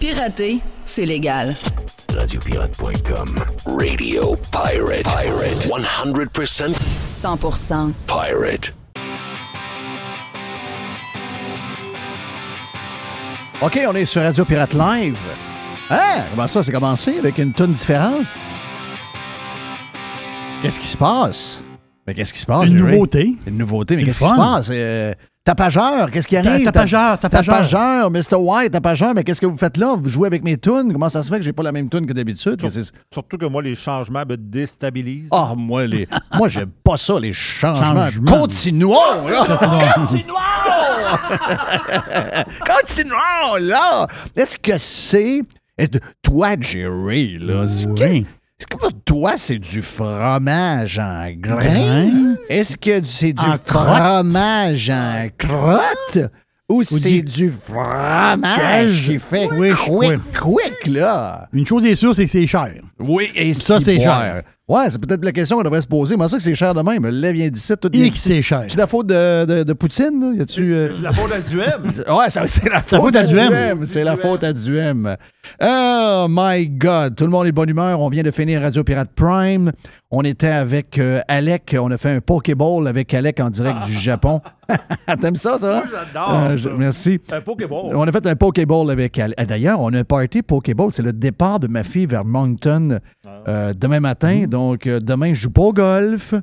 Pirater, 0.00 0.58
c'est 0.84 1.06
légal. 1.06 1.54
Radiopirate.com. 2.14 3.38
Radio 3.66 4.36
Pirate. 4.52 5.04
Pirate. 5.04 5.68
100% 5.68 6.74
100% 7.06 7.92
pirate. 8.06 8.74
OK, 13.62 13.80
on 13.88 13.94
est 13.94 14.04
sur 14.04 14.22
Radio 14.22 14.44
Pirate 14.44 14.74
Live. 14.74 15.18
Hein? 15.90 16.22
Comment 16.30 16.46
ça, 16.46 16.62
c'est 16.62 16.72
commencé 16.72 17.18
avec 17.18 17.38
une 17.38 17.52
tonne 17.52 17.72
différente? 17.72 18.24
Qu'est-ce 20.62 20.78
qui 20.80 20.86
se 20.86 20.96
passe? 20.96 21.60
Mais 22.06 22.14
qu'est-ce 22.14 22.32
qui 22.34 22.40
se 22.40 22.46
passe? 22.46 22.66
Une 22.66 22.76
Jerry? 22.78 22.92
nouveauté. 22.92 23.36
Une 23.46 23.56
nouveauté, 23.58 23.96
mais 23.96 24.04
qu'est-ce 24.04 24.18
qui 24.20 24.28
se 24.28 24.34
passe? 24.36 24.68
Euh, 24.70 25.14
tapageur, 25.46 26.10
qu'est-ce 26.10 26.28
qui 26.28 26.36
arrive? 26.36 26.62
Ta- 26.64 26.72
tapageur, 26.72 27.18
tapageur. 27.18 27.54
Tapageur, 27.56 28.10
Mr. 28.10 28.34
White, 28.36 28.72
tapageur, 28.72 29.14
mais 29.14 29.24
qu'est-ce 29.24 29.40
que 29.40 29.46
vous 29.46 29.56
faites 29.56 29.78
là? 29.78 29.94
Vous 29.98 30.08
jouez 30.10 30.26
avec 30.26 30.44
mes 30.44 30.58
tunes? 30.58 30.92
Comment 30.92 31.08
ça 31.08 31.22
se 31.22 31.30
fait 31.30 31.36
que 31.36 31.42
j'ai 31.42 31.54
pas 31.54 31.62
la 31.62 31.72
même 31.72 31.88
tune 31.88 32.04
que 32.04 32.12
d'habitude? 32.12 32.60
Surtout 33.12 33.38
que 33.38 33.46
moi, 33.46 33.62
les 33.62 33.74
changements 33.74 34.24
me 34.28 34.36
déstabilisent. 34.36 35.30
Ah, 35.32 35.54
moi, 35.56 35.86
les... 35.86 36.06
moi, 36.34 36.48
j'aime 36.48 36.70
pas 36.84 36.98
ça, 36.98 37.18
les 37.18 37.32
changements. 37.32 38.10
Changements. 38.10 38.40
Continuons, 38.42 39.26
là! 39.28 39.46
Continuons, 42.66 43.56
là! 43.60 44.06
Est-ce 44.34 44.58
que 44.58 44.76
c'est... 44.76 45.42
est- 45.78 46.00
Toi, 46.22 46.56
Jerry, 46.60 47.38
là, 47.38 47.64
Oui. 48.00 48.26
Est-ce 48.58 48.66
que 48.68 48.76
pour 48.78 48.92
toi, 49.04 49.34
c'est 49.36 49.58
du 49.58 49.82
fromage 49.82 50.98
en 50.98 51.30
grain? 51.36 52.36
Est-ce 52.48 52.76
que 52.78 53.04
c'est 53.04 53.32
du 53.34 53.44
En 53.44 53.58
fromage 53.58 54.88
en 54.90 55.28
crotte? 55.36 56.30
Ou 56.68 56.82
c'est 56.82 56.98
du- 57.10 57.22
du 57.22 57.50
fromage 57.52 59.06
qui 59.06 59.18
fait 59.18 59.48
Oui, 59.52 59.70
quick, 59.72 60.20
quick, 60.40 60.86
là? 60.86 61.48
Une 61.52 61.64
chose 61.66 61.84
est 61.84 61.94
sûre, 61.94 62.14
c'est 62.14 62.24
que 62.24 62.30
c'est 62.30 62.46
cher. 62.46 62.72
Oui, 62.98 63.30
et 63.34 63.52
Ça, 63.54 63.78
c'est 63.78 64.00
cher. 64.00 64.42
Ouais, 64.68 64.90
c'est 64.90 64.98
peut-être 65.00 65.24
la 65.24 65.30
question 65.30 65.56
qu'on 65.56 65.62
devrait 65.62 65.80
se 65.80 65.86
poser. 65.86 66.16
Moi, 66.16 66.28
ça 66.28 66.38
que 66.38 66.42
c'est 66.42 66.54
cher 66.56 66.74
de 66.74 66.82
même. 66.82 67.04
Le 67.04 67.10
lait 67.10 67.32
vient 67.32 67.48
d'ici, 67.48 67.72
tout 67.80 67.88
Et 67.96 68.10
que 68.10 68.18
c'est 68.18 68.42
cher. 68.42 68.64
C'est 68.66 68.76
la 68.76 68.88
faute 68.88 69.06
de, 69.06 69.44
de, 69.44 69.62
de 69.62 69.72
Poutine, 69.74 70.20
là? 70.20 70.32
Y 70.36 70.40
a-tu. 70.40 70.74
euh, 70.74 70.90
La 71.02 71.12
faute 71.12 71.30
à 71.30 71.38
Duhem. 71.40 71.82
Ouais, 72.16 72.28
ça- 72.30 72.48
c'est 72.48 72.64
la 72.68 72.76
la 72.76 72.82
faute, 72.82 73.14
à 73.14 73.22
Duhem. 73.22 73.84
C'est 73.86 74.02
la 74.02 74.16
faute 74.16 74.42
à 74.42 74.52
Duhem. 74.52 75.16
Oh 75.62 76.26
my 76.28 76.66
God. 76.68 77.14
Tout 77.14 77.24
le 77.26 77.30
monde 77.30 77.46
est 77.46 77.50
de 77.50 77.54
bonne 77.54 77.68
humeur. 77.68 78.00
On 78.00 78.08
vient 78.08 78.24
de 78.24 78.30
finir 78.32 78.60
Radio 78.60 78.82
Pirate 78.82 79.10
Prime. 79.14 79.70
On 80.10 80.22
était 80.22 80.48
avec 80.48 80.98
euh, 80.98 81.20
Alec. 81.28 81.76
On 81.80 81.90
a 81.92 81.96
fait 81.96 82.10
un 82.10 82.20
Pokéball 82.20 82.88
avec 82.88 83.14
Alec 83.14 83.38
en 83.38 83.50
direct 83.50 83.84
du 83.86 83.92
Japon. 83.92 84.40
T'aimes 85.20 85.36
ça, 85.36 85.58
ça? 85.58 85.84
Moi, 85.84 85.84
j'adore 85.90 86.34
Euh, 86.70 86.76
merci. 86.78 87.18
Un 87.30 87.40
Pokéball. 87.40 87.94
On 87.96 88.02
a 88.02 88.12
fait 88.12 88.26
un 88.26 88.36
Pokéball 88.36 88.90
avec 88.90 89.18
Alec. 89.18 89.34
Ah, 89.38 89.44
D'ailleurs, 89.46 89.80
on 89.80 89.92
a 89.94 89.98
un 90.00 90.04
party 90.04 90.42
Pokéball. 90.42 90.90
C'est 90.92 91.02
le 91.02 91.12
départ 91.12 91.60
de 91.60 91.68
ma 91.68 91.82
fille 91.82 92.06
vers 92.06 92.24
Moncton 92.24 92.98
euh, 93.48 93.72
demain 93.74 94.00
matin. 94.00 94.44
Donc, 94.48 94.86
euh, 94.86 95.00
demain, 95.00 95.34
je 95.34 95.42
joue 95.42 95.50
pas 95.50 95.62
au 95.62 95.72
golf 95.72 96.34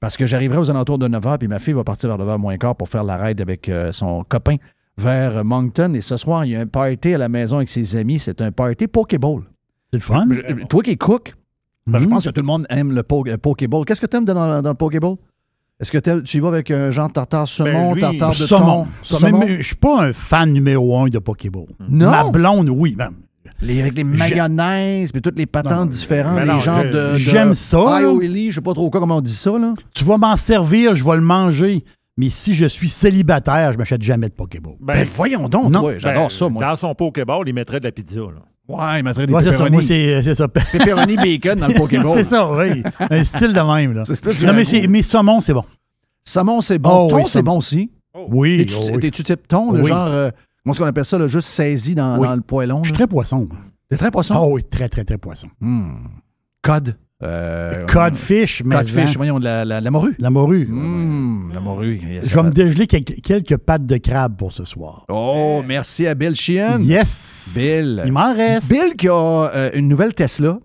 parce 0.00 0.16
que 0.16 0.26
j'arriverai 0.26 0.58
aux 0.58 0.70
alentours 0.70 0.98
de 0.98 1.08
9h, 1.08 1.38
puis 1.38 1.48
ma 1.48 1.58
fille 1.58 1.74
va 1.74 1.84
partir 1.84 2.08
vers 2.14 2.18
9h 2.26 2.38
moins 2.38 2.56
quart 2.56 2.74
pour 2.76 2.88
faire 2.88 3.04
la 3.04 3.16
ride 3.16 3.40
avec 3.40 3.68
euh, 3.68 3.92
son 3.92 4.24
copain 4.24 4.56
vers 4.98 5.44
Moncton. 5.44 5.94
Et 5.94 6.00
ce 6.00 6.16
soir, 6.16 6.44
il 6.44 6.52
y 6.52 6.56
a 6.56 6.60
un 6.60 6.66
party 6.66 7.14
à 7.14 7.18
la 7.18 7.28
maison 7.28 7.56
avec 7.56 7.68
ses 7.68 7.96
amis. 7.96 8.18
C'est 8.18 8.40
un 8.42 8.52
party 8.52 8.86
Pokéball. 8.88 9.42
C'est 9.92 9.98
le 9.98 10.04
fun. 10.04 10.26
Je- 10.30 10.64
Toi 10.66 10.82
qui 10.82 10.90
es 10.92 10.96
cook, 10.96 11.34
ben, 11.86 11.98
je 11.98 12.04
Mhm. 12.04 12.10
pense 12.10 12.24
que 12.24 12.30
tout 12.30 12.40
le 12.40 12.46
monde 12.46 12.66
aime 12.70 12.92
le 12.94 13.02
po- 13.02 13.24
euh, 13.26 13.36
Pokéball. 13.38 13.84
Qu'est-ce 13.84 14.00
que 14.00 14.06
tu 14.06 14.16
aimes 14.16 14.24
dans, 14.24 14.62
dans 14.62 14.68
le 14.70 14.74
Pokéball? 14.74 15.16
Est-ce 15.80 15.90
que 15.92 16.20
tu 16.20 16.36
y 16.36 16.40
vas 16.40 16.48
avec 16.48 16.70
un 16.70 16.90
genre 16.90 17.10
tartare 17.10 17.48
saumon, 17.48 17.90
Ben, 17.90 17.94
lui, 17.94 18.00
tartare 18.02 18.30
de 18.30 18.34
Saumon. 18.34 18.84
thon? 18.84 18.88
Saumon. 19.02 19.42
Je 19.58 19.62
suis 19.66 19.76
pas 19.76 20.02
un 20.04 20.12
fan 20.12 20.52
numéro 20.52 20.98
un 21.00 21.08
de 21.08 21.18
Pokéball. 21.18 21.64
Non? 21.88 22.10
Ma 22.10 22.24
blonde, 22.30 22.68
oui. 22.70 22.94
ben, 22.96 23.08
Les, 23.62 23.80
avec 23.80 23.94
les 23.96 24.04
mayonnaises, 24.04 25.12
puis 25.12 25.22
toutes 25.22 25.38
les 25.38 25.46
patentes 25.46 25.72
Non, 25.72 25.86
différentes, 25.86 26.38
les 26.38 26.44
non, 26.46 26.60
genres 26.60 26.82
je- 26.82 26.86
de, 26.88 27.12
de. 27.12 27.16
j'aime 27.16 27.54
ça. 27.54 27.78
Aioli, 27.98 28.50
je 28.50 28.56
sais 28.56 28.60
pas 28.60 28.74
trop 28.74 28.90
quoi, 28.90 29.00
comment 29.00 29.16
on 29.16 29.20
dit 29.22 29.34
ça, 29.34 29.52
là. 29.58 29.74
tu 29.94 30.04
vas 30.04 30.18
m'en 30.18 30.36
servir, 30.36 30.94
je 30.94 31.04
vais 31.04 31.14
le 31.16 31.20
manger. 31.22 31.84
Mais 32.16 32.28
si 32.28 32.52
je 32.52 32.66
suis 32.66 32.88
célibataire, 32.90 33.72
je 33.72 33.78
m'achète 33.78 34.02
jamais 34.02 34.28
de 34.28 34.34
Pokéball. 34.34 34.74
Ben, 34.80 35.04
voyons 35.14 35.48
donc, 35.48 35.72
j'adore 35.96 36.24
ben, 36.24 36.28
ça, 36.28 36.48
moi. 36.50 36.62
Dans 36.62 36.76
son 36.76 36.94
Pokéball, 36.94 37.44
il 37.48 37.54
mettrait 37.54 37.80
de 37.80 37.84
la 37.84 37.92
pizza. 37.92 38.20
Là. 38.20 38.42
Ouais, 38.70 39.00
il 39.00 39.04
mettrait 39.04 39.26
des 39.26 39.32
Ouais, 39.32 39.42
c'est 39.42 39.52
ça. 39.52 39.64
pepperoni. 39.64 39.88
Moi, 40.22 40.34
ça. 40.34 40.48
Pepperoni 40.72 41.16
bacon 41.16 41.58
dans 41.58 41.66
le 41.68 41.74
Pokéball. 41.78 42.12
c'est 42.14 42.24
ça, 42.24 42.50
oui. 42.52 42.82
Un 43.10 43.24
style 43.24 43.52
de 43.52 43.60
même. 43.74 43.92
Là. 43.94 44.04
C'est 44.04 44.20
plus 44.22 44.36
du 44.36 44.46
Non, 44.46 44.52
mais, 44.52 44.62
mais 44.88 45.02
saumon, 45.02 45.40
c'est 45.40 45.54
bon. 45.54 45.64
Saumon, 46.24 46.60
c'est 46.60 46.78
bon. 46.78 47.06
Oh, 47.06 47.08
thon, 47.10 47.16
oui, 47.16 47.22
c'est 47.24 47.30
saumon. 47.38 47.52
bon 47.52 47.58
aussi. 47.58 47.90
Oui. 48.28 48.58
T'es-tu 48.58 48.74
oh, 48.80 48.86
oui. 48.94 49.00
t'es-tu 49.00 49.22
type 49.24 49.48
thon, 49.48 49.72
le 49.72 49.82
Oui. 49.82 49.88
genre. 49.88 50.06
euh, 50.06 50.30
comment 50.62 50.72
est-ce 50.72 50.80
qu'on 50.80 50.86
appelle 50.86 51.04
ça, 51.04 51.18
là, 51.18 51.26
juste 51.26 51.48
saisi 51.48 51.94
dans, 51.94 52.18
Oui. 52.18 52.26
dans 52.28 52.34
le 52.34 52.40
poêlon? 52.42 52.78
Je 52.82 52.88
suis 52.88 52.94
très 52.94 53.06
poisson. 53.06 53.48
T'es 53.88 53.96
très 53.96 54.10
poisson? 54.10 54.34
Ah 54.36 54.46
oui, 54.46 54.62
très, 54.64 54.88
très, 54.88 55.04
très 55.04 55.18
poisson. 55.18 55.48
Hmm. 55.60 55.94
Cod. 56.62 56.96
Euh, 57.22 57.84
Codfish, 57.86 58.62
mais. 58.64 58.76
Codfish, 58.76 59.10
hein, 59.10 59.14
voyons, 59.16 59.38
de 59.38 59.44
la, 59.44 59.64
la, 59.64 59.80
la 59.80 59.90
morue. 59.90 60.16
La 60.18 60.30
morue. 60.30 60.66
Hmm, 60.66 61.52
la 61.52 61.60
morue. 61.60 61.96
yes, 61.96 62.28
Je 62.28 62.34
vais 62.34 62.42
me 62.42 62.50
dégeler 62.50 62.86
quelques, 62.86 63.20
quelques 63.20 63.56
pattes 63.58 63.84
de 63.84 63.96
crabe 63.98 64.36
pour 64.36 64.52
ce 64.52 64.64
soir. 64.64 65.04
Oh, 65.08 65.62
merci 65.66 66.06
à 66.06 66.14
Bill 66.14 66.34
Sheehan. 66.34 66.80
Yes! 66.80 67.54
Bill. 67.56 68.02
Il 68.06 68.12
m'en 68.12 68.34
reste. 68.34 68.70
Bill 68.70 68.94
qui 68.96 69.08
a 69.08 69.12
euh, 69.12 69.70
une 69.74 69.88
nouvelle 69.88 70.14
Tesla. 70.14 70.58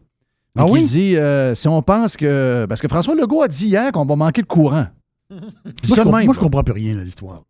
Ah 0.58 0.66
qui 0.66 0.72
oui? 0.72 0.84
dit 0.84 1.18
euh, 1.18 1.54
si 1.56 1.68
on 1.68 1.82
pense 1.82 2.16
que. 2.16 2.66
Parce 2.70 2.80
que 2.82 2.88
François 2.88 3.16
Legault 3.16 3.42
a 3.42 3.50
dit 3.50 3.68
hier 3.68 3.92
qu'on 3.92 4.06
va 4.06 4.16
manquer 4.16 4.42
de 4.42 4.48
courant. 4.48 4.88
Moi, 5.30 5.40
je, 5.84 6.02
même, 6.02 6.26
moi, 6.26 6.34
je 6.36 6.40
comprends 6.40 6.64
plus 6.64 6.74
rien, 6.74 6.94
l'histoire. 7.04 7.42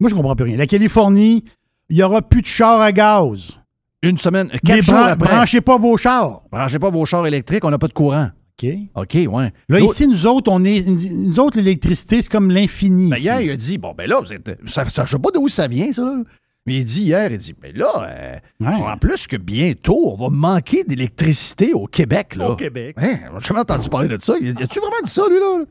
Moi, 0.00 0.10
je 0.10 0.14
comprends 0.16 0.34
plus 0.34 0.44
rien. 0.44 0.56
La 0.56 0.66
Californie, 0.66 1.44
il 1.88 1.96
n'y 1.96 2.02
aura 2.02 2.20
plus 2.22 2.42
de 2.42 2.46
chars 2.46 2.80
à 2.80 2.92
gaz. 2.92 3.57
Une 4.02 4.18
semaine, 4.18 4.48
Mais 4.52 4.58
quatre 4.60 4.82
jours 4.84 4.94
bran- 4.94 5.04
après. 5.04 5.28
branchez 5.28 5.60
pas 5.60 5.76
vos 5.76 5.96
chars. 5.96 6.42
Branchez 6.52 6.78
pas 6.78 6.90
vos 6.90 7.04
chars 7.04 7.26
électriques, 7.26 7.64
on 7.64 7.70
n'a 7.70 7.78
pas 7.78 7.88
de 7.88 7.92
courant. 7.92 8.28
OK? 8.62 8.70
OK, 8.94 9.14
ouais. 9.28 9.52
Là, 9.68 9.80
ici, 9.80 10.06
nous 10.06 10.26
autres, 10.26 10.50
on 10.52 10.64
est. 10.64 10.86
Nous 10.86 11.38
autres, 11.40 11.56
l'électricité, 11.58 12.22
c'est 12.22 12.28
comme 12.30 12.50
l'infini. 12.50 13.10
Ben, 13.10 13.16
hier, 13.18 13.40
il 13.40 13.50
a 13.50 13.56
dit 13.56 13.78
bon, 13.78 13.94
ben 13.96 14.08
là, 14.08 14.20
vous 14.20 14.32
êtes, 14.32 14.58
ça, 14.66 14.88
ça- 14.88 15.04
je 15.04 15.12
sais 15.12 15.18
pas 15.18 15.30
d'où 15.32 15.48
ça 15.48 15.66
vient, 15.68 15.92
ça. 15.92 16.02
là. 16.02 16.22
Mais 16.66 16.76
il 16.78 16.84
dit 16.84 17.02
hier, 17.04 17.30
il 17.32 17.38
dit 17.38 17.54
ben 17.60 17.72
là, 17.74 17.90
euh, 18.02 18.36
Ouais. 18.60 18.74
en 18.74 18.96
plus 18.98 19.26
que 19.26 19.36
bientôt, 19.36 20.12
on 20.12 20.16
va 20.16 20.28
manquer 20.28 20.84
d'électricité 20.84 21.72
au 21.72 21.86
Québec. 21.86 22.36
Là. 22.36 22.50
Au 22.50 22.56
Québec. 22.56 22.94
Hein, 22.98 23.16
j'ai 23.38 23.46
jamais 23.46 23.60
entendu 23.60 23.88
parler 23.88 24.08
de 24.08 24.18
ça. 24.20 24.34
Y 24.40 24.50
a- 24.50 24.66
tu 24.66 24.78
vraiment 24.80 24.96
dit 25.04 25.10
ça, 25.10 25.22
lui, 25.28 25.38
là? 25.38 25.64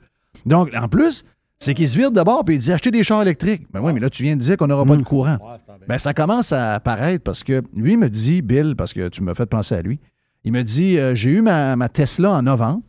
Donc, 0.46 0.70
en 0.76 0.88
plus, 0.88 1.24
c'est 1.60 1.74
qu'il 1.74 1.88
se 1.88 1.98
vire 1.98 2.12
d'abord 2.12 2.44
et 2.48 2.54
il 2.54 2.60
dit 2.60 2.72
acheter 2.72 2.92
des 2.92 3.04
chars 3.04 3.22
électriques. 3.22 3.68
Ben 3.72 3.82
oui, 3.82 3.92
mais 3.94 4.00
là, 4.00 4.10
tu 4.10 4.24
viens 4.24 4.36
de 4.36 4.42
dire 4.42 4.58
qu'on 4.58 4.68
n'aura 4.68 4.86
pas 4.86 4.96
de 4.96 5.04
courant. 5.04 5.38
Ben, 5.88 5.98
ça 5.98 6.14
commence 6.14 6.52
à 6.52 6.76
apparaître 6.76 7.24
parce 7.24 7.44
que 7.44 7.64
lui 7.76 7.98
me 7.98 8.10
dit, 8.10 8.42
Bill, 8.42 8.76
parce 8.76 8.94
que 8.94 9.08
tu 9.10 9.24
m'as 9.24 9.34
fait 9.34 9.46
penser 9.46 9.76
à 9.76 9.82
lui, 9.82 10.00
il 10.44 10.52
me 10.52 10.64
dit 10.64 10.98
euh, 10.98 11.16
j'ai 11.16 11.32
eu 11.32 11.42
ma, 11.42 11.76
ma 11.76 11.90
Tesla 11.90 12.32
en 12.32 12.42
novembre. 12.44 12.82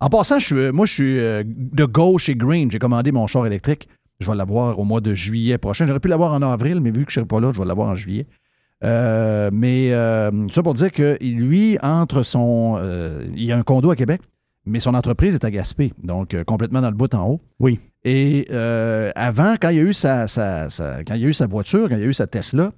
En 0.00 0.10
passant, 0.10 0.38
je 0.38 0.46
suis, 0.46 0.72
moi, 0.72 0.86
je 0.86 0.92
suis 0.92 1.18
euh, 1.18 1.42
de 1.46 1.84
gauche 1.84 2.28
et 2.28 2.36
green. 2.36 2.70
J'ai 2.70 2.78
commandé 2.78 3.10
mon 3.10 3.26
char 3.26 3.46
électrique. 3.46 3.88
Je 4.20 4.30
vais 4.30 4.36
l'avoir 4.36 4.78
au 4.78 4.84
mois 4.84 5.00
de 5.00 5.14
juillet 5.14 5.56
prochain. 5.56 5.86
J'aurais 5.86 6.00
pu 6.00 6.08
l'avoir 6.08 6.34
en 6.34 6.42
avril, 6.42 6.80
mais 6.80 6.90
vu 6.90 7.06
que 7.06 7.12
je 7.12 7.20
ne 7.20 7.24
serai 7.24 7.26
pas 7.26 7.40
là, 7.40 7.52
je 7.54 7.58
vais 7.58 7.66
l'avoir 7.66 7.88
en 7.88 7.94
juillet. 7.94 8.26
Euh, 8.84 9.50
mais 9.52 9.90
ça 10.52 10.62
pour 10.62 10.74
dire 10.74 10.92
que 10.92 11.16
lui, 11.22 11.78
entre 11.82 12.22
son. 12.22 12.80
il 13.34 13.44
y 13.44 13.50
a 13.50 13.56
un 13.56 13.62
condo 13.62 13.90
à 13.90 13.96
Québec, 13.96 14.20
mais 14.66 14.80
son 14.80 14.94
entreprise 14.94 15.34
est 15.34 15.44
à 15.44 15.50
Gaspé, 15.50 15.92
donc 16.02 16.34
euh, 16.34 16.44
complètement 16.44 16.80
dans 16.80 16.90
le 16.90 16.96
bout 16.96 17.12
en 17.14 17.26
haut. 17.28 17.40
Oui. 17.60 17.80
Et 18.04 18.46
euh, 18.50 19.10
avant, 19.14 19.54
quand 19.60 19.70
il 19.70 19.76
y 19.76 19.80
a 19.80 19.82
eu 19.82 19.92
sa, 19.94 20.26
sa- 20.28 20.68
sa- 20.70 21.04
quand 21.04 21.14
il 21.14 21.22
y 21.22 21.24
a 21.24 21.28
eu 21.28 21.32
sa 21.32 21.46
voiture, 21.46 21.88
quand 21.88 21.96
il 21.96 22.00
y 22.02 22.04
a 22.04 22.06
eu 22.08 22.12
sa 22.14 22.26
Tesla, 22.26 22.72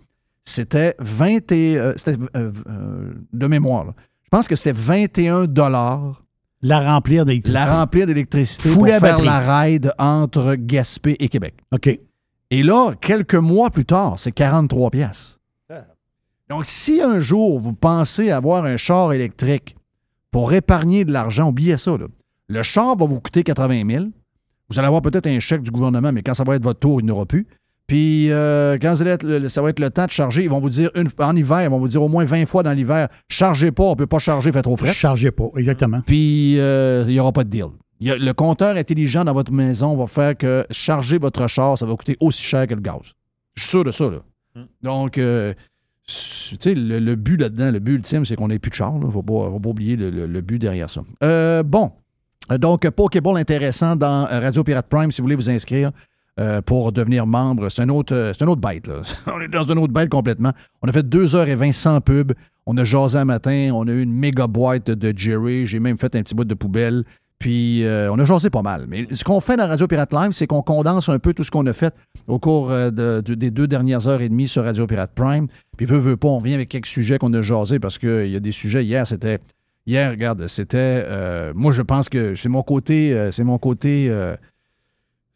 c'était 0.44 0.94
20 1.00 1.50
et, 1.52 1.76
euh, 1.78 1.92
c'était, 1.96 2.16
de 2.16 3.46
mémoire. 3.46 3.84
là. 3.86 3.94
Je 4.24 4.28
pense 4.30 4.48
que 4.48 4.56
c'était 4.56 4.72
21 4.78 5.46
dollars 5.46 6.22
La 6.62 6.80
remplir 6.80 7.24
d'électricité. 7.24 7.64
la 7.64 7.78
remplir 7.80 8.06
d'électricité 8.06 8.68
Fouler 8.68 8.98
pour 8.98 9.06
la 9.08 9.16
faire 9.16 9.22
la 9.24 9.62
ride 9.62 9.92
entre 9.98 10.54
Gaspé 10.56 11.16
et 11.20 11.28
Québec. 11.28 11.54
OK. 11.72 11.98
Et 12.50 12.62
là, 12.62 12.92
quelques 13.00 13.34
mois 13.34 13.70
plus 13.70 13.84
tard, 13.84 14.18
c'est 14.18 14.32
43 14.32 14.90
pièces. 14.90 15.38
Donc, 16.48 16.64
si 16.64 17.00
un 17.02 17.18
jour 17.18 17.58
vous 17.58 17.72
pensez 17.72 18.30
avoir 18.30 18.64
un 18.64 18.76
char 18.76 19.12
électrique 19.12 19.75
pour 20.36 20.52
épargner 20.52 21.06
de 21.06 21.12
l'argent, 21.14 21.48
oubliez 21.48 21.78
ça. 21.78 21.92
là. 21.96 22.08
Le 22.50 22.62
char 22.62 22.94
va 22.94 23.06
vous 23.06 23.20
coûter 23.20 23.42
80 23.42 23.88
000. 23.88 24.04
Vous 24.68 24.78
allez 24.78 24.86
avoir 24.86 25.00
peut-être 25.00 25.26
un 25.28 25.38
chèque 25.38 25.62
du 25.62 25.70
gouvernement, 25.70 26.12
mais 26.12 26.20
quand 26.22 26.34
ça 26.34 26.44
va 26.44 26.56
être 26.56 26.62
votre 26.62 26.78
tour, 26.78 27.00
il 27.00 27.06
n'y 27.06 27.10
aura 27.10 27.24
plus. 27.24 27.46
Puis, 27.86 28.30
euh, 28.30 28.76
quand 28.78 28.92
vous 28.92 29.00
allez 29.00 29.12
être 29.12 29.22
le- 29.24 29.48
ça 29.48 29.62
va 29.62 29.70
être 29.70 29.80
le 29.80 29.88
temps 29.88 30.04
de 30.04 30.10
charger, 30.10 30.42
ils 30.44 30.50
vont 30.50 30.60
vous 30.60 30.68
dire, 30.68 30.90
une, 30.94 31.08
en 31.20 31.34
hiver, 31.34 31.62
ils 31.62 31.70
vont 31.70 31.78
vous 31.78 31.88
dire 31.88 32.02
au 32.02 32.08
moins 32.08 32.26
20 32.26 32.44
fois 32.44 32.62
dans 32.62 32.72
l'hiver, 32.74 33.08
chargez 33.30 33.72
pas, 33.72 33.84
on 33.84 33.90
ne 33.92 33.94
peut 33.94 34.06
pas 34.06 34.18
charger, 34.18 34.52
fait 34.52 34.60
trop 34.60 34.76
frais. 34.76 34.92
Chargez 34.92 35.30
pas, 35.30 35.48
exactement. 35.56 36.02
Puis, 36.04 36.60
euh, 36.60 37.04
il 37.06 37.12
n'y 37.14 37.18
aura 37.20 37.32
pas 37.32 37.44
de 37.44 37.48
deal. 37.48 37.64
A- 38.06 38.16
le 38.18 38.32
compteur 38.34 38.76
intelligent 38.76 39.24
dans 39.24 39.32
votre 39.32 39.52
maison 39.52 39.96
va 39.96 40.06
faire 40.06 40.36
que 40.36 40.66
charger 40.70 41.16
votre 41.16 41.46
char, 41.46 41.78
ça 41.78 41.86
va 41.86 41.96
coûter 41.96 42.14
aussi 42.20 42.42
cher 42.42 42.66
que 42.66 42.74
le 42.74 42.82
gaz. 42.82 43.14
Je 43.54 43.62
suis 43.62 43.70
sûr 43.70 43.84
de 43.84 43.90
ça, 43.90 44.10
là. 44.10 44.18
Donc, 44.82 45.16
euh, 45.16 45.54
le, 46.64 46.98
le 46.98 47.16
but 47.16 47.40
là-dedans, 47.40 47.70
le 47.70 47.78
but 47.78 47.94
ultime, 47.94 48.24
c'est 48.24 48.36
qu'on 48.36 48.48
n'ait 48.48 48.58
plus 48.58 48.70
de 48.70 48.76
char. 48.76 48.92
Il 49.00 49.06
ne 49.06 49.10
faut 49.10 49.22
pas, 49.22 49.68
oublier 49.68 49.96
le, 49.96 50.40
but 50.40 50.58
derrière 50.58 50.88
ça. 50.90 51.02
Euh, 51.22 51.62
bon. 51.62 51.92
Donc, 52.60 52.88
Pokéball 52.88 53.36
intéressant 53.38 53.96
dans 53.96 54.24
Radio 54.26 54.62
Pirate 54.62 54.86
Prime, 54.88 55.10
si 55.10 55.20
vous 55.20 55.24
voulez 55.24 55.34
vous 55.34 55.50
inscrire. 55.50 55.90
euh, 56.38 56.60
pour 56.60 56.92
devenir 56.92 57.26
membre. 57.26 57.68
C'est 57.70 57.82
un 57.82 57.88
autre, 57.88 58.14
euh, 58.14 58.32
c'est 58.32 58.44
un 58.44 58.48
autre 58.48 58.60
bête, 58.60 58.86
là. 58.86 59.00
on 59.34 59.40
est 59.40 59.48
dans 59.48 59.64
une 59.64 59.78
autre 59.78 59.92
bête 59.92 60.10
complètement. 60.10 60.52
On 60.82 60.88
a 60.88 60.92
fait 60.92 61.06
2h20 61.06 61.72
sans 61.72 62.00
pub. 62.00 62.32
On 62.66 62.76
a 62.76 62.84
jasé 62.84 63.18
un 63.18 63.24
matin. 63.24 63.70
On 63.72 63.86
a 63.88 63.92
eu 63.92 64.02
une 64.02 64.12
méga 64.12 64.46
boîte 64.46 64.90
de 64.90 65.16
Jerry. 65.16 65.66
J'ai 65.66 65.80
même 65.80 65.98
fait 65.98 66.14
un 66.14 66.22
petit 66.22 66.34
bout 66.34 66.44
de 66.44 66.54
poubelle. 66.54 67.04
Puis 67.38 67.84
euh, 67.84 68.10
on 68.10 68.18
a 68.18 68.24
jasé 68.24 68.48
pas 68.48 68.62
mal. 68.62 68.86
Mais 68.88 69.06
ce 69.12 69.22
qu'on 69.22 69.40
fait 69.40 69.56
dans 69.58 69.68
Radio 69.68 69.86
Pirate 69.86 70.12
Live, 70.12 70.30
c'est 70.32 70.46
qu'on 70.46 70.62
condense 70.62 71.08
un 71.10 71.18
peu 71.18 71.34
tout 71.34 71.44
ce 71.44 71.50
qu'on 71.50 71.66
a 71.66 71.72
fait 71.74 71.94
au 72.26 72.38
cours 72.38 72.70
euh, 72.70 72.90
de- 72.90 73.20
de- 73.24 73.34
des 73.34 73.50
deux 73.50 73.66
dernières 73.66 74.08
heures 74.08 74.22
et 74.22 74.28
demie 74.30 74.48
sur 74.48 74.64
Radio 74.64 74.86
Pirate 74.86 75.12
Prime. 75.14 75.46
Puis 75.76 75.84
veut, 75.84 75.98
veut 75.98 76.16
pas, 76.16 76.28
on 76.28 76.38
revient 76.38 76.54
avec 76.54 76.70
quelques 76.70 76.86
sujets 76.86 77.18
qu'on 77.18 77.32
a 77.34 77.42
jasé 77.42 77.78
parce 77.78 77.98
qu'il 77.98 78.28
y 78.28 78.36
a 78.36 78.40
des 78.40 78.52
sujets. 78.52 78.84
Hier, 78.84 79.06
c'était. 79.06 79.38
Hier, 79.86 80.10
regarde, 80.10 80.46
c'était. 80.46 81.04
euh, 81.06 81.52
moi, 81.54 81.72
je 81.72 81.82
pense 81.82 82.08
que 82.08 82.34
c'est 82.34 82.48
mon 82.48 82.62
côté. 82.62 83.28
c'est 83.32 83.44
mon 83.44 83.58
côté. 83.58 84.10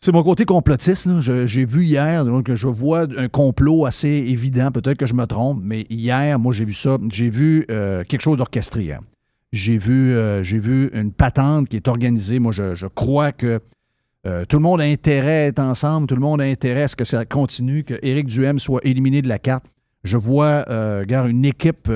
c'est 0.01 0.11
mon 0.13 0.23
côté 0.23 0.47
complotiste. 0.47 1.07
J'ai 1.21 1.65
vu 1.67 1.85
hier, 1.85 2.25
donc 2.25 2.53
je 2.55 2.67
vois 2.67 3.07
un 3.19 3.29
complot 3.29 3.85
assez 3.85 4.09
évident. 4.09 4.71
Peut-être 4.73 4.97
que 4.97 5.07
je 5.07 5.15
me 5.15 5.27
trompe, 5.27 5.61
mais 5.63 5.85
hier, 5.91 6.39
moi, 6.39 6.53
j'ai 6.55 6.65
vu 6.65 6.73
ça. 6.73 6.97
J'ai 7.13 7.29
vu 7.29 7.67
quelque 7.69 8.23
chose 8.23 8.39
d'orchestré 8.39 8.85
hier. 8.85 9.01
J'ai 9.53 9.79
vu, 9.79 10.15
euh, 10.15 10.43
j'ai 10.45 10.59
vu 10.59 10.91
une 10.95 11.13
patente 11.13 11.69
qui 11.69 11.77
est 11.77 11.89
organisée. 11.89 12.39
Moi, 12.39 12.53
je, 12.53 12.87
crois 12.87 13.33
que 13.33 13.61
euh, 14.27 14.45
tout 14.45 14.57
le 14.57 14.63
monde 14.63 14.81
a 14.81 14.85
intérêt 14.85 15.45
à 15.45 15.47
être 15.47 15.59
ensemble. 15.59 16.07
Tout 16.07 16.15
le 16.15 16.21
monde 16.21 16.41
a 16.41 16.45
intérêt 16.45 16.83
à 16.83 16.89
ce 16.89 16.95
que 16.95 17.05
ça 17.05 17.25
continue, 17.25 17.83
que 17.83 17.95
Éric 18.03 18.27
Duhem 18.27 18.59
soit 18.61 18.81
éliminé 18.85 19.23
de 19.23 19.29
la 19.29 19.39
carte. 19.39 19.65
Je 20.05 20.17
vois, 20.17 20.65
euh, 20.69 21.05
une 21.27 21.45
équipe 21.45 21.91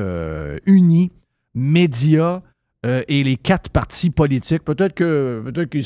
unie, 0.66 1.12
médias 1.54 2.42
et 2.84 3.24
les 3.24 3.36
quatre 3.36 3.70
partis 3.70 4.10
politiques. 4.10 4.62
Peut-être 4.62 4.92
que 4.92 5.42
peut-être 5.46 5.70
qu'il 5.70 5.84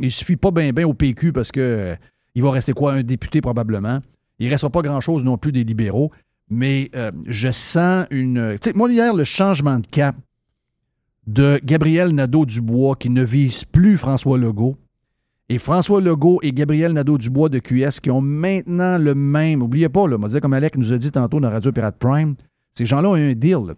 il 0.00 0.10
suffit 0.10 0.36
pas 0.36 0.50
bien 0.50 0.72
au 0.86 0.94
PQ 0.94 1.32
parce 1.32 1.52
que 1.52 1.94
il 2.34 2.42
va 2.42 2.52
rester 2.52 2.72
quoi 2.72 2.94
un 2.94 3.02
député 3.02 3.42
probablement. 3.42 4.00
Il 4.38 4.48
restera 4.48 4.70
pas 4.70 4.80
grand-chose 4.80 5.24
non 5.24 5.36
plus 5.36 5.52
des 5.52 5.64
libéraux. 5.64 6.10
Mais 6.48 6.90
je 7.26 7.50
sens 7.50 8.06
une. 8.10 8.56
Tu 8.62 8.70
sais, 8.70 8.76
moi, 8.76 8.90
hier, 8.90 9.12
le 9.12 9.24
changement 9.24 9.78
de 9.78 9.86
cap 9.86 10.16
de 11.26 11.60
Gabriel 11.64 12.10
Nadeau-Dubois 12.14 12.96
qui 12.96 13.10
ne 13.10 13.22
vise 13.24 13.64
plus 13.64 13.96
François 13.96 14.38
Legault. 14.38 14.76
Et 15.48 15.58
François 15.58 16.00
Legault 16.00 16.38
et 16.42 16.52
Gabriel 16.52 16.92
Nadeau-Dubois 16.92 17.48
de 17.48 17.58
QS 17.58 18.00
qui 18.02 18.10
ont 18.10 18.20
maintenant 18.20 18.96
le 18.98 19.14
même. 19.14 19.58
N'oubliez 19.60 19.88
pas, 19.88 20.06
là, 20.08 20.16
on 20.16 20.20
va 20.22 20.28
dire 20.28 20.40
comme 20.40 20.54
Alec 20.54 20.76
nous 20.76 20.92
a 20.92 20.98
dit 20.98 21.10
tantôt 21.10 21.40
dans 21.40 21.50
Radio 21.50 21.70
Pirate 21.72 21.96
Prime, 21.98 22.34
ces 22.74 22.86
gens-là 22.86 23.10
ont 23.10 23.14
un 23.14 23.32
deal. 23.34 23.74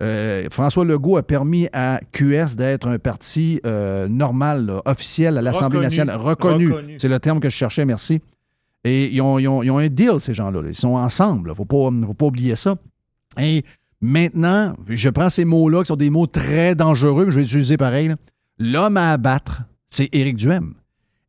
Euh, 0.00 0.46
François 0.50 0.84
Legault 0.84 1.16
a 1.16 1.22
permis 1.22 1.68
à 1.72 2.00
QS 2.12 2.54
d'être 2.56 2.88
un 2.88 2.98
parti 2.98 3.60
euh, 3.66 4.06
normal, 4.08 4.66
là, 4.66 4.82
officiel 4.86 5.36
à 5.36 5.42
l'Assemblée 5.42 5.80
nationale, 5.80 6.16
reconnu. 6.16 6.72
Reconnu. 6.72 6.94
C'est 6.98 7.08
le 7.08 7.18
terme 7.18 7.40
que 7.40 7.50
je 7.50 7.56
cherchais, 7.56 7.84
merci. 7.84 8.20
Et 8.84 9.12
ils 9.12 9.20
ont, 9.20 9.38
ils 9.40 9.48
ont- 9.48 9.62
ils 9.64 9.70
ont 9.72 9.78
un 9.78 9.88
deal, 9.88 10.20
ces 10.20 10.32
gens-là. 10.34 10.62
là. 10.62 10.68
Ils 10.68 10.74
sont 10.74 10.94
ensemble. 10.94 11.48
Il 11.48 11.50
ne 11.50 11.54
faut 11.56 11.64
pas, 11.64 11.90
faut 12.06 12.14
pas 12.14 12.26
oublier 12.26 12.54
ça. 12.54 12.76
Et 13.40 13.64
maintenant, 14.00 14.74
je 14.88 15.10
prends 15.10 15.30
ces 15.30 15.44
mots-là, 15.44 15.82
qui 15.82 15.88
sont 15.88 15.96
des 15.96 16.10
mots 16.10 16.26
très 16.26 16.74
dangereux, 16.74 17.26
mais 17.26 17.30
je 17.30 17.36
vais 17.36 17.42
les 17.42 17.48
utiliser 17.48 17.76
pareil. 17.76 18.12
L'homme 18.58 18.96
à 18.96 19.12
abattre, 19.12 19.62
c'est 19.88 20.08
Éric 20.12 20.36
Duhem. 20.36 20.74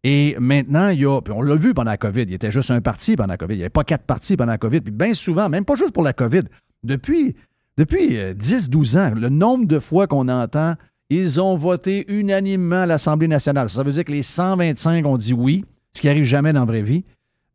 Et 0.03 0.35
maintenant, 0.39 0.89
il 0.89 0.99
y 1.01 1.05
a, 1.05 1.21
puis 1.21 1.33
on 1.35 1.41
l'a 1.41 1.55
vu 1.55 1.73
pendant 1.73 1.91
la 1.91 1.97
COVID, 1.97 2.23
il 2.23 2.33
était 2.33 2.51
juste 2.51 2.71
un 2.71 2.81
parti 2.81 3.15
pendant 3.15 3.33
la 3.33 3.37
COVID. 3.37 3.53
Il 3.53 3.57
n'y 3.57 3.63
avait 3.63 3.69
pas 3.69 3.83
quatre 3.83 4.05
partis 4.05 4.37
pendant 4.37 4.53
la 4.53 4.57
COVID. 4.57 4.81
Puis 4.81 4.93
bien 4.93 5.13
souvent, 5.13 5.49
même 5.49 5.65
pas 5.65 5.75
juste 5.75 5.91
pour 5.91 6.03
la 6.03 6.13
COVID, 6.13 6.43
depuis, 6.83 7.35
depuis 7.77 8.17
euh, 8.17 8.33
10-12 8.33 8.97
ans, 8.97 9.13
le 9.15 9.29
nombre 9.29 9.67
de 9.67 9.79
fois 9.79 10.07
qu'on 10.07 10.29
entend 10.29 10.75
ils 11.09 11.41
ont 11.41 11.55
voté 11.55 12.05
unanimement 12.07 12.83
à 12.83 12.85
l'Assemblée 12.85 13.27
nationale. 13.27 13.69
Ça 13.69 13.83
veut 13.83 13.91
dire 13.91 14.05
que 14.05 14.11
les 14.11 14.23
125 14.23 15.05
ont 15.05 15.17
dit 15.17 15.33
oui, 15.33 15.65
ce 15.93 16.01
qui 16.01 16.07
n'arrive 16.07 16.23
jamais 16.23 16.53
dans 16.53 16.61
la 16.61 16.65
vraie 16.65 16.83
vie. 16.83 17.03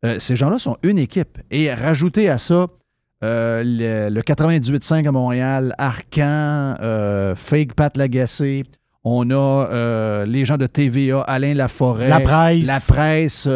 Euh, 0.03 0.19
ces 0.19 0.35
gens-là 0.35 0.59
sont 0.59 0.77
une 0.83 0.99
équipe. 0.99 1.39
Et 1.51 1.73
rajouter 1.73 2.29
à 2.29 2.37
ça 2.37 2.67
euh, 3.25 3.63
le, 3.65 4.13
le 4.13 4.21
98.5 4.21 5.07
à 5.07 5.11
Montréal, 5.11 5.73
Arcan, 5.79 6.75
euh, 6.79 7.35
Fake 7.35 7.73
Pat 7.73 7.95
Lagacé, 7.97 8.63
on 9.03 9.29
a 9.31 9.33
euh, 9.71 10.25
les 10.25 10.45
gens 10.45 10.57
de 10.57 10.67
TVA, 10.67 11.21
Alain 11.21 11.53
Laforêt, 11.55 12.07
La 12.07 12.19
presse. 12.19 12.65
la 12.67 12.79
presse 12.79 13.49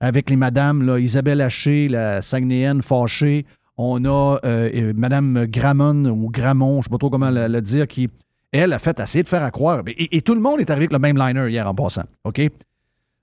avec 0.00 0.28
les 0.28 0.36
madames, 0.36 0.84
là, 0.84 0.98
Isabelle 0.98 1.40
Haché, 1.40 1.88
la 1.88 2.20
Saguenéenne 2.20 2.82
fâchée. 2.82 3.46
On 3.76 4.04
a 4.04 4.38
Madame 4.94 5.46
Gramon 5.46 6.04
ou 6.06 6.28
Gramont, 6.30 6.74
je 6.74 6.78
ne 6.78 6.82
sais 6.84 6.90
pas 6.90 6.98
trop 6.98 7.10
comment 7.10 7.30
le, 7.30 7.46
le 7.48 7.62
dire, 7.62 7.86
qui, 7.86 8.10
elle, 8.52 8.72
a 8.72 8.78
fait 8.78 8.98
essayer 9.00 9.22
de 9.22 9.28
faire 9.28 9.42
à 9.42 9.50
croire. 9.50 9.82
Et, 9.86 10.16
et 10.16 10.20
tout 10.20 10.34
le 10.34 10.40
monde 10.40 10.60
est 10.60 10.70
arrivé 10.70 10.84
avec 10.84 10.92
le 10.92 10.98
même 10.98 11.16
liner 11.16 11.48
hier 11.48 11.66
en 11.68 11.74
passant. 11.74 12.04
OK? 12.24 12.40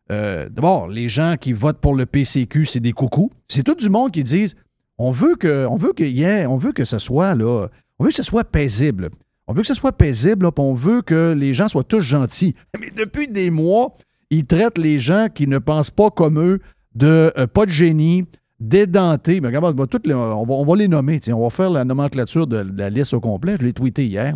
D'abord, 0.10 0.88
les 0.88 1.08
gens 1.08 1.36
qui 1.40 1.54
votent 1.54 1.78
pour 1.80 1.94
le 1.94 2.06
PCQ, 2.06 2.66
c'est 2.66 2.80
des 2.80 2.94
coucous. 2.94 3.30
C'est 3.48 3.64
tout 3.64 3.76
du 3.76 3.90
monde 3.90 4.12
qui 4.12 4.24
disent 4.24 4.56
on 5.00 5.10
veut 5.12 5.36
que, 5.36 5.66
on 5.66 5.76
veut 5.78 5.94
que, 5.94 6.04
yeah, 6.04 6.48
on 6.50 6.58
veut 6.58 6.72
que 6.74 6.86
ce 6.86 7.00
soit 7.00 7.34
là, 7.34 7.68
on 7.98 8.04
veut 8.04 8.10
que 8.12 8.16
ce 8.16 8.24
soit 8.24 8.44
paisible. 8.44 9.10
On 9.48 9.54
veut 9.54 9.62
que 9.62 9.68
ce 9.68 9.74
soit 9.74 9.92
paisible, 9.94 10.46
là, 10.46 10.52
puis 10.52 10.64
on 10.64 10.76
veut 10.76 11.02
que 11.02 11.34
les 11.36 11.56
gens 11.56 11.68
soient 11.68 11.84
tous 11.84 12.02
gentils. 12.02 12.54
Mais 12.80 12.92
depuis 12.92 13.28
des 13.28 13.50
mois, 13.50 13.96
ils 14.30 14.46
traitent 14.46 14.78
les 14.78 15.00
gens 15.00 15.28
qui 15.34 15.48
ne 15.48 15.58
pensent 15.58 15.90
pas 15.90 16.12
comme 16.12 16.40
eux 16.40 16.60
de 16.94 17.34
euh, 17.36 17.48
pas 17.48 17.66
de 17.66 17.72
génie, 17.72 18.26
d'édentés. 18.60 19.42
Mais 19.42 19.48
regarde, 19.48 19.66
on 19.66 19.84
va, 19.84 19.86
les- 20.06 20.14
on 20.14 20.46
va- 20.46 20.54
on 20.54 20.66
va 20.66 20.76
les 20.76 20.88
nommer. 20.88 21.20
tiens. 21.20 21.36
on 21.36 21.42
va 21.44 21.50
faire 21.50 21.70
la 21.72 21.84
nomenclature 21.86 22.46
de, 22.46 22.62
de 22.62 22.78
la 22.78 22.90
liste 22.92 23.14
au 23.16 23.20
complet. 23.20 23.56
Je 23.60 23.66
l'ai 23.66 23.74
tweeté 23.74 24.06
hier. 24.06 24.36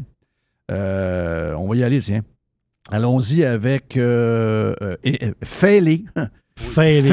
Euh, 0.71 1.53
on 1.55 1.67
va 1.67 1.75
y 1.75 1.83
aller, 1.83 1.99
tiens. 1.99 2.21
Allons-y 2.89 3.43
avec 3.43 3.97
euh, 3.97 4.73
euh, 4.81 4.95
et- 5.03 5.19
fêlés. 5.43 6.05
Fêlés. 6.55 7.03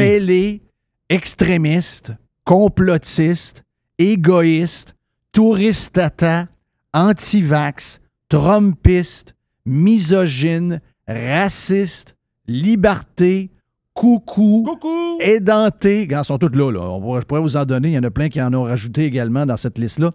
Complotistes, 2.44 3.62
égoïstes, 3.98 4.94
touristata, 5.32 6.46
anti-vax, 6.92 8.00
trumpistes, 8.28 9.34
misogynes, 9.66 10.80
racistes, 11.06 12.16
liberté, 12.46 13.50
coucou, 13.94 14.64
Coucou! 14.66 15.18
édenté. 15.20 16.08
Ils 16.10 16.24
sont 16.24 16.38
tous 16.38 16.56
là. 16.56 16.70
là. 16.72 16.80
On 16.80 17.00
pourrait- 17.00 17.20
je 17.20 17.26
pourrais 17.26 17.40
vous 17.40 17.56
en 17.56 17.64
donner. 17.64 17.88
Il 17.88 17.94
y 17.94 17.98
en 17.98 18.02
a 18.04 18.10
plein 18.10 18.28
qui 18.28 18.40
en 18.40 18.52
ont 18.54 18.64
rajouté 18.64 19.04
également 19.04 19.46
dans 19.46 19.56
cette 19.56 19.78
liste-là. 19.78 20.10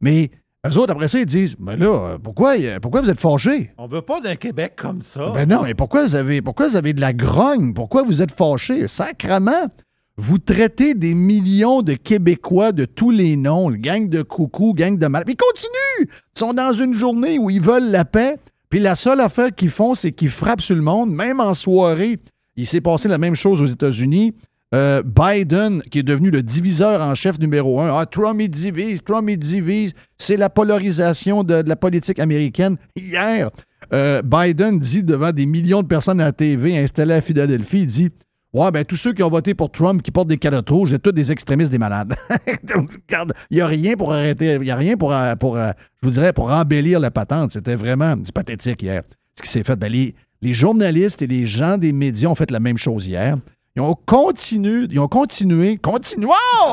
Mais 0.00 0.30
eux 0.66 0.78
autres, 0.78 0.92
après 0.92 1.08
ça, 1.08 1.18
ils 1.18 1.26
disent 1.26 1.56
Mais 1.58 1.76
là, 1.76 1.86
euh, 1.86 2.18
pourquoi, 2.18 2.56
euh, 2.58 2.78
pourquoi 2.80 3.00
vous 3.00 3.10
êtes 3.10 3.20
fâchés? 3.20 3.72
On 3.78 3.86
veut 3.86 4.02
pas 4.02 4.20
d'un 4.20 4.36
Québec 4.36 4.74
comme 4.76 5.02
ça. 5.02 5.30
Ben 5.34 5.48
non, 5.48 5.62
mais 5.64 5.74
pourquoi 5.74 6.04
vous 6.06 6.14
avez, 6.14 6.40
pourquoi 6.42 6.68
vous 6.68 6.76
avez 6.76 6.92
de 6.92 7.00
la 7.00 7.12
grogne? 7.12 7.74
Pourquoi 7.74 8.02
vous 8.02 8.22
êtes 8.22 8.32
fâchés? 8.32 8.86
Sacrement! 8.88 9.68
Vous 10.16 10.38
traitez 10.38 10.94
des 10.94 11.12
millions 11.12 11.82
de 11.82 11.94
Québécois 11.94 12.70
de 12.70 12.84
tous 12.84 13.10
les 13.10 13.34
noms, 13.34 13.68
le 13.68 13.76
gang 13.78 14.08
de 14.08 14.22
coucou, 14.22 14.72
gang 14.72 14.96
de 14.96 15.06
mal. 15.08 15.24
Ils 15.26 15.36
continuent! 15.36 16.08
Ils 16.08 16.38
sont 16.38 16.54
dans 16.54 16.72
une 16.72 16.94
journée 16.94 17.36
où 17.38 17.50
ils 17.50 17.60
veulent 17.60 17.90
la 17.90 18.04
paix, 18.04 18.36
puis 18.70 18.78
la 18.78 18.94
seule 18.94 19.20
affaire 19.20 19.52
qu'ils 19.52 19.70
font, 19.70 19.94
c'est 19.94 20.12
qu'ils 20.12 20.30
frappent 20.30 20.60
sur 20.60 20.76
le 20.76 20.82
monde, 20.82 21.10
même 21.10 21.40
en 21.40 21.52
soirée. 21.52 22.20
Il 22.56 22.66
s'est 22.66 22.80
passé 22.80 23.08
la 23.08 23.18
même 23.18 23.34
chose 23.34 23.60
aux 23.60 23.66
États-Unis. 23.66 24.34
Euh, 24.72 25.02
Biden, 25.02 25.82
qui 25.82 25.98
est 25.98 26.04
devenu 26.04 26.30
le 26.30 26.44
diviseur 26.44 27.00
en 27.00 27.16
chef 27.16 27.40
numéro 27.40 27.80
un. 27.80 27.96
Ah, 27.98 28.06
Trump, 28.06 28.40
il 28.40 28.48
divise, 28.48 29.02
Trump, 29.02 29.28
il 29.28 29.36
divise. 29.36 29.94
C'est 30.16 30.36
la 30.36 30.48
polarisation 30.48 31.42
de, 31.42 31.62
de 31.62 31.68
la 31.68 31.76
politique 31.76 32.20
américaine. 32.20 32.76
Hier, 32.96 33.50
euh, 33.92 34.22
Biden 34.22 34.78
dit 34.78 35.02
devant 35.02 35.32
des 35.32 35.46
millions 35.46 35.82
de 35.82 35.88
personnes 35.88 36.20
à 36.20 36.24
la 36.24 36.32
TV 36.32 36.78
installées 36.78 37.14
à 37.14 37.20
Philadelphie, 37.20 37.80
il 37.80 37.86
dit 37.86 38.10
Ouais, 38.54 38.70
ben 38.70 38.84
tous 38.84 38.94
ceux 38.94 39.12
qui 39.12 39.22
ont 39.24 39.28
voté 39.28 39.52
pour 39.52 39.68
Trump, 39.72 40.00
qui 40.00 40.12
portent 40.12 40.28
des 40.28 40.38
calottes 40.38 40.70
rouges, 40.70 40.90
c'est 40.90 41.02
tous 41.02 41.10
des 41.10 41.32
extrémistes, 41.32 41.72
des 41.72 41.78
malades. 41.78 42.14
Donc, 42.62 42.92
regarde, 43.08 43.32
il 43.50 43.56
n'y 43.56 43.60
a 43.60 43.66
rien 43.66 43.96
pour 43.96 44.12
arrêter, 44.12 44.54
il 44.54 44.60
n'y 44.60 44.70
a 44.70 44.76
rien 44.76 44.96
pour, 44.96 45.12
euh, 45.12 45.34
pour 45.34 45.56
euh, 45.56 45.72
je 46.00 46.06
vous 46.06 46.14
dirais, 46.14 46.32
pour 46.32 46.52
embellir 46.52 47.00
la 47.00 47.10
patente. 47.10 47.50
C'était 47.50 47.74
vraiment 47.74 48.14
c'est 48.22 48.32
pathétique 48.32 48.80
hier. 48.80 49.02
Ce 49.36 49.42
qui 49.42 49.48
s'est 49.48 49.64
fait, 49.64 49.74
ben, 49.74 49.90
les, 49.90 50.14
les 50.40 50.52
journalistes 50.52 51.20
et 51.20 51.26
les 51.26 51.46
gens 51.46 51.78
des 51.78 51.90
médias 51.90 52.28
ont 52.28 52.36
fait 52.36 52.52
la 52.52 52.60
même 52.60 52.78
chose 52.78 53.08
hier. 53.08 53.36
Ils 53.74 53.82
ont 53.82 53.96
continué, 54.06 54.86
ils 54.88 55.00
ont 55.00 55.08
continué, 55.08 55.78
continuons! 55.78 56.30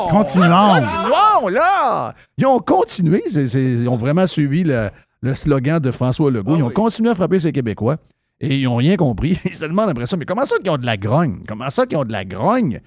Continuons. 0.08 0.46
Continuons, 0.78 1.48
là! 1.48 2.14
Ils 2.38 2.46
ont 2.46 2.60
continué, 2.60 3.24
ils 3.26 3.88
ont 3.88 3.96
vraiment 3.96 4.28
suivi 4.28 4.62
le, 4.62 4.88
le 5.20 5.34
slogan 5.34 5.80
de 5.80 5.90
François 5.90 6.30
Legault. 6.30 6.52
Ah 6.54 6.58
ils 6.58 6.62
ont 6.62 6.68
oui. 6.68 6.74
continué 6.74 7.10
à 7.10 7.16
frapper 7.16 7.40
ces 7.40 7.50
Québécois 7.50 7.96
et 8.42 8.58
ils 8.58 8.64
n'ont 8.64 8.76
rien 8.76 8.96
compris. 8.96 9.38
Ils 9.44 9.54
se 9.54 9.64
demandent 9.64 9.88
après 9.88 10.06
ça, 10.06 10.16
mais 10.16 10.24
comment 10.24 10.44
ça 10.44 10.56
qu'ils 10.58 10.70
ont 10.70 10.76
de 10.76 10.84
la 10.84 10.96
grogne? 10.96 11.42
Comment 11.46 11.70
ça 11.70 11.86
qu'ils 11.86 11.96
ont 11.96 12.04
de 12.04 12.12
la 12.12 12.24
grogne? 12.24 12.80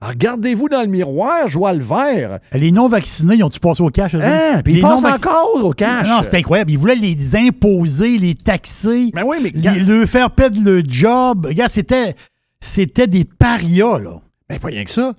Regardez-vous 0.00 0.68
dans 0.68 0.80
le 0.80 0.88
miroir, 0.88 1.46
je 1.46 1.56
vois 1.56 1.74
le 1.74 1.84
vert. 1.84 2.40
Les 2.52 2.72
non-vaccinés, 2.72 3.36
ils 3.36 3.44
ont-tu 3.44 3.60
passé 3.60 3.82
au 3.82 3.90
cash? 3.90 4.14
Hein? 4.14 4.60
Puis 4.64 4.74
ils 4.74 4.80
passent 4.80 5.04
encore 5.04 5.62
au 5.62 5.70
cash. 5.72 6.08
Non, 6.08 6.22
c'est 6.22 6.38
incroyable. 6.38 6.72
Ils 6.72 6.78
voulaient 6.78 6.96
les 6.96 7.36
imposer, 7.36 8.18
les 8.18 8.34
taxer, 8.34 9.12
Mais 9.14 9.22
oui, 9.22 9.36
mais 9.40 9.50
les, 9.54 9.80
leur 9.80 10.08
faire 10.08 10.32
perdre 10.32 10.60
le 10.60 10.82
job. 10.84 11.46
Regarde, 11.46 11.70
c'était, 11.70 12.16
c'était 12.58 13.06
des 13.06 13.24
parias, 13.24 13.98
là. 13.98 14.20
Mais 14.50 14.58
pas 14.58 14.68
rien 14.68 14.82
que 14.82 14.90
ça. 14.90 15.14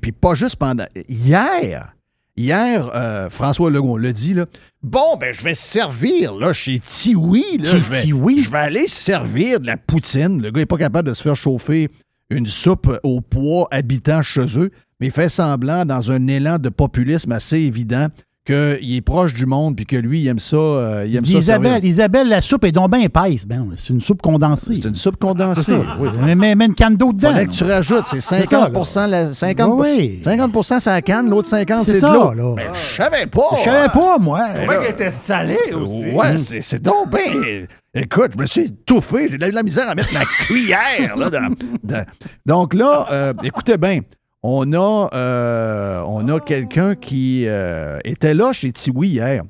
Puis 0.00 0.12
pas 0.12 0.34
juste 0.34 0.56
pendant. 0.56 0.86
Hier, 1.06 1.94
hier, 2.40 2.90
euh, 2.94 3.30
François 3.30 3.70
Legault 3.70 3.98
l'a 3.98 4.12
dit, 4.12 4.34
là. 4.34 4.46
Bon, 4.82 5.16
ben, 5.20 5.32
je 5.32 5.44
vais 5.44 5.54
servir, 5.54 6.34
là, 6.34 6.52
chez 6.52 6.78
Tiwi, 6.80 7.58
là. 7.58 7.70
Chez 7.70 7.80
je 7.80 7.90
vais, 7.90 8.00
Tiwi? 8.02 8.42
Je 8.42 8.50
vais 8.50 8.58
aller 8.58 8.88
servir 8.88 9.60
de 9.60 9.66
la 9.66 9.76
poutine. 9.76 10.42
Le 10.42 10.50
gars 10.50 10.60
n'est 10.60 10.66
pas 10.66 10.78
capable 10.78 11.08
de 11.08 11.14
se 11.14 11.22
faire 11.22 11.36
chauffer 11.36 11.90
une 12.30 12.46
soupe 12.46 12.98
au 13.02 13.20
poids 13.20 13.68
habitant 13.70 14.22
chez 14.22 14.58
eux, 14.58 14.70
mais 15.00 15.08
il 15.08 15.12
fait 15.12 15.28
semblant, 15.28 15.84
dans 15.84 16.10
un 16.10 16.26
élan 16.28 16.58
de 16.58 16.68
populisme 16.68 17.32
assez 17.32 17.58
évident, 17.58 18.08
qu'il 18.50 18.94
est 18.96 19.00
proche 19.00 19.34
du 19.34 19.46
monde 19.46 19.76
puis 19.76 19.86
que 19.86 19.96
lui, 19.96 20.20
il 20.20 20.28
aime 20.28 20.38
ça. 20.38 20.56
euh, 20.56 21.04
il 21.06 21.16
aime 21.16 21.24
ça 21.24 21.38
Isabelle, 21.38 21.72
servir. 21.72 21.90
Isabelle, 21.90 22.28
la 22.28 22.40
soupe 22.40 22.64
est 22.64 22.72
donc 22.72 22.90
bien 22.90 23.00
épaisse. 23.00 23.46
Ben, 23.46 23.66
c'est 23.76 23.92
une 23.92 24.00
soupe 24.00 24.22
condensée. 24.22 24.74
C'est 24.76 24.88
une 24.88 24.94
soupe 24.94 25.16
condensée. 25.18 25.62
Ça. 25.62 25.78
Oui. 25.98 26.08
Mais, 26.24 26.34
mais- 26.34 26.54
mais 26.54 26.66
une 26.66 26.74
canne 26.74 26.96
d'eau 26.96 27.12
dedans. 27.12 27.28
Faudrait 27.28 27.46
que 27.46 27.52
tu 27.52 27.64
rajoutes, 27.64 28.06
c'est 28.06 28.20
ça, 28.20 28.38
50 28.44 29.08
la, 29.08 29.32
50, 29.34 29.72
Oui, 29.80 29.88
oui. 29.98 30.20
50% 30.24 30.80
c'est 30.80 30.90
la 30.90 31.02
canne, 31.02 31.28
l'autre 31.30 31.48
50 31.48 31.80
C'est 31.80 31.86
c'est 31.86 31.96
de 31.96 32.00
ça, 32.00 32.12
l'eau. 32.12 32.34
là. 32.34 32.52
Mais 32.56 32.66
je 32.72 32.96
savais 32.96 33.26
pas. 33.26 33.48
Je 33.58 33.64
savais 33.64 33.88
pas, 33.88 34.18
moi. 34.18 34.46
Je 34.54 34.60
trouvais 34.62 34.78
qu'elle 34.78 34.90
était 34.90 35.10
salée 35.10 35.58
aussi. 35.74 36.10
Ouais, 36.14 36.38
c'est, 36.38 36.60
c'est 36.62 36.82
donc 36.82 37.10
bien. 37.10 37.66
Écoute, 37.94 38.30
je 38.34 38.38
me 38.38 38.46
suis 38.46 38.62
étouffé. 38.62 39.28
J'ai 39.30 39.38
de 39.38 39.46
la 39.46 39.62
misère 39.62 39.88
à 39.90 39.94
mettre 39.94 40.12
ma 40.14 40.20
cuillère. 40.46 41.16
Là, 41.16 41.28
dans- 41.30 41.54
dans- 41.82 42.04
Donc 42.46 42.74
là, 42.74 43.06
euh, 43.10 43.32
écoutez 43.42 43.76
bien, 43.78 44.00
on 44.42 44.72
a, 44.72 45.10
euh, 45.12 46.02
on 46.06 46.28
a 46.28 46.40
quelqu'un 46.40 46.94
qui 46.94 47.46
euh, 47.46 47.98
était 48.04 48.34
là 48.34 48.52
chez 48.52 48.72
Tiwi 48.72 49.08
hier. 49.08 49.42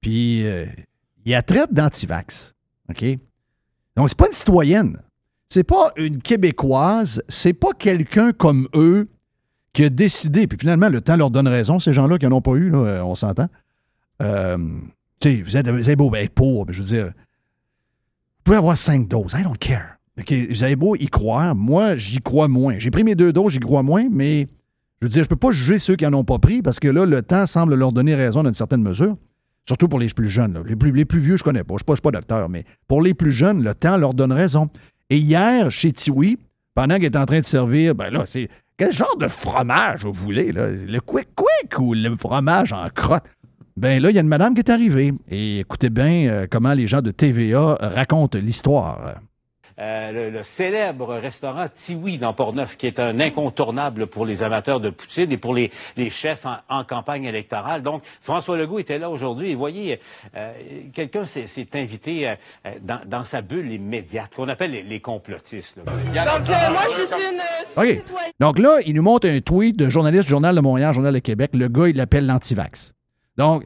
Puis 0.00 0.46
euh, 0.46 0.66
il 1.24 1.34
a 1.34 1.42
traite 1.42 1.72
d'antivax. 1.72 2.54
OK? 2.88 3.04
Donc, 3.96 4.08
c'est 4.08 4.18
pas 4.18 4.26
une 4.26 4.32
citoyenne. 4.32 5.02
C'est 5.48 5.64
pas 5.64 5.92
une 5.96 6.22
Québécoise. 6.22 7.22
C'est 7.28 7.52
pas 7.52 7.72
quelqu'un 7.76 8.32
comme 8.32 8.68
eux 8.74 9.08
qui 9.72 9.84
a 9.84 9.90
décidé. 9.90 10.46
Puis 10.46 10.58
finalement, 10.58 10.88
le 10.88 11.00
temps 11.00 11.16
leur 11.16 11.30
donne 11.30 11.48
raison, 11.48 11.80
ces 11.80 11.92
gens-là 11.92 12.18
qui 12.18 12.26
n'en 12.26 12.36
ont 12.36 12.42
pas 12.42 12.52
eu, 12.52 12.70
là, 12.70 13.04
on 13.04 13.14
s'entend. 13.14 13.48
Tu 14.20 14.26
sais, 15.22 15.42
vous 15.42 15.56
êtes, 15.56 15.68
vous 15.68 15.88
avez 15.88 15.96
beau 15.96 16.14
être 16.14 16.34
pauvre, 16.34 16.66
mais 16.66 16.72
je 16.72 16.80
veux 16.80 16.88
dire, 16.88 17.06
vous 17.06 18.44
pouvez 18.44 18.56
avoir 18.56 18.76
cinq 18.76 19.08
doses. 19.08 19.34
I 19.34 19.42
don't 19.42 19.58
care. 19.58 19.99
OK, 20.18 20.34
Vous 20.50 20.64
avez 20.64 20.76
beau 20.76 20.96
y 20.96 21.06
croire. 21.06 21.54
Moi, 21.54 21.96
j'y 21.96 22.20
crois 22.20 22.48
moins. 22.48 22.78
J'ai 22.78 22.90
pris 22.90 23.04
mes 23.04 23.14
deux 23.14 23.32
doses, 23.32 23.52
j'y 23.52 23.60
crois 23.60 23.82
moins, 23.82 24.06
mais 24.10 24.48
je 25.00 25.06
veux 25.06 25.08
dire, 25.08 25.24
je 25.24 25.28
peux 25.28 25.36
pas 25.36 25.50
juger 25.50 25.78
ceux 25.78 25.96
qui 25.96 26.04
n'en 26.04 26.18
ont 26.18 26.24
pas 26.24 26.38
pris 26.38 26.62
parce 26.62 26.78
que 26.78 26.88
là, 26.88 27.06
le 27.06 27.22
temps 27.22 27.46
semble 27.46 27.74
leur 27.74 27.92
donner 27.92 28.14
raison 28.14 28.42
d'une 28.42 28.54
certaine 28.54 28.82
mesure. 28.82 29.16
Surtout 29.66 29.88
pour 29.88 29.98
les 29.98 30.08
plus 30.08 30.28
jeunes. 30.28 30.62
Les, 30.66 30.76
plus, 30.76 31.20
vieux, 31.20 31.36
je 31.36 31.44
connais 31.44 31.64
pas. 31.64 31.74
Je 31.78 31.84
je 31.86 31.94
suis 31.94 32.02
pas 32.02 32.10
docteur, 32.10 32.48
mais 32.48 32.64
pour 32.88 33.02
les 33.02 33.14
plus 33.14 33.30
jeunes, 33.30 33.62
le 33.62 33.74
temps 33.74 33.96
leur 33.96 34.14
donne 34.14 34.32
raison. 34.32 34.68
Et 35.10 35.18
hier, 35.18 35.70
chez 35.70 35.92
Tiwi, 35.92 36.38
pendant 36.74 36.96
qu'il 36.96 37.04
est 37.04 37.16
en 37.16 37.26
train 37.26 37.40
de 37.40 37.44
servir, 37.44 37.94
ben 37.94 38.10
là, 38.10 38.24
c'est 38.26 38.48
quel 38.76 38.92
genre 38.92 39.16
de 39.16 39.28
fromage 39.28 40.04
vous 40.04 40.12
voulez, 40.12 40.52
là? 40.52 40.68
Le 40.70 41.00
quick 41.00 41.28
quick 41.36 41.78
ou 41.78 41.94
le 41.94 42.16
fromage 42.16 42.72
en 42.72 42.88
crotte? 42.88 43.24
Ben 43.76 44.02
là, 44.02 44.10
il 44.10 44.16
y 44.16 44.18
a 44.18 44.22
une 44.22 44.28
madame 44.28 44.54
qui 44.54 44.60
est 44.60 44.70
arrivée. 44.70 45.12
Et 45.28 45.60
écoutez 45.60 45.88
bien 45.88 46.28
euh, 46.28 46.46
comment 46.50 46.72
les 46.72 46.86
gens 46.86 47.00
de 47.00 47.10
TVA 47.10 47.78
racontent 47.80 48.38
l'histoire. 48.38 49.20
Euh, 49.80 50.12
le, 50.12 50.30
le 50.38 50.42
célèbre 50.42 51.14
restaurant 51.14 51.66
Tiwi 51.72 52.18
dans 52.18 52.34
Portneuf, 52.34 52.76
qui 52.76 52.86
est 52.86 53.00
un 53.00 53.18
incontournable 53.18 54.06
pour 54.08 54.26
les 54.26 54.42
amateurs 54.42 54.78
de 54.78 54.90
poutine 54.90 55.32
et 55.32 55.38
pour 55.38 55.54
les, 55.54 55.70
les 55.96 56.10
chefs 56.10 56.44
en, 56.44 56.56
en 56.68 56.84
campagne 56.84 57.24
électorale. 57.24 57.80
Donc, 57.80 58.02
François 58.20 58.58
Legault 58.58 58.78
était 58.78 58.98
là 58.98 59.08
aujourd'hui 59.08 59.52
et 59.52 59.54
voyez, 59.54 59.98
euh, 60.36 60.52
quelqu'un 60.92 61.24
s'est 61.24 61.46
invité 61.74 62.28
euh, 62.28 62.34
dans, 62.82 63.00
dans 63.06 63.24
sa 63.24 63.40
bulle 63.40 63.72
immédiate, 63.72 64.34
qu'on 64.34 64.48
appelle 64.50 64.72
les, 64.72 64.82
les 64.82 65.00
complotistes. 65.00 65.78
là. 65.78 65.84
Donc, 65.84 66.50
euh, 66.50 66.70
moi, 66.70 66.82
je 66.88 67.06
suis 67.06 67.14
une 67.14 67.40
euh, 67.40 67.96
citoyenne. 67.96 68.32
Donc 68.38 68.58
là, 68.58 68.78
il 68.84 68.94
nous 68.94 69.02
montre 69.02 69.28
un 69.30 69.40
tweet 69.40 69.76
de 69.76 69.88
journaliste 69.88 70.24
du 70.24 70.30
Journal 70.30 70.54
de 70.54 70.60
Montréal, 70.60 70.92
Journal 70.92 71.14
de 71.14 71.20
Québec. 71.20 71.52
Le 71.54 71.68
gars, 71.68 71.88
il 71.88 71.96
l'appelle 71.96 72.26
l'antivax. 72.26 72.92
Donc, 73.38 73.64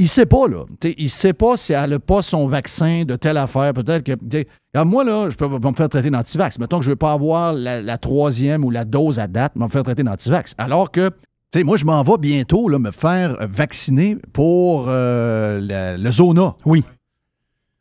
il 0.00 0.08
sait 0.08 0.26
pas, 0.26 0.46
là. 0.46 0.64
Tu 0.80 0.90
sais, 0.90 0.94
il 0.96 1.10
sait 1.10 1.32
pas 1.32 1.56
si 1.56 1.72
elle 1.72 1.90
n'a 1.90 1.98
pas 1.98 2.22
son 2.22 2.46
vaccin 2.46 3.02
de 3.04 3.16
telle 3.16 3.36
affaire. 3.36 3.72
Peut-être 3.74 4.04
que. 4.04 4.44
Regarde, 4.80 4.88
moi, 4.88 5.04
là, 5.04 5.28
je 5.28 5.36
peux 5.36 5.48
me 5.48 5.72
faire 5.74 5.88
traiter 5.88 6.10
d'antivax. 6.10 6.58
Mettons 6.58 6.78
que 6.78 6.84
je 6.84 6.90
ne 6.90 6.92
veux 6.92 6.96
pas 6.98 7.12
avoir 7.12 7.52
la, 7.52 7.80
la 7.82 7.98
troisième 7.98 8.64
ou 8.64 8.70
la 8.70 8.84
dose 8.84 9.18
à 9.18 9.26
date, 9.26 9.56
me 9.56 9.68
faire 9.68 9.82
traiter 9.82 10.02
d'antivax. 10.02 10.54
Alors 10.58 10.90
que. 10.90 11.10
Tu 11.50 11.60
sais, 11.60 11.64
moi, 11.64 11.78
je 11.78 11.86
m'en 11.86 12.02
vais 12.02 12.18
bientôt 12.18 12.68
là, 12.68 12.78
me 12.78 12.90
faire 12.90 13.36
vacciner 13.48 14.16
pour 14.34 14.84
euh, 14.88 15.58
la- 15.60 15.96
le 15.96 16.12
Zona. 16.12 16.54
Oui. 16.66 16.84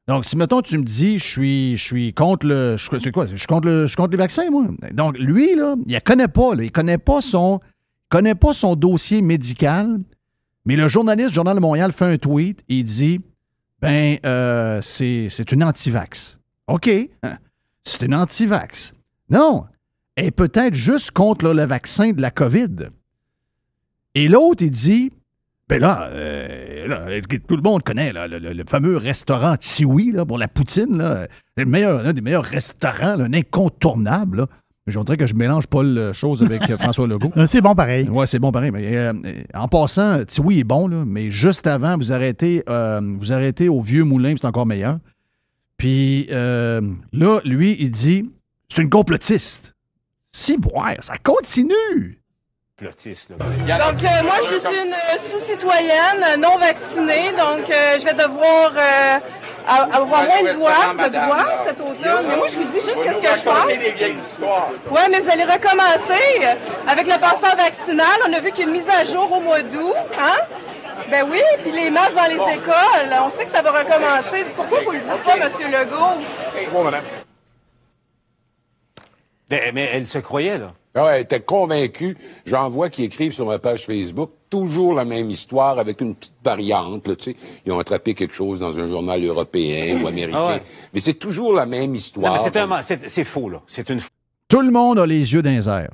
Donc, 0.08 0.24
si, 0.24 0.38
mettons, 0.38 0.62
tu 0.62 0.77
me 0.77 0.84
dis, 0.84 1.18
je 1.18 1.24
suis, 1.25 1.75
je 1.75 1.84
suis 1.84 2.13
contre 2.13 2.48
le. 2.48 2.77
je- 2.77 3.10
quoi? 3.10 3.25
Je 3.27 3.36
suis 3.36 3.46
contre, 3.46 3.68
le, 3.68 3.88
je 3.88 3.96
contre 3.98 4.12
les 4.12 4.18
vaccins, 4.18 4.50
moi? 4.50 4.63
Donc, 4.94 5.18
lui, 5.18 5.54
là, 5.56 5.75
il 5.86 5.94
ne 5.96 6.00
connaît 6.00 6.30
pas. 6.30 6.56
Là, 6.56 6.63
il 6.63 6.72
connaît 6.72 6.98
pas 6.98 7.20
son. 7.20 7.60
connaît 8.08 8.36
pas 8.36 8.54
son 8.54 8.75
dossier 8.77 9.22
médical. 9.22 10.00
Mais 10.66 10.77
le 10.77 10.88
journaliste 10.88 11.30
du 11.30 11.36
Journal 11.36 11.56
de 11.56 11.62
Montréal 11.62 11.92
fait 11.92 12.06
un 12.06 12.18
tweet 12.18 12.62
et 12.70 12.75
il 12.77 12.84
dit 12.86 13.20
Ben, 13.82 14.18
euh, 14.25 14.80
c'est 14.82 15.27
c'est 15.30 15.51
une 15.51 15.63
antivax. 15.63 16.39
OK. 16.68 16.90
C'est 17.84 18.02
une 18.06 18.14
antivax. 18.16 18.94
Non. 19.30 19.66
Elle 20.16 20.26
est 20.26 20.32
peut-être 20.32 20.74
juste 20.74 21.12
contre 21.12 21.54
le 21.54 21.66
vaccin 21.66 22.12
de 22.12 22.22
la 22.22 22.32
COVID. 22.32 22.90
Et 24.16 24.28
l'autre, 24.28 24.64
il 24.64 24.72
dit 24.72 25.12
ben 25.70 25.80
là, 25.82 26.08
euh, 26.12 26.88
là, 26.88 27.22
tout 27.48 27.56
le 27.58 27.62
monde 27.62 27.84
connaît 27.84 28.14
là, 28.14 28.26
le, 28.28 28.40
le- 28.40 28.54
le 28.54 28.64
fameux 28.66 28.96
restaurant 28.98 29.58
Tiwi 29.58 30.14
là, 30.14 30.26
pour 30.26 30.38
la 30.38 30.48
poutine. 30.48 31.28
C'est 31.58 31.66
le 31.66 31.70
meilleur, 31.70 32.02
l'un 32.04 32.14
des 32.14 32.22
meilleurs 32.22 32.46
restaurants, 32.46 33.16
là, 33.18 33.26
un 33.26 33.34
incontournable. 33.34 34.38
Là. 34.38 34.48
Je 34.88 34.98
voudrais 34.98 35.18
que 35.18 35.28
je 35.28 35.36
mélange 35.36 35.68
pas 35.68 35.84
le 35.84 36.14
chose 36.14 36.42
avec 36.42 36.70
euh, 36.70 36.78
François 36.78 37.06
Legault. 37.06 37.34
Euh, 37.38 37.46
C'est 37.46 37.60
bon 37.60 37.76
pareil. 37.76 38.08
Ouais, 38.08 38.26
c'est 38.26 38.40
bon 38.40 38.54
pareil. 38.54 38.72
Mais, 38.72 38.96
euh, 38.96 39.12
en 39.54 39.68
passant, 39.68 40.24
Tiwi 40.24 40.60
est 40.60 40.64
bon, 40.64 40.88
là, 40.88 41.04
mais 41.06 41.30
juste 41.30 41.68
avant, 41.68 41.98
vous 41.98 42.14
arrêtez, 42.14 42.64
euh, 42.70 43.02
vous 43.20 43.34
arrêtez 43.34 43.68
au 43.68 43.82
vieux 43.82 44.06
moulin, 44.06 44.34
c'est 44.38 44.48
encore 44.48 44.66
meilleur. 44.66 45.00
Puis 45.77 46.27
euh, 46.31 46.81
là, 47.13 47.39
lui, 47.43 47.75
il 47.79 47.91
dit 47.91 48.29
c'est 48.69 48.81
une 48.81 48.89
complotiste. 48.89 49.74
Si, 50.31 50.57
ouais, 50.74 50.98
ça 51.00 51.13
continue. 51.24 52.19
Là. 53.67 53.91
Donc, 53.91 54.03
euh, 54.03 54.24
moi, 54.24 54.36
je 54.43 54.55
suis 54.60 54.67
une 54.67 54.93
euh, 54.93 55.17
sous-citoyenne 55.25 56.39
non 56.39 56.57
vaccinée. 56.60 57.31
Donc, 57.31 57.67
euh, 57.72 57.98
je 58.00 58.05
vais 58.05 58.13
devoir 58.13 58.72
euh, 58.75 59.19
a- 59.67 59.98
avoir 59.98 60.25
moins 60.25 60.43
de 60.43 60.55
droits, 60.55 60.93
de 61.10 61.10
droits 61.13 61.65
cet 61.65 61.79
automne. 61.81 62.25
Mais 62.27 62.36
moi, 62.38 62.46
je 62.48 62.55
vous 62.55 62.65
dis 62.65 62.75
juste 62.75 62.98
qu'est-ce 63.03 63.19
que 63.34 63.39
je 63.39 63.43
pense. 63.43 63.65
Ouais, 64.91 65.10
mais 65.10 65.19
vous 65.22 65.29
allez 65.31 65.43
recommencer 65.46 66.46
avec 66.88 67.07
le 67.07 67.19
passeport 67.19 67.55
vaccinal. 67.57 68.05
On 68.29 68.34
a 68.34 68.39
vu 68.41 68.51
qu'il 68.51 68.60
y 68.65 68.67
a 68.67 68.69
une 68.69 68.77
mise 68.77 68.89
à 68.89 69.03
jour 69.03 69.31
au 69.31 69.39
mois 69.41 69.63
d'août. 69.63 69.96
Hein? 70.19 70.38
Ben 71.10 71.25
oui, 71.30 71.39
puis 71.62 71.72
les 71.72 71.89
masques 71.89 72.16
dans 72.16 72.27
les 72.27 72.54
écoles, 72.56 73.13
on 73.25 73.30
sait 73.30 73.46
que 73.46 73.50
ça 73.51 73.62
va 73.62 73.72
recommencer. 73.72 74.46
Pourquoi 74.56 74.82
vous 74.82 74.92
le 74.92 75.00
dites 75.00 75.24
pas, 75.24 75.38
M. 75.38 75.72
Legault? 75.72 76.22
Mais, 79.50 79.72
mais 79.74 79.89
elle 79.94 80.06
se 80.08 80.18
croyait, 80.20 80.58
là. 80.58 80.74
Ah, 80.96 81.12
elle 81.16 81.22
était 81.22 81.39
convaincue. 81.39 82.18
J'en 82.46 82.70
vois 82.70 82.89
qui 82.89 83.04
écrivent 83.04 83.32
sur 83.32 83.46
ma 83.46 83.60
page 83.60 83.86
Facebook 83.86 84.32
toujours 84.50 84.94
la 84.96 85.06
même 85.06 85.30
histoire 85.30 85.77
avec 85.77 86.01
une 86.01 86.16
petite 86.16 86.34
variante. 86.44 87.08
Là, 87.08 87.16
tu 87.16 87.32
sais. 87.32 87.36
Ils 87.66 87.72
ont 87.72 87.80
attrapé 87.80 88.13
quelque 88.16 88.34
chose 88.34 88.60
dans 88.60 88.77
un 88.80 88.88
journal 88.89 89.24
européen 89.24 90.01
ou 90.01 90.08
américain. 90.08 90.38
Ah 90.44 90.48
ouais. 90.54 90.62
Mais 90.94 91.00
c'est 91.00 91.13
toujours 91.13 91.54
la 91.54 91.66
même 91.68 91.92
Non, 91.92 91.96
histoire. 91.96 92.34
mais 92.34 92.39
c'est 92.44 92.58
un- 92.60 92.82
c'est- 92.82 93.08
c'est 93.10 93.24
faux, 93.24 93.48
là. 93.50 93.62
C'est 93.68 93.89
une 93.89 94.00
Tout 94.50 94.62
le 94.62 94.72
monde 94.72 94.98
a 95.00 95.06
les 95.06 95.34
yeux 95.34 95.42
dans 95.44 95.51
les 95.51 95.70
airs. 95.70 95.92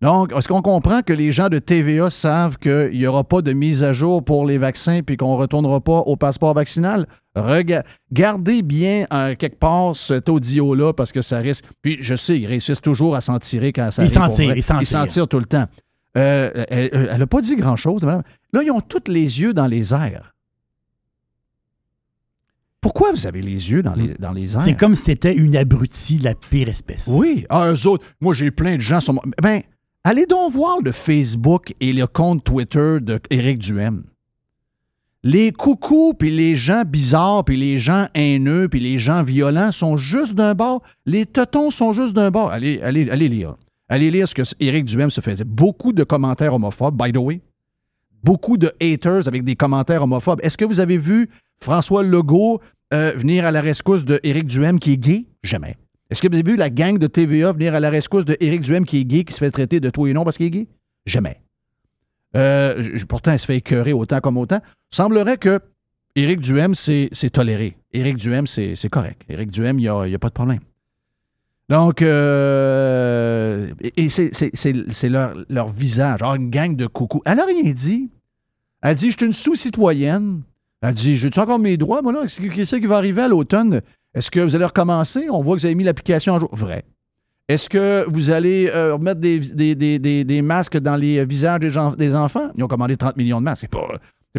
Donc, 0.00 0.32
est-ce 0.32 0.46
qu'on 0.46 0.62
comprend 0.62 1.02
que 1.02 1.12
les 1.12 1.32
gens 1.32 1.48
de 1.48 1.58
TVA 1.58 2.08
savent 2.08 2.56
qu'il 2.58 2.90
n'y 2.92 3.06
aura 3.08 3.24
pas 3.24 3.42
de 3.42 3.52
mise 3.52 3.82
à 3.82 3.92
jour 3.92 4.24
pour 4.24 4.46
les 4.46 4.56
vaccins 4.56 5.00
puis 5.02 5.16
qu'on 5.16 5.32
ne 5.34 5.40
retournera 5.40 5.80
pas 5.80 5.98
au 6.00 6.14
passeport 6.14 6.54
vaccinal? 6.54 7.06
Rega- 7.34 7.82
Gardez 8.12 8.62
bien 8.62 9.06
euh, 9.12 9.34
quelque 9.34 9.58
part 9.58 9.96
cet 9.96 10.28
audio-là 10.28 10.92
parce 10.92 11.10
que 11.10 11.20
ça 11.20 11.38
risque. 11.38 11.64
Puis, 11.82 11.98
je 12.00 12.14
sais, 12.14 12.38
ils 12.38 12.46
réussissent 12.46 12.80
toujours 12.80 13.16
à 13.16 13.20
s'en 13.20 13.40
tirer 13.40 13.72
quand 13.72 13.90
ça 13.90 14.04
Ils 14.04 14.16
arrive 14.16 14.30
s'en 14.30 14.36
tirent, 14.36 14.56
ils 14.56 14.86
s'en 14.86 15.06
tirent. 15.06 15.26
tout 15.26 15.40
le 15.40 15.46
temps. 15.46 15.66
Euh, 16.16 16.64
elle 16.70 17.18
n'a 17.18 17.26
pas 17.26 17.40
dit 17.40 17.56
grand-chose. 17.56 18.02
madame. 18.04 18.22
Là, 18.52 18.62
ils 18.62 18.70
ont 18.70 18.80
tous 18.80 19.10
les 19.10 19.40
yeux 19.40 19.52
dans 19.52 19.66
les 19.66 19.92
airs. 19.92 20.32
Pourquoi 22.80 23.10
vous 23.10 23.26
avez 23.26 23.42
les 23.42 23.70
yeux 23.72 23.82
dans 23.82 23.94
les, 23.94 24.14
dans 24.14 24.32
les 24.32 24.54
airs? 24.54 24.60
C'est 24.62 24.74
comme 24.76 24.94
si 24.94 25.04
c'était 25.06 25.34
une 25.34 25.56
abrutie 25.56 26.18
de 26.18 26.24
la 26.24 26.34
pire 26.34 26.68
espèce. 26.68 27.08
Oui. 27.10 27.44
Ah, 27.48 27.72
eux 27.72 27.86
autres, 27.88 28.06
moi, 28.20 28.32
j'ai 28.32 28.50
plein 28.52 28.76
de 28.76 28.80
gens 28.80 29.00
sur 29.00 29.14
mon... 29.14 29.20
Ben, 29.42 29.62
allez 30.04 30.26
donc 30.26 30.52
voir 30.52 30.78
le 30.82 30.92
Facebook 30.92 31.74
et 31.80 31.92
le 31.92 32.06
compte 32.06 32.44
Twitter 32.44 32.98
de 33.00 33.20
Éric 33.30 33.58
Duhem. 33.58 34.04
Les 35.24 35.50
coucous, 35.50 36.14
puis 36.16 36.30
les 36.30 36.54
gens 36.54 36.84
bizarres, 36.86 37.44
puis 37.44 37.56
les 37.56 37.76
gens 37.78 38.06
haineux, 38.14 38.68
puis 38.68 38.78
les 38.78 38.98
gens 38.98 39.24
violents 39.24 39.72
sont 39.72 39.96
juste 39.96 40.34
d'un 40.34 40.54
bord. 40.54 40.82
Les 41.06 41.26
teutons 41.26 41.70
sont 41.70 41.92
juste 41.92 42.14
d'un 42.14 42.30
bord. 42.30 42.50
Allez, 42.50 42.80
allez, 42.82 43.10
allez 43.10 43.28
lire. 43.28 43.56
Allez 43.88 44.10
lire 44.10 44.28
ce 44.28 44.34
que 44.34 44.42
Éric 44.60 44.84
Duhem 44.84 45.10
se 45.10 45.20
faisait. 45.20 45.44
Beaucoup 45.44 45.92
de 45.92 46.04
commentaires 46.04 46.54
homophobes, 46.54 46.96
by 46.96 47.12
the 47.12 47.16
way. 47.16 47.40
Beaucoup 48.22 48.56
de 48.56 48.72
haters 48.80 49.26
avec 49.26 49.44
des 49.44 49.56
commentaires 49.56 50.02
homophobes. 50.02 50.40
Est-ce 50.42 50.56
que 50.56 50.64
vous 50.64 50.78
avez 50.78 50.98
vu 50.98 51.28
François 51.60 52.02
Legault 52.02 52.60
euh, 52.94 53.12
venir 53.16 53.44
à 53.44 53.50
la 53.50 53.60
rescousse 53.60 54.04
de 54.04 54.20
Éric 54.22 54.46
Duhem 54.46 54.78
qui 54.78 54.92
est 54.92 54.96
gay? 54.96 55.26
Jamais. 55.42 55.76
Est-ce 56.10 56.22
que 56.22 56.28
vous 56.28 56.34
avez 56.34 56.50
vu 56.50 56.56
la 56.56 56.70
gang 56.70 56.98
de 56.98 57.06
TVA 57.06 57.52
venir 57.52 57.74
à 57.74 57.80
la 57.80 57.90
rescousse 57.90 58.24
de 58.24 58.36
Éric 58.40 58.62
Duhem 58.62 58.84
qui 58.86 58.98
est 58.98 59.04
gay, 59.04 59.24
qui 59.24 59.34
se 59.34 59.38
fait 59.38 59.50
traiter 59.50 59.78
de 59.80 59.90
toi 59.90 60.08
et 60.08 60.12
non 60.14 60.24
parce 60.24 60.38
qu'il 60.38 60.46
est 60.46 60.50
gay? 60.50 60.68
Jamais. 61.04 61.42
Euh, 62.36 62.98
pourtant, 63.08 63.32
il 63.32 63.38
se 63.38 63.46
fait 63.46 63.56
écœurer 63.56 63.92
autant 63.92 64.20
comme 64.20 64.38
autant. 64.38 64.60
Semblerait 64.90 65.36
que 65.36 65.60
Éric 66.14 66.40
Duhem, 66.40 66.74
c'est 66.74 67.30
toléré. 67.30 67.76
Éric 67.92 68.16
Duhem, 68.16 68.46
c'est 68.46 68.88
correct. 68.90 69.22
Éric 69.28 69.50
Duhem, 69.50 69.78
il 69.78 69.82
n'y 69.82 70.14
a, 70.14 70.18
pas 70.18 70.28
de 70.28 70.34
problème. 70.34 70.60
Donc, 71.68 72.00
euh, 72.00 73.70
c'est- 74.08 75.08
leur, 75.08 75.68
visage. 75.68 76.22
Alors, 76.22 76.34
une 76.34 76.50
gang 76.50 76.74
de 76.74 76.86
coucou. 76.86 77.20
Elle 77.26 77.36
n'a 77.36 77.44
rien 77.44 77.72
dit. 77.72 78.10
Elle 78.82 78.94
dit, 78.94 79.10
je 79.10 79.16
suis 79.16 79.26
une 79.26 79.32
sous-citoyenne. 79.32 80.42
Elle 80.80 80.94
dit, 80.94 81.16
j'ai-tu 81.16 81.38
encore 81.38 81.58
mes 81.58 81.76
droits, 81.76 82.00
moi, 82.00 82.12
là? 82.12 82.22
Qu'est-ce 82.26 82.76
qui 82.76 82.86
va 82.86 82.96
arriver 82.96 83.22
à 83.22 83.28
l'automne? 83.28 83.82
Est-ce 84.14 84.30
que 84.30 84.40
vous 84.40 84.56
allez 84.56 84.64
recommencer? 84.64 85.28
On 85.30 85.42
voit 85.42 85.56
que 85.56 85.60
vous 85.60 85.66
avez 85.66 85.74
mis 85.74 85.84
l'application 85.84 86.34
en 86.34 86.38
jour. 86.40 86.48
Vrai. 86.52 86.84
Est-ce 87.48 87.68
que 87.70 88.04
vous 88.08 88.30
allez 88.30 88.70
euh, 88.74 88.94
remettre 88.94 89.20
des, 89.20 89.38
des- 89.38 89.74
des- 89.74 90.24
des- 90.24 90.42
masques 90.42 90.76
dans 90.78 90.96
les 90.96 91.24
visages 91.24 91.60
des, 91.60 91.70
gens- 91.70 91.94
des 91.94 92.14
enfants? 92.14 92.50
Ils 92.56 92.64
ont 92.64 92.68
commandé 92.68 92.96
30 92.96 93.16
millions 93.16 93.38
de 93.40 93.44
masques. 93.44 93.62
C'est 93.62 93.68
pas, 93.70 93.88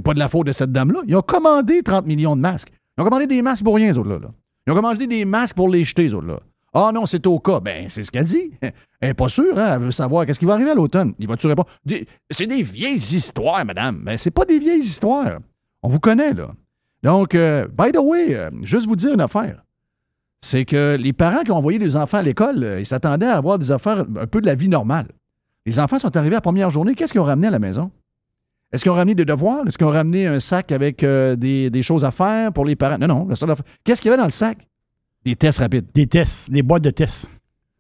pas 0.04 0.14
de 0.14 0.20
la 0.20 0.28
faute 0.28 0.46
de 0.48 0.52
cette 0.52 0.72
dame-là. 0.72 1.02
Ils 1.08 1.16
ont 1.16 1.22
commandé 1.22 1.82
30 1.82 2.06
millions 2.06 2.36
de 2.36 2.42
masques. 2.42 2.72
Ils 2.98 3.02
ont 3.02 3.06
commandé 3.06 3.26
des 3.28 3.42
masques 3.42 3.64
pour 3.64 3.76
rien, 3.76 3.92
ces 3.94 3.98
autres-là. 4.00 4.20
là. 4.20 4.28
Ils 4.68 4.74
ont 4.74 4.76
commandé 4.76 5.08
des 5.08 5.26
masques 5.26 5.56
pour 5.56 5.70
les 5.70 5.84
jeter, 5.84 6.10
ces 6.10 6.14
autres-là. 6.14 6.40
Ah 6.72 6.92
non, 6.94 7.08
c'est 7.08 7.26
au 7.26 7.40
cas. 7.40 7.60
Ben, 7.60 7.90
c'est 7.90 8.04
ce 8.04 8.12
qu'elle 8.12 8.26
dit. 8.26 8.52
Elle 8.62 9.10
n'est 9.10 9.14
pas 9.16 9.30
sûre, 9.30 9.58
hein? 9.58 9.72
Elle 9.76 9.80
veut 9.86 9.92
savoir 9.92 10.26
qu'est-ce 10.28 10.38
qui 10.40 10.46
va 10.46 10.54
arriver 10.54 10.70
à 10.70 10.76
l'automne. 10.76 11.14
Il 11.18 11.28
va-tu 11.28 11.48
répondre? 11.48 11.68
C'est 12.30 12.46
des 12.46 12.62
vieilles 12.62 12.98
histoires, 12.98 13.66
madame. 13.66 14.04
Ben, 14.06 14.18
c'est 14.20 14.30
pas 14.30 14.46
des 14.46 14.60
vieilles 14.60 14.82
histoires. 14.84 15.40
On 15.82 15.90
vous 15.90 16.00
connaît, 16.00 16.34
là. 16.34 16.52
Donc, 17.04 17.36
euh, 17.36 17.68
by 17.68 17.92
the 17.92 18.00
way, 18.02 18.36
euh, 18.36 18.50
juste 18.64 18.88
vous 18.88 18.96
dire 18.96 19.14
une 19.14 19.22
affaire. 19.22 19.64
C'est 20.42 20.66
que 20.66 20.98
les 21.00 21.14
parents 21.14 21.44
qui 21.44 21.52
ont 21.52 21.58
envoyé 21.58 21.80
les 21.80 21.96
enfants 21.96 22.18
à 22.18 22.22
l'école, 22.22 22.64
euh, 22.64 22.80
ils 22.80 22.86
s'attendaient 22.86 23.26
à 23.26 23.36
avoir 23.38 23.60
des 23.60 23.72
affaires 23.72 24.00
un 24.20 24.28
peu 24.28 24.42
de 24.42 24.46
la 24.46 24.56
vie 24.56 24.70
normale. 24.70 25.08
Les 25.66 25.80
enfants 25.80 26.00
sont 26.00 26.16
arrivés 26.16 26.36
à 26.36 26.38
la 26.38 26.42
première 26.42 26.70
journée. 26.70 26.96
Qu'est-ce 26.96 27.12
qu'ils 27.12 27.22
ont 27.22 27.26
ramené 27.26 27.48
à 27.48 27.52
la 27.52 27.60
maison? 27.60 27.92
Est-ce 28.72 28.84
qu'ils 28.84 28.92
ont 28.92 28.96
ramené 28.96 29.16
des 29.16 29.26
devoirs? 29.26 29.66
Est-ce 29.68 29.78
qu'ils 29.78 29.88
ont 29.88 29.92
ramené 29.92 30.28
un 30.28 30.40
sac 30.40 30.72
avec 30.72 31.04
euh, 31.04 31.36
des, 31.36 31.70
des 31.70 31.82
choses 31.82 32.06
à 32.06 32.12
faire 32.12 32.54
pour 32.54 32.66
les 32.66 32.76
parents? 32.76 32.98
Non, 33.00 33.08
non. 33.08 33.28
la 33.28 33.36
seule 33.36 33.52
affaire- 33.52 33.66
Qu'est-ce 33.84 34.02
qu'il 34.02 34.10
y 34.10 34.14
avait 34.14 34.20
dans 34.22 34.26
le 34.28 34.32
sac? 34.32 34.58
Des 35.26 35.36
tests 35.36 35.60
rapides. 35.60 35.88
Des 35.94 36.08
tests, 36.08 36.50
des 36.52 36.62
boîtes 36.64 36.84
de 36.84 36.92
tests. 36.92 37.28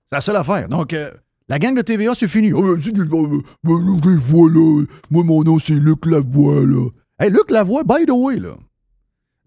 C'est 0.09 0.15
la 0.15 0.21
seule 0.21 0.35
affaire. 0.35 0.67
Donc, 0.67 0.91
euh, 0.93 1.11
la 1.47 1.59
gang 1.59 1.75
de 1.75 1.81
TVA, 1.81 2.13
c'est 2.15 2.27
fini. 2.27 2.51
Oh, 2.51 2.61
ben, 2.61 2.69
oh, 2.77 2.91
ben, 2.93 3.41
ben, 3.63 3.85
là, 3.85 3.99
je 4.03 4.09
les 4.09 4.15
vois, 4.17 4.49
là. 4.49 4.83
Moi, 5.11 5.23
mon 5.23 5.43
nom, 5.43 5.59
c'est 5.59 5.75
Luc 5.75 6.05
Lavoie, 6.05 6.65
là. 6.65 6.89
Hey, 7.19 7.29
Luc 7.29 7.49
Lavoie, 7.51 7.83
by 7.83 8.05
the 8.05 8.11
way, 8.11 8.37
là. 8.37 8.55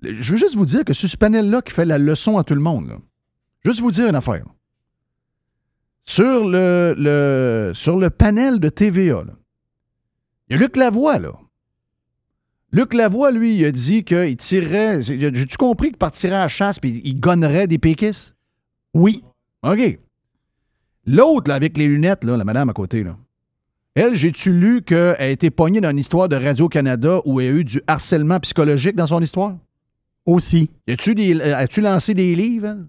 Je 0.02 0.32
veux 0.32 0.38
juste 0.38 0.56
vous 0.56 0.66
dire 0.66 0.84
que 0.84 0.92
c'est 0.92 1.08
ce 1.08 1.16
panel-là 1.16 1.62
qui 1.62 1.72
fait 1.72 1.84
la 1.84 1.98
leçon 1.98 2.38
à 2.38 2.44
tout 2.44 2.54
le 2.54 2.60
monde. 2.60 2.98
Juste 3.64 3.80
vous 3.80 3.90
dire 3.90 4.08
une 4.08 4.14
affaire. 4.14 4.44
Sur 6.04 6.44
le, 6.44 7.72
sur 7.74 7.96
le 7.96 8.10
panel 8.10 8.58
de 8.58 8.68
TVA, 8.68 9.24
il 10.48 10.56
y 10.56 10.58
a 10.58 10.60
Luc 10.60 10.76
Lavoie, 10.76 11.18
là. 11.18 11.32
Luc 12.72 12.94
Lavoie, 12.94 13.30
lui, 13.30 13.56
il 13.56 13.64
a 13.64 13.72
dit 13.72 14.02
qu'il 14.02 14.36
tirerait. 14.36 15.02
J'ai-tu 15.02 15.56
compris 15.56 15.88
qu'il 15.88 15.98
partirait 15.98 16.36
à 16.36 16.48
chasse 16.48 16.78
puis 16.78 17.00
il 17.04 17.20
gonnerait 17.20 17.66
des 17.66 17.78
péquistes? 17.78 18.34
Oui. 18.94 19.22
OK. 19.62 20.00
L'autre, 21.06 21.48
là, 21.48 21.54
avec 21.54 21.76
les 21.76 21.86
lunettes, 21.86 22.24
là, 22.24 22.36
la 22.36 22.44
madame 22.44 22.70
à 22.70 22.72
côté, 22.72 23.04
là. 23.04 23.16
Elle, 23.94 24.14
j'ai-tu 24.14 24.52
lu 24.52 24.80
qu'elle 24.80 25.16
a 25.18 25.28
été 25.28 25.50
pognée 25.50 25.82
dans 25.82 25.90
une 25.90 25.98
histoire 25.98 26.28
de 26.28 26.36
Radio-Canada 26.36 27.20
où 27.26 27.40
elle 27.40 27.48
a 27.48 27.58
eu 27.58 27.64
du 27.64 27.82
harcèlement 27.86 28.40
psychologique 28.40 28.96
dans 28.96 29.06
son 29.06 29.20
histoire? 29.20 29.54
Aussi. 30.26 30.70
Des- 30.86 31.34
euh, 31.40 31.56
As-tu 31.56 31.80
lancé 31.80 32.14
des 32.14 32.34
livres, 32.34 32.66
elle? 32.68 32.86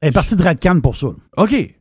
Elle 0.00 0.08
est 0.08 0.12
partie 0.12 0.34
de 0.36 0.42
Radcan 0.42 0.80
pour 0.80 0.96
ça. 0.96 1.08
OK. 1.36 1.74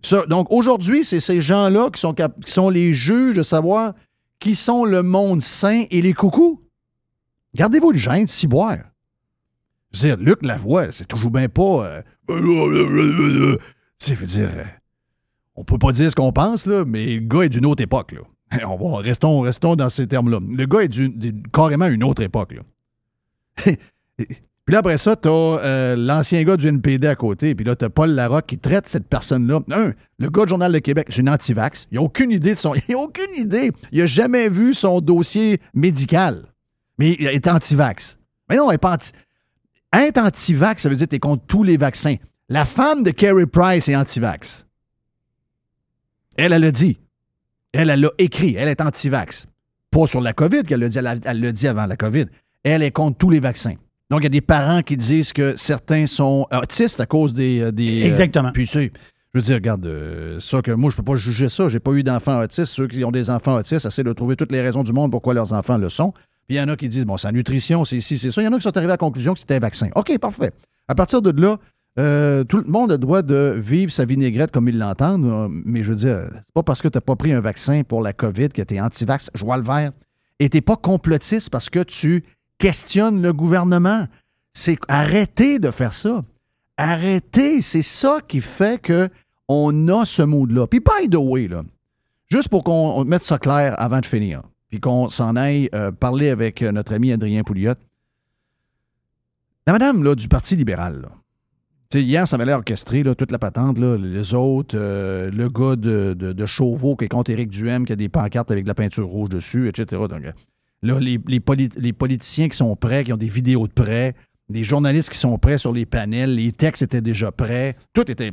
Ça, 0.00 0.24
donc, 0.26 0.50
aujourd'hui, 0.50 1.04
c'est 1.04 1.20
ces 1.20 1.40
gens-là 1.40 1.90
qui 1.90 2.00
sont, 2.00 2.14
qui 2.14 2.50
sont 2.52 2.70
les 2.70 2.92
juges 2.94 3.36
de 3.36 3.42
savoir 3.42 3.94
qui 4.40 4.54
sont 4.54 4.84
le 4.84 5.02
monde 5.02 5.40
sain 5.42 5.84
et 5.90 6.02
les 6.02 6.12
coucous. 6.14 6.60
Gardez-vous 7.54 7.92
le 7.92 7.98
gêne 7.98 8.24
de 8.24 8.28
s'y 8.30 8.46
boire. 8.48 8.78
Je 9.92 10.00
veux 10.00 10.08
dire, 10.08 10.16
Luc 10.24 10.42
Lavoie, 10.42 10.90
c'est 10.90 11.06
toujours 11.06 11.30
bien 11.30 11.48
pas. 11.48 11.86
euh, 11.86 12.02
je 12.28 14.14
veux 14.14 14.26
dire, 14.26 14.50
euh, 14.56 14.64
on 15.54 15.64
peut 15.64 15.78
pas 15.78 15.92
dire 15.92 16.10
ce 16.10 16.16
qu'on 16.16 16.32
pense, 16.32 16.66
là, 16.66 16.84
mais 16.86 17.16
le 17.16 17.20
gars 17.26 17.42
est 17.42 17.48
d'une 17.50 17.66
autre 17.66 17.82
époque, 17.82 18.12
là. 18.12 18.20
On 18.66 18.76
va, 18.76 18.98
restons, 19.00 19.40
restons 19.40 19.76
dans 19.76 19.88
ces 19.88 20.06
termes-là. 20.06 20.38
Le 20.40 20.66
gars 20.66 20.80
est 20.80 20.88
d'une- 20.88 21.42
carrément 21.52 21.86
une 21.86 22.02
autre 22.04 22.22
époque, 22.22 22.52
là. 22.54 22.62
Puis 24.64 24.74
là, 24.74 24.78
après 24.78 24.96
ça, 24.96 25.16
t'as 25.16 25.28
euh, 25.30 25.96
l'ancien 25.96 26.42
gars 26.44 26.56
du 26.56 26.68
NPD 26.68 27.08
à 27.08 27.16
côté. 27.16 27.54
Puis 27.54 27.64
là, 27.64 27.74
t'as 27.74 27.88
Paul 27.88 28.10
Larocque 28.10 28.46
qui 28.46 28.58
traite 28.58 28.88
cette 28.88 29.08
personne-là. 29.08 29.60
Le 30.18 30.30
gars 30.30 30.44
du 30.44 30.50
Journal 30.50 30.72
de 30.72 30.78
Québec, 30.78 31.08
c'est 31.10 31.20
une 31.20 31.28
anti-vax. 31.28 31.88
Il 31.90 31.98
a 31.98 32.02
aucune 32.02 32.30
idée 32.30 32.54
de 32.54 32.58
son... 32.58 32.74
Il 32.88 32.94
a 32.94 32.98
aucune 32.98 33.34
idée. 33.36 33.72
Il 33.90 34.00
a 34.00 34.06
jamais 34.06 34.48
vu 34.48 34.72
son 34.72 35.00
dossier 35.00 35.60
médical. 35.74 36.44
Mais 36.98 37.16
il 37.18 37.26
est 37.26 37.48
anti-vax. 37.48 38.18
Mais 38.48 38.56
non, 38.56 38.70
il 38.70 38.74
est 38.74 38.78
pas 38.78 38.92
anti... 38.92 39.10
Être 39.92 40.18
anti-vax, 40.18 40.82
ça 40.82 40.88
veut 40.88 40.94
dire 40.94 41.06
que 41.06 41.10
t'es 41.10 41.18
contre 41.18 41.44
tous 41.46 41.64
les 41.64 41.76
vaccins. 41.76 42.16
La 42.48 42.64
femme 42.64 43.02
de 43.02 43.10
Kerry 43.10 43.46
Price 43.46 43.88
est 43.88 43.96
anti-vax. 43.96 44.66
Elle, 46.36 46.52
elle 46.52 46.62
l'a 46.62 46.70
dit. 46.70 46.98
Elle, 47.72 47.90
elle 47.90 48.00
l'a 48.00 48.10
écrit. 48.18 48.54
Elle 48.54 48.68
est 48.68 48.80
anti-vax. 48.80 49.46
Pas 49.90 50.06
sur 50.06 50.20
la 50.20 50.32
COVID 50.32 50.62
qu'elle 50.62 50.82
Elle 50.82 51.40
l'a 51.40 51.52
dit 51.52 51.68
avant 51.68 51.86
la 51.86 51.96
COVID. 51.96 52.26
Elle 52.64 52.82
est 52.82 52.90
contre 52.90 53.18
tous 53.18 53.30
les 53.30 53.40
vaccins. 53.40 53.74
Donc, 54.10 54.20
il 54.20 54.24
y 54.24 54.26
a 54.26 54.30
des 54.30 54.40
parents 54.40 54.82
qui 54.82 54.96
disent 54.96 55.32
que 55.32 55.56
certains 55.56 56.06
sont 56.06 56.46
autistes 56.52 57.00
à 57.00 57.06
cause 57.06 57.32
des. 57.32 57.60
euh, 57.60 57.72
euh, 57.76 58.04
Exactement. 58.06 58.52
puis, 58.52 58.66
tu 58.66 58.72
sais, 58.72 58.92
je 59.34 59.38
veux 59.38 59.42
dire, 59.42 59.54
regarde, 59.56 59.86
euh, 59.86 60.38
ça 60.38 60.60
que 60.60 60.70
moi, 60.70 60.90
je 60.90 60.96
peux 60.96 61.02
pas 61.02 61.16
juger 61.16 61.48
ça. 61.48 61.68
J'ai 61.70 61.80
pas 61.80 61.92
eu 61.92 62.02
d'enfants 62.02 62.40
autistes. 62.42 62.66
Ceux 62.66 62.86
qui 62.88 63.02
ont 63.04 63.10
des 63.10 63.30
enfants 63.30 63.56
autistes 63.56 63.86
essaient 63.86 64.04
de 64.04 64.12
trouver 64.12 64.36
toutes 64.36 64.52
les 64.52 64.60
raisons 64.60 64.82
du 64.82 64.92
monde 64.92 65.10
pourquoi 65.10 65.32
leurs 65.32 65.52
enfants 65.54 65.78
le 65.78 65.88
sont. 65.88 66.12
Puis, 66.46 66.56
il 66.56 66.58
y 66.58 66.60
en 66.60 66.68
a 66.68 66.76
qui 66.76 66.88
disent, 66.88 67.06
bon, 67.06 67.16
c'est 67.16 67.28
la 67.28 67.32
nutrition, 67.32 67.84
c'est 67.84 67.96
ici, 67.96 68.18
c'est 68.18 68.30
ça. 68.30 68.42
Il 68.42 68.44
y 68.44 68.48
en 68.48 68.52
a 68.52 68.56
qui 68.56 68.62
sont 68.62 68.76
arrivés 68.76 68.92
à 68.92 68.94
la 68.94 68.98
conclusion 68.98 69.32
que 69.32 69.40
c'était 69.40 69.54
un 69.54 69.60
vaccin. 69.60 69.88
OK, 69.94 70.16
parfait. 70.18 70.52
À 70.88 70.94
partir 70.94 71.22
de 71.22 71.30
là, 71.40 71.58
euh, 71.98 72.44
tout 72.44 72.58
le 72.58 72.64
monde 72.70 72.90
a 72.90 72.94
le 72.94 72.98
droit 72.98 73.22
de 73.22 73.54
vivre 73.58 73.92
sa 73.92 74.04
vinaigrette 74.04 74.50
comme 74.50 74.68
ils 74.68 74.78
l'entendent, 74.78 75.50
mais 75.64 75.82
je 75.82 75.90
veux 75.90 75.96
dire, 75.96 76.20
c'est 76.32 76.54
pas 76.54 76.62
parce 76.62 76.82
que 76.82 76.88
tu 76.88 76.96
n'as 76.96 77.02
pas 77.02 77.16
pris 77.16 77.32
un 77.32 77.40
vaccin 77.40 77.82
pour 77.82 78.02
la 78.02 78.12
COVID 78.12 78.48
que 78.50 78.62
tu 78.62 78.74
es 78.74 78.80
anti-vax, 78.80 79.30
je 79.34 79.44
vois 79.44 79.56
le 79.58 79.62
vert, 79.62 79.92
et 80.40 80.48
tu 80.48 80.60
pas 80.62 80.76
complotiste 80.76 81.50
parce 81.50 81.68
que 81.70 81.82
tu 81.82 82.24
questionnes 82.62 83.20
le 83.20 83.32
gouvernement. 83.32 84.06
C'est 84.52 84.78
arrêtez 84.86 85.58
de 85.58 85.72
faire 85.72 85.92
ça. 85.92 86.22
Arrêtez, 86.76 87.60
c'est 87.60 87.82
ça 87.82 88.20
qui 88.26 88.40
fait 88.40 88.80
que 88.80 89.10
on 89.48 89.88
a 89.88 90.04
ce 90.04 90.22
mood-là. 90.22 90.68
Puis 90.68 90.78
by 90.78 91.10
the 91.10 91.16
way, 91.16 91.48
là, 91.48 91.64
juste 92.30 92.48
pour 92.50 92.62
qu'on 92.62 92.92
on 92.96 93.04
mette 93.04 93.24
ça 93.24 93.38
clair 93.38 93.74
avant 93.78 93.98
de 93.98 94.06
finir, 94.06 94.42
puis 94.70 94.78
qu'on 94.78 95.10
s'en 95.10 95.34
aille 95.34 95.68
euh, 95.74 95.90
parler 95.90 96.28
avec 96.28 96.62
euh, 96.62 96.70
notre 96.70 96.94
ami 96.94 97.10
Adrien 97.10 97.42
Pouliot. 97.42 97.74
La 99.66 99.72
madame 99.72 100.04
là, 100.04 100.14
du 100.14 100.28
Parti 100.28 100.54
libéral, 100.54 101.02
là, 101.02 102.00
hier, 102.00 102.28
ça 102.28 102.38
m'avait 102.38 102.50
l'air 102.50 102.58
orchestré, 102.58 103.02
là, 103.02 103.16
toute 103.16 103.32
la 103.32 103.40
patente, 103.40 103.76
là, 103.78 103.96
les 103.96 104.34
autres, 104.34 104.76
euh, 104.78 105.32
le 105.32 105.48
gars 105.48 105.74
de, 105.74 106.14
de, 106.14 106.46
Chauveau 106.46 106.94
qui 106.94 107.06
est 107.06 107.08
contre 107.08 107.32
Éric 107.32 107.50
Duhem, 107.50 107.84
qui 107.84 107.92
a 107.92 107.96
des 107.96 108.08
pancartes 108.08 108.52
avec 108.52 108.64
de 108.64 108.68
la 108.68 108.74
peinture 108.74 109.08
rouge 109.08 109.30
dessus, 109.30 109.68
etc. 109.68 110.00
là, 110.82 110.98
les, 110.98 111.18
les, 111.26 111.40
poli- 111.40 111.70
les 111.76 111.92
politiciens 111.92 112.48
qui 112.48 112.56
sont 112.56 112.74
prêts, 112.76 113.04
qui 113.04 113.12
ont 113.12 113.16
des 113.16 113.28
vidéos 113.28 113.66
de 113.66 113.72
prêts, 113.72 114.14
les 114.48 114.64
journalistes 114.64 115.10
qui 115.10 115.18
sont 115.18 115.38
prêts 115.38 115.58
sur 115.58 115.72
les 115.72 115.86
panels, 115.86 116.34
les 116.34 116.52
textes 116.52 116.82
étaient 116.82 117.00
déjà 117.00 117.32
prêts, 117.32 117.76
tout 117.92 118.10
était... 118.10 118.30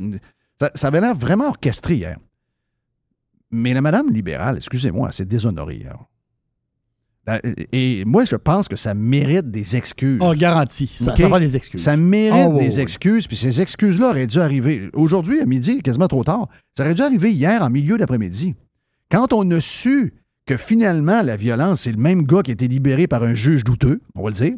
Ça, 0.58 0.70
ça 0.74 0.88
avait 0.88 1.00
l'air 1.00 1.14
vraiment 1.14 1.48
orchestré 1.48 1.94
hier. 1.96 2.18
Mais 3.50 3.72
la 3.72 3.80
madame 3.80 4.10
libérale, 4.10 4.56
excusez-moi, 4.56 5.08
elle 5.08 5.14
s'est 5.14 5.24
déshonorée 5.24 5.76
hier. 5.76 5.96
Et 7.72 8.04
moi, 8.06 8.24
je 8.24 8.34
pense 8.34 8.66
que 8.66 8.76
ça 8.76 8.92
mérite 8.92 9.50
des 9.50 9.76
excuses. 9.76 10.18
Oh, 10.20 10.34
garanti. 10.34 10.88
Ça, 10.88 11.12
OK? 11.12 11.18
ça 11.18 11.28
prend 11.28 11.38
des 11.38 11.56
excuses. 11.56 11.80
Ça 11.80 11.96
mérite 11.96 12.48
oui, 12.50 12.64
des 12.64 12.80
excuses, 12.80 13.28
puis 13.28 13.36
ces 13.36 13.60
excuses-là 13.60 14.10
auraient 14.10 14.26
dû 14.26 14.40
arriver 14.40 14.90
aujourd'hui, 14.94 15.40
à 15.40 15.46
midi, 15.46 15.80
quasiment 15.80 16.08
trop 16.08 16.24
tard. 16.24 16.48
Ça 16.76 16.82
aurait 16.82 16.94
dû 16.94 17.02
arriver 17.02 17.32
hier, 17.32 17.62
en 17.62 17.70
milieu 17.70 17.98
d'après-midi. 17.98 18.56
Quand 19.10 19.32
on 19.32 19.48
a 19.52 19.60
su 19.60 20.14
que 20.50 20.56
finalement, 20.56 21.22
la 21.22 21.36
violence, 21.36 21.82
c'est 21.82 21.92
le 21.92 21.98
même 21.98 22.24
gars 22.24 22.42
qui 22.42 22.50
a 22.50 22.54
été 22.54 22.66
libéré 22.66 23.06
par 23.06 23.22
un 23.22 23.34
juge 23.34 23.62
douteux, 23.62 24.00
on 24.16 24.24
va 24.24 24.30
le 24.30 24.34
dire, 24.34 24.54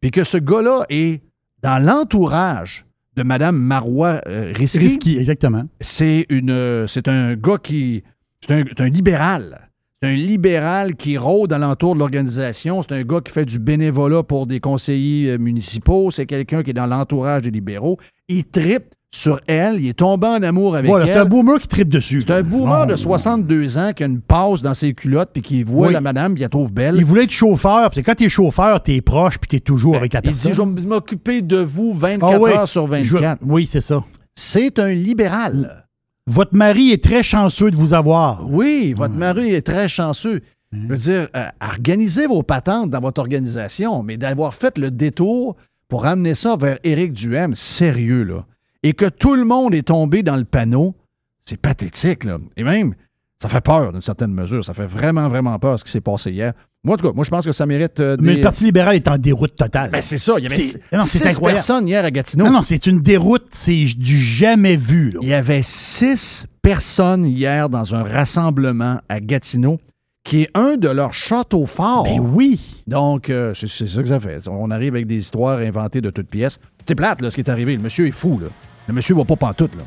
puis 0.00 0.12
que 0.12 0.22
ce 0.22 0.36
gars-là 0.36 0.86
est 0.90 1.22
dans 1.60 1.84
l'entourage 1.84 2.86
de 3.16 3.24
Mme 3.24 3.56
Marois 3.56 4.20
euh, 4.28 4.52
Risky, 4.54 4.78
Risky, 4.78 5.18
exactement. 5.18 5.64
c'est 5.80 6.26
une 6.28 6.50
euh, 6.50 6.86
c'est 6.86 7.08
un 7.08 7.34
gars 7.34 7.58
qui 7.58 8.04
c'est 8.40 8.54
un, 8.54 8.64
c'est 8.64 8.80
un 8.80 8.88
libéral. 8.88 9.70
C'est 10.00 10.10
un 10.10 10.14
libéral 10.14 10.94
qui 10.94 11.18
rôde 11.18 11.52
alentour 11.52 11.94
de 11.94 11.98
l'organisation. 11.98 12.82
C'est 12.84 12.94
un 12.94 13.02
gars 13.02 13.20
qui 13.20 13.32
fait 13.32 13.44
du 13.44 13.58
bénévolat 13.58 14.22
pour 14.22 14.46
des 14.46 14.60
conseillers 14.60 15.32
euh, 15.32 15.38
municipaux. 15.38 16.12
C'est 16.12 16.26
quelqu'un 16.26 16.62
qui 16.62 16.70
est 16.70 16.74
dans 16.74 16.86
l'entourage 16.86 17.42
des 17.42 17.50
libéraux. 17.50 17.98
Il 18.28 18.44
tripe 18.44 18.94
sur 19.14 19.40
elle. 19.46 19.80
Il 19.80 19.88
est 19.88 19.94
tombé 19.98 20.26
en 20.26 20.42
amour 20.42 20.76
avec 20.76 20.88
Voilà, 20.88 21.04
elle. 21.06 21.12
c'est 21.12 21.18
un 21.18 21.24
boomer 21.24 21.58
qui 21.60 21.68
tripe 21.68 21.88
dessus. 21.88 22.22
C'est 22.26 22.32
un 22.32 22.42
boomer 22.42 22.86
de 22.86 22.96
62 22.96 23.78
ans 23.78 23.92
qui 23.94 24.02
a 24.02 24.06
une 24.06 24.20
passe 24.20 24.60
dans 24.62 24.74
ses 24.74 24.92
culottes 24.94 25.30
puis 25.32 25.42
qui 25.42 25.62
voit 25.62 25.88
Oui. 25.88 25.92
la 25.94 26.00
madame 26.00 26.34
puis 26.34 26.42
la 26.42 26.48
trouve 26.48 26.72
belle. 26.72 26.96
Il 26.96 27.04
voulait 27.04 27.24
être 27.24 27.30
chauffeur, 27.30 27.90
puis 27.90 28.02
quand 28.02 28.14
t'es 28.14 28.28
chauffeur, 28.28 28.82
t'es 28.82 29.00
proche, 29.00 29.38
puis 29.38 29.48
t'es 29.48 29.60
toujours 29.60 29.96
avec 29.96 30.12
la 30.12 30.20
Ben, 30.20 30.30
Il 30.30 30.32
personne. 30.32 30.52
dit, 30.52 30.56
je 30.80 30.82
vais 30.82 30.88
m'occuper 30.88 31.42
de 31.42 31.56
vous 31.58 31.92
24 31.92 32.32
Ah 32.34 32.38
oui. 32.40 32.50
heures 32.50 32.68
sur 32.68 32.86
24. 32.86 33.38
Je- 33.42 33.46
Oui, 33.46 33.66
c'est 33.66 33.80
ça. 33.80 34.02
C'est 34.34 34.78
un 34.78 34.90
libéral. 34.92 35.84
Votre 36.26 36.54
mari 36.56 36.90
est 36.90 37.04
très 37.04 37.22
chanceux 37.22 37.70
de 37.70 37.76
vous 37.76 37.92
avoir. 37.94 38.46
Oui, 38.50 38.94
votre 38.96 39.14
mari 39.14 39.54
est 39.54 39.60
très 39.66 39.88
chanceux. 39.88 40.40
Je 40.72 40.88
veux 40.88 40.96
dire, 40.96 41.28
euh, 41.36 41.44
organisez 41.60 42.26
vos 42.26 42.42
patentes 42.42 42.90
dans 42.90 43.00
votre 43.00 43.20
organisation, 43.20 44.02
mais 44.02 44.16
d'avoir 44.16 44.54
fait 44.54 44.76
le 44.76 44.90
détour 44.90 45.54
pour 45.88 46.04
amener 46.06 46.34
ça 46.34 46.56
vers 46.56 46.78
Éric 46.82 47.12
Duhem, 47.12 47.54
sérieux, 47.54 48.24
là. 48.24 48.44
Et 48.84 48.92
que 48.92 49.06
tout 49.06 49.34
le 49.34 49.44
monde 49.44 49.74
est 49.74 49.88
tombé 49.88 50.22
dans 50.22 50.36
le 50.36 50.44
panneau, 50.44 50.94
c'est 51.42 51.56
pathétique, 51.56 52.24
là. 52.24 52.38
Et 52.56 52.62
même, 52.62 52.94
ça 53.40 53.48
fait 53.48 53.62
peur 53.62 53.92
d'une 53.92 54.02
certaine 54.02 54.32
mesure. 54.32 54.62
Ça 54.62 54.74
fait 54.74 54.86
vraiment, 54.86 55.28
vraiment 55.28 55.58
peur 55.58 55.78
ce 55.78 55.84
qui 55.84 55.90
s'est 55.90 56.02
passé 56.02 56.30
hier. 56.30 56.52
Moi, 56.84 56.94
en 56.94 56.96
tout 56.98 57.08
cas, 57.08 57.14
moi, 57.14 57.24
je 57.24 57.30
pense 57.30 57.46
que 57.46 57.52
ça 57.52 57.64
mérite 57.64 57.98
euh, 58.00 58.16
Mais 58.20 58.34
le 58.34 58.40
Parti 58.42 58.62
libéral 58.64 58.94
est 58.94 59.08
en 59.08 59.16
déroute 59.16 59.56
totale. 59.56 59.90
Ben, 59.90 60.02
c'est 60.02 60.18
ça. 60.18 60.34
Il 60.36 60.44
y 60.44 60.46
avait 60.46 60.62
non, 60.92 61.00
six 61.00 61.40
personnes 61.40 61.88
hier 61.88 62.04
à 62.04 62.10
Gatineau. 62.10 62.44
non, 62.44 62.50
non, 62.52 62.62
c'est 62.62 62.86
une 62.86 63.00
déroute, 63.00 63.46
c'est 63.50 63.84
du 63.96 64.18
jamais 64.18 64.76
vu. 64.76 65.12
là. 65.12 65.20
Il 65.22 65.28
y 65.28 65.34
avait 65.34 65.62
six 65.62 66.46
personnes 66.60 67.24
hier 67.24 67.70
dans 67.70 67.94
un 67.94 68.02
rassemblement 68.02 69.00
à 69.08 69.20
Gatineau 69.20 69.80
qui 70.24 70.42
est 70.42 70.50
un 70.54 70.76
de 70.76 70.88
leurs 70.88 71.14
châteaux 71.14 71.66
forts. 71.66 72.04
Ben 72.04 72.20
oui. 72.20 72.82
Donc, 72.86 73.30
euh, 73.30 73.52
c'est 73.54 73.66
c'est 73.66 73.86
ça 73.86 74.02
que 74.02 74.08
ça 74.08 74.20
fait. 74.20 74.46
On 74.48 74.70
arrive 74.70 74.94
avec 74.94 75.06
des 75.06 75.16
histoires 75.16 75.58
inventées 75.58 76.00
de 76.02 76.10
toutes 76.10 76.28
pièces. 76.28 76.58
C'est 76.86 76.94
plate, 76.94 77.22
là, 77.22 77.30
ce 77.30 77.34
qui 77.34 77.40
est 77.42 77.50
arrivé. 77.50 77.76
Le 77.76 77.82
monsieur 77.82 78.06
est 78.06 78.10
fou, 78.10 78.38
là. 78.38 78.48
Le 78.86 78.94
monsieur 78.94 79.14
va 79.14 79.24
pas 79.24 79.36
pantoute, 79.36 79.74
là. 79.76 79.84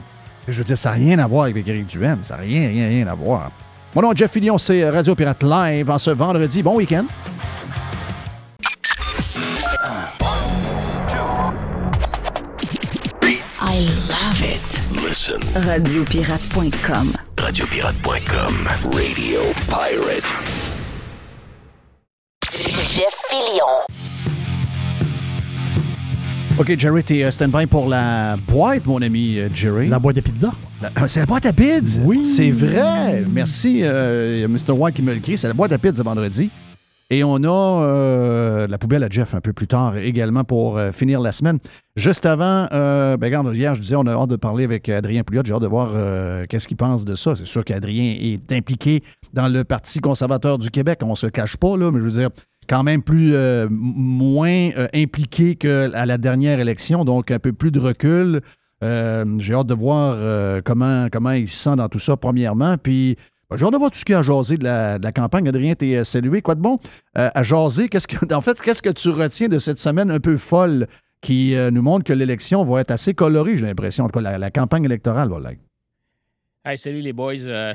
Je 0.48 0.58
veux 0.58 0.64
dire, 0.64 0.78
ça 0.78 0.90
n'a 0.92 0.96
rien 0.96 1.20
à 1.20 1.28
voir 1.28 1.46
avec 1.46 1.68
Éric 1.68 1.88
Duhem. 1.88 2.20
Ça 2.24 2.36
n'a 2.38 2.44
rien, 2.44 2.68
rien, 2.70 2.88
rien 2.88 3.08
à 3.08 3.14
voir. 3.14 3.52
Mon 3.96 4.02
nom 4.02 4.12
est 4.14 4.18
Jeff 4.18 4.32
Fillion, 4.32 4.58
c'est 4.58 4.90
Radio 4.90 5.16
Pirate 5.16 5.44
Live 5.44 5.90
en 5.90 5.98
ce 5.98 6.12
vendredi. 6.12 6.64
Bon 6.64 6.76
week-end. 6.76 7.06
I 13.60 13.80
love 14.08 14.42
it. 14.42 15.04
Listen. 15.04 15.42
Radiopirate.com. 15.54 17.14
Radiopirate.com. 17.38 18.68
Radio 18.94 19.42
Pirate. 19.68 20.34
Jeff 22.52 23.14
Fillion. 23.30 23.97
OK, 26.60 26.76
Jerry, 26.76 27.04
t'es 27.04 27.24
euh, 27.24 27.30
stand-by 27.30 27.68
pour 27.68 27.88
la 27.88 28.36
boîte, 28.48 28.88
mon 28.88 29.00
ami 29.04 29.38
euh, 29.38 29.48
Jerry. 29.54 29.90
La 29.90 30.00
boîte 30.00 30.16
de 30.16 30.22
pizza. 30.22 30.52
Ah, 30.96 31.08
C'est 31.08 31.20
la 31.20 31.28
boîte 31.28 31.46
à 31.46 31.54
pids? 31.54 32.00
Oui. 32.04 32.26
C'est 32.26 32.50
vrai. 32.50 33.24
Merci, 33.32 33.82
euh, 33.84 34.48
Mr. 34.48 34.72
White 34.72 34.96
qui 34.96 35.04
me 35.04 35.14
le 35.14 35.20
crie. 35.20 35.38
C'est 35.38 35.48
la 35.48 35.54
boîte 35.54 35.72
à 35.72 35.78
de 35.78 36.02
vendredi. 36.04 36.50
Et 37.10 37.24
on 37.24 37.36
a 37.44 37.84
euh, 37.84 38.68
la 38.68 38.78
poubelle 38.78 39.04
à 39.04 39.10
Jeff 39.10 39.34
un 39.34 39.40
peu 39.40 39.54
plus 39.54 39.68
tard 39.68 39.96
également 39.98 40.44
pour 40.44 40.78
euh, 40.78 40.92
finir 40.92 41.22
la 41.22 41.32
semaine. 41.32 41.60
Juste 41.96 42.26
avant, 42.26 42.68
euh, 42.74 43.16
ben, 43.16 43.28
regarde, 43.28 43.56
hier, 43.56 43.76
je 43.76 43.82
disais, 43.82 43.96
on 43.96 44.06
a 44.08 44.12
hâte 44.12 44.30
de 44.30 44.36
parler 44.36 44.66
avec 44.66 44.90
Adrien 44.90 45.24
Pouliot. 45.24 45.44
J'ai 45.46 45.54
hâte 45.54 45.62
de 45.62 45.68
voir 45.68 45.92
euh, 45.94 46.46
qu'est-ce 46.50 46.68
qu'il 46.68 46.76
pense 46.76 47.06
de 47.06 47.16
ça. 47.16 47.36
C'est 47.36 47.46
sûr 47.46 47.64
qu'Adrien 47.64 48.18
est 48.20 48.52
impliqué 48.52 49.04
dans 49.32 49.48
le 49.48 49.64
Parti 49.64 50.00
conservateur 50.00 50.58
du 50.58 50.70
Québec. 50.70 51.00
On 51.04 51.16
se 51.16 51.28
cache 51.28 51.56
pas, 51.56 51.78
là, 51.78 51.92
mais 51.92 52.00
je 52.00 52.06
veux 52.06 52.20
dire, 52.20 52.30
quand 52.68 52.84
même 52.84 53.02
plus 53.02 53.34
euh, 53.34 53.68
moins 53.70 54.70
euh, 54.78 54.88
impliqué 54.94 55.56
qu'à 55.56 55.88
la 55.88 56.18
dernière 56.18 56.60
élection, 56.60 57.06
donc 57.06 57.32
un 57.32 57.40
peu 57.40 57.54
plus 57.54 57.72
de 57.72 57.80
recul. 57.80 58.42
Euh, 58.84 59.26
J'ai 59.40 59.54
hâte 59.54 59.68
de 59.68 59.74
voir 59.74 60.62
comment, 60.64 61.08
comment 61.12 61.32
il 61.32 61.48
se 61.48 61.58
sent 61.58 61.76
dans 61.78 61.90
tout 61.90 62.00
ça, 62.00 62.16
premièrement. 62.18 62.78
Puis, 62.78 63.18
ben, 63.50 63.58
j'ai 63.58 63.66
hâte 63.66 63.74
de 63.74 63.78
voir 63.78 63.90
tout 63.90 63.98
ce 63.98 64.06
qu'il 64.06 64.16
a 64.16 64.20
à 64.20 64.22
jaser 64.22 64.58
de 64.58 64.64
la, 64.64 65.12
campagne. 65.12 65.48
Adrien, 65.48 65.74
t'es 65.74 66.04
salué. 66.04 66.42
Quoi 66.42 66.56
de 66.56 66.62
bon 66.62 66.78
à 67.16 67.42
jaser? 67.42 67.90
Qu'est-ce 67.90 68.08
que, 68.08 68.34
en 68.34 68.42
fait, 68.42 68.62
qu'est-ce 68.62 68.82
que 68.82 68.90
tu 68.90 69.10
retiens 69.10 69.48
de 69.48 69.58
cette 69.58 69.80
semaine 69.80 70.12
un 70.12 70.20
peu 70.20 70.38
folle 70.38 70.88
qui 71.22 71.56
nous 71.72 71.82
montre 71.82 72.04
que 72.04 72.14
l'élection 72.14 72.64
va 72.64 72.82
être 72.82 72.92
assez 72.92 73.16
colorée, 73.16 73.58
j'ai 73.58 73.66
l'impression. 73.66 74.04
En 74.04 74.08
tout 74.08 74.20
cas, 74.20 74.22
la, 74.22 74.38
la 74.38 74.52
campagne 74.52 74.84
électorale 74.84 75.30
va 75.30 75.40
l'être. 75.40 75.62
Hey, 76.64 76.78
salut 76.78 77.02
les 77.02 77.14
boys. 77.14 77.74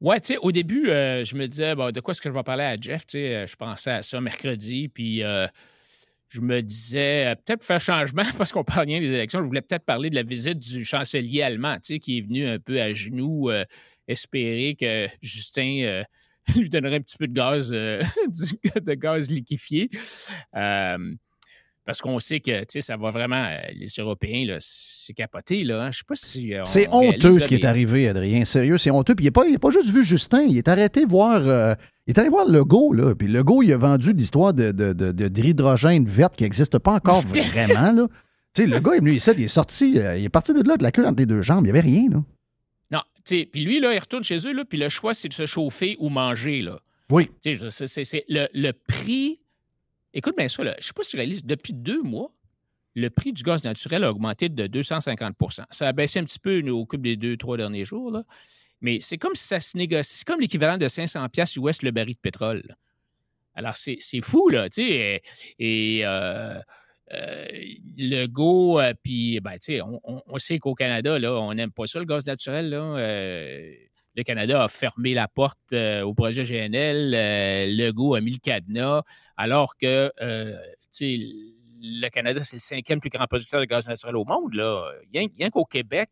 Ouais, 0.00 0.20
tu 0.20 0.34
sais, 0.34 0.38
au 0.38 0.52
début, 0.52 0.90
euh, 0.90 1.24
je 1.24 1.34
me 1.36 1.48
disais, 1.48 1.74
de 1.74 2.00
quoi 2.00 2.12
est-ce 2.12 2.20
que 2.20 2.28
je 2.28 2.34
vais 2.34 2.42
parler 2.42 2.64
à 2.64 2.76
Jeff? 2.78 3.06
Tu 3.06 3.12
sais, 3.12 3.34
euh, 3.34 3.46
je 3.46 3.56
pensais 3.56 3.90
à 3.90 4.02
ça 4.02 4.20
mercredi, 4.20 4.88
puis 4.88 5.22
euh, 5.22 5.46
je 6.28 6.40
me 6.40 6.60
disais, 6.60 7.34
peut-être 7.46 7.64
faire 7.64 7.80
changement, 7.80 8.22
parce 8.36 8.52
qu'on 8.52 8.62
parle 8.62 8.88
rien 8.88 9.00
des 9.00 9.06
élections, 9.06 9.40
je 9.40 9.46
voulais 9.46 9.62
peut-être 9.62 9.86
parler 9.86 10.10
de 10.10 10.14
la 10.14 10.22
visite 10.22 10.58
du 10.58 10.84
chancelier 10.84 11.40
allemand, 11.40 11.76
tu 11.76 11.94
sais, 11.94 11.98
qui 11.98 12.18
est 12.18 12.20
venu 12.20 12.46
un 12.46 12.58
peu 12.58 12.78
à 12.78 12.92
genoux 12.92 13.50
espérer 14.06 14.76
que 14.78 15.08
Justin 15.22 16.04
lui 16.56 16.68
donnerait 16.68 16.96
un 16.96 17.00
petit 17.00 17.16
peu 17.16 17.26
de 17.26 17.32
gaz, 17.32 17.70
de 17.70 18.94
gaz 18.94 19.30
liquéfié. 19.30 19.88
Parce 21.86 22.00
qu'on 22.00 22.18
sait 22.18 22.40
que, 22.40 22.64
ça 22.80 22.96
va 22.96 23.10
vraiment, 23.10 23.44
euh, 23.44 23.56
les 23.74 23.86
Européens, 23.98 24.44
là, 24.44 24.56
c'est 24.58 25.12
capoté, 25.14 25.62
là. 25.62 25.84
hein. 25.84 25.90
Je 25.92 25.98
sais 25.98 26.04
pas 26.06 26.16
si. 26.16 26.52
euh, 26.52 26.62
C'est 26.64 26.88
réalise, 26.88 27.24
honteux 27.24 27.38
ce 27.38 27.46
qui 27.46 27.54
est 27.54 27.64
arrivé, 27.64 28.08
Adrien. 28.08 28.44
Sérieux, 28.44 28.76
c'est 28.76 28.90
honteux. 28.90 29.14
Puis 29.14 29.24
il 29.24 29.28
n'a 29.28 29.32
pas, 29.32 29.46
il 29.46 29.54
a 29.54 29.58
pas 29.60 29.70
juste 29.70 29.90
vu 29.90 30.02
Justin, 30.04 30.42
il 30.42 30.58
est 30.58 30.66
arrêté 30.68 31.04
voir. 31.04 31.40
euh, 31.46 31.74
il 32.06 32.10
est 32.14 32.18
allé 32.18 32.28
voir 32.28 32.44
Legault, 32.46 32.92
là. 32.92 33.14
Puis 33.14 33.28
Legault, 33.28 33.62
il 33.62 33.72
a 33.72 33.76
vendu 33.78 34.12
l'histoire 34.12 34.52
de, 34.52 34.72
de, 34.72 34.92
de- 34.92 35.12
verte 36.08 36.36
qui 36.36 36.42
n'existe 36.44 36.78
pas 36.78 36.92
encore 36.94 37.20
vraiment, 37.26 37.92
là. 37.92 38.08
Tu 38.54 38.62
sais, 38.62 38.66
le 38.68 38.80
gars 38.80 38.92
est 38.94 38.98
venu 39.00 39.12
ici, 39.12 39.30
il 39.36 39.42
est 39.44 39.48
sorti, 39.48 39.98
euh, 39.98 40.16
il 40.18 40.24
est 40.24 40.28
parti 40.28 40.52
de 40.54 40.66
là, 40.66 40.76
de 40.76 40.82
la 40.82 40.90
queue 40.90 41.06
entre 41.06 41.18
les 41.18 41.26
deux 41.26 41.42
jambes. 41.42 41.60
Il 41.66 41.72
n'y 41.72 41.78
avait 41.78 41.80
rien, 41.86 42.08
là. 42.10 42.16
Non, 42.90 43.00
tu 43.24 43.38
sais, 43.38 43.48
puis 43.52 43.64
lui, 43.64 43.80
là, 43.80 43.92
il 43.94 43.98
retourne 43.98 44.24
chez 44.24 44.38
eux, 44.46 44.52
là, 44.52 44.64
puis 44.68 44.78
le 44.78 44.88
choix, 44.88 45.14
c'est 45.14 45.28
de 45.28 45.34
se 45.34 45.46
chauffer 45.46 45.96
ou 46.00 46.08
manger, 46.08 46.62
là. 46.62 46.78
Oui. 47.10 47.30
C'est 47.42 48.24
le, 48.28 48.48
le 48.54 48.72
prix. 48.72 49.38
Écoute 50.16 50.34
bien 50.34 50.48
ça, 50.48 50.64
là, 50.64 50.74
je 50.80 50.86
sais 50.86 50.94
pas 50.94 51.02
si 51.02 51.10
tu 51.10 51.16
réalises, 51.16 51.44
depuis 51.44 51.74
deux 51.74 52.00
mois, 52.02 52.32
le 52.94 53.10
prix 53.10 53.34
du 53.34 53.42
gaz 53.42 53.62
naturel 53.64 54.02
a 54.02 54.10
augmenté 54.10 54.48
de 54.48 54.66
250% 54.66 55.64
Ça 55.70 55.88
a 55.88 55.92
baissé 55.92 56.18
un 56.18 56.24
petit 56.24 56.38
peu 56.38 56.66
au 56.70 56.86
cours 56.86 56.98
des 56.98 57.16
deux, 57.16 57.36
trois 57.36 57.58
derniers 57.58 57.84
jours, 57.84 58.10
là. 58.10 58.24
Mais 58.80 58.98
c'est 59.00 59.18
comme 59.18 59.34
si 59.34 59.46
ça 59.46 59.60
se 59.60 59.76
négocie. 59.76 60.18
C'est 60.18 60.26
comme 60.26 60.40
l'équivalent 60.40 60.78
de 60.78 60.88
500 60.88 61.28
pièces 61.28 61.56
US 61.56 61.82
le 61.82 61.90
baril 61.90 62.14
de 62.14 62.18
pétrole. 62.20 62.76
Alors, 63.54 63.76
c'est 63.76 63.98
fou, 64.22 64.48
là, 64.48 64.70
tu 64.70 64.82
sais. 64.86 65.22
Et, 65.58 66.00
euh, 66.06 66.60
euh, 67.12 67.46
le 67.98 68.26
go, 68.26 68.80
euh, 68.80 68.94
puis, 69.02 69.40
ben, 69.40 69.52
tu 69.52 69.58
sais, 69.60 69.80
on, 69.82 70.00
on- 70.04 70.22
on 70.26 70.38
sait 70.38 70.58
qu'au 70.58 70.74
Canada, 70.74 71.18
là, 71.18 71.34
on 71.34 71.52
n'aime 71.52 71.72
pas 71.72 71.86
ça, 71.86 71.98
le 71.98 72.06
gaz 72.06 72.24
naturel, 72.26 72.70
là. 72.70 72.96
Le 74.16 74.22
Canada 74.22 74.64
a 74.64 74.68
fermé 74.68 75.12
la 75.14 75.28
porte 75.28 75.58
euh, 75.72 76.02
au 76.02 76.14
projet 76.14 76.42
GNL. 76.44 77.12
euh, 77.14 77.66
Legault 77.68 78.14
a 78.14 78.20
mis 78.20 78.32
le 78.32 78.38
cadenas, 78.38 79.02
alors 79.36 79.76
que, 79.76 80.10
euh, 80.22 80.56
tu 80.80 80.88
sais, 80.90 81.18
le 81.80 82.08
Canada, 82.08 82.42
c'est 82.42 82.56
le 82.56 82.60
cinquième 82.60 82.98
plus 83.00 83.10
grand 83.10 83.26
producteur 83.26 83.60
de 83.60 83.66
gaz 83.66 83.86
naturel 83.86 84.16
au 84.16 84.24
monde, 84.24 84.54
là. 84.54 84.90
Rien, 85.12 85.26
rien 85.38 85.50
qu'au 85.50 85.64
Québec, 85.66 86.08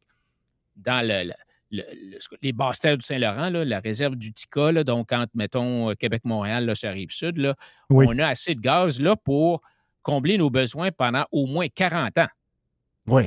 dans 0.76 1.06
le- 1.06 1.24
le- 1.24 1.32
le- 1.70 2.18
les 2.42 2.52
basses 2.52 2.78
terres 2.80 2.98
du 2.98 3.04
Saint-Laurent, 3.04 3.48
la 3.50 3.80
réserve 3.80 4.16
du 4.16 4.32
Tika, 4.32 4.70
là, 4.70 4.84
donc 4.84 5.10
entre, 5.12 5.32
mettons, 5.34 5.94
Québec-Montréal, 5.94 6.76
ça 6.76 6.88
arrive 6.90 7.10
sud, 7.10 7.38
là, 7.38 7.54
Oui. 7.90 8.04
on 8.08 8.18
a 8.18 8.28
assez 8.28 8.54
de 8.54 8.60
gaz 8.60 9.00
là, 9.00 9.16
pour 9.16 9.62
combler 10.02 10.36
nos 10.36 10.50
besoins 10.50 10.92
pendant 10.92 11.24
au 11.32 11.46
moins 11.46 11.68
40 11.68 12.18
ans. 12.18 12.28
Oui. 13.06 13.24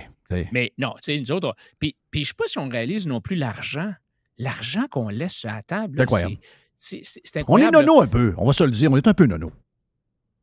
Mais 0.51 0.73
non, 0.77 0.93
tu 0.97 1.03
sais, 1.03 1.19
nous 1.19 1.31
autres, 1.31 1.55
puis 1.79 1.95
je 2.13 2.19
ne 2.19 2.25
sais 2.25 2.33
pas 2.37 2.45
si 2.47 2.59
on 2.59 2.69
réalise 2.69 3.07
non 3.07 3.21
plus 3.21 3.35
l'argent, 3.35 3.93
l'argent 4.37 4.87
qu'on 4.89 5.09
laisse 5.09 5.33
sur 5.33 5.49
la 5.49 5.61
table. 5.63 6.01
Incroyable. 6.01 6.37
c'est- 6.75 7.01
c'est 7.03 7.21
On 7.47 7.57
est 7.57 7.63
incroyable. 7.65 7.77
nono 7.77 8.01
un 8.01 8.07
peu, 8.07 8.33
on 8.37 8.45
va 8.45 8.53
se 8.53 8.63
le 8.63 8.71
dire, 8.71 8.91
on 8.91 8.97
est 8.97 9.07
un 9.07 9.13
peu 9.13 9.25
nono. 9.25 9.51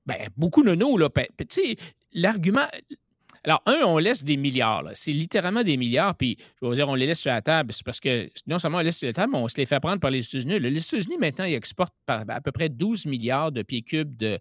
Ben, 0.06 0.28
beaucoup 0.36 0.62
nono, 0.62 0.98
là. 0.98 1.08
L'argument. 2.12 2.66
Alors, 3.46 3.62
un, 3.66 3.82
on 3.84 3.98
laisse 3.98 4.24
des 4.24 4.36
milliards. 4.38 4.84
C'est 4.94 5.12
littéralement 5.12 5.62
des 5.62 5.76
milliards. 5.76 6.14
Puis, 6.16 6.38
je 6.62 6.66
veux 6.66 6.74
dire, 6.74 6.88
on 6.88 6.94
les 6.94 7.06
laisse 7.06 7.20
sur 7.20 7.30
la 7.30 7.42
table. 7.42 7.72
C'est 7.74 7.84
parce 7.84 8.00
que 8.00 8.30
non 8.46 8.58
seulement 8.58 8.78
on 8.78 8.80
les 8.80 8.86
laisse 8.86 8.98
sur 8.98 9.06
la 9.06 9.12
table, 9.12 9.32
mais 9.32 9.38
on 9.38 9.48
se 9.48 9.56
les 9.58 9.66
fait 9.66 9.80
prendre 9.80 10.00
par 10.00 10.10
les 10.10 10.24
États-Unis. 10.26 10.58
Les 10.60 10.78
États-Unis, 10.78 11.18
maintenant, 11.18 11.44
ils 11.44 11.54
exportent 11.54 11.94
par- 12.06 12.24
à 12.28 12.40
peu 12.40 12.52
près 12.52 12.68
12 12.70 13.04
milliards 13.04 13.52
de 13.52 13.62
pieds 13.62 13.82
cubes 13.82 14.16
de, 14.16 14.38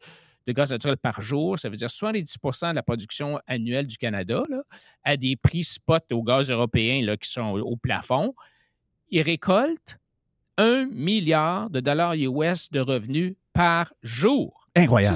de 0.48 0.52
gaz 0.54 0.72
naturel 0.72 0.96
par 0.98 1.22
jour. 1.22 1.60
Ça 1.60 1.68
veut 1.70 1.76
dire 1.76 1.90
70% 1.90 2.70
de 2.72 2.76
la 2.76 2.84
production 2.84 3.40
annuelle 3.46 3.88
du 3.88 3.98
Canada, 3.98 4.44
là, 4.50 4.62
à 5.04 5.18
des 5.18 5.36
prix 5.36 5.64
spot 5.66 6.04
au 6.14 6.24
gaz 6.24 6.50
européen 6.50 7.04
là, 7.06 7.18
qui 7.18 7.30
sont 7.30 7.60
au 7.60 7.76
plafond. 7.76 8.34
Ils 9.14 9.22
récoltent 9.22 10.00
1 10.58 10.88
milliard 10.92 11.70
de 11.70 11.80
dollars 11.80 12.14
US 12.16 12.70
de 12.72 12.80
revenus 12.80 13.36
par 13.54 13.94
jour. 14.02 14.68
Incroyable. 14.76 15.16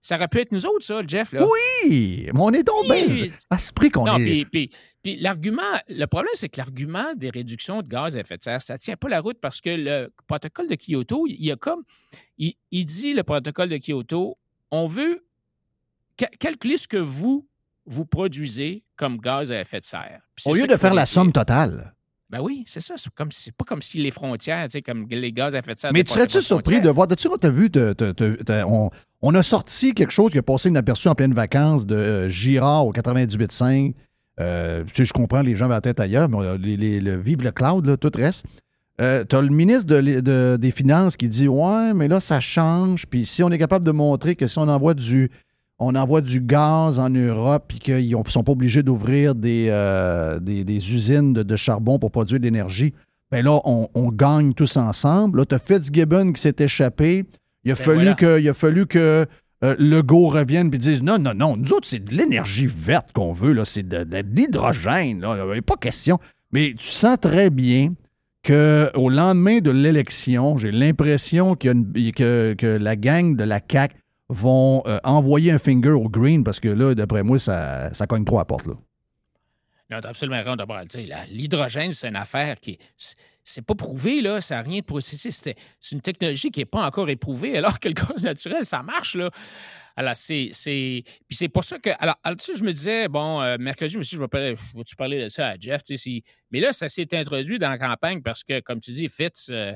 Ça, 0.00 0.14
aurait 0.14 0.28
pu 0.28 0.38
être 0.38 0.52
nous 0.52 0.64
autres, 0.66 0.84
ça, 0.84 1.00
Jeff. 1.04 1.32
Là. 1.32 1.44
Oui, 1.44 2.28
mais 2.32 2.40
on 2.40 2.52
est 2.52 2.64
Oui. 2.88 3.32
à 3.50 3.58
ce 3.58 3.72
prix 3.72 3.90
qu'on 3.90 4.06
est. 4.18 4.24
puis, 4.24 4.44
puis- 4.46 4.70
puis 5.02 5.16
l'argument, 5.16 5.62
le 5.88 6.04
problème, 6.06 6.30
c'est 6.36 6.48
que 6.48 6.58
l'argument 6.58 7.12
des 7.16 7.28
réductions 7.30 7.82
de 7.82 7.88
gaz 7.88 8.16
à 8.16 8.20
effet 8.20 8.36
de 8.38 8.42
serre, 8.44 8.62
ça 8.62 8.74
ne 8.74 8.78
tient 8.78 8.96
pas 8.96 9.08
la 9.08 9.20
route 9.20 9.38
parce 9.40 9.60
que 9.60 9.70
le 9.70 10.12
protocole 10.28 10.68
de 10.68 10.76
Kyoto, 10.76 11.26
il 11.26 11.44
y 11.44 11.50
a 11.50 11.56
comme. 11.56 11.82
Il, 12.38 12.54
il 12.70 12.84
dit, 12.84 13.14
le 13.14 13.24
protocole 13.24 13.68
de 13.68 13.78
Kyoto, 13.78 14.38
on 14.70 14.86
veut 14.86 15.26
ca- 16.20 16.30
calculer 16.38 16.76
ce 16.76 16.86
que 16.86 16.96
vous, 16.96 17.48
vous 17.84 18.06
produisez 18.06 18.84
comme 18.96 19.18
gaz 19.18 19.50
à 19.50 19.60
effet 19.60 19.80
de 19.80 19.84
serre. 19.84 20.20
Au 20.46 20.54
lieu 20.54 20.68
de 20.68 20.76
faire 20.76 20.94
la 20.94 21.04
somme 21.06 21.32
totale. 21.32 21.93
Ben 22.34 22.40
oui, 22.42 22.64
c'est 22.66 22.80
ça. 22.80 22.94
C'est 22.96 23.12
comme 23.14 23.30
si- 23.30 23.52
pas 23.52 23.64
comme 23.64 23.80
si 23.80 23.98
les 23.98 24.10
frontières, 24.10 24.64
tu 24.64 24.72
sais, 24.72 24.82
comme 24.82 25.06
les 25.08 25.30
gaz 25.32 25.54
à 25.54 25.60
effet 25.60 25.74
de 25.74 25.78
serre. 25.78 25.92
Mais 25.92 26.02
tu 26.02 26.12
serais-tu 26.12 26.38
de 26.38 26.42
surpris 26.42 26.80
de 26.80 26.90
voir. 26.90 27.06
Tu 27.06 27.28
as 27.28 27.48
vu, 27.50 27.70
on, 28.66 28.90
on 29.22 29.34
a 29.36 29.42
sorti 29.44 29.94
quelque 29.94 30.10
chose 30.10 30.32
qui 30.32 30.38
a 30.38 30.42
passé 30.42 30.68
inaperçu 30.68 31.06
en 31.06 31.14
pleine 31.14 31.32
vacances 31.32 31.86
de 31.86 31.94
euh, 31.94 32.28
Girard 32.28 32.86
au 32.88 32.92
98.5. 32.92 33.94
Euh, 34.40 34.82
tu 34.84 34.94
sais, 34.96 35.04
je 35.04 35.12
comprends, 35.12 35.42
les 35.42 35.54
gens 35.54 35.66
avaient 35.66 35.74
la 35.74 35.80
tête 35.80 36.00
ailleurs, 36.00 36.28
mais 36.28 36.38
euh, 36.38 36.58
les, 36.58 36.76
les- 36.76 37.00
le 37.00 37.16
Vive 37.16 37.44
le 37.44 37.52
Cloud, 37.52 37.86
là, 37.86 37.96
tout 37.96 38.10
reste. 38.16 38.44
Euh, 39.00 39.24
tu 39.28 39.36
as 39.36 39.40
le 39.42 39.48
ministre 39.48 39.86
de 39.86 40.20
de- 40.20 40.56
des 40.60 40.70
Finances 40.72 41.16
qui 41.16 41.28
dit 41.28 41.46
Ouais, 41.46 41.94
mais 41.94 42.08
là, 42.08 42.18
ça 42.18 42.40
change. 42.40 43.06
Puis 43.06 43.26
si 43.26 43.42
on 43.44 43.50
est 43.52 43.58
capable 43.58 43.84
de 43.84 43.90
montrer 43.92 44.34
que 44.34 44.46
si 44.48 44.58
on 44.58 44.62
envoie 44.68 44.94
du, 44.94 45.30
on 45.78 45.94
envoie 45.94 46.20
du 46.20 46.40
gaz 46.40 46.98
en 46.98 47.10
Europe 47.10 47.64
puis 47.68 47.78
qu'ils 47.78 48.10
ne 48.16 48.22
sont 48.30 48.42
pas 48.44 48.52
obligés 48.52 48.82
d'ouvrir 48.82 49.34
des, 49.34 49.66
euh, 49.70 50.38
des, 50.40 50.64
des 50.64 50.94
usines 50.94 51.32
de, 51.32 51.42
de 51.42 51.56
charbon 51.56 51.98
pour 51.98 52.10
produire 52.10 52.38
de 52.40 52.44
l'énergie, 52.44 52.94
ben 53.30 53.44
là, 53.44 53.60
on, 53.64 53.88
on 53.94 54.08
gagne 54.10 54.52
tous 54.54 54.76
ensemble. 54.76 55.40
Là, 55.40 55.46
tu 55.46 55.54
as 55.54 55.58
Fitzgibbon 55.58 56.32
qui 56.32 56.40
s'est 56.40 56.54
échappé. 56.58 57.24
Il 57.64 57.72
a, 57.72 57.74
Ben 57.74 57.82
fallu 57.82 57.96
voilà. 57.98 58.14
que, 58.14 58.40
il 58.40 58.48
a 58.48 58.54
fallu 58.54 58.86
que 58.86 59.26
euh, 59.64 59.74
Legault 59.78 60.28
revienne 60.28 60.70
et 60.72 60.78
dise 60.78 61.02
non, 61.02 61.18
non, 61.18 61.32
non, 61.34 61.56
nous 61.56 61.72
autres, 61.72 61.88
c'est 61.88 62.04
de 62.04 62.14
l'énergie 62.14 62.66
verte 62.68 63.10
qu'on 63.12 63.32
veut, 63.32 63.52
là, 63.52 63.64
c'est 63.64 63.82
de, 63.88 64.04
de 64.04 64.22
l'hydrogène. 64.34 65.20
là. 65.22 65.36
Il 65.46 65.52
n'y 65.52 65.58
a 65.58 65.62
pas 65.62 65.76
question. 65.76 66.18
Mais 66.52 66.74
tu 66.76 66.86
sens 66.86 67.16
très 67.20 67.50
bien 67.50 67.94
qu'au 68.46 69.08
lendemain 69.08 69.58
de 69.60 69.70
l'élection, 69.70 70.56
j'ai 70.58 70.70
l'impression 70.70 71.54
que, 71.56 72.52
que 72.54 72.66
la 72.66 72.96
gang 72.96 73.34
de 73.36 73.44
la 73.44 73.58
CAQ 73.66 73.96
vont 74.28 74.82
euh, 74.86 74.98
envoyer 75.04 75.52
un 75.52 75.58
finger 75.58 75.90
au 75.90 76.08
green 76.08 76.44
parce 76.44 76.60
que 76.60 76.68
là, 76.68 76.94
d'après 76.94 77.22
moi, 77.22 77.38
ça, 77.38 77.92
ça 77.92 78.06
cogne 78.06 78.24
trop 78.24 78.38
à 78.38 78.40
la 78.40 78.44
porte. 78.46 78.66
Là. 78.66 78.74
Non, 79.90 80.00
t'as 80.00 80.08
absolument 80.08 80.38
raison 80.38 80.56
d'abord 80.56 80.80
L'hydrogène, 81.30 81.92
c'est 81.92 82.08
une 82.08 82.16
affaire 82.16 82.58
qui. 82.58 82.78
c'est- 82.96 83.62
pas 83.62 83.74
prouvé, 83.74 84.22
là. 84.22 84.40
Ça 84.40 84.56
n'a 84.56 84.62
rien 84.62 84.80
de 84.80 84.84
prouvé. 84.84 85.02
C'est- 85.02 85.54
une 85.92 86.00
technologie 86.00 86.50
qui 86.50 86.60
n'est 86.60 86.64
pas 86.66 86.86
encore 86.86 87.08
éprouvée, 87.10 87.56
alors 87.58 87.78
que 87.78 87.88
le 87.88 87.94
gaz 87.94 88.24
naturel, 88.24 88.64
ça 88.64 88.82
marche, 88.82 89.14
là. 89.14 89.30
Alors, 89.96 90.16
c'est. 90.16 90.50
Puis 91.28 91.36
c'est 91.36 91.48
pour 91.48 91.62
ça 91.62 91.78
que. 91.78 91.90
Alors, 91.98 92.16
alors, 92.24 92.36
tu 92.38 92.46
sais, 92.46 92.58
je 92.58 92.64
me 92.64 92.72
disais, 92.72 93.06
bon, 93.08 93.40
euh, 93.42 93.56
mercredi, 93.60 93.92
je 93.92 94.02
je 94.02 94.18
vais 94.18 94.26
parler, 94.26 94.54
vais-tu 94.74 94.96
parler 94.96 95.24
de 95.24 95.28
ça 95.28 95.48
à 95.50 95.56
Jeff, 95.58 95.82
tu 95.82 95.96
Mais 96.50 96.60
là, 96.60 96.72
ça 96.72 96.88
s'est 96.88 97.14
introduit 97.16 97.58
dans 97.58 97.70
la 97.70 97.78
campagne 97.78 98.22
parce 98.22 98.42
que, 98.42 98.60
comme 98.60 98.80
tu 98.80 98.92
dis, 98.92 99.08
Fitz. 99.08 99.50
euh, 99.50 99.72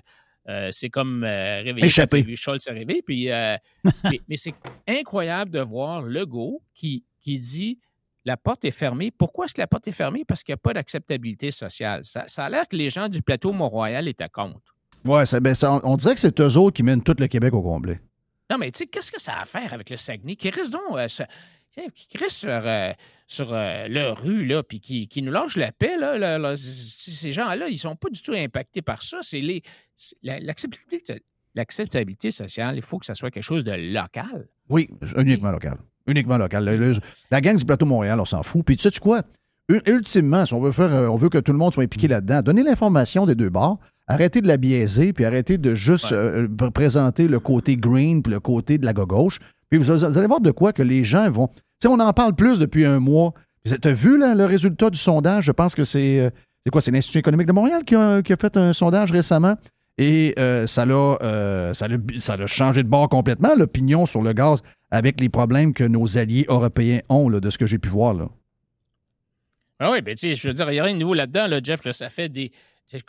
euh, 0.49 0.69
c'est 0.73 0.89
comme 0.91 1.25
euh, 1.25 1.61
réveillé 1.63 1.87
Échappé. 1.87 2.23
vu 2.23 2.37
Scholz 2.37 2.67
arriver. 2.69 3.03
Puis, 3.05 3.31
euh, 3.31 3.57
mais 4.05 4.21
mais 4.29 4.37
c'est 4.37 4.55
incroyable 4.87 5.51
de 5.51 5.61
voir 5.61 6.03
Legault 6.03 6.63
qui, 6.75 7.05
qui 7.21 7.39
dit 7.39 7.79
la 8.25 8.37
porte 8.37 8.65
est 8.65 8.71
fermée. 8.71 9.11
Pourquoi 9.11 9.45
est-ce 9.47 9.55
que 9.55 9.61
la 9.61 9.67
porte 9.67 9.89
est 9.89 9.93
fermée? 9.93 10.25
Parce 10.27 10.43
qu'il 10.43 10.53
n'y 10.53 10.57
a 10.57 10.59
pas 10.59 10.75
d'acceptabilité 10.75 11.51
sociale. 11.51 12.05
Ça, 12.05 12.25
ça 12.27 12.45
a 12.45 12.51
l'air 12.51 12.67
que 12.69 12.77
les 12.77 12.91
gens 12.91 13.09
du 13.09 13.23
plateau 13.23 13.53
Mont-Royal 13.53 14.07
étaient 14.09 14.29
contre. 14.29 14.75
Ouais, 15.05 15.25
ça- 15.27 15.41
ben, 15.41 15.55
on 15.85 15.97
dirait 15.97 16.15
que 16.15 16.21
c'est 16.21 16.39
eux 16.41 16.57
autres 16.57 16.77
qui 16.77 16.83
mènent 16.83 17.03
tout 17.03 17.15
le 17.19 17.27
Québec 17.29 17.55
au 17.55 17.63
complet. 17.63 18.01
Non, 18.51 18.59
mais 18.59 18.71
tu 18.71 18.79
sais, 18.79 18.87
qu'est-ce 18.87 19.13
que 19.13 19.21
ça 19.21 19.35
a 19.35 19.43
à 19.43 19.45
faire 19.45 19.73
avec 19.73 19.89
le 19.91 19.97
Saguenay? 19.97 20.35
Qui 20.37 20.51
reste 20.51 20.73
donc. 20.73 20.83
euh, 20.97 21.09
ça- 21.09 21.29
qui 21.95 22.19
reste 22.19 22.37
sur, 22.37 22.49
sur 23.31 23.53
euh, 23.53 23.87
leur 23.89 24.21
rue, 24.23 24.45
là, 24.47 24.63
puis 24.63 24.81
qui, 24.81 25.07
qui 25.07 25.23
nous 25.23 25.31
lâche 25.31 25.57
la 25.57 25.71
paix, 25.71 25.97
là, 25.99 26.19
là, 26.39 26.55
ces 26.57 27.31
gens-là, 27.31 27.69
ils 27.69 27.75
ne 27.75 27.77
sont 27.79 27.95
pas 27.95 28.09
du 28.09 28.21
tout 28.23 28.33
impactés 28.33 28.83
par 28.83 29.03
ça. 29.03 29.19
C'est 29.23 29.41
les. 29.41 29.63
L'acceptabilité 30.23 31.23
l'acceptabilité 31.55 32.31
sociale, 32.31 32.77
il 32.77 32.83
faut 32.83 32.99
que 32.99 33.07
ça 33.07 33.15
soit 33.15 33.31
quelque 33.31 33.43
chose 33.43 33.65
de 33.65 33.73
local. 33.73 34.47
Oui, 34.69 34.89
uniquement 35.17 35.51
local. 35.51 35.77
Uniquement 36.07 36.39
local. 36.39 36.65
Le- 36.65 36.77
le- 36.77 37.01
la 37.31 37.41
gang 37.41 37.57
du 37.57 37.65
plateau 37.65 37.85
Montréal, 37.87 38.21
on 38.21 38.25
s'en 38.25 38.43
fout. 38.43 38.65
Puis 38.65 38.77
tu 38.77 38.83
sais 38.83 38.91
-tu 38.91 39.01
quoi? 39.01 39.23
Ultimement, 39.87 40.47
si 40.47 40.55
on 40.55 40.61
veut 40.61 40.73
faire, 40.73 40.93
euh, 40.95 41.09
on 41.09 41.17
veut 41.17 41.29
que 41.29 41.39
tout 41.39 41.53
le 41.53 41.59
monde 41.59 41.75
soit 41.75 41.83
impliqué 41.85 42.09
là-dedans, 42.09 42.41
donnez 42.43 42.63
l'information 42.63 43.27
des 43.27 43.35
deux 43.35 43.51
bords, 43.51 43.79
arrêtez 44.07 44.41
de 44.41 44.47
la 44.49 44.57
biaiser, 44.57 45.13
puis 45.13 45.25
arrêtez 45.27 45.59
de 45.59 45.75
juste 45.75 46.13
euh, 46.13 46.49
pr- 46.49 46.71
présenter 46.71 47.29
le 47.29 47.39
côté 47.41 47.77
green 47.77 48.23
puis 48.23 48.33
le 48.33 48.41
côté 48.41 48.79
de 48.79 48.87
la 48.87 48.95
gauche. 48.95 49.39
Puis 49.69 49.79
vous, 49.79 49.85
vous 49.93 50.05
allez 50.19 50.27
voir 50.27 50.41
de 50.41 50.51
quoi 50.53 50.73
que 50.73 50.83
les 50.83 51.05
gens 51.05 51.29
vont. 51.31 51.49
On 51.87 52.01
en 52.01 52.13
parle 52.13 52.35
plus 52.35 52.59
depuis 52.59 52.85
un 52.85 52.99
mois. 52.99 53.35
Tu 53.65 53.77
as 53.89 53.93
vu 53.93 54.19
là, 54.19 54.35
le 54.35 54.45
résultat 54.45 54.91
du 54.91 54.99
sondage? 54.99 55.45
Je 55.45 55.53
pense 55.53 55.75
que 55.75 55.85
c'est. 55.85 56.19
euh, 56.21 56.31
quoi? 56.73 56.81
C'est 56.81 56.91
l'Institut 56.91 57.19
économique 57.19 57.47
de 57.47 57.53
Montréal 57.53 57.85
qui 57.85 57.95
a, 57.95 58.23
fait 58.23 58.57
un 58.57 58.73
sondage 58.73 59.13
récemment. 59.13 59.55
Et 60.01 60.35
euh, 60.39 60.67
ça 60.67 60.87
l'a 60.87 61.19
euh, 61.23 61.75
ça 61.75 62.47
changé 62.47 62.85
de 62.85 62.89
bord 62.89 63.09
complètement, 63.09 63.55
l'opinion 63.57 64.07
sur 64.07 64.23
le 64.23 64.33
gaz, 64.33 64.63
avec 64.93 65.21
les 65.21 65.29
problèmes 65.29 65.75
que 65.75 65.83
nos 65.83 66.17
alliés 66.19 66.47
européens 66.49 67.01
ont, 67.09 67.29
là, 67.29 67.41
de 67.41 67.51
ce 67.51 67.59
que 67.59 67.67
j'ai 67.67 67.79
pu 67.79 67.89
voir. 67.89 68.15
Là. 68.15 68.29
Ah 69.81 69.91
oui, 69.91 70.01
ben 70.01 70.17
je 70.17 70.47
veux 70.47 70.53
dire, 70.53 70.71
il 70.71 70.75
n'y 70.75 70.79
a 70.79 70.85
rien 70.85 70.95
de 70.95 71.01
nouveau 71.01 71.15
là-dedans, 71.15 71.49
là, 71.49 71.61
Jeff. 71.63 71.89
ça 71.91 72.09
fait 72.11 72.29
des. 72.29 72.53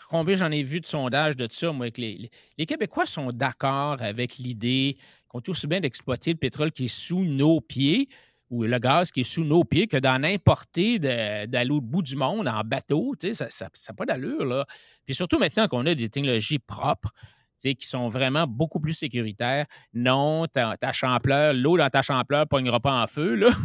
Combien 0.10 0.36
j'en 0.36 0.52
ai 0.52 0.62
vu 0.62 0.82
de 0.82 0.86
sondages 0.86 1.36
de 1.38 1.48
ça, 1.50 1.72
moi, 1.72 1.88
les- 1.96 2.30
les 2.58 2.66
Québécois 2.66 3.06
sont 3.06 3.32
d'accord 3.32 3.98
avec 4.02 4.38
l'idée 4.38 4.98
qu'on 5.30 5.40
est 5.40 5.50
aussi 5.50 5.68
bien 5.68 5.80
d'exploiter 5.80 6.32
le 6.32 6.38
pétrole 6.38 6.72
qui 6.72 6.86
est 6.86 6.88
sous 6.88 7.24
nos 7.24 7.62
pieds 7.62 8.08
ou 8.50 8.64
le 8.64 8.80
gaz 8.80 9.12
qui 9.12 9.22
est 9.22 9.24
sous 9.24 9.44
nos 9.44 9.64
pieds 9.64 9.88
que 9.88 9.98
d'en 9.98 10.24
importer 10.24 11.00
d'aller 11.00 11.72
au 11.72 11.82
bout 11.82 12.02
du 12.02 12.16
monde 12.16 12.48
en 12.48 12.62
bateau. 12.64 13.14
Ça 13.20 13.46
n'a 13.46 13.50
ça, 13.50 13.70
ça 13.74 13.92
a 13.92 13.94
pas 13.94 14.06
d'allure, 14.06 14.46
là. 14.46 14.66
Puis 15.06 15.16
surtout 15.16 15.38
maintenant 15.40 15.68
qu'on 15.68 15.86
a 15.86 15.94
des 15.96 16.10
technologies 16.10 16.60
propres, 16.60 17.12
qui 17.62 17.76
sont 17.88 18.08
vraiment 18.08 18.48
beaucoup 18.48 18.80
plus 18.80 18.94
sécuritaires. 18.94 19.66
Non, 19.94 20.46
ta, 20.48 20.78
ta 20.78 20.92
champleur, 20.92 21.54
l'eau 21.54 21.78
dans 21.78 21.90
ta 21.90 22.02
champleur 22.02 22.42
ne 22.42 22.46
pognera 22.46 22.80
pas 22.80 23.02
en 23.04 23.08
feu, 23.08 23.36
là. 23.36 23.50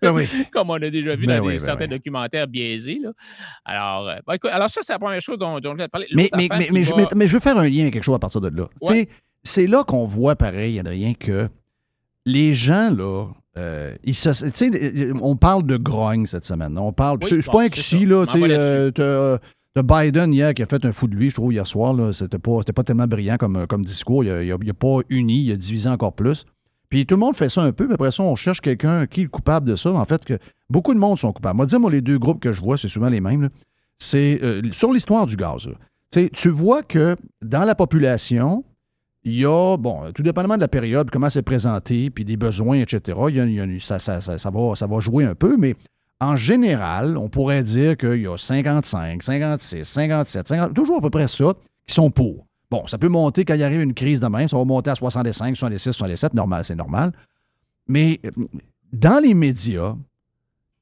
Comme 0.52 0.70
on 0.70 0.74
a 0.74 0.90
déjà 0.90 1.16
vu 1.16 1.26
Ben 1.26 1.38
dans 1.40 1.46
oui, 1.46 1.54
des, 1.54 1.58
ben 1.58 1.64
certains 1.64 1.84
oui. 1.84 1.90
documentaires 1.90 2.46
biaisés. 2.46 3.00
Là. 3.02 3.10
Alors, 3.64 4.08
euh, 4.08 4.34
écoute, 4.34 4.50
alors, 4.52 4.70
ça, 4.70 4.82
c'est 4.82 4.92
la 4.92 4.98
première 4.98 5.20
chose 5.20 5.38
dont, 5.38 5.58
dont 5.58 5.74
je 5.76 5.84
te 5.84 5.88
parler. 5.88 6.06
Mais, 6.14 6.24
L'autre 6.24 6.36
mais, 6.36 6.48
mais, 6.50 6.68
mais 6.70 6.84
je, 6.84 6.90
va- 6.90 6.96
mais- 6.98 7.06
mais 7.16 7.28
je 7.28 7.32
veux 7.32 7.40
faire 7.40 7.58
un 7.58 7.68
lien 7.68 7.82
avec 7.82 7.94
quelque 7.94 8.04
chose 8.04 8.14
à 8.14 8.20
partir 8.20 8.40
de 8.40 8.48
là. 8.48 8.68
Ouais. 8.82 9.08
C'est 9.42 9.66
là 9.66 9.82
qu'on 9.84 10.04
voit 10.04 10.36
pareil, 10.36 10.78
Adrien, 10.78 11.14
que 11.14 11.48
les 12.26 12.54
gens, 12.54 12.90
là, 12.94 13.26
euh, 13.58 13.94
se- 14.12 14.32
sais, 14.32 14.70
on 15.20 15.36
parle 15.36 15.64
de 15.64 15.76
grogne 15.76 16.26
cette 16.26 16.44
semaine. 16.44 16.76
On 16.78 16.92
parle. 16.92 17.18
Oui, 17.22 17.28
c'est 17.28 17.46
bon, 17.46 17.52
pas 17.52 17.62
un 17.64 17.68
là. 18.06 18.24
Je 18.28 18.30
tu 18.90 19.00
euh, 19.02 19.36
euh, 19.76 19.82
Biden 19.82 20.32
hier 20.32 20.54
qui 20.54 20.62
a 20.62 20.66
fait 20.66 20.84
un 20.84 20.92
fou 20.92 21.06
de 21.08 21.14
lui, 21.14 21.30
je 21.30 21.34
trouve, 21.34 21.52
hier 21.52 21.66
soir. 21.66 21.94
C'était, 22.14 22.38
pas, 22.38 22.60
pas 22.74 22.82
tellement 22.82 23.06
brillant 23.06 23.36
comme, 23.36 23.66
comme 23.66 23.84
discours. 23.84 24.24
Il 24.24 24.30
a, 24.30 24.42
il 24.42 24.52
a- 24.52 24.56
il 24.62 24.70
a 24.70 24.74
pas 24.74 24.98
uni, 25.08 25.44
il 25.44 25.52
a 25.52 25.56
divisé 25.56 25.88
encore 25.88 26.12
plus. 26.14 26.44
Puis 26.88 27.04
tout 27.04 27.16
le 27.16 27.20
monde 27.20 27.36
fait 27.36 27.50
ça 27.50 27.62
un 27.62 27.72
peu, 27.72 27.84
puis 27.84 27.94
après 27.94 28.10
ça, 28.10 28.22
on 28.22 28.34
cherche 28.34 28.60
quelqu'un 28.62 29.06
qui 29.06 29.20
est 29.20 29.24
le 29.24 29.28
coupable 29.28 29.68
de 29.68 29.76
ça. 29.76 29.92
En 29.92 30.04
fait, 30.06 30.24
que 30.24 30.38
beaucoup 30.70 30.94
de 30.94 30.98
monde 30.98 31.18
sont 31.18 31.32
coupables. 31.32 31.56
Moi, 31.56 31.66
dis 31.66 31.76
moi, 31.76 31.90
les 31.90 32.00
deux 32.00 32.18
groupes 32.18 32.40
que 32.40 32.52
je 32.52 32.60
vois, 32.62 32.78
c'est 32.78 32.88
souvent 32.88 33.08
les 33.10 33.20
mêmes. 33.20 33.50
C'est 33.98 34.40
euh, 34.42 34.62
sur 34.70 34.92
l'histoire 34.92 35.26
du 35.26 35.36
gaz. 35.36 35.68
tu 36.32 36.48
vois 36.48 36.82
que 36.82 37.16
dans 37.42 37.64
la 37.64 37.74
population, 37.74 38.64
il 39.28 39.40
y 39.40 39.44
a, 39.44 39.76
bon, 39.76 40.12
tout 40.14 40.22
dépendamment 40.22 40.56
de 40.56 40.60
la 40.62 40.68
période, 40.68 41.10
comment 41.10 41.30
c'est 41.30 41.42
présenté, 41.42 42.10
puis 42.10 42.24
des 42.24 42.36
besoins, 42.36 42.78
etc., 42.80 43.18
il 43.28 43.36
y 43.36 43.40
a- 43.60 43.98
ça 43.98 44.86
va 44.86 45.00
jouer 45.00 45.24
un 45.24 45.34
peu, 45.34 45.56
mais 45.56 45.74
en 46.20 46.34
général, 46.36 47.16
on 47.16 47.28
pourrait 47.28 47.62
dire 47.62 47.96
qu'il 47.96 48.22
y 48.22 48.26
a 48.26 48.36
55, 48.36 49.22
56, 49.22 49.84
57, 49.84 50.48
50, 50.48 50.74
toujours 50.74 50.98
à 50.98 51.00
peu 51.00 51.10
près 51.10 51.28
ça, 51.28 51.54
qui 51.86 51.94
sont 51.94 52.10
pour. 52.10 52.46
Bon, 52.70 52.86
ça 52.86 52.98
peut 52.98 53.08
monter 53.08 53.44
quand 53.44 53.54
il 53.54 53.62
arrive 53.62 53.80
une 53.80 53.94
crise 53.94 54.20
de 54.20 54.26
même, 54.26 54.48
ça 54.48 54.56
va 54.56 54.64
monter 54.64 54.90
à 54.90 54.94
65, 54.94 55.56
66, 55.56 55.92
67, 55.92 56.34
normal, 56.34 56.64
c'est 56.64 56.74
normal. 56.74 57.12
Mais 57.86 58.20
euh, 58.26 58.30
dans 58.92 59.22
les 59.22 59.32
médias 59.34 59.94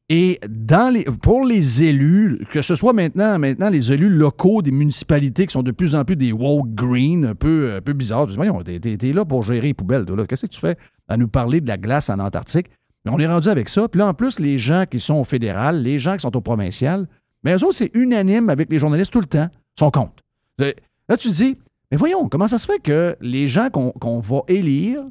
et 0.09 0.39
dans 0.49 0.93
les, 0.93 1.05
pour 1.05 1.45
les 1.45 1.83
élus, 1.83 2.39
que 2.53 2.63
ce 2.63 2.77
soit 2.77 2.93
maintenant, 2.93 3.39
maintenant 3.39 3.69
les 3.69 3.93
élus 3.93 4.09
locaux 4.09 4.63
des 4.63 4.71
municipalités 4.71 5.47
qui 5.47 5.53
sont 5.53 5.65
de 5.65 5.73
plus 5.73 5.97
en 5.97 6.05
plus 6.05 6.15
des 6.15 6.33
woke 6.33 6.75
green, 6.75 7.25
un 7.25 7.35
peu, 7.35 7.75
un 7.75 7.81
peu 7.81 7.93
bizarres. 7.93 8.29
Tu 8.29 8.79
dis, 8.79 8.99
t'es, 8.99 9.13
là 9.13 9.25
pour 9.25 9.43
gérer 9.43 9.69
les 9.69 9.75
poubelles. 9.75 10.05
Qu'est-ce 10.29 10.47
que 10.47 10.51
tu 10.51 10.61
fais 10.61 10.77
à 11.09 11.17
nous 11.17 11.27
parler 11.27 11.61
de 11.61 11.67
la 11.67 11.77
glace 11.77 12.09
en 12.09 12.21
Antarctique? 12.21 12.69
On 13.05 13.19
est 13.19 13.27
rendu 13.27 13.49
avec 13.49 13.69
ça. 13.69 13.89
Puis 13.89 13.99
là, 13.99 14.09
en 14.09 14.15
plus, 14.15 14.39
les 14.39 14.59
gens 14.59 14.85
qui 14.89 15.01
sont 15.01 15.15
au 15.15 15.25
fédéral, 15.25 15.83
les 15.83 15.99
gens 15.99 16.15
qui 16.15 16.23
sont 16.23 16.37
au 16.37 16.41
provincial, 16.41 17.09
mais 17.43 17.55
eux 17.57 17.65
autres, 17.65 17.77
c'est 17.77 17.95
unanime 17.95 18.49
avec 18.49 18.71
les 18.71 18.79
journalistes 18.79 19.13
tout 19.13 19.21
le 19.21 19.27
temps, 19.27 19.49
sont 19.79 19.91
contre. 19.91 20.23
Euh, 20.61 20.73
Là, 21.09 21.17
tu 21.17 21.29
dis, 21.29 21.57
mais 21.91 21.97
voyons, 21.97 22.29
comment 22.29 22.49
ça 22.49 22.59
se 22.59 22.67
fait 22.67 22.81
que 22.81 23.17
les 23.21 23.47
gens 23.47 23.69
qu'on 23.71 24.21
va 24.21 24.41
élire 24.49 25.05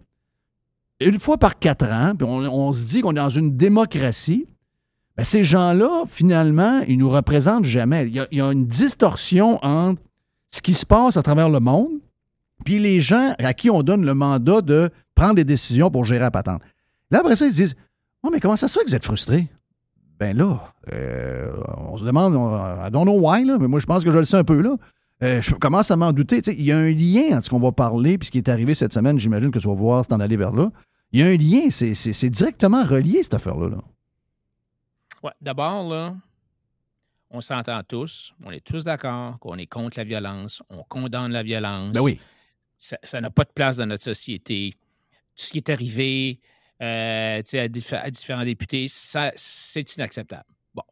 une 0.99 1.19
fois 1.19 1.37
par 1.37 1.57
quatre 1.57 1.85
ans, 1.85 2.13
puis 2.17 2.27
on 2.27 2.73
se 2.73 2.85
dit 2.85 3.01
qu'on 3.01 3.11
est 3.11 3.15
dans 3.15 3.29
une 3.29 3.55
démocratie, 3.55 4.45
ben 5.17 5.23
ces 5.23 5.43
gens-là, 5.43 6.03
finalement, 6.07 6.81
ils 6.87 6.97
nous 6.97 7.09
représentent 7.09 7.65
jamais. 7.65 8.07
Il 8.07 8.27
y, 8.31 8.41
a, 8.41 8.51
une 8.51 8.65
distorsion 8.65 9.63
entre 9.63 10.01
ce 10.51 10.61
qui 10.61 10.73
se 10.73 10.85
passe 10.85 11.17
à 11.17 11.23
travers 11.23 11.49
le 11.49 11.59
monde, 11.59 11.91
puis 12.65 12.79
les 12.79 12.99
gens 12.99 13.33
à 13.39 13.53
qui 13.53 13.69
on 13.69 13.81
donne 13.83 14.05
le 14.05 14.13
mandat 14.13 14.61
de 14.61 14.89
prendre 15.13 15.35
des 15.35 15.43
décisions 15.43 15.89
pour 15.89 16.05
gérer 16.05 16.21
la 16.21 16.31
patente. 16.31 16.61
Là, 17.11 17.19
après 17.19 17.35
ça, 17.35 17.45
ils 17.45 17.51
se 17.51 17.55
disent 17.55 17.75
Oh, 18.23 18.29
mais 18.31 18.39
comment 18.39 18.55
ça 18.55 18.67
se 18.67 18.77
fait 18.77 18.83
que 18.83 18.89
vous 18.89 18.95
êtes 18.95 19.05
frustrés? 19.05 19.47
Ben 20.19 20.35
là, 20.35 20.73
euh, 20.93 21.51
on 21.77 21.97
se 21.97 22.03
demande, 22.03 22.35
on- 22.35 22.87
I 22.87 22.89
don't 22.91 23.03
know 23.03 23.19
why, 23.19 23.45
là, 23.45 23.57
mais 23.59 23.67
moi, 23.67 23.79
je 23.79 23.85
pense 23.85 24.03
que 24.03 24.11
je 24.11 24.17
le 24.17 24.25
sais 24.25 24.37
un 24.37 24.43
peu, 24.43 24.61
là. 24.61 24.75
Euh, 25.23 25.41
je 25.41 25.53
commence 25.55 25.91
à 25.91 25.95
m'en 25.95 26.11
douter. 26.11 26.41
Il 26.47 26.65
y 26.65 26.71
a 26.71 26.77
un 26.77 26.91
lien 26.91 27.37
entre 27.37 27.45
ce 27.45 27.49
qu'on 27.49 27.59
va 27.59 27.71
parler 27.71 28.17
puis 28.17 28.25
ce 28.25 28.31
qui 28.31 28.37
est 28.37 28.49
arrivé 28.49 28.73
cette 28.73 28.93
semaine. 28.93 29.17
J'imagine 29.19 29.51
que 29.51 29.59
tu 29.59 29.67
vas 29.67 29.73
voir 29.73 30.05
t'en 30.05 30.19
aller 30.19 30.35
vers 30.35 30.51
là. 30.51 30.71
Il 31.13 31.21
y 31.21 31.23
a 31.23 31.27
un 31.27 31.37
lien. 31.37 31.69
C'est 31.69 32.29
directement 32.29 32.83
relié, 32.83 33.23
cette 33.23 33.35
affaire-là. 33.35 33.69
là. 33.69 33.77
Ouais, 35.25 35.31
D'abord, 35.41 35.89
là, 35.89 36.15
on 37.31 37.41
s'entend 37.41 37.81
tous, 37.83 38.31
on 38.43 38.51
est 38.51 38.63
tous 38.63 38.83
d'accord 38.83 39.39
qu'on 39.39 39.57
est 39.57 39.65
contre 39.65 39.97
la 39.97 40.03
violence, 40.03 40.61
on 40.69 40.83
condamne 40.83 41.31
la 41.31 41.41
violence. 41.43 41.93
Ben 41.93 42.01
oui. 42.01 42.19
Ça 42.77 43.19
n'a 43.21 43.31
pas 43.31 43.43
de 43.43 43.51
place 43.51 43.77
dans 43.77 43.87
notre 43.87 44.03
société. 44.03 44.73
Tout 45.35 45.43
ce 45.45 45.51
qui 45.51 45.57
est 45.57 45.69
arrivé 45.69 46.39
euh, 46.81 47.41
à, 47.41 47.95
à 47.97 48.09
différents 48.11 48.43
députés, 48.43 48.87
ça, 48.87 49.31
c'est 49.35 49.95
inacceptable. 49.95 50.45
Bon. 50.73 50.83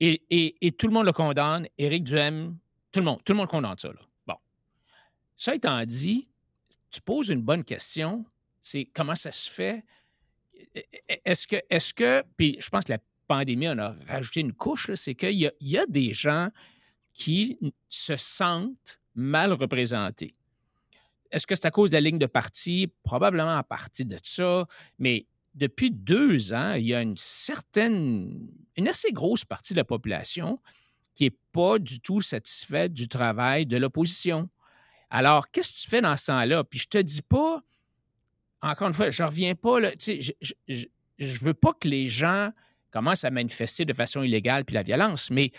Et, 0.00 0.22
et- 0.30 0.66
et 0.66 0.72
tout 0.72 0.86
le 0.86 0.94
monde 0.94 1.04
le 1.06 1.12
condamne. 1.12 1.66
Éric 1.76 2.04
Duhem, 2.04 2.56
tout 2.90 3.00
le 3.00 3.04
monde, 3.06 3.22
tout 3.24 3.32
le 3.34 3.36
monde 3.38 3.48
condamne 3.48 3.76
ça. 3.78 3.88
Là. 3.88 4.00
Bon. 4.26 4.36
Ça 5.36 5.54
étant 5.54 5.84
dit, 5.84 6.28
tu 6.90 7.02
poses 7.02 7.28
une 7.28 7.42
bonne 7.42 7.64
question, 7.64 8.24
c'est 8.60 8.86
comment 8.86 9.14
ça 9.14 9.30
se 9.32 9.50
fait? 9.50 9.84
Est-ce 11.24 11.46
que, 11.46 11.56
est-ce 11.68 11.92
que, 11.92 12.22
puis 12.36 12.56
je 12.60 12.68
pense 12.70 12.84
que 12.84 12.92
la 12.92 12.98
pandémie 13.26 13.68
en 13.68 13.78
a 13.78 13.96
rajouté 14.08 14.40
une 14.40 14.52
couche, 14.52 14.90
c'est 14.94 15.14
qu'il 15.14 15.50
y 15.60 15.78
a, 15.78 15.86
des 15.86 16.12
gens 16.12 16.48
qui 17.12 17.58
se 17.88 18.16
sentent 18.16 19.00
mal 19.14 19.52
représentés. 19.52 20.34
Est-ce 21.30 21.46
que 21.46 21.54
c'est 21.54 21.66
à 21.66 21.70
cause 21.70 21.90
de 21.90 21.94
la 21.96 22.00
ligne 22.00 22.18
de 22.18 22.26
parti? 22.26 22.88
Probablement 23.02 23.56
à 23.56 23.62
partir 23.62 24.06
de 24.06 24.16
ça, 24.22 24.66
mais 24.98 25.26
depuis 25.54 25.90
deux 25.90 26.52
ans, 26.52 26.74
il 26.74 26.86
y 26.86 26.94
a 26.94 27.00
une 27.00 27.16
certaine, 27.16 28.48
une 28.76 28.88
assez 28.88 29.10
grosse 29.12 29.44
partie 29.44 29.72
de 29.72 29.78
la 29.78 29.84
population 29.84 30.60
qui 31.14 31.24
n'est 31.24 31.36
pas 31.52 31.78
du 31.78 32.00
tout 32.00 32.20
satisfaite 32.20 32.92
du 32.92 33.08
travail 33.08 33.64
de 33.64 33.78
l'opposition. 33.78 34.48
Alors, 35.08 35.50
qu'est-ce 35.50 35.72
que 35.72 35.80
tu 35.84 35.88
fais 35.88 36.00
dans 36.02 36.16
ce 36.16 36.26
temps-là? 36.26 36.62
Puis 36.64 36.80
je 36.80 36.88
te 36.88 36.98
dis 36.98 37.22
pas, 37.22 37.62
encore 38.60 38.88
une 38.88 38.94
fois, 38.94 39.10
je 39.10 39.22
reviens 39.22 39.54
pas, 39.54 39.80
là, 39.80 39.92
je, 39.98 40.32
je, 40.40 40.52
je- 40.68 40.86
je 41.18 41.38
veux 41.40 41.54
pas 41.54 41.72
que 41.72 41.88
les 41.88 42.08
gens 42.08 42.50
commencent 42.96 43.24
à 43.24 43.30
manifester 43.30 43.84
de 43.84 43.92
façon 43.92 44.22
illégale 44.22 44.64
puis 44.64 44.74
la 44.74 44.82
violence, 44.82 45.30
mais, 45.30 45.50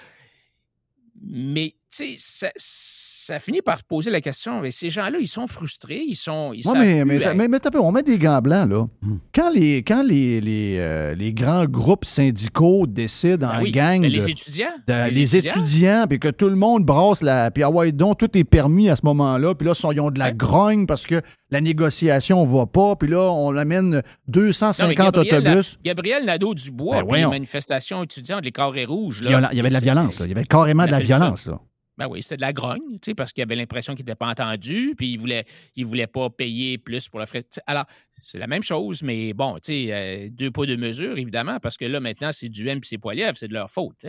mais 1.22 1.70
tu 1.90 2.04
sais, 2.04 2.16
ça, 2.18 2.48
ça 2.58 3.40
finit 3.40 3.62
par 3.62 3.84
poser 3.84 4.12
la 4.12 4.22
question, 4.22 4.62
mais 4.62 4.72
ces 4.72 4.90
gens-là, 4.90 5.18
ils 5.20 5.28
sont 5.28 5.48
frustrés, 5.48 6.04
ils 6.06 6.16
sont... 6.16 6.52
Ils 6.54 6.58
Ouais, 6.68 6.74
savent 6.74 6.82
mais, 6.82 7.06
mais, 7.06 7.34
mais, 7.34 7.48
mais 7.48 7.60
t'as 7.60 7.72
peu, 7.72 7.80
on 7.80 7.92
met 7.92 8.04
des 8.04 8.18
gants 8.18 8.42
blancs, 8.42 8.70
là. 8.70 8.88
Quand 9.34 9.50
les, 9.52 9.78
quand 9.84 10.04
les, 10.04 10.42
les, 10.42 10.76
euh, 10.80 11.16
les 11.16 11.34
grands 11.34 11.66
groupes 11.66 12.06
syndicaux 12.06 12.86
décident 12.88 13.48
Ben 13.48 13.60
en 13.60 13.62
oui, 13.64 13.72
gang 13.72 14.02
de- 14.02 14.08
les 14.08 14.30
étudiants. 14.30 14.68
de- 14.88 15.10
les, 15.12 15.36
étudiants, 15.36 16.06
puis 16.10 16.20
que 16.20 16.28
tout 16.28 16.50
le 16.50 16.56
monde 16.56 16.86
brasse 16.86 17.22
la. 17.22 17.52
Puis 17.52 17.64
ah 17.64 17.70
ouais, 17.70 17.92
donc 17.92 18.18
tout 18.20 18.38
est 18.38 18.44
permis 18.44 18.90
à 18.90 18.96
ce 18.96 19.02
moment-là. 19.06 19.56
Puis 19.56 19.66
là, 19.68 19.74
ils 19.94 20.00
ont 20.02 20.12
de 20.12 20.20
la 20.20 20.32
grogne 20.34 20.86
parce 20.88 21.06
que 21.06 21.22
la 21.50 21.62
négociation 21.62 22.44
va 22.46 22.66
pas. 22.66 22.96
Puis 22.96 23.10
là, 23.10 23.32
on 23.32 23.56
amène 23.56 23.90
Non, 23.90 23.96
mais 23.96 24.04
250 24.28 25.14
Gabriel, 25.16 25.36
autobus. 25.48 25.80
Gabriel 25.84 26.26
Nadeau-Dubois, 26.26 27.02
Ben 27.02 27.08
voyons. 27.08 27.30
manifestations 27.30 28.04
étudiantes, 28.04 28.44
les 28.44 28.52
carrés 28.52 28.86
rouges. 28.86 29.22
là, 29.24 29.50
Il 29.52 29.58
y 29.58 29.60
avait 29.60 29.70
de 29.70 29.74
la 29.74 29.80
c'est- 29.80 29.86
violence. 29.86 30.20
là. 30.20 30.26
Il 30.26 30.30
y 30.30 30.32
avait 30.34 30.44
carrément 30.46 30.86
de 30.86 30.92
la 30.92 30.98
ça. 31.00 31.04
violence. 31.06 31.48
Là. 31.48 31.60
Ben 31.98 32.08
oui, 32.08 32.22
c'était 32.22 32.36
de 32.38 32.42
la 32.42 32.54
grogne, 32.54 33.00
tu 33.02 33.10
sais, 33.12 33.16
parce 33.16 33.34
qu'il 33.34 33.42
avait 33.42 33.56
l'impression 33.56 33.96
qu'il 33.96 34.06
n'était 34.06 34.14
pas 34.16 34.28
entendu, 34.28 34.94
puis 34.96 35.14
il 35.14 35.18
voulait, 35.18 35.46
il 35.76 35.84
voulait 35.84 36.06
pas 36.06 36.30
payer 36.30 36.78
plus 36.78 37.10
pour 37.10 37.20
le 37.20 37.26
frais. 37.26 37.44
Alors, 37.66 37.86
c'est 38.22 38.38
la 38.38 38.46
même 38.46 38.62
chose, 38.62 39.02
mais 39.02 39.34
bon, 39.34 39.56
tu 39.56 39.72
sais, 39.72 39.88
euh, 39.92 40.30
deux 40.30 40.52
poids, 40.52 40.68
deux 40.68 40.78
mesures, 40.78 41.18
évidemment, 41.18 41.60
parce 41.60 41.76
que 41.76 41.86
là, 41.86 42.00
maintenant, 42.00 42.32
c'est 42.32 42.50
du 42.50 42.68
M 42.68 42.80
puis 42.82 42.90
c'est 42.90 42.98
Poilievre, 43.00 43.36
c'est 43.36 43.48
de 43.48 43.54
leur 43.54 43.72
faute. 43.72 44.06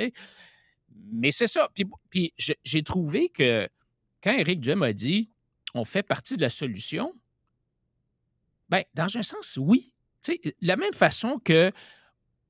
Mais 1.12 1.31
c'est 1.31 1.46
ça. 1.46 1.68
Puis, 1.74 1.85
puis 2.11 2.35
j'ai 2.64 2.83
trouvé 2.83 3.29
que 3.31 3.66
quand 4.22 4.33
Éric 4.37 4.61
Duhem 4.61 4.83
a 4.83 4.92
dit 4.92 5.31
on 5.74 5.85
fait 5.85 6.03
partie 6.03 6.37
de 6.37 6.42
la 6.42 6.51
solution, 6.51 7.12
ben, 8.68 8.83
dans 8.94 9.16
un 9.16 9.22
sens, 9.22 9.59
oui. 9.61 9.92
Tu 10.22 10.33
sais, 10.33 10.40
de 10.44 10.54
la 10.61 10.76
même 10.76 10.92
façon 10.92 11.38
que 11.38 11.72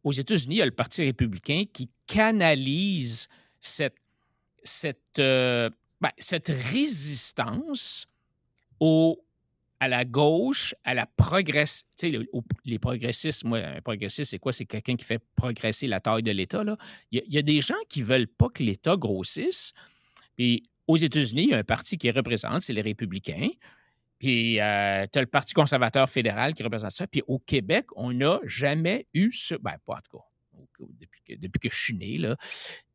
aux 0.05 0.13
États-Unis, 0.13 0.57
il 0.57 0.59
y 0.59 0.63
a 0.63 0.67
le 0.67 0.71
Parti 0.71 1.05
républicain 1.05 1.65
qui 1.73 1.91
canalise 2.07 3.29
cette, 3.61 3.97
cette, 4.63 5.19
euh, 5.19 5.71
ben, 6.01 6.11
cette 6.19 6.49
résistance 6.49 8.07
au, 8.81 9.23
à 9.81 9.89
la 9.89 10.05
gauche, 10.05 10.75
à 10.85 10.95
la 10.95 11.07
progress. 11.07 11.85
Tu 11.99 12.13
sais, 12.13 12.19
les 12.65 12.79
progressistes, 12.79 13.45
moi, 13.45 13.59
un 13.59 13.81
progressiste, 13.81 14.31
c'est 14.31 14.39
quoi? 14.39 14.53
C'est 14.53 14.67
quelqu'un 14.67 14.97
qui 14.97 15.05
fait 15.05 15.23
progresser 15.37 15.87
la 15.87 16.01
taille 16.01 16.23
de 16.23 16.33
l'État. 16.33 16.65
Il 17.11 17.23
il 17.27 17.35
y 17.35 17.39
a 17.39 17.43
des 17.43 17.61
gens 17.61 17.75
qui 17.89 18.01
ne 18.01 18.07
veulent 18.07 18.29
pas 18.29 18.49
que 18.49 18.63
l'État 18.63 18.97
grossisse. 18.97 19.73
Puis 20.37 20.69
aux 20.87 20.97
États-Unis, 20.97 21.45
il 21.45 21.51
y 21.51 21.55
a 21.55 21.59
un 21.59 21.65
parti 21.65 21.99
qui 21.99 22.11
représente, 22.11 22.63
c'est 22.63 22.73
les 22.73 22.81
républicains. 22.81 23.51
Puis 24.19 24.55
tu 24.55 24.61
as 24.61 25.07
le 25.17 25.27
Parti 25.27 25.55
conservateur 25.55 26.09
fédéral 26.09 26.55
qui 26.55 26.63
représente 26.63 26.91
ça. 26.91 27.07
Puis 27.07 27.23
au 27.29 27.39
Québec, 27.39 27.87
on 27.97 28.13
n'a 28.13 28.41
jamais 28.45 29.07
eu 29.15 29.31
ce. 29.33 29.55
Ben, 29.55 29.75
pas 29.87 29.95
en 29.95 29.97
tout 30.11 30.19
cas, 30.19 30.25
depuis 31.01 31.21
que, 31.27 31.41
depuis 31.41 31.59
que 31.69 31.75
je 31.75 31.81
suis 31.81 31.95
né, 31.95 32.19
là. 32.19 32.37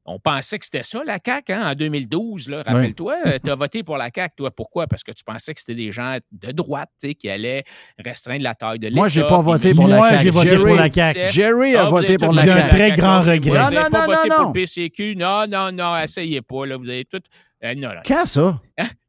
On 0.06 0.20
pensait 0.20 0.60
que 0.60 0.66
c'était 0.66 0.84
ça, 0.84 1.02
la 1.06 1.18
CAQ, 1.26 1.54
hein, 1.54 1.72
en 1.72 1.76
2012. 1.76 2.50
là. 2.50 2.62
Rappelle-toi, 2.66 3.16
tu 3.44 3.50
as 3.50 3.56
voté 3.56 3.84
pour 3.84 3.96
la 3.96 4.10
CAQ, 4.14 4.36
toi. 4.36 4.52
Pourquoi? 4.52 4.86
Parce 4.86 5.02
que 5.02 5.14
tu 5.14 5.24
pensais 5.24 5.54
que 5.54 5.62
c'était 5.62 5.76
des 5.76 5.94
gens 5.94 6.18
de 6.34 6.52
droite 6.52 6.90
qui 7.18 7.30
allaient 7.30 7.64
restreindre 7.98 8.44
la 8.44 8.54
taille 8.54 8.80
de 8.80 8.88
l'État. 8.88 8.98
Moi, 9.00 9.08
j'ai 9.08 9.22
pas 9.22 9.40
voté 9.40 9.74
pour 9.74 9.88
la 9.88 9.96
Moi, 9.96 10.10
CAQ. 10.10 10.24
j'ai 10.24 10.30
voté 10.32 10.50
Jerry- 10.50 10.64
pour 10.66 10.76
la 10.76 10.92
CAQ. 10.92 11.20
Jerry 11.30 11.76
a 11.78 11.86
Ah, 11.86 11.90
voté 11.90 12.18
pour 12.18 12.34
la 12.34 12.44
J'ai 12.44 12.52
un 12.52 12.58
CAQ. 12.58 12.70
très 12.70 12.92
grand 12.92 13.22
CAQ. 13.22 13.32
regret. 13.50 13.60
Non, 13.64 13.82
non, 13.82 13.90
pas 13.90 14.08
non, 14.08 14.14
voté 14.14 14.30
non, 14.30 14.36
pour 14.36 14.44
non. 14.44 14.48
le 14.50 14.54
PCQ. 14.54 15.16
Non, 15.16 15.48
non, 15.48 15.72
non, 15.72 15.98
essayez 15.98 16.42
pas. 16.42 16.66
Là, 16.66 16.76
vous 16.76 16.90
avez 16.90 17.06
tout. 17.06 17.22
Euh, 17.64 17.74
non, 17.76 17.88
non. 17.94 18.02
Quand 18.06 18.26
ça? 18.26 18.62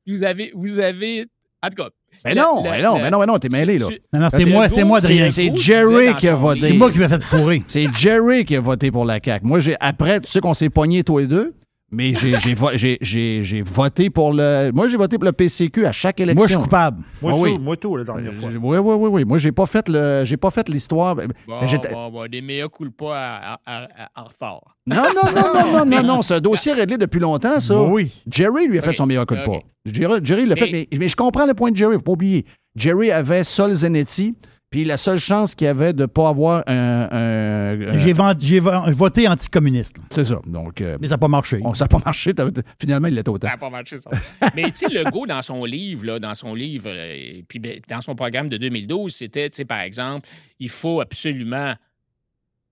Vous 0.06 0.22
avez, 0.22 0.52
vous 0.54 0.78
avez. 0.78 1.26
En 1.60 1.70
tout 1.70 1.82
cas. 1.82 1.88
Mais 2.24 2.34
non, 2.34 2.62
le- 2.64 2.70
mais 2.70 2.82
non, 2.82 2.96
le- 2.96 3.02
mais 3.02 3.10
non, 3.10 3.18
mais 3.20 3.26
non, 3.26 3.38
t'es 3.38 3.48
mêlé, 3.48 3.78
là. 3.78 3.86
Non, 4.12 4.20
non, 4.20 4.28
c'est 4.30 4.44
moi, 4.44 4.68
c'est 4.68 4.84
moi, 4.84 4.98
Adrien. 4.98 5.26
C'est 5.26 5.56
Jerry 5.56 6.14
qui 6.16 6.28
a 6.28 6.34
voté. 6.34 6.60
C'est 6.60 6.72
moi 6.74 6.90
qui 6.90 6.98
m'a 6.98 7.08
fait 7.08 7.22
fourrer. 7.22 7.62
C'est 7.66 7.86
Jerry 7.94 8.44
qui 8.44 8.56
a 8.56 8.60
voté 8.60 8.90
pour 8.90 9.04
la 9.04 9.18
CAQ. 9.24 9.46
Moi, 9.46 9.60
j'ai 9.60 9.76
après, 9.80 10.20
tu 10.20 10.30
sais 10.30 10.40
qu'on 10.40 10.54
s'est 10.54 10.70
pognés 10.70 11.04
tous 11.04 11.18
les 11.18 11.26
deux, 11.26 11.54
mais 11.94 12.14
j'ai 12.14 12.36
j'ai 12.38 12.54
vo- 12.54 12.70
j'ai- 12.74 12.98
j'ai- 13.00 13.42
j'ai 13.42 13.62
voté 13.62 14.10
pour 14.10 14.32
le. 14.32 14.70
Moi, 14.74 14.88
j'ai 14.88 14.96
voté 14.96 15.16
pour 15.16 15.24
le 15.24 15.32
PCQ 15.32 15.86
à 15.86 15.92
chaque 15.92 16.20
élection. 16.20 16.38
Moi, 16.40 16.46
je 16.48 16.52
suis 16.54 16.62
coupable. 16.62 17.02
Moi, 17.22 17.32
Ah 17.34 17.38
oui. 17.38 17.58
moi 17.58 17.76
tout, 17.76 17.96
la 17.96 18.04
dernière 18.04 18.34
fois. 18.34 18.50
Oui, 18.52 18.78
oui, 18.78 18.94
oui, 18.96 19.08
oui. 19.12 19.24
Moi, 19.24 19.38
j'ai 19.38 19.52
pas 19.52 19.66
fait 19.66 19.88
le, 19.88 20.22
j'ai 20.24 20.36
pas 20.36 20.50
fait 20.50 20.68
l'histoire. 20.68 21.14
Bon, 21.16 21.24
bon, 21.46 22.10
bon, 22.10 22.30
des 22.30 22.42
meilleurs 22.42 22.70
culpas 22.70 23.16
à, 23.16 23.52
à, 23.54 23.58
à- 23.66 23.84
à- 24.16 24.22
en 24.22 24.24
retard. 24.24 24.60
Non, 24.86 24.96
non, 24.96 25.32
non, 25.34 25.54
non, 25.54 25.72
non, 25.78 25.86
non, 25.86 26.02
non. 26.02 26.22
C'est 26.22 26.34
un 26.34 26.40
dossier 26.40 26.72
réglé 26.72 26.98
depuis 26.98 27.20
longtemps, 27.20 27.60
ça. 27.60 27.80
Oui. 27.82 28.12
Jerry 28.30 28.66
lui 28.66 28.78
a 28.78 28.82
fait 28.82 28.94
son 28.94 29.06
meilleur 29.06 29.26
coup 29.26 29.34
de 29.34 29.40
ok. 29.40 29.46
pas. 29.46 29.58
Jerry, 29.86 30.20
Jerry 30.22 30.46
l'a 30.46 30.54
Mais- 30.54 30.60
fait, 30.60 30.72
mais, 30.92 30.98
mais 30.98 31.08
je 31.08 31.16
comprends 31.16 31.46
le 31.46 31.54
point 31.54 31.70
de 31.70 31.76
Jerry, 31.76 31.94
faut 31.96 32.02
pas 32.02 32.12
oublier. 32.12 32.44
Jerry 32.74 33.10
avait 33.10 33.44
Sol 33.44 33.72
Zanetti, 33.74 34.34
puis 34.74 34.84
la 34.84 34.96
seule 34.96 35.20
chance 35.20 35.54
qu'il 35.54 35.68
avait 35.68 35.92
de 35.92 36.00
ne 36.02 36.06
pas 36.06 36.28
avoir 36.30 36.64
un. 36.66 37.08
un- 37.12 37.80
un- 37.92 37.96
J'ai 37.98 38.12
vend- 38.12 38.34
j'ai 38.36 38.58
vo- 38.58 38.90
voté 38.90 39.28
anticommuniste. 39.28 39.98
C'est 40.10 40.24
ça. 40.24 40.40
Donc, 40.46 40.80
euh, 40.80 40.98
Mais 41.00 41.06
ça 41.06 41.14
n'a 41.14 41.18
pas 41.18 41.28
marché. 41.28 41.58
bon, 41.58 41.74
ça 41.74 41.84
n'a 41.84 41.88
pas 41.88 42.00
marché. 42.04 42.32
Finalement, 42.80 43.06
il 43.06 43.16
était 43.16 43.28
autant. 43.28 43.46
Ça 43.46 43.52
n'a 43.54 43.58
pas 43.58 43.70
marché, 43.70 43.98
ça. 43.98 44.10
Mais 44.56 44.64
tu 44.64 44.70
sais, 44.74 44.88
Legault, 44.88 45.26
dans 45.28 45.42
son 45.42 45.64
livre, 45.64 46.04
là, 46.06 46.18
dans 46.18 46.34
son 46.34 46.54
livre, 46.56 46.88
euh, 46.88 47.14
et 47.14 47.44
puis 47.46 47.60
ben, 47.60 47.78
dans 47.88 48.00
son 48.00 48.16
programme 48.16 48.48
de 48.48 48.56
2012, 48.56 49.14
c'était, 49.14 49.48
tu 49.48 49.58
sais, 49.58 49.64
par 49.64 49.78
exemple, 49.78 50.28
il 50.58 50.68
faut 50.68 51.00
absolument 51.00 51.74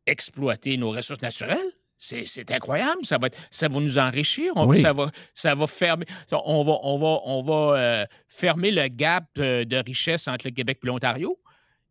exploiter 0.07 0.77
nos 0.79 0.91
ressources 0.91 1.23
naturelles. 1.23 1.59
C'est, 1.99 2.25
c'est 2.27 2.51
incroyable, 2.51 3.05
ça 3.05 3.17
va, 3.17 3.29
être- 3.29 3.39
ça 3.53 3.69
va 3.69 3.79
nous 3.79 3.97
enrichir, 3.97 4.51
on- 4.57 4.67
Oui. 4.67 4.79
ça, 4.81 4.93
va, 4.93 5.13
ça 5.35 5.55
va 5.55 5.69
fermer, 5.69 6.05
on 6.33 6.65
va, 6.65 6.73
on 6.83 6.99
va, 6.99 7.19
on 7.27 7.43
va 7.45 7.79
euh, 7.79 8.05
fermer 8.27 8.73
le 8.73 8.89
gap 8.89 9.27
de 9.37 9.77
richesse 9.87 10.27
entre 10.27 10.49
le 10.49 10.51
Québec 10.53 10.79
et 10.83 10.87
l'Ontario. 10.89 11.39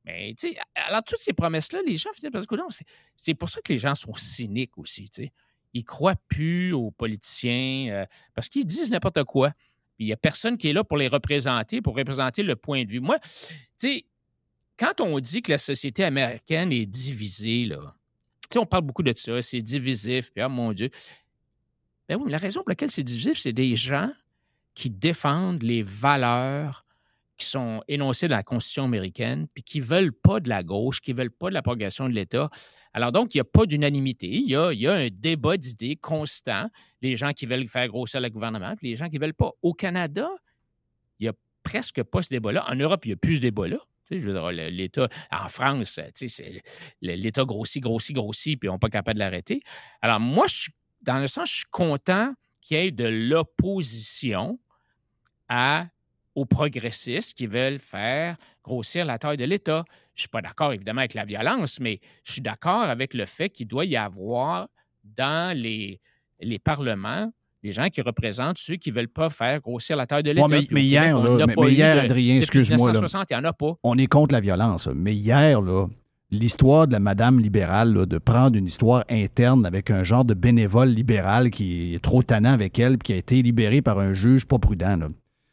Mais 0.06 0.34
tu 0.38 0.50
sais, 0.50 0.58
alors 0.76 1.04
toutes 1.04 1.20
ces 1.20 1.34
promesses-là, 1.34 1.82
les 1.86 1.96
gens 1.96 2.10
finalement 2.14 2.40
parce 2.40 2.48
que 2.48 2.84
c'est, 3.16 3.34
pour 3.34 3.50
ça 3.50 3.62
que 3.62 3.72
les 3.72 3.80
gens 3.80 3.96
sont 3.96 4.14
cyniques 4.16 4.78
aussi, 4.78 5.10
tu 5.10 5.24
sais. 5.24 5.32
Ils 5.74 5.86
croient 5.86 6.16
plus 6.28 6.74
aux 6.74 6.92
politiciens 6.92 7.88
euh, 7.92 8.06
parce 8.34 8.50
qu'ils 8.50 8.66
disent 8.66 8.92
n'importe 8.92 9.24
quoi. 9.24 9.54
Il 10.00 10.08
n'y 10.08 10.14
a 10.14 10.18
personne 10.18 10.58
qui 10.58 10.68
est 10.68 10.74
là 10.74 10.84
pour 10.84 10.98
les 10.98 11.08
représenter, 11.08 11.82
pour 11.82 11.96
représenter 11.96 12.44
le 12.44 12.56
point 12.56 12.84
de 12.84 12.90
vue. 12.90 13.00
Moi, 13.00 13.20
tu 13.20 13.30
sais, 13.78 14.06
quand 14.78 15.00
on 15.00 15.20
dit 15.20 15.42
que 15.42 15.52
la 15.52 15.58
société 15.58 16.04
américaine 16.04 16.74
est 16.74 16.88
divisée, 16.88 17.66
là, 17.66 17.96
tu 18.42 18.54
sais, 18.54 18.60
on 18.60 18.66
parle 18.66 18.84
beaucoup 18.84 19.04
de 19.04 19.14
ça, 19.16 19.42
c'est 19.42 19.62
divisif, 19.62 20.32
puis 20.32 20.42
ah 20.42 20.50
mon 20.50 20.74
Dieu. 20.74 20.90
Ben 22.10 22.18
oui, 22.18 22.24
mais 22.26 22.32
la 22.32 22.40
raison 22.40 22.62
pour 22.62 22.70
laquelle 22.70 22.92
c'est 22.92 23.04
divisif, 23.04 23.38
c'est 23.40 23.54
des 23.54 23.76
gens 23.76 24.12
qui 24.74 24.90
défendent 24.90 25.64
les 25.64 25.84
valeurs 25.84 26.81
qui 27.42 27.50
sont 27.50 27.82
énoncées 27.88 28.28
dans 28.28 28.36
la 28.36 28.44
Constitution 28.44 28.86
américaine, 28.86 29.48
puis 29.54 29.64
qui 29.64 29.80
ne 29.80 29.86
veulent 29.86 30.14
pas 30.14 30.40
de 30.40 30.50
la 30.50 30.64
gauche, 30.64 31.02
qui 31.02 31.12
ne 31.12 31.18
veulent 31.18 31.32
pas 31.32 31.50
de 31.50 31.54
la 31.54 31.62
progression 31.62 32.08
de 32.08 32.14
l'État. 32.14 32.50
Alors 32.94 33.12
donc, 33.12 33.34
il 33.34 33.38
n'y 33.38 33.42
a 33.42 33.46
pas 33.46 33.66
d'unanimité, 33.66 34.28
il 34.28 34.50
y 34.50 34.56
a, 34.56 34.94
un 34.94 35.08
débat 35.12 35.58
d'idées 35.58 35.96
constant, 35.96 36.70
les 37.02 37.16
gens 37.16 37.32
qui 37.32 37.46
veulent 37.46 37.68
faire 37.68 37.88
grossir 37.88 38.22
le 38.22 38.30
gouvernement, 38.30 38.76
puis 38.76 38.90
les 38.90 38.96
gens 38.96 39.10
qui 39.10 39.18
ne 39.18 39.22
veulent 39.22 39.34
pas. 39.34 39.52
Au 39.62 39.74
Canada, 39.74 40.28
il 41.20 41.24
n'y 41.24 41.30
a 41.30 41.34
presque 41.64 42.04
pas 42.04 42.22
ce 42.22 42.30
débat-là. 42.30 42.66
En 42.70 42.76
Europe, 42.76 43.06
il 43.06 43.10
n'y 43.10 43.14
a 43.14 43.18
plus 43.18 43.38
ce 43.38 43.42
débat-là. 43.42 43.78
L'État, 44.10 45.08
en 45.32 45.48
France, 45.48 46.00
l'État 47.02 47.46
grossit, 47.46 47.82
grossit, 47.82 48.14
grossit, 48.14 48.60
puis 48.60 48.68
on 48.68 48.74
n'est 48.74 48.80
pas 48.80 48.90
capable 48.90 49.16
de 49.16 49.20
l'arrêter. 49.20 49.62
Alors, 50.02 50.20
moi, 50.20 50.48
je 50.48 50.70
dans 51.02 51.20
le 51.20 51.28
sens, 51.28 51.50
je 51.50 51.56
suis 51.56 51.66
content 51.72 52.34
qu'il 52.62 52.78
y 52.78 52.80
ait 52.80 52.92
de 52.92 53.06
l'opposition 53.06 54.60
à, 55.50 55.88
aux 56.36 56.46
progressistes 56.46 57.38
qui 57.38 57.48
veulent 57.48 57.80
faire 57.80 58.38
grossir 58.64 59.06
la 59.06 59.18
taille 59.20 59.38
de 59.38 59.46
l'État. 59.46 59.84
Je 60.16 60.20
ne 60.20 60.22
suis 60.22 60.30
pas 60.30 60.42
d'accord, 60.42 60.72
évidemment, 60.74 61.00
avec 61.00 61.14
la 61.14 61.26
violence, 61.26 61.80
mais 61.80 62.00
je 62.24 62.34
suis 62.34 62.42
d'accord 62.42 62.84
avec 62.84 63.14
le 63.14 63.26
fait 63.26 63.50
qu'il 63.50 63.68
doit 63.68 63.86
y 63.86 63.96
avoir 63.96 64.68
dans 65.04 65.58
les, 65.58 66.00
les 66.40 66.60
parlements 66.60 67.32
des 67.64 67.72
gens 67.72 67.90
qui 67.90 68.02
représentent 68.02 68.58
ceux 68.58 68.76
qui 68.76 68.90
ne 68.90 68.96
veulent 68.96 69.08
pas 69.08 69.30
faire 69.30 69.60
grossir 69.62 69.96
la 69.96 70.08
taille 70.08 70.24
de 70.24 70.32
l'État. 70.32 70.48
Ouais, 70.48 70.68
mais- 70.72 70.84
hier, 70.84 71.20
là, 71.20 71.46
mais- 71.48 71.54
hier, 71.72 71.96
de- 71.96 72.00
Adrien, 72.02 72.38
excuse-moi, 72.38 72.78
là. 72.78 72.94
1960, 72.94 73.30
il 73.30 73.34
n'y 73.38 73.40
en 73.40 73.44
a 73.50 73.54
pas. 73.54 73.74
On 73.84 73.98
est 73.98 74.08
contre 74.08 74.34
la 74.34 74.40
violence. 74.40 74.88
Mais 74.96 75.14
hier, 75.14 75.62
là, 75.62 75.86
l'histoire 76.32 76.88
de 76.88 76.94
la 76.94 77.00
madame 77.00 77.40
libérale, 77.40 77.94
là, 77.94 78.06
de 78.08 78.18
prendre 78.18 78.58
une 78.58 78.66
histoire 78.66 79.04
interne 79.10 79.66
avec 79.66 79.92
un 79.92 80.04
genre 80.04 80.26
de 80.26 80.34
bénévole 80.34 80.90
libéral 80.90 81.52
qui 81.52 81.94
est 81.94 82.00
trop 82.04 82.24
tannant 82.24 82.54
avec 82.54 82.80
elle, 82.80 82.98
puis 82.98 83.08
qui 83.08 83.14
a 83.14 83.18
été 83.18 83.42
libéré 83.44 83.82
par 83.84 84.00
un 84.00 84.14
juge 84.14 84.46
pas 84.46 84.58
prudent, 84.58 84.96
là. 84.98 85.10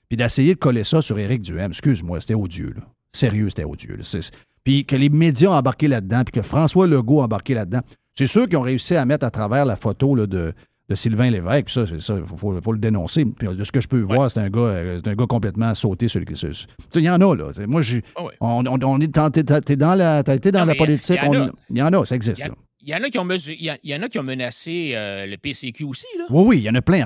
Puis 0.08 0.16
d'essayer 0.16 0.54
de 0.54 0.58
coller 0.58 0.84
ça 0.84 1.02
sur 1.02 1.18
Éric 1.18 1.42
Duhem, 1.42 1.70
excuse-moi, 1.70 2.20
c'était 2.20 2.34
odieux. 2.34 2.72
Là. 2.76 2.82
Sérieux, 3.12 3.48
c'était 3.48 3.64
odieux. 3.64 3.96
là. 3.96 4.20
Puis 4.64 4.84
que 4.84 4.96
les 4.96 5.08
médias 5.08 5.50
ont 5.50 5.54
embarqué 5.54 5.88
là-dedans, 5.88 6.22
puis 6.24 6.32
que 6.40 6.42
François 6.42 6.86
Legault 6.86 7.20
a 7.20 7.24
embarqué 7.24 7.54
là-dedans. 7.54 7.80
C'est 8.16 8.26
sûr 8.26 8.46
qu'ils 8.48 8.58
ont 8.58 8.62
réussi 8.62 8.96
à 8.96 9.04
mettre 9.06 9.24
à 9.24 9.30
travers 9.30 9.64
la 9.64 9.76
photo 9.76 10.14
là, 10.14 10.26
de, 10.26 10.52
de 10.88 10.94
Sylvain 10.94 11.30
Lévesque. 11.30 11.66
puis 11.66 12.00
Ça, 12.02 12.14
il 12.18 12.26
faut, 12.26 12.60
faut 12.60 12.72
le 12.72 12.78
dénoncer. 12.78 13.24
Puis 13.24 13.48
de 13.48 13.64
ce 13.64 13.70
que 13.72 13.80
je 13.80 13.88
peux 13.88 14.00
voir, 14.00 14.30
c'est 14.30 14.40
un 14.40 14.50
gars, 14.50 14.60
euh, 14.60 15.00
un 15.04 15.14
gars 15.14 15.26
complètement 15.26 15.72
sauté 15.74 16.08
sur 16.08 16.20
le. 16.20 16.34
sur- 16.34 16.52
sur- 16.54 16.66
il 16.96 17.02
y 17.04 17.08
en 17.10 17.20
a, 17.20 17.34
là. 17.36 17.46
Moi, 17.66 17.80
j'ai. 17.82 18.02
Ouais. 18.20 18.34
On, 18.40 18.64
on- 18.66 18.82
on 18.82 19.00
est 19.00 19.06
dans, 19.06 19.30
t'es 19.30 19.42
dans 19.44 19.94
la, 19.94 20.22
t'as 20.22 20.34
été 20.34 20.50
dans 20.50 20.60
Non, 20.60 20.66
la 20.66 20.72
il 20.72 20.76
y 20.76 20.78
politique. 20.78 21.18
il 21.22 21.76
y 21.76 21.78
y 21.78 21.82
en 21.82 21.92
a, 21.92 22.04
ça 22.04 22.16
existe. 22.16 22.46
Y, 22.88 23.78
y 23.84 23.94
en 23.94 24.02
a 24.02 24.08
qui 24.08 24.18
ont 24.18 24.22
menacé 24.22 24.92
euh, 24.94 25.26
le 25.26 25.36
PCQ 25.36 25.84
aussi. 25.84 26.06
Oui, 26.30 26.44
oui, 26.46 26.58
il 26.58 26.62
y 26.62 26.70
en 26.70 26.74
a 26.74 26.80
plein. 26.80 27.04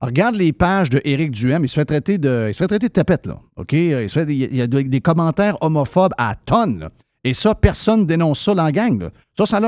Regarde, 0.00 0.34
les 0.34 0.52
pages 0.52 0.90
de 0.90 1.00
Éric 1.04 1.30
Duhem. 1.30 1.64
Il 1.64 1.68
se 1.68 1.74
fait 1.74 1.84
traiter 1.84 2.18
de, 2.18 2.46
il 2.48 2.54
se 2.54 2.58
fait 2.58 2.66
traiter 2.66 2.88
de 2.88 2.92
tapette? 2.92 3.28
Il, 3.70 4.54
y 4.56 4.60
a 4.60 4.66
des, 4.66 5.00
commentaires 5.00 5.56
homophobes 5.60 6.14
à 6.18 6.34
tonnes. 6.34 6.88
Et 7.22 7.34
ça, 7.34 7.54
personne 7.54 8.04
dénonce 8.04 8.40
ça 8.40 8.52
dans 8.52 8.64
la 8.64 8.72
gang. 8.72 9.10
Ça, 9.38 9.46
ça 9.46 9.60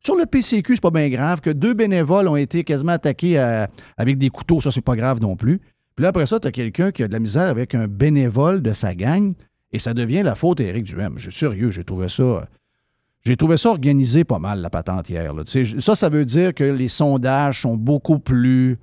sur 0.00 0.14
le 0.14 0.26
PCQ, 0.26 0.76
c'est 0.76 0.80
pas 0.80 0.92
bien 0.92 1.08
grave. 1.08 1.40
Que 1.40 1.50
deux 1.50 1.74
bénévoles 1.74 2.28
ont 2.28 2.36
été 2.36 2.62
quasiment 2.62 2.92
attaqués 2.92 3.36
à- 3.36 3.68
avec 3.96 4.16
des 4.16 4.30
couteaux, 4.30 4.60
ça, 4.60 4.70
c'est 4.70 4.80
pas 4.80 4.94
grave 4.94 5.20
non 5.20 5.34
plus. 5.34 5.58
Puis 5.96 6.04
là, 6.04 6.10
après 6.10 6.26
ça, 6.26 6.38
tu 6.38 6.48
quelqu'un 6.52 6.92
qui 6.92 7.02
a 7.02 7.08
de 7.08 7.12
la 7.12 7.18
misère 7.18 7.48
avec 7.48 7.74
un 7.74 7.88
bénévole 7.88 8.62
de 8.62 8.72
sa 8.72 8.94
gang 8.94 9.34
et 9.72 9.80
ça 9.80 9.92
devient 9.92 10.22
la 10.22 10.36
faute 10.36 10.60
à 10.60 10.64
Éric 10.64 10.84
Duhem. 10.84 11.14
Je 11.16 11.30
suis 11.30 11.40
sérieux, 11.40 11.72
j'ai 11.72 11.82
trouvé 11.82 12.08
ça. 12.08 12.46
J'ai 13.26 13.36
trouvé 13.36 13.56
ça 13.56 13.70
organisé 13.70 14.24
pas 14.24 14.38
mal, 14.38 14.60
la 14.60 14.68
patente 14.68 15.08
hier. 15.08 15.32
Ça, 15.78 15.94
ça 15.94 16.08
veut 16.10 16.26
dire 16.26 16.52
que 16.52 16.64
les 16.64 16.88
sondages 16.88 17.62
sont 17.62 17.76
beaucoup 17.76 18.18
plus. 18.18 18.78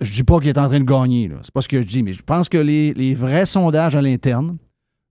Je 0.00 0.12
dis 0.12 0.22
pas 0.22 0.38
qu'il 0.38 0.48
est 0.48 0.58
en 0.58 0.68
train 0.68 0.80
de 0.80 0.84
gagner, 0.84 1.30
c'est 1.42 1.52
pas 1.52 1.60
ce 1.60 1.68
que 1.68 1.80
je 1.80 1.86
dis, 1.86 2.02
mais 2.02 2.12
je 2.12 2.22
pense 2.22 2.48
que 2.48 2.58
les, 2.58 3.14
vrais 3.14 3.46
sondages 3.46 3.94
à 3.94 4.00
l'interne 4.00 4.56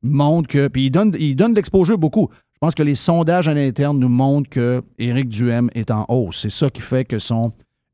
montrent 0.02 0.48
que. 0.48 0.68
Puis 0.68 0.88
ils 0.88 0.90
donnent, 0.90 1.16
ils 1.20 1.36
l'exposure 1.38 2.00
beaucoup. 2.00 2.30
Je 2.54 2.58
pense 2.60 2.76
que 2.76 2.84
les 2.84 2.96
sondages 2.96 3.48
à 3.48 3.54
l'interne 3.54 4.00
nous 4.00 4.10
montrent 4.10 4.50
que 4.50 4.84
Éric 4.98 5.30
Duhem 5.30 5.70
est 5.74 5.92
en 5.92 6.06
hausse. 6.10 6.42
C'est 6.42 6.50
ça 6.50 6.70
qui 6.70 6.82
fait 6.82 7.06
que 7.06 7.20
sont 7.20 7.54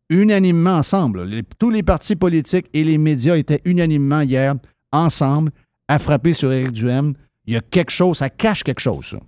unanimement 0.09 0.77
ensemble. 0.77 1.43
Tous 1.59 1.69
les 1.69 1.83
partis 1.83 2.15
politiques 2.15 2.67
et 2.73 2.85
les 2.85 2.97
médias 2.97 3.35
étaient 3.35 3.61
unanimement 3.65 4.21
hier 4.21 4.55
ensemble 4.93 5.51
à 5.89 5.99
frapper 5.99 6.33
sur 6.33 6.51
Éric 6.51 6.71
Duhem. 6.71 7.13
Il 7.45 7.53
y 7.53 7.57
a 7.57 7.61
quelque 7.61 7.91
chose, 7.91 8.17
ça 8.17 8.29
cache 8.29 8.63
quelque 8.63 8.81
chose, 8.81 9.05
ça. 9.05 9.19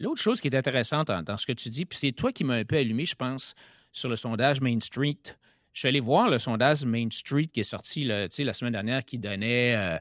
L'autre 0.00 0.20
chose 0.20 0.40
qui 0.40 0.48
est 0.48 0.56
intéressante 0.56 1.08
dans, 1.08 1.38
ce 1.38 1.46
que 1.46 1.52
tu 1.52 1.70
dis, 1.70 1.84
puis 1.84 1.98
c'est 1.98 2.12
toi 2.12 2.32
qui 2.32 2.44
m'as 2.44 2.56
un 2.56 2.64
peu 2.64 2.76
allumé, 2.76 3.06
je 3.06 3.14
pense, 3.14 3.54
sur 3.92 4.08
le 4.08 4.16
sondage 4.16 4.60
Main 4.60 4.80
Street. 4.80 5.18
Je 5.72 5.80
suis 5.80 5.88
allé 5.88 6.00
voir 6.00 6.28
le 6.28 6.38
sondage 6.38 6.84
Main 6.84 7.08
Street 7.10 7.46
qui 7.46 7.60
est 7.60 7.64
sorti 7.64 8.04
la 8.04 8.28
semaine 8.52 8.72
dernière 8.72 9.04
qui 9.04 9.18
donnait 9.18 9.76
euh, 9.76 9.98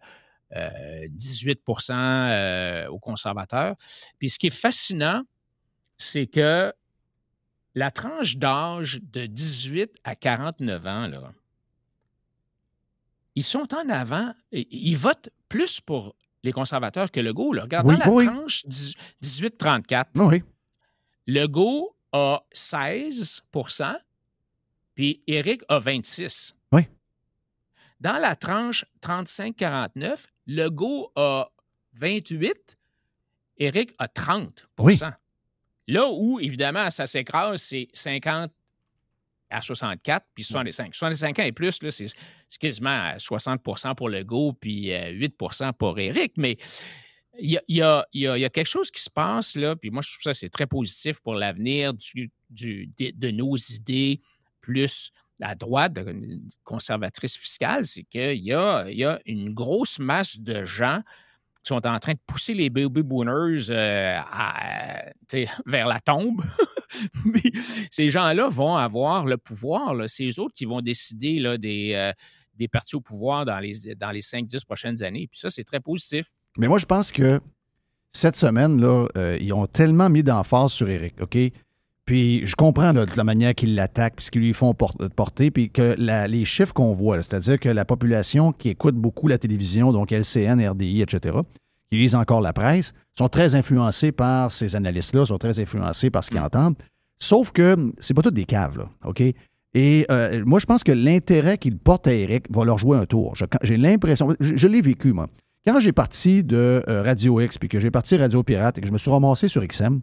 euh, 0.55 1.07
18% 1.09 1.91
euh, 1.93 2.87
aux 2.87 2.99
conservateurs. 2.99 3.75
Puis 4.19 4.29
ce 4.29 4.39
qui 4.39 4.47
est 4.47 4.55
fascinant, 4.55 5.23
c'est 5.97 6.27
que 6.27 6.73
la 7.75 7.91
tranche 7.91 8.37
d'âge 8.37 8.99
de 9.01 9.25
18 9.25 9.91
à 10.03 10.15
49 10.15 10.87
ans, 10.87 11.11
ils 13.35 13.43
sont 13.43 13.73
en 13.73 13.89
avant, 13.89 14.33
ils 14.51 14.95
votent 14.95 15.29
plus 15.49 15.81
pour 15.81 16.15
les 16.43 16.51
conservateurs 16.51 17.09
que 17.11 17.19
Legault. 17.19 17.53
Là. 17.53 17.65
Oui, 17.83 17.95
la 17.97 18.09
oui. 18.09 18.25
tranche 18.25 18.65
18-34, 19.21 20.05
Oui. 20.15 20.43
Legault 21.25 21.95
a 22.11 22.43
16% 22.53 23.95
puis 24.93 25.23
Éric 25.25 25.63
a 25.69 25.79
26 25.79 26.53
Oui. 26.71 26.87
Dans 27.99 28.19
la 28.21 28.35
tranche 28.35 28.85
35-49, 29.01 30.25
Legault 30.47 31.11
a 31.15 31.49
28 31.93 32.77
Éric 33.57 33.93
a 33.97 34.07
30 34.07 34.67
Oui. 34.79 34.99
Là 35.87 36.09
où, 36.09 36.39
évidemment, 36.39 36.89
ça 36.89 37.07
s'écrase, 37.07 37.61
c'est 37.61 37.87
50 37.93 38.51
à 39.54 39.62
64, 39.62 40.26
puis 40.36 40.43
65. 40.43 40.93
65 40.95 41.39
ans 41.39 41.43
et 41.43 41.51
plus, 41.51 41.82
là, 41.84 41.91
c'est 41.91 42.08
quasiment 42.60 42.89
à 42.89 43.18
60% 43.18 43.95
pour 43.95 44.10
Legault, 44.10 44.54
puis 44.54 44.91
euh, 44.93 45.12
8% 45.12 45.74
pour 45.74 45.97
Éric. 45.99 46.34
Mais 46.38 46.58
il 47.39 47.51
y 47.51 47.58
a, 47.58 47.62
y 47.68 47.82
a- 47.82 48.06
y 48.14 48.28
a- 48.28 48.38
il 48.38 48.41
y 48.41 48.45
a 48.45 48.49
quelque 48.49 48.68
chose 48.68 48.91
qui 48.91 49.01
se 49.01 49.10
passe, 49.10 49.56
là, 49.56 49.76
puis 49.76 49.89
moi, 49.89 50.01
je 50.06 50.12
trouve 50.12 50.24
ça, 50.24 50.34
c'est 50.34 50.49
très 50.49 50.68
positif 50.68 51.20
pour 51.22 51.36
l'avenir 51.36 51.93
du, 51.93 52.32
du- 52.49 52.88
de, 52.97 53.12
de 53.16 53.32
nos 53.32 53.56
idées 53.56 54.20
plus 54.62 55.12
à 55.41 55.56
droite, 55.56 55.93
de- 55.93 56.39
conservatrice 56.64 57.38
fiscale, 57.38 57.86
c'est 57.86 58.04
qu'il 58.04 58.36
y 58.43 58.54
a, 58.54 58.89
y 58.91 59.04
a 59.04 59.20
une 59.26 59.54
grosse 59.54 59.97
masse 59.99 60.39
de 60.39 60.64
gens 60.64 60.99
sont 61.64 61.86
en 61.88 61.99
train 61.99 62.14
de 62.14 62.20
pousser 62.26 62.53
les 62.53 62.70
baby 62.70 63.03
boomers 63.03 63.70
euh, 63.70 64.20
vers 65.66 65.88
la 65.88 65.99
tombe. 65.99 66.43
Mais 67.26 67.51
ces 67.89 68.09
gens-là 68.09 68.49
vont 68.49 68.76
avoir 68.76 69.26
le 69.26 69.38
pouvoir. 69.38 69.95
C'est 70.07 70.28
eux 70.28 70.39
autres 70.39 70.53
qui 70.53 70.66
vont 70.66 70.82
décider 70.82 71.57
des, 71.57 71.93
euh, 71.93 72.11
des 72.55 72.68
partis 72.68 72.95
au 72.95 73.01
pouvoir 73.01 73.45
dans 73.45 73.59
les, 73.59 73.95
dans 73.95 74.11
les 74.11 74.22
5-10 74.22 74.66
prochaines 74.66 75.03
années. 75.03 75.28
Puis 75.30 75.39
ça, 75.39 75.49
c'est 75.49 75.64
très 75.64 75.80
positif. 75.80 76.28
Mais 76.57 76.68
moi, 76.68 76.78
je 76.78 76.86
pense 76.86 77.11
que 77.11 77.39
cette 78.11 78.36
semaine, 78.36 78.80
là, 78.80 79.07
euh, 79.18 79.38
ils 79.41 79.53
ont 79.53 79.66
tellement 79.66 80.09
mis 80.09 80.24
d'emphase 80.24 80.72
sur 80.72 80.89
Eric, 80.89 81.16
OK? 81.22 81.38
Puis 82.06 82.45
je 82.45 82.56
comprends 82.56 82.91
là, 82.91 83.06
de 83.06 83.16
la 83.16 83.24
manière 83.24 83.56
qu'ils 83.56 83.76
l'attaquent, 83.76 84.16
puis 84.18 84.26
ce 84.26 84.32
qu'ils 84.32 84.41
lui 84.41 84.54
font 84.54 84.74
por- 84.74 84.97
porter, 85.16 85.51
puis 85.51 85.70
que 85.70 85.95
la- 85.97 86.28
les 86.28 86.43
chiffres 86.43 86.74
qu'on 86.74 86.93
voit, 86.93 87.22
c'est-à-dire 87.22 87.60
que 87.60 87.70
la 87.70 87.86
population 87.86 88.51
qui 88.51 88.70
écoute 88.70 88.95
beaucoup 88.95 89.28
la 89.28 89.38
télévision, 89.38 89.93
donc 89.93 90.12
LCN, 90.12 90.60
RDI, 90.68 91.01
etc., 91.01 91.38
qui 91.89 91.97
lisent 91.97 92.16
encore 92.16 92.41
la 92.41 92.51
presse, 92.51 92.93
sont 93.18 93.30
très 93.30 93.56
influencés 93.56 94.12
par 94.12 94.51
ces 94.51 94.76
analystes-là, 94.76 95.26
sont 95.26 95.38
très 95.38 95.60
influencés 95.60 96.10
par 96.10 96.24
ce 96.24 96.30
qu'ils 96.32 96.39
entendent. 96.39 96.76
Sauf 97.22 97.51
que 97.51 97.76
c'est 97.99 98.14
pas 98.14 98.22
toutes 98.22 98.34
des 98.34 98.45
caves, 98.45 98.78
là, 98.80 98.89
OK? 99.06 99.22
Et 99.76 100.06
euh, 100.12 100.43
moi, 100.45 100.60
je 100.60 100.66
pense 100.66 100.84
que 100.84 100.91
l'intérêt 100.91 101.58
qu'ils 101.58 101.78
portent 101.78 102.08
à 102.08 102.14
Eric 102.14 102.45
va 102.54 102.66
leur 102.66 102.78
jouer 102.78 102.97
un 102.97 103.06
tour. 103.06 103.34
J'ai 103.64 103.78
l'impression, 103.78 104.36
je, 104.39 104.56
je 104.58 104.68
l'ai 104.68 104.82
vécu, 104.82 105.14
moi. 105.14 105.28
Quand 105.66 105.80
j'ai 105.80 105.93
parti 105.93 106.43
de 106.43 106.84
euh, 106.89 107.01
Radio 107.01 107.39
X, 107.39 107.58
puis 107.58 107.70
que 107.70 107.80
j'ai 107.80 107.89
parti 107.89 108.18
Radio 108.18 108.43
Pirate 108.43 108.78
et 108.78 108.82
que 108.82 108.88
je 108.88 108.91
me 108.91 108.97
suis 108.97 109.10
ramassé 109.10 109.47
sur 109.47 109.66
XM, 109.66 110.01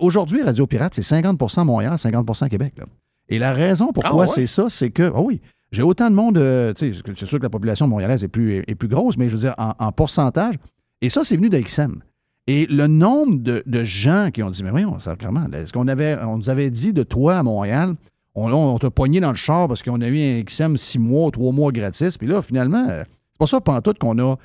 aujourd'hui, 0.00 0.42
Radio 0.42 0.66
Pirate, 0.66 0.94
c'est 0.94 1.02
50% 1.02 1.64
Montréal, 1.64 1.94
50% 1.94 2.48
Québec. 2.48 2.74
là. 2.78 2.84
Et 3.28 3.38
la 3.38 3.52
raison 3.52 3.92
pourquoi 3.92 4.10
Ah 4.12 4.16
ouais? 4.16 4.26
c'est 4.26 4.46
ça, 4.46 4.68
c'est 4.68 4.90
que, 4.90 5.12
ah 5.14 5.20
oui, 5.20 5.40
j'ai 5.72 5.82
autant 5.82 6.10
de 6.10 6.14
monde, 6.16 6.36
euh, 6.38 6.72
c'est 6.76 6.92
sûr 7.24 7.38
que 7.38 7.44
la 7.44 7.50
population 7.50 7.86
montréalaise 7.86 8.24
est 8.24 8.28
plus, 8.28 8.64
est 8.66 8.74
plus 8.74 8.88
grosse, 8.88 9.16
mais 9.16 9.28
je 9.28 9.34
veux 9.34 9.40
dire, 9.40 9.54
en, 9.56 9.72
en 9.78 9.92
pourcentage, 9.92 10.56
et 11.00 11.08
ça, 11.08 11.22
c'est 11.24 11.36
venu 11.36 11.48
de 11.48 11.58
XM. 11.58 12.02
Et 12.48 12.66
le 12.66 12.88
nombre 12.88 13.38
de, 13.38 13.62
de 13.64 13.84
gens 13.84 14.30
qui 14.32 14.42
ont 14.42 14.50
dit, 14.50 14.64
mais 14.64 14.70
voyons, 14.70 14.98
ça, 14.98 15.14
clairement, 15.14 15.46
est-ce 15.52 15.72
qu'on 15.72 15.86
avait, 15.86 16.16
on 16.24 16.38
nous 16.38 16.50
avait 16.50 16.70
dit 16.70 16.92
de 16.92 17.04
toi 17.04 17.36
à 17.36 17.42
Montréal, 17.44 17.94
on, 18.34 18.52
on 18.52 18.78
t'a 18.78 18.90
pogné 18.90 19.20
dans 19.20 19.30
le 19.30 19.36
char 19.36 19.68
parce 19.68 19.82
qu'on 19.84 20.00
a 20.00 20.08
eu 20.08 20.20
un 20.40 20.42
XM 20.42 20.76
six 20.76 20.98
mois, 20.98 21.30
trois 21.30 21.52
mois 21.52 21.70
gratis, 21.70 22.18
puis 22.18 22.26
là, 22.26 22.42
finalement, 22.42 22.86
euh, 22.88 23.02
c'est 23.06 23.38
pas 23.38 23.46
ça 23.46 23.60
pantoute 23.60 23.98
qu'on 23.98 24.18
a 24.18 24.36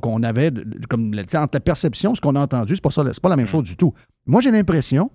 qu'on 0.00 0.22
avait 0.22 0.52
comme 0.88 1.14
entre 1.14 1.50
la 1.54 1.60
perception, 1.60 2.14
ce 2.14 2.20
qu'on 2.20 2.36
a 2.36 2.40
entendu, 2.40 2.74
c'est 2.74 2.82
pas 2.82 2.90
ça, 2.90 3.02
c'est 3.12 3.22
pas 3.22 3.28
la 3.28 3.36
même 3.36 3.46
chose 3.46 3.64
du 3.64 3.76
tout. 3.76 3.92
Moi, 4.26 4.40
j'ai 4.40 4.50
l'impression 4.50 5.10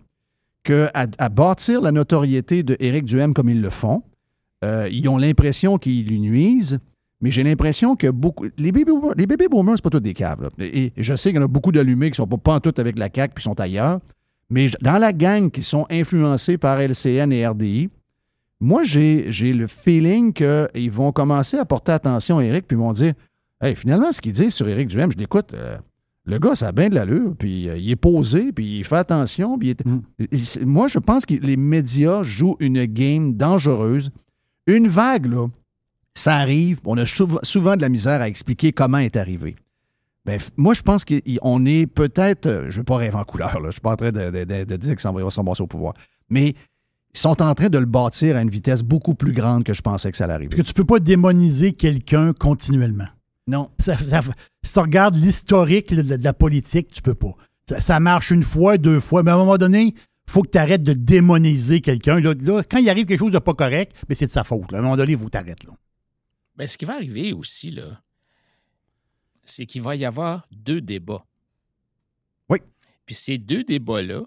que 0.64 0.90
à, 0.94 1.06
à 1.20 1.30
bâtir 1.30 1.82
la 1.82 1.92
notoriété 1.92 2.64
de 2.64 2.76
Éric 2.80 3.06
Duhem 3.06 3.34
comme 3.34 3.50
ils 3.50 3.62
le 3.62 3.70
font, 3.70 4.04
euh, 4.64 4.90
ils 4.92 5.08
ont 5.08 5.18
l'impression 5.18 5.78
qu'ils 5.78 6.08
lui 6.08 6.20
nuisent, 6.20 6.80
mais 7.22 7.32
j'ai 7.32 7.44
l'impression 7.44 7.96
que 7.96 8.08
beaucoup. 8.10 8.46
Les 8.58 8.72
baby 8.72 8.86
boomers, 8.86 9.14
les 9.16 9.28
baby 9.28 9.48
boomers, 9.48 9.76
c'est 9.78 9.84
pas 9.84 9.90
tous 9.90 10.00
des 10.00 10.14
caves. 10.14 10.42
là. 10.42 10.50
Et, 10.60 10.86
et 10.88 10.94
je 10.98 11.16
sais 11.16 11.30
qu'il 11.30 11.40
y 11.40 11.42
en 11.42 11.46
a 11.46 11.48
beaucoup 11.48 11.72
d'allumés 11.72 12.10
qui 12.10 12.18
sont 12.18 12.28
pas 12.28 12.38
pantoute 12.38 12.80
avec 12.80 12.98
la 12.98 13.10
CAQ 13.14 13.34
puis 13.36 13.44
sont 13.44 13.60
ailleurs. 13.60 14.00
Mais 14.50 14.68
dans 14.82 14.98
la 14.98 15.14
gang 15.14 15.50
qui 15.50 15.62
sont 15.62 15.86
influencés 15.90 16.58
par 16.58 16.80
LCN 16.80 17.32
et 17.32 17.48
RDI, 17.48 17.90
moi, 18.60 18.84
j'ai 18.84 19.26
j'ai 19.30 19.54
le 19.54 19.68
feeling 19.68 20.34
qu'ils 20.34 20.92
vont 20.92 21.12
commencer 21.12 21.58
à 21.58 21.66
porter 21.66 21.92
attention 21.92 22.40
à 22.40 22.44
Éric 22.44 22.68
puis 22.68 22.76
ils 22.78 22.80
vont 22.80 22.94
dire 22.94 23.14
Hey, 23.62 23.76
finalement, 23.76 24.12
ce 24.12 24.22
qu'ils 24.22 24.34
disent 24.34 24.54
sur 24.54 24.68
Éric 24.68 24.88
Duhem, 24.90 25.12
je 25.12 25.18
l'écoute. 25.18 25.54
euh, 25.54 25.78
le 26.28 26.40
gars, 26.40 26.56
ça 26.56 26.70
a 26.70 26.72
bien 26.72 26.90
de 26.90 26.96
l'allure, 26.96 27.36
puis 27.38 27.70
euh, 27.70 27.78
il 27.78 27.90
est 27.92 27.96
posé, 27.96 28.52
puis 28.52 28.80
il 28.80 28.84
fait 28.84 28.96
attention. 28.98 29.58
Puis 29.60 29.70
il 29.70 29.72
est- 29.72 29.86
Mm. 29.86 30.66
Moi, 30.66 30.88
je 30.88 30.98
pense 31.00 31.26
que 31.26 31.36
les 31.36 31.56
médias 31.58 32.24
jouent 32.24 32.58
une 32.60 32.86
game 32.86 33.34
dangereuse. 33.34 34.10
Une 34.68 34.88
vague, 34.88 35.28
là, 35.28 35.48
ça 36.16 36.36
arrive. 36.38 36.80
On 36.86 36.98
a 36.98 37.06
sou- 37.06 37.38
souvent 37.44 37.76
de 37.76 37.82
la 37.82 37.90
misère 37.90 38.22
à 38.22 38.28
expliquer 38.28 38.72
comment 38.72 38.98
est 38.98 39.16
arrivé. 39.16 39.56
Ben, 40.26 40.40
moi, 40.58 40.74
je 40.74 40.82
pense 40.82 41.06
qu'on 41.06 41.66
est 41.68 41.86
peut-être. 41.86 42.48
euh, 42.48 42.62
Je 42.66 42.72
ne 42.72 42.78
veux 42.78 42.84
pas 42.84 42.98
rêver 42.98 43.16
en 43.16 43.24
couleur, 43.24 43.54
là. 43.56 43.60
Je 43.62 43.66
ne 43.68 43.72
suis 43.74 43.82
pas 43.82 43.92
en 43.92 43.96
train 43.96 44.12
de, 44.12 44.32
de- 44.32 44.44
de- 44.44 44.64
de 44.64 44.76
dire 44.78 44.96
que 44.96 45.02
ça 45.04 45.12
va 45.12 45.30
se 45.30 45.36
ramasser 45.40 45.62
au 45.62 45.68
pouvoir. 45.68 45.94
Mais 46.30 46.50
ils 47.14 47.18
sont 47.20 47.40
en 47.44 47.54
train 47.54 47.70
de 47.70 47.78
le 47.78 47.86
bâtir 47.86 48.36
à 48.36 48.42
une 48.42 48.50
vitesse 48.50 48.82
beaucoup 48.82 49.14
plus 49.14 49.32
grande 49.34 49.64
que 49.64 49.74
je 49.74 49.84
pensais 49.84 50.10
que 50.10 50.18
ça 50.18 50.24
allait 50.24 50.34
arriver. 50.34 50.50
Parce 50.56 50.64
que 50.64 50.68
tu 50.68 50.74
peux 50.74 50.86
pas 50.86 50.98
démoniser 51.00 51.74
quelqu'un 51.74 52.34
continuellement. 52.34 53.06
Non. 53.48 53.70
Ça- 53.80 53.98
ça- 53.98 54.22
si 54.64 54.74
tu 54.74 54.80
regardes 54.80 55.16
l'historique 55.16 55.94
de, 55.94 56.02
de 56.02 56.24
la 56.24 56.34
politique, 56.34 56.92
tu 56.94 57.02
peux 57.02 57.16
pas. 57.16 57.36
Ça, 57.66 57.80
ça 57.80 58.00
marche 58.00 58.32
une 58.32 58.44
fois, 58.44 58.78
deux 58.78 59.00
fois, 59.00 59.24
mais 59.24 59.32
à 59.32 59.36
un 59.36 59.38
moment 59.38 59.58
donné, 59.58 59.94
il 60.28 60.32
faut 60.32 60.42
que 60.44 60.50
tu 60.50 60.58
arrêtes 60.58 60.84
de 60.84 60.94
démoniser 60.94 61.82
quelqu'un. 61.82 62.20
Là, 62.20 62.34
là, 62.40 62.64
quand 62.64 62.78
il 62.80 62.90
arrive 62.90 63.06
quelque 63.06 63.20
chose 63.20 63.32
de 63.32 63.40
pas 63.40 63.54
correct, 63.54 63.96
ben 64.08 64.16
c'est 64.16 64.26
de 64.28 64.32
sa 64.32 64.44
faute. 64.44 64.72
là. 64.72 64.78
À 64.78 64.82
un 64.82 64.84
moment 64.84 64.98
donné, 64.98 65.14
il 65.14 65.18
faut 65.18 65.26
que 65.26 65.32
tu 65.32 65.38
arrêtes. 65.38 65.64
Là. 65.64 65.74
Ben, 66.56 66.68
ce 66.68 66.78
qui 66.78 66.86
va 66.86 66.96
arriver 66.96 67.34
aussi, 67.34 67.72
là, 67.72 68.02
c'est 69.44 69.66
qu'il 69.66 69.82
va 69.82 69.96
y 69.96 70.06
avoir 70.06 70.48
deux 70.52 70.82
débats. 70.82 71.24
Oui. 72.50 72.60
Puis 73.06 73.14
ces 73.16 73.38
deux 73.38 73.64
débats-là, 73.64 74.24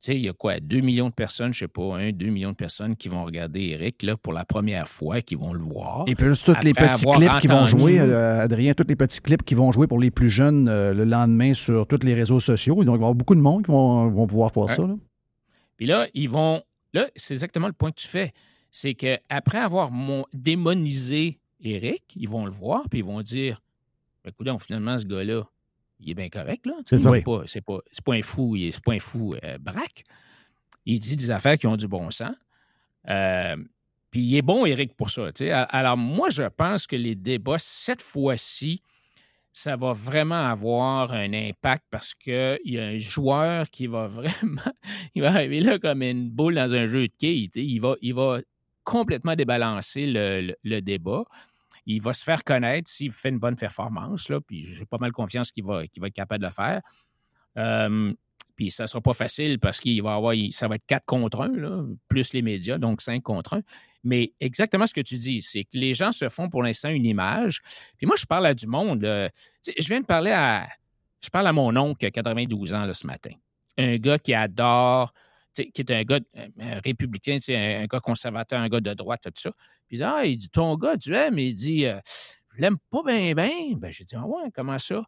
tu 0.00 0.12
sais, 0.12 0.16
il 0.16 0.24
y 0.24 0.28
a 0.28 0.32
quoi, 0.32 0.60
2 0.60 0.80
millions 0.80 1.08
de 1.08 1.14
personnes, 1.14 1.52
je 1.52 1.58
sais 1.60 1.68
pas, 1.68 1.96
1, 1.98 2.12
2 2.12 2.26
millions 2.26 2.50
de 2.50 2.56
personnes 2.56 2.94
qui 2.94 3.08
vont 3.08 3.24
regarder 3.24 3.70
Eric 3.70 4.02
là, 4.04 4.16
pour 4.16 4.32
la 4.32 4.44
première 4.44 4.86
fois, 4.88 5.20
qui 5.22 5.34
vont 5.34 5.52
le 5.52 5.60
voir. 5.62 6.04
Et 6.06 6.14
plus 6.14 6.42
tous 6.44 6.54
les 6.62 6.72
petits 6.72 7.04
clips 7.04 7.38
qui 7.40 7.46
vont 7.48 7.66
jouer, 7.66 7.98
euh, 7.98 8.40
Adrien, 8.40 8.74
tous 8.74 8.84
les 8.88 8.94
petits 8.96 9.20
clips 9.20 9.42
qui 9.42 9.54
vont 9.54 9.72
jouer 9.72 9.86
pour 9.88 9.98
les 9.98 10.10
plus 10.12 10.30
jeunes 10.30 10.68
euh, 10.68 10.92
le 10.94 11.04
lendemain 11.04 11.52
sur 11.52 11.86
tous 11.86 12.04
les 12.04 12.14
réseaux 12.14 12.38
sociaux. 12.40 12.76
Donc, 12.76 12.84
il 12.84 12.86
va 12.86 12.92
y 12.92 12.94
avoir 12.96 13.14
beaucoup 13.14 13.34
de 13.34 13.40
monde 13.40 13.64
qui 13.64 13.72
vont, 13.72 14.08
vont 14.08 14.26
pouvoir 14.28 14.52
voir 14.52 14.70
ça. 14.70 14.86
là. 14.86 14.94
Puis 15.76 15.86
là, 15.86 16.06
ils 16.14 16.28
vont. 16.28 16.62
Là, 16.92 17.08
c'est 17.16 17.34
exactement 17.34 17.66
le 17.66 17.72
point 17.72 17.90
que 17.90 18.00
tu 18.00 18.08
fais. 18.08 18.32
C'est 18.70 18.94
qu'après 18.94 19.58
avoir 19.58 19.90
mon- 19.90 20.24
démonisé 20.32 21.38
Eric, 21.60 22.04
ils 22.14 22.28
vont 22.28 22.44
le 22.44 22.50
voir, 22.52 22.84
puis 22.88 23.00
ils 23.00 23.04
vont 23.04 23.20
dire 23.22 23.60
Écoute, 24.24 24.48
finalement, 24.60 24.98
ce 24.98 25.06
gars-là, 25.06 25.42
il 26.00 26.10
est 26.10 26.14
bien 26.14 26.28
correct, 26.28 26.66
là. 26.66 26.74
C'est. 26.86 26.96
C'est 27.18 27.22
pas, 27.24 27.42
c'est 27.46 27.60
pas, 27.60 27.78
c'est 27.90 28.04
pas 28.04 28.14
un 28.14 28.22
fou, 28.22 28.56
c'est 28.56 28.82
pas 28.84 28.92
un 28.92 28.98
fou 29.00 29.34
euh, 29.42 29.58
braque. 29.58 30.04
Il 30.86 31.00
dit 31.00 31.16
des 31.16 31.30
affaires 31.30 31.56
qui 31.58 31.66
ont 31.66 31.76
du 31.76 31.88
bon 31.88 32.10
sens. 32.10 32.34
Euh, 33.08 33.56
puis 34.10 34.20
il 34.22 34.36
est 34.36 34.42
bon, 34.42 34.64
Eric, 34.64 34.94
pour 34.96 35.10
ça. 35.10 35.30
Alors, 35.70 35.96
moi, 35.96 36.30
je 36.30 36.44
pense 36.44 36.86
que 36.86 36.96
les 36.96 37.14
débats, 37.14 37.58
cette 37.58 38.00
fois-ci, 38.02 38.82
ça 39.52 39.76
va 39.76 39.92
vraiment 39.92 40.46
avoir 40.46 41.12
un 41.12 41.32
impact 41.32 41.84
parce 41.90 42.14
qu'il 42.14 42.58
y 42.64 42.78
a 42.78 42.86
un 42.86 42.96
joueur 42.98 43.68
qui 43.70 43.86
va 43.86 44.06
vraiment. 44.06 44.62
Il 45.14 45.22
va 45.22 45.28
arriver 45.30 45.60
là 45.60 45.78
comme 45.78 46.02
une 46.02 46.30
boule 46.30 46.54
dans 46.54 46.72
un 46.72 46.86
jeu 46.86 47.06
de 47.08 47.12
quilles. 47.18 47.50
Il 47.54 47.80
va, 47.80 47.96
il 48.00 48.14
va 48.14 48.38
complètement 48.84 49.34
débalancer 49.34 50.06
le, 50.06 50.40
le- 50.42 50.56
le 50.64 50.80
débat. 50.80 51.24
Il 51.88 52.02
va 52.02 52.12
se 52.12 52.22
faire 52.22 52.44
connaître 52.44 52.88
s'il 52.88 53.10
fait 53.10 53.30
une 53.30 53.38
bonne 53.38 53.56
performance. 53.56 54.28
Là, 54.28 54.40
puis 54.40 54.60
j'ai 54.60 54.84
pas 54.84 54.98
mal 55.00 55.10
confiance 55.10 55.50
qu'il 55.50 55.64
va, 55.64 55.78
va 55.78 56.06
être 56.06 56.14
capable 56.14 56.42
de 56.42 56.46
le 56.46 56.52
faire. 56.52 56.80
Puis 58.54 58.72
ça 58.72 58.88
sera 58.88 59.00
pas 59.00 59.14
facile 59.14 59.60
parce 59.60 59.78
qu'il 59.78 60.02
va 60.02 60.14
avoir, 60.14 60.34
ça 60.50 60.66
va 60.66 60.74
être 60.74 60.86
4 60.86 61.04
contre 61.06 61.42
1, 61.42 61.56
là, 61.56 61.84
plus 62.08 62.32
les 62.32 62.42
médias, 62.42 62.76
donc 62.76 63.00
5 63.00 63.22
contre 63.22 63.54
1. 63.58 63.62
Mais 64.02 64.32
exactement 64.40 64.84
ce 64.84 64.94
que 64.94 65.00
tu 65.00 65.16
dis, 65.16 65.40
c'est 65.42 65.62
que 65.62 65.70
les 65.74 65.94
gens 65.94 66.10
se 66.10 66.28
font 66.28 66.48
pour 66.48 66.62
l'instant 66.62 66.88
une 66.88 67.06
image. 67.06 67.60
Puis 67.96 68.06
moi, 68.06 68.16
je 68.18 68.26
parle 68.26 68.46
à 68.46 68.54
du 68.54 68.66
monde. 68.66 69.00
je 69.02 69.88
viens 69.88 70.00
de 70.00 70.06
parler 70.06 70.32
à. 70.32 70.68
Je 71.20 71.30
parle 71.30 71.46
à 71.46 71.52
mon 71.52 71.76
oncle 71.76 71.98
qui 71.98 72.06
a 72.06 72.10
92 72.10 72.74
ans 72.74 72.84
là, 72.84 72.94
ce 72.94 73.06
matin. 73.06 73.30
Un 73.76 73.96
gars 73.96 74.18
qui 74.18 74.34
adore, 74.34 75.12
qui 75.66 75.82
est 75.82 75.90
un 75.90 76.02
gars 76.02 76.20
un- 76.34 76.48
un 76.76 76.80
républicain, 76.80 77.38
un, 77.48 77.82
un 77.82 77.86
gars 77.86 78.00
conservateur, 78.00 78.60
un 78.60 78.68
gars 78.68 78.80
de 78.80 78.94
droite, 78.94 79.22
tout 79.24 79.30
ça. 79.36 79.50
Puis 79.86 79.96
il 79.96 79.98
dit, 79.98 80.02
ah, 80.04 80.24
il 80.24 80.36
dit, 80.36 80.48
ton 80.50 80.76
gars, 80.76 80.96
tu 80.96 81.14
aimes? 81.14 81.38
Il 81.38 81.54
dit, 81.54 81.86
euh, 81.86 81.98
je 82.56 82.60
l'aime 82.62 82.76
pas 82.90 83.02
bien, 83.06 83.34
bien. 83.34 83.74
Ben, 83.76 83.90
j'ai 83.92 84.04
dit, 84.04 84.16
ah 84.16 84.26
ouais, 84.26 84.50
comment 84.54 84.78
ça? 84.78 85.02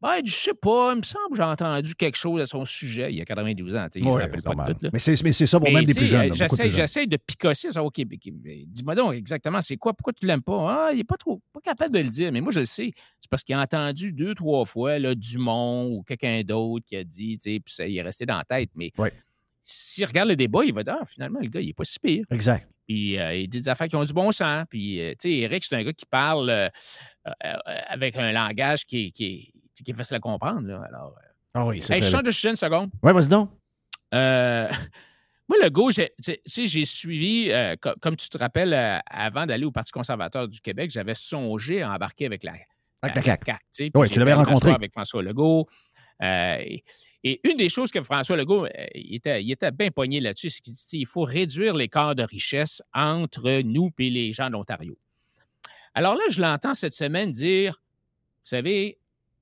Ben, 0.00 0.20
je 0.24 0.30
sais 0.30 0.54
pas, 0.54 0.92
il 0.92 0.98
me 0.98 1.02
semble 1.02 1.30
que 1.30 1.36
j'ai 1.38 1.42
entendu 1.42 1.92
quelque 1.96 2.14
chose 2.16 2.40
à 2.40 2.46
son 2.46 2.64
sujet. 2.64 3.12
Il 3.12 3.20
a 3.20 3.24
92 3.24 3.74
ans, 3.74 3.88
il 3.96 4.04
se 4.04 4.08
pas 4.42 4.54
de 4.54 4.72
tout. 4.74 4.84
là. 4.84 4.90
Mais 4.92 4.98
c'est 5.00 5.16
ça 5.46 5.58
pour 5.58 5.68
même 5.72 5.84
des 5.84 5.92
plus 5.92 6.06
jeunes. 6.06 6.30
euh, 6.30 6.34
J'essaie, 6.34 6.62
jeunes. 6.68 6.72
j'essaie 6.72 7.06
de 7.08 7.16
picosser 7.16 7.72
ça. 7.72 7.82
OK, 7.82 8.00
dis-moi 8.00 8.94
donc 8.94 9.14
exactement, 9.14 9.60
c'est 9.60 9.76
quoi? 9.76 9.94
Pourquoi 9.94 10.12
tu 10.12 10.24
l'aimes 10.24 10.40
pas? 10.42 10.86
Ah, 10.86 10.92
il 10.92 10.98
n'est 10.98 11.04
pas 11.04 11.16
trop 11.16 11.40
pas 11.52 11.60
capable 11.60 11.92
de 11.92 11.98
le 11.98 12.08
dire, 12.10 12.30
mais 12.30 12.40
moi, 12.40 12.52
je 12.52 12.60
le 12.60 12.66
sais. 12.66 12.92
C'est 13.20 13.28
parce 13.28 13.42
qu'il 13.42 13.56
a 13.56 13.60
entendu 13.60 14.12
deux, 14.12 14.36
trois 14.36 14.64
fois 14.64 15.00
là, 15.00 15.16
Dumont 15.16 15.90
ou 15.90 16.04
quelqu'un 16.04 16.42
d'autre 16.44 16.86
qui 16.86 16.94
a 16.94 17.02
dit, 17.02 17.36
tu 17.36 17.50
sais, 17.54 17.58
puis 17.58 17.74
ça 17.74 17.84
il 17.88 17.96
est 17.98 18.02
resté 18.02 18.24
dans 18.24 18.38
la 18.38 18.44
tête. 18.44 18.70
Mais 18.76 18.92
Ouais. 18.98 19.12
S'il 19.70 20.06
regarde 20.06 20.28
le 20.30 20.36
débat, 20.36 20.64
il 20.64 20.72
va 20.72 20.82
dire, 20.82 20.96
ah, 20.98 21.04
finalement, 21.04 21.40
le 21.42 21.48
gars, 21.48 21.60
il 21.60 21.66
n'est 21.66 21.72
pas 21.74 21.84
si 21.84 21.98
pire. 22.00 22.24
Exact. 22.30 22.68
Puis 22.86 23.18
euh, 23.18 23.34
il 23.36 23.48
dit 23.48 23.60
des 23.60 23.68
affaires 23.68 23.86
qui 23.86 23.96
ont 23.96 24.02
du 24.04 24.12
bon 24.14 24.32
sens. 24.32 24.64
Puis, 24.70 24.98
euh, 25.00 25.10
tu 25.12 25.28
sais, 25.28 25.32
Eric, 25.40 25.62
c'est 25.62 25.76
un 25.76 25.82
gars 25.84 25.92
qui 25.92 26.06
parle 26.06 26.48
euh, 26.48 26.68
avec 27.88 28.16
un 28.16 28.32
langage 28.32 28.86
qui 28.86 29.06
est, 29.06 29.10
qui 29.10 29.24
est, 29.26 29.82
qui 29.84 29.90
est 29.90 29.94
facile 29.94 30.16
à 30.16 30.20
comprendre. 30.20 30.66
Là. 30.66 30.82
Alors, 30.88 31.14
Ah 31.52 31.66
oui, 31.66 31.82
c'est 31.82 31.96
hey, 31.96 32.02
je 32.02 32.08
change 32.08 32.22
de 32.22 32.30
sujet 32.30 32.50
une 32.50 32.56
seconde. 32.56 32.90
Ouais, 33.02 33.12
vas-y 33.12 33.28
donc. 33.28 33.50
Moi, 35.50 35.56
le 35.62 35.70
go, 35.70 35.90
tu 35.90 36.02
sais, 36.22 36.66
j'ai 36.66 36.84
suivi, 36.84 37.50
co- 37.80 37.94
comme 38.00 38.16
tu 38.16 38.28
te 38.28 38.36
rappelles, 38.38 38.74
avant 39.06 39.46
d'aller 39.46 39.64
au 39.64 39.70
Parti 39.72 39.92
conservateur 39.92 40.46
du 40.48 40.60
Québec, 40.60 40.90
j'avais 40.90 41.14
songé 41.14 41.80
à 41.82 41.90
embarquer 41.92 42.26
avec 42.26 42.42
la, 42.42 42.52
Avec 43.02 43.16
la 43.16 43.22
CAQ. 43.22 43.52
puis 43.76 43.90
Ouais, 43.94 44.06
j'ai 44.08 44.12
tu 44.14 44.18
l'avais 44.18 44.34
rencontré. 44.34 44.70
avec 44.72 44.92
François 44.92 45.22
Legault. 45.22 45.66
Et, 46.22 46.82
et 47.24 47.40
une 47.48 47.56
des 47.56 47.68
choses 47.68 47.90
que 47.90 48.00
François 48.00 48.36
Legault, 48.36 48.66
euh, 48.66 48.86
était, 48.94 49.42
bien 49.72 49.90
pogné 49.90 50.20
là-dessus, 50.20 50.50
c'est 50.50 50.60
qu'il 50.60 50.72
dit 50.72 50.82
il 50.92 51.06
faut 51.06 51.24
réduire 51.24 51.74
l'écart 51.74 52.14
de 52.14 52.22
richesse 52.22 52.82
entre 52.94 53.62
nous 53.62 53.90
et 53.98 54.10
les 54.10 54.32
gens 54.32 54.46
de 54.46 54.52
l'Ontario. 54.52 54.96
Alors 55.94 56.14
là, 56.14 56.22
je 56.30 56.40
l'entends 56.40 56.74
cette 56.74 56.94
semaine 56.94 57.32
dire 57.32 57.72
vous 57.72 58.56
savez, 58.56 58.98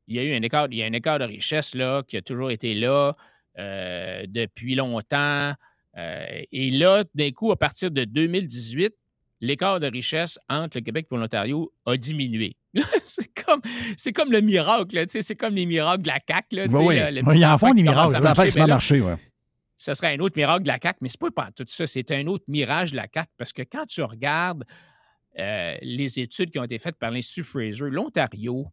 il 0.09 0.17
y 0.17 0.19
a 0.19 0.23
eu 0.23 0.35
un 0.35 0.43
écart, 0.43 0.69
il 0.71 0.79
y 0.79 0.83
a 0.83 0.87
un 0.87 0.93
écart 0.93 1.19
de 1.19 1.25
richesse 1.25 1.75
là, 1.75 2.03
qui 2.03 2.17
a 2.17 2.23
toujours 2.23 2.51
été 2.51 2.75
là 2.75 3.15
euh, 3.59 4.25
depuis 4.27 4.75
longtemps. 4.75 5.53
Euh, 5.97 6.43
et 6.53 6.71
là, 6.71 7.05
d'un 7.15 7.31
coup, 7.31 7.53
à 7.53 7.57
partir 7.57 7.91
de 7.91 8.05
2018, 8.05 8.95
l'écart 9.41 9.81
de 9.81 9.87
richesse 9.87 10.39
entre 10.49 10.79
le 10.79 10.83
Québec 10.83 11.07
et 11.11 11.17
l'Ontario 11.17 11.73
a 11.85 11.97
diminué. 11.97 12.57
c'est 13.05 13.33
comme, 13.45 13.61
c'est 13.97 14.13
comme 14.13 14.33
le 14.33 14.41
miracle, 14.41 15.05
c'est 15.09 15.35
comme 15.37 15.55
les 15.55 15.67
miracles 15.67 16.03
de 16.03 16.09
la 16.09 16.19
CAQ. 16.27 16.57
Là, 16.57 16.67
Oui, 16.71 16.85
oui. 16.87 16.97
le- 16.99 17.11
le 17.11 17.21
Oui, 17.21 17.23
petit 17.29 17.39
ils 17.39 17.45
en 17.47 17.59
font 17.59 17.75
des 17.75 17.83
miracles. 17.83 18.15
C'est 18.17 18.23
l'affaire 18.23 18.49
qui 18.49 18.59
marcher, 18.61 19.01
ouais. 19.01 19.17
ce 19.77 19.95
serait 19.95 20.15
un 20.15 20.21
autre 20.21 20.37
miracle 20.37 20.63
de 20.63 20.69
la 20.69 20.79
CAQ, 20.83 20.99
mais 21.03 21.09
c'est 21.09 21.21
pas 21.21 21.31
pas 21.31 21.51
tout 21.53 21.65
ça, 21.69 21.87
c'est 21.87 22.11
un 22.13 22.27
autre 22.27 22.45
mirage 22.49 22.93
de 22.93 22.97
la 22.97 23.07
CAQ 23.13 23.29
parce 23.37 23.53
que 23.53 23.63
quand 23.63 23.87
tu 23.87 24.03
regardes 24.03 24.65
euh, 25.39 25.77
les 25.83 26.19
études 26.19 26.51
qui 26.51 26.59
ont 26.59 26.65
été 26.65 26.79
faites 26.79 26.97
par 26.97 27.11
l'Institut 27.11 27.45
Fraser, 27.45 27.91
l'Ontario, 27.91 28.67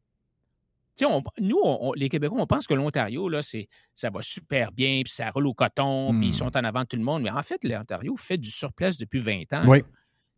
on- 1.04 1.24
nous, 1.42 1.60
on- 1.64 1.90
on- 1.90 1.94
les 1.94 2.08
Québécois, 2.08 2.40
on 2.40 2.46
pense 2.48 2.68
que 2.68 2.74
l'Ontario, 2.74 3.28
là, 3.28 3.42
c'est, 3.42 3.68
ça 3.94 4.10
va 4.10 4.22
super 4.22 4.72
bien, 4.72 5.02
puis 5.04 5.12
ça 5.12 5.30
roule 5.32 5.48
au 5.48 5.54
coton, 5.54 6.10
puis 6.12 6.20
Hmm. 6.20 6.24
ils 6.24 6.34
sont 6.34 6.56
en 6.56 6.64
avant 6.64 6.82
de 6.84 6.88
tout 6.88 6.96
le 6.98 7.04
monde. 7.04 7.24
Mais 7.24 7.32
en 7.32 7.42
fait, 7.44 7.64
l'Ontario 7.66 8.16
fait 8.16 8.38
du 8.38 8.50
surplace 8.50 8.98
depuis 8.98 9.20
20 9.20 9.52
ans. 9.54 9.64
Oui. 9.66 9.84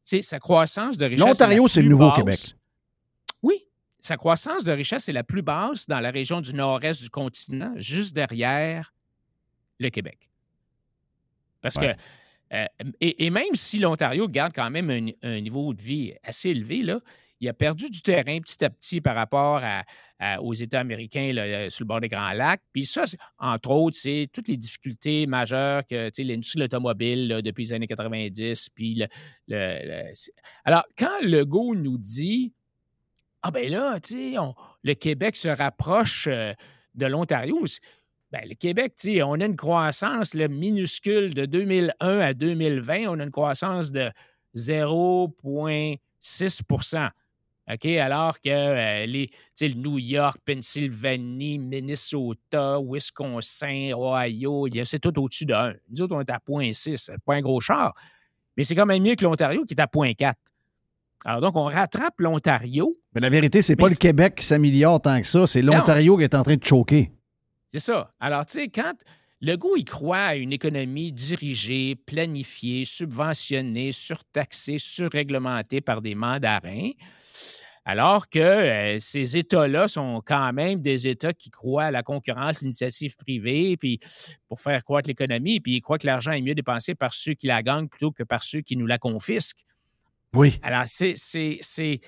Sa 0.05 0.39
croissance 0.39 0.97
de 0.97 1.05
richesse. 1.05 1.19
L'Ontario, 1.25 1.67
c'est 1.67 1.81
le 1.81 1.89
nouveau 1.89 2.07
basse. 2.09 2.17
Québec. 2.17 2.39
Oui. 3.41 3.55
Sa 3.99 4.17
croissance 4.17 4.63
de 4.63 4.71
richesse 4.71 5.09
est 5.09 5.13
la 5.13 5.23
plus 5.23 5.41
basse 5.41 5.87
dans 5.87 5.99
la 5.99 6.11
région 6.11 6.39
du 6.41 6.53
nord-est 6.53 7.01
du 7.01 7.09
continent, 7.09 7.73
juste 7.75 8.13
derrière 8.13 8.93
le 9.79 9.89
Québec. 9.89 10.29
Parce 11.61 11.75
Ouais. 11.77 11.95
que, 12.51 12.55
euh, 12.55 12.65
et, 13.01 13.25
et 13.25 13.29
même 13.31 13.55
si 13.55 13.79
l'Ontario 13.79 14.27
garde 14.27 14.53
quand 14.53 14.69
même 14.69 14.89
un, 14.91 15.07
un 15.23 15.41
niveau 15.41 15.73
de 15.73 15.81
vie 15.81 16.13
assez 16.23 16.49
élevé, 16.49 16.83
là, 16.83 16.99
il 17.39 17.49
a 17.49 17.53
perdu 17.53 17.89
du 17.89 18.01
terrain 18.01 18.39
petit 18.39 18.63
à 18.63 18.69
petit 18.69 19.01
par 19.01 19.15
rapport 19.15 19.57
à- 19.63 19.83
aux 20.41 20.53
États 20.53 20.79
américains 20.79 21.33
là, 21.33 21.43
euh, 21.43 21.69
sur 21.69 21.83
le 21.83 21.87
bord 21.87 22.01
des 22.01 22.07
Grands 22.07 22.31
Lacs. 22.31 22.61
Puis 22.73 22.85
ça, 22.85 23.03
entre 23.37 23.69
autres, 23.71 23.97
c'est 23.97 24.27
toutes 24.31 24.47
les 24.47 24.57
difficultés 24.57 25.27
majeures 25.27 25.85
que 25.85 26.09
l'industrie 26.23 26.59
de 26.59 26.63
l'automobile 26.63 27.27
là, 27.27 27.41
depuis 27.41 27.65
les 27.65 27.73
années 27.73 27.87
90. 27.87 28.69
Puis 28.69 28.95
le, 28.95 29.07
le- 29.47 30.13
Alors, 30.63 30.85
quand 30.97 31.19
Legault 31.21 31.75
nous 31.75 31.97
dit 31.97 32.53
Ah 33.41 33.51
ben 33.51 33.69
là, 33.69 33.97
on- 34.39 34.53
le 34.83 34.93
Québec 34.93 35.35
se 35.35 35.49
rapproche 35.49 36.27
euh, 36.27 36.53
de 36.95 37.05
l'Ontario, 37.05 37.63
ben, 38.31 38.41
le 38.49 38.55
Québec, 38.55 38.93
on 39.23 39.39
a 39.39 39.45
une 39.45 39.55
croissance 39.55 40.33
minuscule 40.47 41.33
de 41.33 41.45
2001 41.45 42.19
à 42.19 42.33
2020, 42.33 43.05
on 43.07 43.19
a 43.19 43.23
une 43.23 43.31
croissance 43.31 43.91
de 43.91 44.09
0,6 44.55 46.61
OK? 47.71 47.85
Alors 47.85 48.39
que 48.39 48.49
euh, 48.49 49.05
les, 49.05 49.29
New 49.75 49.97
York, 49.97 50.37
Pennsylvanie, 50.45 51.57
Minnesota, 51.57 52.79
Wisconsin, 52.79 53.91
Ohio, 53.95 54.67
c'est 54.83 54.99
tout 54.99 55.19
au-dessus 55.19 55.45
de 55.45 55.53
1. 55.53 55.73
Nous 55.89 56.01
autres, 56.03 56.15
on 56.15 56.21
est 56.21 56.29
à 56.29 56.39
0,6. 56.47 56.97
C'est 56.97 57.17
pas 57.25 57.35
un 57.35 57.41
gros 57.41 57.59
char. 57.59 57.93
Mais 58.55 58.63
c'est 58.63 58.75
quand 58.75 58.85
même 58.85 59.03
mieux 59.03 59.15
que 59.15 59.23
l'Ontario 59.23 59.65
qui 59.65 59.73
est 59.73 59.81
à 59.81 59.87
0,4. 59.87 60.33
Alors 61.25 61.41
donc, 61.41 61.55
on 61.55 61.65
rattrape 61.65 62.19
l'Ontario. 62.19 62.95
Mais 63.15 63.21
la 63.21 63.29
vérité, 63.29 63.61
c'est 63.61 63.75
pas 63.75 63.89
le 63.89 63.95
Québec 63.95 64.35
qui 64.35 64.45
s'améliore 64.45 65.01
tant 65.01 65.19
que 65.19 65.27
ça, 65.27 65.47
c'est 65.47 65.61
l'Ontario 65.61 66.17
qui 66.17 66.23
est 66.23 66.35
en 66.35 66.43
train 66.43 66.55
de 66.55 66.63
choquer. 66.63 67.11
C'est 67.73 67.79
ça. 67.79 68.11
Alors, 68.19 68.45
tu 68.45 68.59
sais, 68.59 68.67
quand 68.69 68.93
le 69.41 69.57
goût, 69.57 69.75
il 69.75 69.85
croit 69.85 70.17
à 70.17 70.35
une 70.35 70.53
économie 70.53 71.11
dirigée, 71.11 71.95
planifiée, 71.95 72.85
subventionnée, 72.85 73.91
surtaxée, 73.91 74.77
surréglementée 74.77 75.81
par 75.81 76.01
des 76.01 76.15
mandarins, 76.15 76.91
alors 77.85 78.27
que 78.29 78.39
euh, 78.39 78.97
ces 78.99 79.37
États-là 79.37 79.87
sont 79.87 80.21
quand 80.25 80.51
même 80.53 80.81
des 80.81 81.07
États 81.07 81.33
qui 81.33 81.51
croient 81.51 81.85
à 81.85 81.91
la 81.91 82.03
concurrence, 82.03 82.61
l'initiative 82.61 83.15
privée, 83.15 83.77
puis 83.77 83.99
pour 84.47 84.59
faire 84.59 84.83
croître 84.83 85.07
l'économie, 85.07 85.59
puis 85.59 85.75
ils 85.77 85.81
croient 85.81 85.99
que 85.99 86.07
l'argent 86.07 86.31
est 86.31 86.41
mieux 86.41 86.55
dépensé 86.55 86.95
par 86.95 87.13
ceux 87.13 87.33
qui 87.35 87.47
la 87.47 87.61
gagnent 87.63 87.87
plutôt 87.87 88.11
que 88.11 88.23
par 88.23 88.43
ceux 88.43 88.61
qui 88.61 88.75
nous 88.75 88.87
la 88.87 88.97
confisquent. 88.97 89.63
Oui. 90.33 90.59
Alors, 90.63 90.83
c'est. 90.87 91.13
c'est, 91.15 91.57
c'est- 91.61 92.01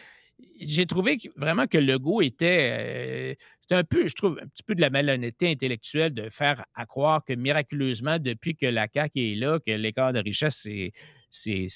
J'ai 0.59 0.85
trouvé 0.85 1.17
que- 1.17 1.29
vraiment 1.35 1.65
que 1.67 1.77
Legault 1.77 2.21
était. 2.21 3.31
euh, 3.31 3.35
c'était 3.61 3.75
un 3.75 3.83
peu, 3.83 4.07
je 4.07 4.13
trouve, 4.15 4.39
un 4.41 4.47
petit 4.47 4.63
peu 4.63 4.75
de 4.75 4.81
la 4.81 4.89
malhonnêteté 4.89 5.49
intellectuelle 5.51 6.13
de 6.13 6.29
faire 6.29 6.63
à 6.75 6.85
croire 6.85 7.23
que 7.23 7.33
miraculeusement, 7.33 8.19
depuis 8.19 8.55
que 8.55 8.65
la 8.67 8.87
CAQ 8.93 9.33
est 9.33 9.35
là, 9.35 9.59
que 9.59 9.71
l'écart 9.71 10.13
de 10.13 10.19
richesse, 10.19 10.59
c'est. 10.63 10.91
C'est, 11.29 11.67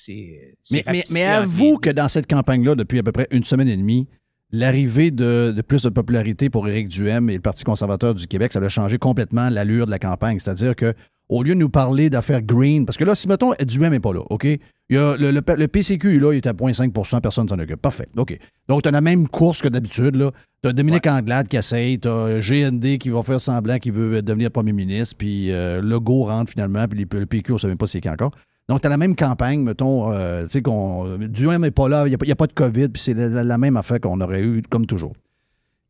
Mais, 0.92 1.04
avoue 1.26 1.78
que 1.78 1.90
dans 1.90 2.08
cette 2.08 2.28
campagne-là, 2.28 2.76
depuis 2.76 3.00
à 3.00 3.04
peu 3.04 3.12
près 3.12 3.28
une 3.32 3.44
semaine 3.44 3.68
et 3.68 3.78
demie, 3.78 4.08
l'arrivée 4.52 5.12
de, 5.12 5.54
de 5.56 5.62
plus 5.62 5.84
de 5.84 5.90
popularité 5.90 6.50
pour 6.50 6.68
Éric 6.68 6.88
Duhem 6.90 7.30
et 7.30 7.36
le 7.36 7.42
Parti 7.42 7.64
conservateur 7.64 8.14
du 8.14 8.28
Québec, 8.28 8.52
ça 8.52 8.60
a 8.60 8.70
changé 8.70 8.98
complètement 8.98 9.50
l'allure 9.50 9.86
de 9.86 9.92
la 9.92 10.00
campagne. 10.00 10.40
C'est-à-dire 10.40 10.76
que 10.76 10.94
au 11.30 11.44
lieu 11.44 11.54
de 11.54 11.60
nous 11.60 11.70
parler 11.70 12.10
d'affaires 12.10 12.42
green, 12.42 12.86
parce 12.86 12.98
que 12.98 13.06
là, 13.06 13.16
si 13.16 13.28
mettons, 13.30 13.54
Duhem 13.66 13.92
n'est 13.92 14.02
pas 14.02 14.14
là, 14.14 14.22
OK? 14.30 14.44
Il 14.44 14.96
y 14.96 14.98
a 14.98 15.16
le, 15.16 15.32
le- 15.32 15.42
le 15.56 15.68
PCQ, 15.70 16.20
là, 16.20 16.34
il 16.34 16.38
est 16.38 16.48
à 16.48 16.52
0,5% 16.52 17.22
personne 17.22 17.48
s'en 17.48 17.58
occupe. 17.58 17.82
Parfait. 17.82 18.10
OK. 18.18 18.38
Donc, 18.68 18.82
tu 18.84 18.90
as 18.90 18.92
la 18.92 19.00
même 19.00 19.30
course 19.30 19.62
que 19.62 19.70
d'habitude, 19.70 20.16
là. 20.18 20.32
Tu 20.62 20.68
as 20.68 20.74
Dominique 20.74 21.08
Anglade 21.08 21.48
qui 21.48 21.56
essaye, 21.56 21.98
tu 21.98 22.10
as 22.10 22.40
GND 22.42 22.98
qui 22.98 23.10
va 23.10 23.24
faire 23.24 23.40
semblant 23.40 23.80
qu'il 23.80 23.94
veut 23.94 24.22
devenir 24.22 24.52
premier 24.52 24.74
ministre, 24.74 25.16
puis 25.18 25.50
euh, 25.52 25.82
Legault 25.82 26.26
rentre 26.26 26.52
finalement, 26.52 26.86
puis 26.90 27.08
le 27.10 27.26
PQ, 27.26 27.54
on 27.54 27.56
ne 27.56 27.60
sait 27.60 27.68
même 27.68 27.78
pas 27.78 27.88
c'est 27.88 28.02
qui 28.02 28.10
encore. 28.10 28.32
Donc, 28.72 28.80
tu 28.80 28.88
as 28.88 28.90
la 28.90 28.96
même 28.96 29.18
campagne, 29.18 29.60
mettons, 29.64 30.14
euh, 30.14 30.44
tu 30.44 30.52
sais, 30.52 30.62
qu'on. 30.62 31.18
Duhem 31.18 31.60
n'est 31.60 31.72
pas 31.72 31.90
là, 31.90 32.08
il 32.08 32.10
n'y 32.10 32.32
a, 32.32 32.36
pas- 32.36 32.48
de 32.48 32.54
COVID, 32.54 32.88
puis 32.88 33.02
c'est 33.02 33.14
la, 33.14 33.58
même 33.58 33.76
affaire 33.76 34.00
qu'on 34.00 34.22
aurait 34.22 34.44
eu 34.44 34.62
comme 34.62 34.86
toujours. 34.86 35.12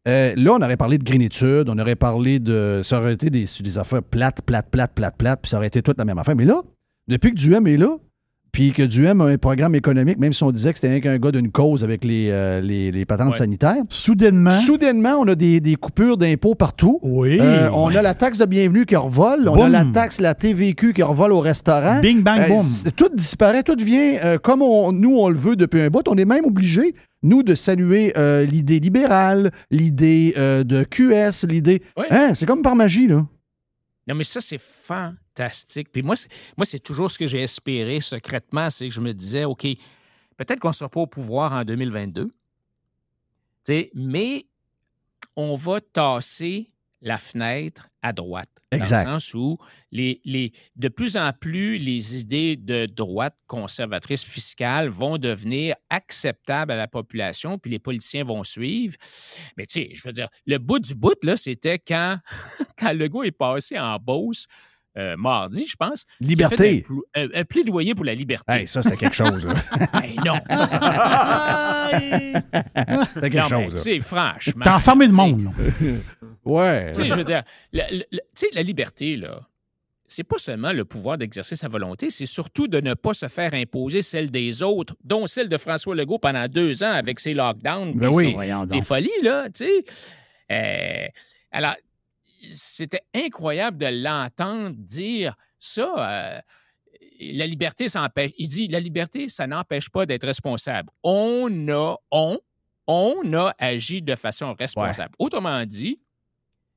Euh, 0.07 0.33
là, 0.35 0.53
on 0.53 0.61
aurait 0.63 0.77
parlé 0.77 0.97
de 0.97 1.03
greenitude, 1.03 1.69
on 1.69 1.77
aurait 1.77 1.95
parlé 1.95 2.39
de. 2.39 2.81
Ça 2.83 2.99
aurait 2.99 3.13
été 3.13 3.29
des 3.29 3.77
affaires 3.77 4.01
plates, 4.01 4.41
plates, 4.41 4.71
plates, 4.71 4.93
plates, 4.95 5.15
plates, 5.15 5.41
puis 5.43 5.51
ça 5.51 5.57
aurait 5.57 5.67
été 5.67 5.83
toute 5.83 5.99
la 5.99 6.05
même 6.05 6.17
affaire. 6.17 6.35
Mais 6.35 6.43
là, 6.43 6.63
depuis 7.07 7.29
que 7.29 7.35
Duhem 7.35 7.67
est 7.67 7.77
là, 7.77 7.97
puis 8.51 8.73
que 8.73 8.83
Duhem 8.83 9.21
a 9.21 9.25
un 9.25 9.37
programme 9.37 9.75
économique, 9.75 10.17
même 10.19 10.33
si 10.33 10.43
on 10.43 10.51
disait 10.51 10.73
que 10.73 10.79
c'était 10.79 10.99
qu'un 10.99 11.17
gars 11.17 11.31
d'une 11.31 11.51
cause 11.51 11.83
avec 11.83 12.03
les, 12.03 12.29
euh, 12.31 12.59
les, 12.59 12.91
les 12.91 13.05
patentes 13.05 13.31
Ouais. 13.31 13.37
sanitaires, 13.37 13.77
Soudainement. 13.89 14.49
soudainement, 14.51 15.15
on 15.19 15.27
a 15.29 15.35
des, 15.35 15.59
des 15.61 15.75
coupures 15.75 16.17
d'impôts 16.17 16.55
partout. 16.55 16.99
oui. 17.01 17.37
Euh, 17.39 17.69
on 17.73 17.87
a 17.95 18.01
la 18.01 18.13
taxe 18.13 18.37
de 18.37 18.45
bienvenue 18.45 18.85
qui 18.85 18.95
revole, 18.95 19.47
on 19.47 19.53
a 19.53 19.57
Boum. 19.57 19.71
la 19.71 19.85
taxe, 19.85 20.19
la 20.19 20.33
TVQ 20.35 20.93
qui 20.93 21.01
revole 21.03 21.31
au 21.31 21.39
restaurant. 21.39 21.99
Bing, 22.01 22.21
bang, 22.23 22.41
Euh, 22.41 22.47
boom. 22.49 22.61
c- 22.61 22.91
tout 22.95 23.09
disparaît, 23.13 23.63
tout 23.63 23.75
vient 23.77 24.17
euh, 24.23 24.37
comme 24.37 24.61
on- 24.61 24.91
nous, 24.91 25.15
on 25.17 25.29
le 25.29 25.37
veut 25.37 25.55
depuis 25.55 25.81
un 25.81 25.89
bout. 25.89 26.05
On 26.09 26.17
est 26.17 26.25
même 26.25 26.45
obligé, 26.45 26.93
nous, 27.23 27.43
de 27.43 27.55
saluer 27.55 28.11
euh, 28.17 28.43
l'idée 28.45 28.79
libérale, 28.79 29.51
l'idée 29.69 30.33
euh, 30.37 30.63
de 30.65 30.83
QS, 30.83 31.45
l'idée. 31.47 31.81
Ouais. 31.95 32.07
Hein, 32.09 32.31
c'est 32.33 32.45
comme 32.45 32.61
par 32.63 32.75
magie, 32.75 33.07
là. 33.07 33.25
Non, 34.07 34.15
mais 34.15 34.23
ça, 34.23 34.41
c'est 34.41 34.59
fantastique. 35.35 35.91
Puis 35.91 36.01
moi, 36.01 36.15
c'est, 36.15 36.29
moi, 36.57 36.65
c'est 36.65 36.79
toujours 36.79 37.09
ce 37.09 37.17
que 37.17 37.27
j'ai 37.27 37.41
espéré 37.41 37.99
secrètement, 37.99 38.69
c'est 38.69 38.87
que 38.87 38.93
je 38.93 39.01
me 39.01 39.13
disais, 39.13 39.45
OK, 39.45 39.63
peut-être 40.37 40.59
qu'on 40.59 40.69
ne 40.69 40.73
sera 40.73 40.89
pas 40.89 41.01
au 41.01 41.07
pouvoir 41.07 41.53
en 41.53 41.63
2022, 41.63 42.27
tu 42.27 42.33
sais, 43.63 43.91
mais 43.93 44.45
on 45.35 45.55
va 45.55 45.81
tasser 45.81 46.71
la 47.03 47.17
fenêtre 47.17 47.89
à 48.03 48.13
droite. 48.13 48.49
Exact. 48.71 49.05
Dans 49.05 49.13
le 49.13 49.19
sens 49.19 49.33
où 49.33 49.57
les, 49.91 50.21
les, 50.23 50.53
de 50.75 50.87
plus 50.87 51.17
en 51.17 51.33
plus, 51.33 51.77
les 51.77 52.19
idées 52.19 52.55
de 52.55 52.85
droite 52.85 53.35
conservatrice 53.47 54.23
fiscale 54.23 54.89
vont 54.89 55.17
devenir 55.17 55.75
acceptables 55.89 56.71
à 56.71 56.75
la 56.75 56.87
population, 56.87 57.57
puis 57.57 57.71
les 57.71 57.79
politiciens 57.79 58.23
vont 58.23 58.43
suivre. 58.43 58.95
Mais 59.57 59.65
tu 59.65 59.81
sais, 59.81 59.89
je 59.93 60.01
veux 60.05 60.13
dire, 60.13 60.29
le 60.45 60.57
bout 60.57 60.79
du 60.79 60.93
bout, 60.93 61.17
là, 61.23 61.37
c'était 61.37 61.79
quand, 61.79 62.19
quand 62.77 62.93
Legault 62.93 63.23
est 63.23 63.31
passé 63.31 63.79
en 63.79 63.97
Beauce, 63.97 64.45
euh, 64.97 65.15
mardi, 65.17 65.65
je 65.67 65.75
pense. 65.75 66.05
Liberté. 66.19 66.57
fait 66.57 66.77
Un, 66.77 66.81
plou- 66.81 67.03
un- 67.15 67.39
un 67.41 67.45
plaidoyer 67.45 67.95
pour 67.95 68.05
la 68.05 68.13
liberté. 68.15 68.51
Hey, 68.53 68.67
ça, 68.67 68.81
c'était 68.83 68.97
quelque 68.97 69.15
chose. 69.15 69.45
là. 69.45 69.53
Ben 69.93 70.15
non. 70.25 70.35
c'était 73.13 73.29
quelque 73.29 73.51
non, 73.53 73.69
chose. 73.69 73.75
sais, 73.81 73.99
franchement. 73.99 74.61
T'as 74.63 74.75
enfermé 74.75 75.07
le 75.07 75.13
monde. 75.13 75.49
Ouais. 76.43 76.89
Tu 76.91 77.03
sais, 77.03 77.07
je 77.07 77.13
veux 77.13 77.23
dire, 77.23 77.43
la, 77.71 77.83
la- 77.91 77.97
la- 78.11 78.19
tu 78.19 78.23
sais, 78.33 78.47
la 78.53 78.63
liberté, 78.63 79.15
là, 79.15 79.41
c'est 80.07 80.23
pas 80.23 80.39
seulement 80.39 80.73
le 80.73 80.85
pouvoir 80.85 81.19
d'exercer 81.19 81.55
sa 81.55 81.67
volonté, 81.67 82.09
c'est 82.09 82.25
surtout 82.25 82.67
de 82.67 82.81
ne 82.81 82.95
pas 82.95 83.13
se 83.13 83.27
faire 83.27 83.53
imposer 83.53 84.01
celle 84.01 84.31
des 84.31 84.63
autres, 84.63 84.95
dont 85.03 85.27
celle 85.27 85.49
de 85.49 85.57
François 85.57 85.93
Legault 85.95 86.17
pendant 86.17 86.47
deux 86.47 86.81
ans 86.83 86.91
avec 86.91 87.19
ses 87.19 87.35
lockdowns. 87.35 87.93
Ben 87.93 88.09
oui. 88.11 88.35
ses- 88.71 88.81
folies, 88.81 89.09
là, 89.21 89.49
tu 89.51 89.65
sais. 89.65 89.83
Euh, 90.51 91.07
alors, 91.51 91.75
c'était 92.49 93.01
incroyable 93.13 93.77
de 93.77 93.85
l'entendre 93.87 94.75
dire 94.77 95.35
ça. 95.59 95.93
euh, 95.97 96.39
la 97.19 97.45
liberté, 97.45 97.87
ça 97.87 98.01
empêche. 98.03 98.31
Il 98.37 98.49
dit 98.49 98.67
la 98.67 98.79
liberté, 98.79 99.29
ça 99.29 99.45
n'empêche 99.47 99.89
pas 99.89 100.05
d'être 100.05 100.25
responsable. 100.25 100.89
On 101.03 101.49
a, 101.69 101.95
on, 102.09 102.39
on 102.87 103.33
a 103.33 103.53
agi 103.59 104.01
de 104.01 104.15
façon 104.15 104.53
responsable. 104.55 105.13
Autrement 105.19 105.63
dit, 105.65 105.99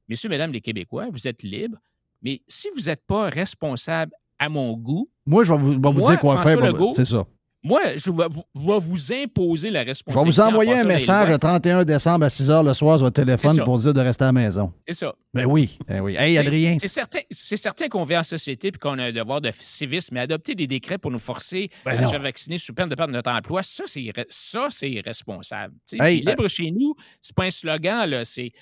messieurs, 0.09 0.29
mesdames 0.29 0.53
les 0.53 0.61
Québécois, 0.61 1.09
vous 1.11 1.27
êtes 1.27 1.43
libres, 1.43 1.79
mais 2.23 2.43
si 2.47 2.69
vous 2.77 2.83
n'êtes 2.83 3.05
pas 3.07 3.29
responsable 3.31 4.12
à 4.39 4.49
mon 4.49 4.75
goût, 4.77 5.09
Moi, 5.27 5.45
je 5.45 5.53
vais 5.55 5.59
vous, 5.59 5.73
je 5.73 5.79
vais 5.79 5.83
vous 5.89 5.93
Moi, 5.93 6.11
dire 6.11 6.21
quoi 6.21 6.35
François 6.37 6.61
faire. 6.61 6.73
Legault, 6.73 6.93
C'est 6.95 7.05
ça. 7.07 7.25
Moi, 7.65 7.81
je 7.97 8.11
vais, 8.11 8.27
vous- 8.55 9.12
imposer 9.12 9.71
la 9.71 9.81
Je 9.81 9.85
vais 9.85 9.91
responsabilité. 9.91 10.31
vous 10.31 10.41
en 10.41 10.49
envoyer 10.49 10.75
un 10.75 10.85
message 10.85 11.31
le 11.31 11.39
31 11.39 11.85
décembre 11.85 12.27
à 12.27 12.29
6 12.31 12.51
h 12.51 12.65
le 12.67 12.75
soir 12.75 12.99
sur 12.99 13.07
le 13.07 13.11
téléphone 13.11 13.59
pour 13.65 13.79
dire 13.79 13.95
de 13.95 14.01
rester 14.01 14.25
à 14.25 14.27
la 14.29 14.33
maison. 14.33 14.73
C'est 14.87 14.95
ça. 14.95 15.15
Ben 15.33 15.47
oui. 15.47 15.79
Ben 15.89 16.01
oui. 16.01 16.15
Hey, 16.17 16.37
Adrien. 16.39 16.77
C'est 16.79 16.89
certain, 16.89 17.21
certain 17.31 17.89
qu'on 17.89 18.05
vit 18.05 18.17
en 18.17 18.23
société 18.23 18.69
et 18.69 18.73
qu'on 18.73 18.99
a 18.99 19.05
un 19.07 19.12
devoir 19.12 19.41
de 19.41 19.51
civisme, 19.61 20.15
mais 20.15 20.21
adopter 20.21 20.55
des 20.55 20.67
décrets 20.67 20.99
pour 20.99 21.11
nous 21.11 21.19
forcer 21.19 21.71
Ben 21.85 21.93
à 21.93 22.01
non. 22.03 22.03
se 22.03 22.11
faire 22.12 22.21
vacciner 22.21 22.59
sous 22.59 22.75
peine 22.75 22.89
de 22.89 22.95
perdre 22.95 23.12
notre 23.15 23.31
emploi, 23.31 23.62
ça, 23.62 23.85
c'est, 23.87 24.12
ça, 24.29 24.69
c'est 24.71 24.91
irresponsable. 24.91 25.75
Hey, 25.95 26.21
puis 26.23 26.31
libre 26.31 26.49
chez 26.49 26.71
nous, 26.71 26.95
c'est 27.21 27.35
pas 27.35 27.45
un 27.45 27.51
slogan, 27.51 28.09
là, 28.09 28.25
c'est. 28.25 28.53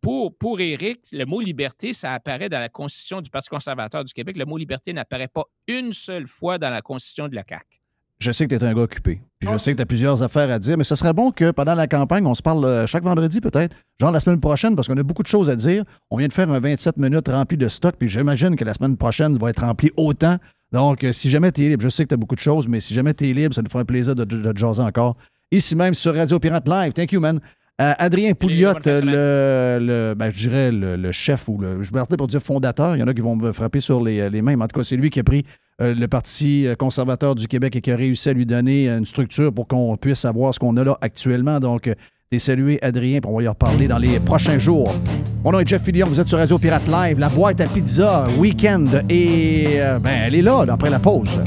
Pour, 0.00 0.36
pour 0.36 0.60
Éric, 0.60 1.00
le 1.12 1.24
mot 1.26 1.40
liberté, 1.40 1.92
ça 1.92 2.12
apparaît 2.14 2.48
dans 2.48 2.58
la 2.58 2.68
Constitution 2.68 3.20
du 3.20 3.30
Parti 3.30 3.48
conservateur 3.48 4.02
du 4.02 4.12
Québec. 4.12 4.36
Le 4.36 4.44
mot 4.44 4.56
liberté 4.58 4.92
n'apparaît 4.92 5.28
pas 5.28 5.44
une 5.68 5.92
seule 5.92 6.26
fois 6.26 6.58
dans 6.58 6.70
la 6.70 6.82
Constitution 6.82 7.28
de 7.28 7.36
la 7.36 7.44
CAQ. 7.48 7.81
Je 8.22 8.30
sais 8.30 8.46
que 8.46 8.54
tu 8.54 8.64
es 8.64 8.68
un 8.68 8.72
gars 8.72 8.82
occupé. 8.82 9.20
Puis 9.40 9.48
je 9.52 9.58
sais 9.58 9.72
que 9.72 9.78
tu 9.78 9.82
as 9.82 9.86
plusieurs 9.86 10.22
affaires 10.22 10.48
à 10.48 10.60
dire, 10.60 10.78
mais 10.78 10.84
ce 10.84 10.94
serait 10.94 11.12
bon 11.12 11.32
que 11.32 11.50
pendant 11.50 11.74
la 11.74 11.88
campagne, 11.88 12.24
on 12.24 12.36
se 12.36 12.42
parle 12.42 12.64
euh, 12.64 12.86
chaque 12.86 13.02
vendredi 13.02 13.40
peut-être, 13.40 13.74
genre 14.00 14.12
la 14.12 14.20
semaine 14.20 14.38
prochaine, 14.38 14.76
parce 14.76 14.86
qu'on 14.86 14.96
a 14.96 15.02
beaucoup 15.02 15.24
de 15.24 15.28
choses 15.28 15.50
à 15.50 15.56
dire. 15.56 15.84
On 16.08 16.18
vient 16.18 16.28
de 16.28 16.32
faire 16.32 16.48
un 16.48 16.60
27 16.60 16.98
minutes 16.98 17.26
rempli 17.28 17.56
de 17.56 17.66
stock, 17.66 17.96
puis 17.98 18.08
j'imagine 18.08 18.54
que 18.54 18.64
la 18.64 18.74
semaine 18.74 18.96
prochaine 18.96 19.36
va 19.38 19.50
être 19.50 19.64
remplie 19.64 19.90
autant. 19.96 20.36
Donc, 20.70 21.02
euh, 21.02 21.10
si 21.10 21.30
jamais 21.30 21.50
tu 21.50 21.66
es 21.66 21.68
libre, 21.70 21.82
je 21.82 21.88
sais 21.88 22.04
que 22.04 22.10
tu 22.10 22.14
as 22.14 22.16
beaucoup 22.16 22.36
de 22.36 22.40
choses, 22.40 22.68
mais 22.68 22.78
si 22.78 22.94
jamais 22.94 23.12
tu 23.12 23.28
es 23.28 23.32
libre, 23.32 23.54
ça 23.56 23.62
nous 23.62 23.68
fera 23.68 23.80
un 23.80 23.84
plaisir 23.84 24.14
de, 24.14 24.24
de, 24.24 24.36
de 24.40 24.52
te 24.52 24.58
jaser 24.58 24.82
encore. 24.82 25.16
Ici 25.50 25.74
même 25.74 25.94
sur 25.94 26.14
Radio 26.14 26.38
Pirate 26.38 26.68
Live. 26.68 26.92
Thank 26.92 27.10
you, 27.10 27.20
man. 27.20 27.40
Euh, 27.80 27.94
Adrien 27.98 28.32
Pouliot, 28.34 28.74
le, 28.84 29.78
le- 29.80 30.14
ben, 30.14 30.30
je 30.30 30.36
dirais 30.48 30.70
le, 30.70 30.94
le 30.96 31.10
chef 31.12 31.48
ou 31.48 31.58
le, 31.58 31.82
je 31.82 31.90
vais 31.92 32.00
pour 32.16 32.28
dire 32.28 32.40
fondateur. 32.42 32.94
Il 32.96 33.00
y 33.00 33.02
en 33.02 33.08
a 33.08 33.14
qui 33.14 33.22
vont 33.22 33.34
me 33.34 33.50
frapper 33.52 33.80
sur 33.80 34.02
les, 34.02 34.28
les 34.30 34.42
mains. 34.42 34.56
Mais 34.56 34.64
en 34.64 34.68
tout 34.68 34.78
cas, 34.78 34.84
c'est 34.84 34.96
lui 34.96 35.10
qui 35.10 35.18
a 35.20 35.24
pris 35.24 35.44
euh, 35.80 35.94
le 35.94 36.06
Parti 36.06 36.66
euh, 36.66 36.74
conservateur 36.76 37.34
du 37.34 37.48
Québec 37.48 37.74
et 37.74 37.80
qui 37.80 37.90
a 37.90 37.96
réussi 37.96 38.28
à 38.28 38.34
lui 38.34 38.46
donner 38.46 38.88
une 38.88 39.06
structure 39.06 39.52
pour 39.52 39.66
qu'on 39.66 39.96
puisse 39.96 40.20
savoir 40.20 40.52
ce 40.54 40.58
qu'on 40.58 40.76
a 40.76 40.84
là 40.84 40.98
actuellement. 41.00 41.58
Donc, 41.60 41.88
euh, 41.88 41.94
t'es 42.30 42.38
salué, 42.38 42.78
Adrien, 42.82 43.20
puis 43.20 43.30
on 43.32 43.36
va 43.38 43.42
y 43.42 43.48
reparler 43.48 43.88
dans 43.88 43.98
les 43.98 44.20
prochains 44.20 44.58
jours. 44.58 44.94
Mon 45.42 45.52
nom 45.52 45.58
est 45.60 45.68
Jeff 45.68 45.82
Fillion, 45.82 46.06
vous 46.06 46.20
êtes 46.20 46.28
sur 46.28 46.38
Radio 46.38 46.58
Pirate 46.58 46.86
Live, 46.88 47.18
la 47.18 47.30
boîte 47.30 47.60
à 47.62 47.66
pizza, 47.66 48.24
week-end, 48.38 48.84
et 49.08 49.80
euh, 49.80 49.98
ben, 49.98 50.12
elle 50.26 50.34
est 50.34 50.42
là, 50.42 50.64
après 50.68 50.90
la 50.90 50.98
pause. 50.98 51.40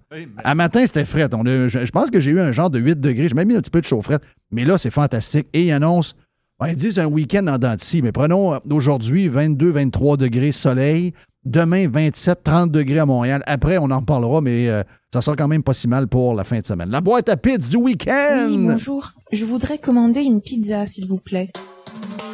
À 0.44 0.54
matin, 0.54 0.86
c'était 0.86 1.04
frais. 1.04 1.28
On 1.34 1.44
a- 1.44 1.66
je, 1.68 1.84
je 1.84 1.90
pense 1.90 2.08
que 2.10 2.20
j'ai 2.20 2.30
eu 2.30 2.40
un 2.40 2.52
genre 2.52 2.70
de 2.70 2.78
8 2.78 3.00
degrés. 3.00 3.28
J'ai 3.28 3.34
même 3.34 3.48
mis 3.48 3.56
un 3.56 3.60
petit 3.60 3.70
peu 3.70 3.80
de 3.80 3.86
chaufferette. 3.86 4.22
Mais 4.52 4.64
là, 4.64 4.78
c'est 4.78 4.90
fantastique. 4.90 5.48
Et 5.52 5.64
ils 5.64 5.72
annoncent, 5.72 6.14
bon, 6.60 6.66
ils 6.66 6.76
disent 6.76 6.98
un 6.98 7.06
week-end 7.06 7.46
en 7.46 7.58
dents 7.58 7.74
de 7.74 7.80
scie, 7.80 8.02
mais 8.02 8.12
prenons 8.12 8.54
euh, 8.54 8.58
aujourd'hui 8.70 9.28
22, 9.28 9.70
23 9.70 10.16
degrés 10.16 10.52
soleil. 10.52 11.12
Demain, 11.46 11.88
27, 11.88 12.44
30 12.44 12.70
degrés 12.70 12.98
à 12.98 13.06
Montréal. 13.06 13.42
Après, 13.46 13.78
on 13.78 13.90
en 13.90 14.02
parlera, 14.02 14.42
mais 14.42 14.68
euh, 14.68 14.82
ça 15.12 15.22
sera 15.22 15.36
quand 15.36 15.48
même 15.48 15.62
pas 15.62 15.72
si 15.72 15.88
mal 15.88 16.06
pour 16.06 16.34
la 16.34 16.44
fin 16.44 16.58
de 16.58 16.66
semaine. 16.66 16.90
La 16.90 17.00
boîte 17.00 17.30
à 17.30 17.36
pizza 17.38 17.70
du 17.70 17.76
week-end! 17.78 18.46
Oui, 18.48 18.58
bonjour. 18.58 19.12
Je 19.32 19.46
voudrais 19.46 19.78
commander 19.78 20.20
une 20.20 20.42
pizza, 20.42 20.84
s'il 20.84 21.06
vous 21.06 21.16
plaît. 21.16 21.48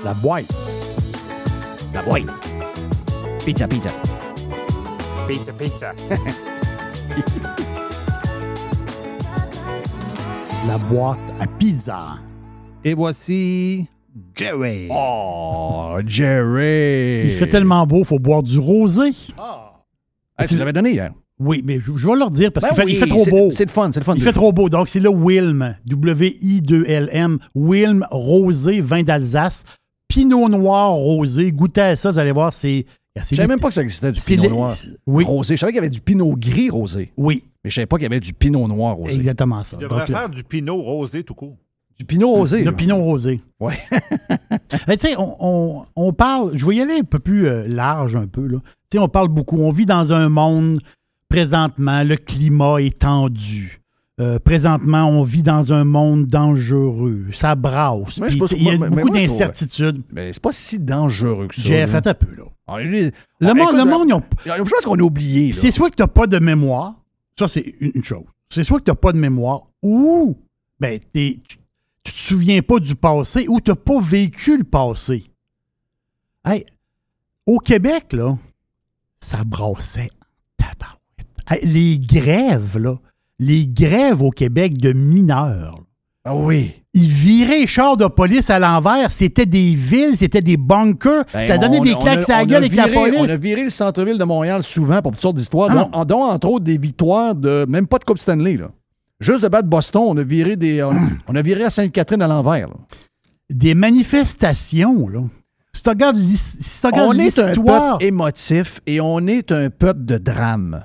La 0.05 0.13
boîte. 0.15 0.53
La 1.95 2.03
boîte. 2.03 2.25
Pizza, 3.45 3.69
pizza. 3.69 3.91
Pizza, 5.29 5.53
pizza. 5.53 5.93
La 10.67 10.79
boîte 10.79 11.21
à 11.39 11.47
pizza. 11.47 12.17
Et 12.83 12.95
voici 12.95 13.89
Jerry. 14.37 14.89
Oh, 14.91 15.97
Jerry! 16.07 17.23
Il 17.25 17.31
fait 17.31 17.47
tellement 17.47 17.87
beau, 17.87 18.01
il 18.01 18.05
faut 18.05 18.19
boire 18.19 18.43
du 18.43 18.59
rosé. 18.59 19.11
Hey, 20.39 20.47
tu 20.49 20.57
l'avais 20.59 20.73
donné 20.73 20.91
hier. 20.93 21.13
Oui, 21.39 21.63
mais 21.65 21.81
je, 21.81 21.93
je 21.97 22.07
vais 22.07 22.17
leur 22.17 22.31
dire 22.31 22.51
parce 22.53 22.65
Ben 22.67 22.71
qu'il 22.71 22.77
fait, 22.79 22.85
oui, 22.87 22.93
il 22.95 22.99
fait 22.99 23.07
trop 23.07 23.19
c'est- 23.21 23.31
beau. 23.31 23.51
C'est 23.51 23.65
le 23.67 23.71
fun, 23.71 23.91
c'est 23.93 24.01
le 24.01 24.05
fun. 24.05 24.15
Il 24.17 24.23
fait 24.23 24.33
trop 24.33 24.53
beau. 24.53 24.69
Donc, 24.69 24.89
c'est 24.89 25.01
le 25.01 25.11
Wilm. 25.11 25.77
W-I-2-L-M. 25.87 27.39
Wilm 27.55 28.07
rosé, 28.11 28.81
vin 28.81 29.03
d'Alsace. 29.03 29.65
Pinot 30.09 30.49
noir 30.49 30.93
rosé. 30.93 31.53
Goûtez 31.53 31.81
à 31.81 31.97
ça, 31.97 32.11
vous 32.11 32.19
allez 32.19 32.33
voir, 32.33 32.53
c'est. 32.53 32.87
Je 33.17 33.23
savais 33.35 33.49
même 33.49 33.59
pas 33.61 33.69
que 33.69 33.75
ça 33.75 33.83
existait 33.83 34.13
du 34.13 34.21
C'est 34.21 34.35
pinot 34.37 34.43
le- 34.45 34.49
noir 34.51 34.75
Oui. 35.07 35.25
rosé. 35.25 35.57
Je 35.57 35.61
savais 35.61 35.73
qu'il 35.73 35.77
y 35.77 35.81
avait 35.81 35.89
du 35.91 36.01
pinot 36.03 36.35
gris 36.37 36.69
rosé. 36.71 37.13
Oui, 37.17 37.45
Mais 37.65 37.71
je 37.71 37.75
savais 37.77 37.87
pas 37.87 37.97
qu'il 37.97 38.03
y 38.05 38.07
avait 38.07 38.21
du 38.21 38.33
pinot 38.35 38.69
noir 38.69 38.95
rosé. 38.97 39.17
exactement 39.17 39.65
ça. 39.65 39.77
Donc, 39.79 39.91
là, 39.91 40.05
faire 40.07 40.29
du 40.29 40.45
pinot 40.45 40.77
rosé 40.83 41.23
tout 41.25 41.35
court. 41.35 41.57
Du 41.99 42.05
pinot 42.05 42.29
rosé. 42.29 42.63
le 42.65 42.73
pinot 42.73 42.97
rosé. 42.97 43.41
Ouais. 43.61 43.79
Tu 44.69 44.99
sais, 44.99 45.15
on, 45.17 45.37
on- 45.41 45.87
on 45.97 46.13
parle, 46.13 46.57
je 46.57 46.67
vais 46.67 46.77
y 46.77 46.81
aller 46.83 46.99
un 47.01 47.05
peu 47.05 47.19
plus 47.19 47.47
euh, 47.49 47.67
large 47.69 48.17
un 48.17 48.27
peu. 48.27 48.47
là. 48.47 48.59
Tu 48.91 48.97
sais, 48.97 48.99
on 48.99 49.09
parle 49.09 49.29
beaucoup. 49.29 49.59
On 49.59 49.71
vit 49.71 49.87
dans 49.87 50.13
un 50.13 50.29
monde, 50.29 50.81
présentement, 51.29 52.03
le 52.03 52.17
climat 52.17 52.79
est 52.79 52.99
tendu. 52.99 53.81
Euh, 54.21 54.39
présentement, 54.39 55.05
on 55.05 55.23
vit 55.23 55.43
dans 55.43 55.73
un 55.73 55.85
monde 55.85 56.27
dangereux. 56.27 57.27
Ça 57.33 57.55
brasse. 57.55 58.15
Tu 58.15 58.55
Il 58.57 58.63
y 58.63 58.71
a 58.71 58.79
moi- 58.79 58.89
beaucoup 58.89 59.11
d'incertitudes. 59.11 60.03
Mais 60.13 60.33
c'est 60.33 60.43
pas 60.43 60.53
si 60.53 60.79
dangereux 60.79 61.49
que 61.49 61.55
ça. 61.61 61.69
Là. 61.87 61.97
attends 61.97 62.11
un 62.11 62.15
peu, 62.15 62.35
là. 62.37 62.45
Ah, 62.67 62.81
Le 62.81 63.11
Ah, 63.43 63.55
monde, 63.55 63.59
écoute, 63.59 63.77
le 63.79 63.85
monde, 63.85 64.09
ils 64.09 64.15
ont- 64.15 64.23
Je 64.65 64.71
pense 64.71 64.85
qu'on 64.85 64.99
a 64.99 65.03
oublié. 65.03 65.53
c'est 65.53 65.71
soit 65.71 65.91
que 65.91 65.97
tu 65.97 66.03
n'as 66.03 66.09
pas 66.09 66.27
de 66.27 66.39
mémoire, 66.39 66.95
ça 67.39 67.47
c'est 67.49 67.75
une, 67.81 67.93
une 67.95 68.03
chose. 68.03 68.25
C'est 68.49 68.65
soit 68.65 68.79
que 68.79 68.85
tu 68.85 68.91
n'as 68.91 68.95
pas 68.97 69.13
de 69.13 69.19
mémoire, 69.19 69.63
ou 69.83 70.37
ben, 70.81 70.99
t'es- 71.13 71.39
tu 72.07 72.13
ne 72.13 72.17
te 72.17 72.19
souviens 72.29 72.63
pas 72.63 72.79
du 72.79 72.95
passé, 72.97 73.47
ou 73.49 73.61
tu 73.61 73.71
n'as 73.71 73.77
pas 73.77 74.01
vécu 74.01 74.57
le 74.59 74.65
passé? 74.65 75.25
Hey, 76.45 76.65
au 77.47 77.59
Québec, 77.59 78.13
là, 78.13 78.37
ça 79.21 79.39
brassait. 79.45 80.11
Hey, 81.49 81.65
les 81.65 81.99
grèves, 82.01 82.77
là, 82.79 82.97
les 83.39 83.67
grèves 83.69 84.21
au 84.23 84.31
Québec 84.31 84.79
de 84.79 84.93
mineurs, 84.93 85.79
Ah 86.25 86.35
oui. 86.35 86.73
ils 86.93 87.09
viraient 87.09 87.61
les 87.61 87.67
chars 87.69 87.97
de 87.97 88.07
police 88.09 88.51
à 88.51 88.59
l'envers. 88.59 89.13
C'était 89.13 89.47
des 89.47 89.75
villes, 89.77 90.17
c'était 90.17 90.41
des 90.43 90.57
bunkers. 90.57 91.25
Ben, 91.33 91.47
ça 91.47 91.57
donnait 91.57 91.79
on- 91.79 91.85
des 91.85 91.95
claques 91.95 92.25
sur 92.25 92.35
la 92.35 92.45
gueule 92.47 92.65
avec 92.65 92.75
la 92.75 92.89
police. 92.89 93.21
On 93.21 93.29
a 93.29 93.37
viré 93.37 93.63
le 93.63 93.71
centre-ville 93.71 94.19
de 94.19 94.25
Montréal 94.25 94.65
souvent 94.65 95.01
pour 95.03 95.13
toutes 95.13 95.23
sortes 95.23 95.37
d'histoires, 95.37 95.89
Ah 95.93 96.05
dont, 96.05 96.23
entre 96.25 96.49
autres 96.49 96.65
des 96.65 96.79
victoires 96.79 97.37
de 97.37 97.65
même 97.69 97.87
pas 97.87 97.99
de 97.99 98.05
Coupe 98.05 98.19
Stanley. 98.19 98.57
Là. 98.57 98.71
Juste 99.21 99.43
de 99.43 99.49
battre 99.49 99.69
Boston, 99.69 100.03
on 100.09 100.17
a 100.19 100.23
viré 100.23 100.57
des. 100.57 100.83
On, 100.83 100.95
on 101.29 101.35
a 101.35 101.43
viré 101.43 101.65
à 101.65 101.71
Sainte-Catherine 101.71 102.23
à 102.23 102.27
l'envers. 102.27 102.69
des 103.51 103.75
manifestations, 103.75 105.09
là. 105.09 105.21
Si 105.73 105.83
tu 105.83 105.89
regardes 105.91 106.17
l'his- 106.17 106.57
si 106.61 106.81
tu 106.81 106.87
regardes 106.87 107.09
On 107.09 107.13
est 107.19 107.39
un 107.39 107.47
l'histoire, 107.49 107.93
peuple 107.99 108.05
émotif 108.05 108.81
et 108.87 109.01
on 109.01 109.27
est 109.27 109.53
un 109.53 109.69
peuple 109.71 110.05
de 110.07 110.19
drame. 110.19 110.85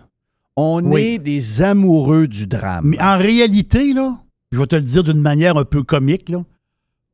On 0.58 0.82
Oui. 0.84 1.02
est 1.02 1.18
des 1.20 1.62
amoureux 1.62 2.28
du 2.28 2.46
drame. 2.46 2.86
mais 2.90 3.02
en 3.02 3.18
réalité, 3.18 3.94
là, 3.94 4.18
je 4.52 4.60
vais 4.60 4.68
te 4.68 4.76
le 4.76 4.82
dire 4.82 5.04
d'une 5.04 5.22
manière 5.22 5.58
un 5.58 5.64
peu 5.66 5.82
comique, 5.84 6.28
là. 6.30 6.44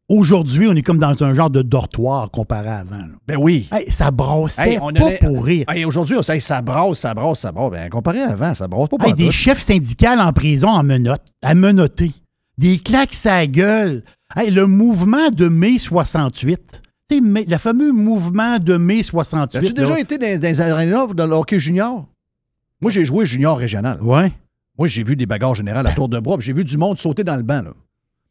Aujourd'hui, 0.10 0.68
on 0.70 0.74
est 0.74 0.84
comme 0.84 1.00
dans 1.00 1.22
un 1.22 1.34
genre 1.34 1.50
de 1.50 1.62
dortoir 1.62 2.32
comparé 2.32 2.70
à 2.70 2.78
avant. 2.80 2.96
là. 2.98 3.08
Ben 3.28 3.36
oui. 3.38 3.68
Hey, 3.74 3.92
ça 3.92 4.10
brassait 4.10 4.74
Hey, 4.74 4.80
on 4.82 4.94
pas 4.94 5.06
allait- 5.08 5.18
pour 5.20 5.44
rire. 5.44 5.66
Hey, 5.68 5.84
Aujourd'hui, 5.84 6.16
on 6.18 6.22
sait, 6.22 6.40
ça 6.40 6.62
brasse, 6.62 7.00
ça 7.00 7.14
brasse, 7.14 7.40
ça 7.42 7.52
brasse. 7.52 7.72
Ben, 7.72 7.90
comparé 7.90 8.22
à 8.22 8.30
avant, 8.32 8.54
ça 8.54 8.70
brasse 8.70 8.88
pas 8.88 8.96
Hey, 9.02 9.08
pour 9.10 9.16
des 9.16 9.32
chefs 9.32 9.60
syndicaux 9.60 10.08
en 10.18 10.32
prison 10.32 10.70
en 10.70 10.82
menottes, 10.84 11.26
à 11.44 11.56
menotter. 11.56 12.12
Des 12.58 12.80
claques 12.80 13.14
sa 13.14 13.46
gueule. 13.48 14.04
Hey, 14.36 14.50
le 14.50 14.66
mouvement 14.66 15.30
de 15.30 15.50
mai 15.50 15.78
68. 15.78 16.82
Tu 17.10 17.16
sais, 17.18 17.22
mai- 17.22 17.46
le 17.48 17.58
fameux 17.58 17.92
mouvement 17.92 18.60
de 18.60 18.78
mai 18.78 19.04
68. 19.04 19.58
As-tu 19.58 19.74
déjà 19.74 20.00
été 20.00 20.18
dans, 20.18 20.40
dans 20.40 20.48
les 20.48 20.62
arénas 20.62 21.08
dans 21.16 21.26
le 21.26 21.34
hockey 21.34 21.60
junior? 21.60 22.06
Moi, 22.82 22.92
j'ai 22.92 23.04
joué 23.04 23.26
junior 23.26 23.58
régional. 23.58 24.02
Ouais. 24.02 24.32
Moi, 24.78 24.88
j'ai 24.88 25.04
vu 25.04 25.18
des 25.18 25.26
bagarres 25.26 25.56
générales 25.56 25.88
à 25.88 25.92
tour 25.92 26.08
de 26.08 26.20
bras, 26.20 26.38
puis 26.38 26.46
j'ai 26.46 26.54
vu 26.54 26.64
du 26.64 26.78
monde 26.78 26.98
sauter 26.98 27.24
dans 27.26 27.36
le 27.36 27.44
banc. 27.44 27.62
Là. 27.62 27.72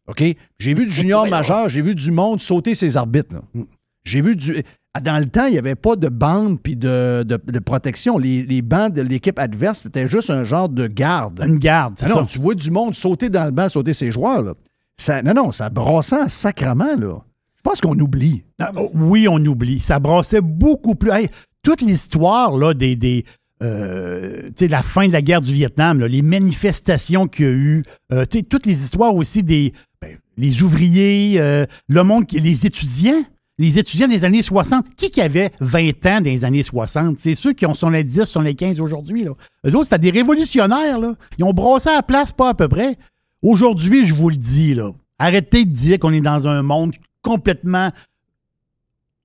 OK? 0.09 0.23
J'ai 0.59 0.75
vu 0.75 0.87
du 0.87 0.93
junior 0.93 1.27
majeur, 1.29 1.69
j'ai 1.69 1.83
vu 1.83 1.95
du 1.95 2.11
monde 2.11 2.41
sauter 2.41 2.75
ses 2.75 2.97
arbitres. 2.97 3.35
là. 3.37 3.63
J'ai 4.05 4.21
vu 4.21 4.37
du. 4.37 4.63
Ah, 4.95 5.01
Dans 5.01 5.19
le 5.19 5.27
temps, 5.27 5.47
il 5.47 5.53
n'y 5.53 5.59
avait 5.59 5.75
pas 5.75 5.97
de 5.97 6.09
bande 6.09 6.61
puis 6.63 6.77
de, 6.77 7.25
de- 7.27 7.41
de 7.45 7.59
protection. 7.59 8.17
Les, 8.19 8.45
les 8.45 8.63
bancs 8.63 8.93
de 8.93 9.03
l'équipe 9.03 9.39
adverse, 9.39 9.81
c'était 9.81 10.09
juste 10.09 10.31
un 10.31 10.45
genre 10.45 10.69
de 10.69 10.87
garde. 10.87 11.43
Une 11.47 11.59
garde, 11.59 11.95
c'est 11.99 12.07
Ah 12.07 12.11
non, 12.11 12.15
ça. 12.21 12.27
tu 12.27 12.39
vois 12.39 12.55
du 12.55 12.71
monde 12.71 12.95
sauter 12.95 13.29
dans 13.29 13.45
le 13.45 13.51
banc, 13.51 13.69
sauter 13.69 13.93
ses 13.93 14.11
joueurs. 14.13 14.43
Là. 14.43 14.55
Ça, 14.97 15.23
non, 15.23 15.35
non, 15.35 15.53
ça 15.53 15.69
brassant 15.71 16.29
sacrement. 16.29 16.95
Là. 16.97 17.19
Je 17.57 17.63
pense 17.63 17.81
qu'on 17.81 17.99
oublie. 17.99 18.45
Ah, 18.61 18.71
oh, 18.77 18.89
oui, 18.95 19.27
on 19.29 19.45
oublie. 19.45 19.81
Ça 19.81 19.99
brassait 19.99 20.41
beaucoup 20.41 20.95
plus. 20.95 21.11
Hey, 21.11 21.29
toute 21.63 21.81
l'histoire 21.83 22.57
là, 22.57 22.73
des. 22.73 22.95
des 22.97 23.25
euh, 23.63 24.51
la 24.61 24.83
fin 24.83 25.07
de 25.09 25.13
la 25.13 25.23
guerre 25.23 25.41
du 25.41 25.53
Vietnam, 25.53 26.05
les 26.05 26.23
manifestations 26.23 27.27
qu'il 27.27 27.45
y 27.45 27.49
a 27.49 27.53
eu, 27.53 27.85
euh, 28.13 28.25
toutes 28.27 28.67
les 28.67 28.83
histoires 28.83 29.15
aussi 29.15 29.43
des 29.43 29.73
ben, 30.03 30.19
les 30.37 30.63
ouvriers, 30.63 31.41
euh, 31.41 31.65
le 31.89 32.03
monde, 32.03 32.25
les 32.33 32.67
étudiants, 32.67 33.23
les 33.59 33.79
étudiants 33.79 34.09
des 34.09 34.25
années 34.25 34.43
60. 34.43 34.95
Qui 34.97 35.11
qui 35.11 35.23
avait 35.23 35.53
20 35.61 36.07
ans 36.07 36.21
les 36.21 36.45
années 36.45 36.63
60? 36.63 37.19
C'est 37.19 37.35
ceux 37.35 37.55
qui 37.55 37.65
ont 37.65 37.75
son 37.75 37.89
les 37.89 38.05
10, 38.05 38.25
son 38.25 38.43
les 38.43 38.55
15 38.55 38.81
aujourd'hui. 38.81 39.25
Eux 39.25 39.75
autres, 39.75 39.85
c'était 39.85 39.99
des 39.99 40.11
révolutionnaires. 40.11 40.99
Ils 41.39 41.45
ont 41.45 41.55
brassé 41.55 41.89
à 41.89 41.95
la 41.95 42.03
place, 42.03 42.33
pas 42.33 42.51
à 42.51 42.55
peu 42.55 42.69
près. 42.69 42.97
Aujourd'hui, 43.43 44.07
je 44.07 44.15
vous 44.15 44.29
le 44.29 44.37
dis, 44.37 44.77
arrêtez 45.19 45.65
de 45.65 45.71
dire 45.71 45.99
qu'on 45.99 46.13
est 46.13 46.21
dans 46.21 46.47
un 46.47 46.63
monde 46.63 46.93
complètement 47.23 47.91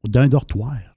d'un 0.07 0.27
dortoir. 0.27 0.90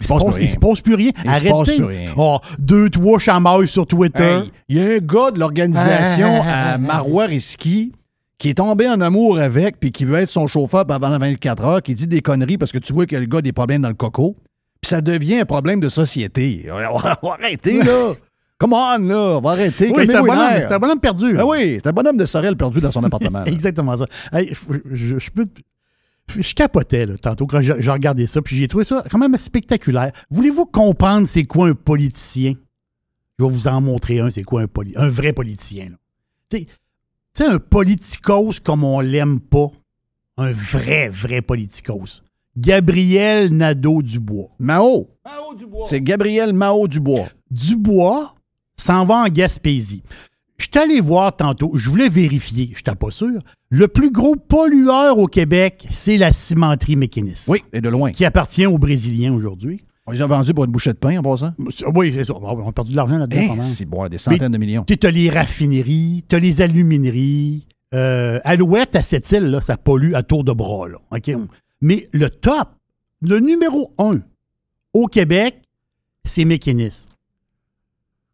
Il 0.00 0.06
se, 0.06 0.12
passe 0.12 0.22
il 0.40 0.48
se 0.48 0.56
rien. 0.58 0.68
passe 0.68 0.80
plus 0.80 0.94
rien. 0.94 1.10
Il 1.16 1.22
se 1.22 1.28
Arrêtez. 1.28 1.50
passe 1.50 1.70
plus 1.70 1.84
rien. 1.84 2.12
Oh, 2.16 2.38
deux, 2.58 2.88
trois 2.90 3.18
chamailles 3.18 3.68
sur 3.68 3.86
Twitter. 3.86 4.40
Hey, 4.44 4.50
Il 4.68 4.76
y 4.76 4.80
a 4.80 4.94
un 4.94 4.98
gars 4.98 5.30
de 5.30 5.38
l'organisation 5.38 6.42
Ah, 6.44 6.72
à 6.74 6.78
Marois 6.78 7.26
Risky 7.26 7.92
qui 8.38 8.48
est 8.48 8.54
tombé 8.54 8.88
en 8.88 9.00
amour 9.02 9.38
avec 9.38 9.78
puis 9.78 9.92
qui 9.92 10.06
veut 10.06 10.16
être 10.18 10.30
son 10.30 10.46
chauffeur 10.46 10.86
pendant 10.86 11.18
24 11.18 11.64
heures, 11.64 11.82
qui 11.82 11.94
dit 11.94 12.06
des 12.06 12.22
conneries 12.22 12.56
parce 12.56 12.72
que 12.72 12.78
tu 12.78 12.94
vois 12.94 13.04
que 13.04 13.16
le 13.16 13.26
gars 13.26 13.38
a 13.38 13.42
des 13.42 13.52
problèmes 13.52 13.82
dans 13.82 13.88
le 13.88 13.94
coco. 13.94 14.36
Puis 14.80 14.88
ça 14.88 15.02
devient 15.02 15.40
un 15.40 15.44
problème 15.44 15.78
de 15.80 15.90
société. 15.90 16.66
On 16.72 16.96
va 16.96 17.18
arrêter, 17.38 17.82
là. 17.82 18.12
Come 18.58 18.72
on, 18.74 18.98
là. 18.98 19.16
On 19.36 19.40
va 19.40 19.50
arrêter. 19.50 19.90
Oui, 19.94 20.06
c'est 20.06 20.14
un, 20.14 20.22
bonhomme, 20.22 20.90
un 20.90 20.96
perdu. 20.98 21.34
Ah 21.38 21.46
oui, 21.46 21.78
c'est 21.82 21.88
un 21.88 21.92
bonhomme 21.92 22.16
de 22.18 22.24
Sorel 22.26 22.56
perdu 22.56 22.80
dans 22.80 22.90
son 22.90 23.02
appartement. 23.04 23.44
Exactement 23.46 23.96
ça. 23.96 24.06
Hey, 24.32 24.52
je, 24.52 24.94
je- 24.94 25.18
je 25.18 25.30
peux- 25.30 25.44
je 26.38 26.54
capotais 26.54 27.06
là, 27.06 27.16
tantôt 27.16 27.46
quand 27.46 27.60
je, 27.60 27.74
je 27.78 27.90
regardais 27.90 28.26
ça, 28.26 28.40
puis 28.42 28.56
j'ai 28.56 28.68
trouvé 28.68 28.84
ça 28.84 29.04
quand 29.10 29.18
même 29.18 29.36
spectaculaire. 29.36 30.12
Voulez-vous 30.30 30.66
comprendre 30.66 31.26
c'est 31.28 31.44
quoi 31.44 31.68
un 31.68 31.74
politicien? 31.74 32.54
Je 33.38 33.44
vais 33.44 33.50
vous 33.50 33.68
en 33.68 33.80
montrer 33.80 34.20
un, 34.20 34.30
c'est 34.30 34.42
quoi 34.42 34.62
un, 34.62 34.66
poli- 34.66 34.92
un 34.96 35.08
vrai 35.08 35.32
politicien. 35.32 35.86
là. 35.90 35.96
Tu 36.50 36.66
sais- 37.32 37.44
un 37.46 37.58
politicos 37.58 38.60
comme 38.62 38.84
on 38.84 39.00
l'aime 39.00 39.40
pas, 39.40 39.68
un 40.36 40.52
vrai, 40.52 41.08
vrai 41.08 41.40
politicos. 41.42 42.22
Gabriel 42.56 43.56
Nadeau-Dubois. 43.56 44.50
Mao. 44.58 45.08
C'est 45.84 46.00
Gabriel 46.00 46.52
Mao 46.52 46.88
Dubois. 46.88 47.28
Dubois 47.50 48.34
s'en 48.76 49.04
va 49.04 49.16
en 49.24 49.28
Gaspésie. 49.28 50.02
Je 50.60 50.66
suis 50.70 50.78
allé 50.78 51.00
voir 51.00 51.34
tantôt, 51.34 51.72
je 51.74 51.88
voulais 51.88 52.10
vérifier, 52.10 52.66
je 52.74 52.80
n'étais 52.80 52.94
pas 52.94 53.10
sûr. 53.10 53.38
Le 53.70 53.88
plus 53.88 54.12
gros 54.12 54.36
pollueur 54.36 55.16
au 55.16 55.26
Québec, 55.26 55.86
c'est 55.88 56.18
la 56.18 56.34
cimenterie 56.34 56.96
mécaniste. 56.96 57.48
Oui, 57.48 57.62
et 57.72 57.80
de 57.80 57.88
loin. 57.88 58.12
Qui 58.12 58.26
appartient 58.26 58.66
aux 58.66 58.76
Brésiliens 58.76 59.32
aujourd'hui. 59.32 59.82
On 60.06 60.12
les 60.12 60.20
a 60.20 60.26
vendus 60.26 60.52
pour 60.52 60.64
une 60.64 60.70
bouchée 60.70 60.92
de 60.92 60.98
pain 60.98 61.18
en 61.18 61.22
passant. 61.22 61.54
Oui, 61.94 62.12
c'est 62.12 62.24
ça. 62.24 62.34
On 62.34 62.68
a 62.68 62.72
perdu 62.72 62.90
de 62.90 62.96
l'argent 62.96 63.16
là-dedans. 63.16 63.40
Hein, 63.40 63.48
pas 63.48 63.54
mal. 63.54 63.66
c'est 63.66 63.86
bon, 63.86 64.06
des 64.06 64.18
centaines 64.18 64.52
de 64.52 64.58
millions. 64.58 64.84
Tu 64.84 64.98
as 65.02 65.10
les 65.10 65.30
raffineries, 65.30 66.24
tu 66.28 66.36
as 66.36 66.38
les 66.38 66.60
alumineries. 66.60 67.66
Euh, 67.94 68.38
Alouette 68.44 68.96
à 68.96 69.02
cette 69.02 69.32
île, 69.32 69.46
là, 69.46 69.62
ça 69.62 69.78
pollue 69.78 70.12
à 70.12 70.22
tour 70.22 70.44
de 70.44 70.52
bras. 70.52 70.88
Là, 70.88 70.98
OK? 71.10 71.30
Mais 71.80 72.10
le 72.12 72.28
top, 72.28 72.68
le 73.22 73.40
numéro 73.40 73.94
un 73.96 74.20
au 74.92 75.06
Québec, 75.06 75.62
c'est 76.24 76.44
Mécanis. 76.44 77.08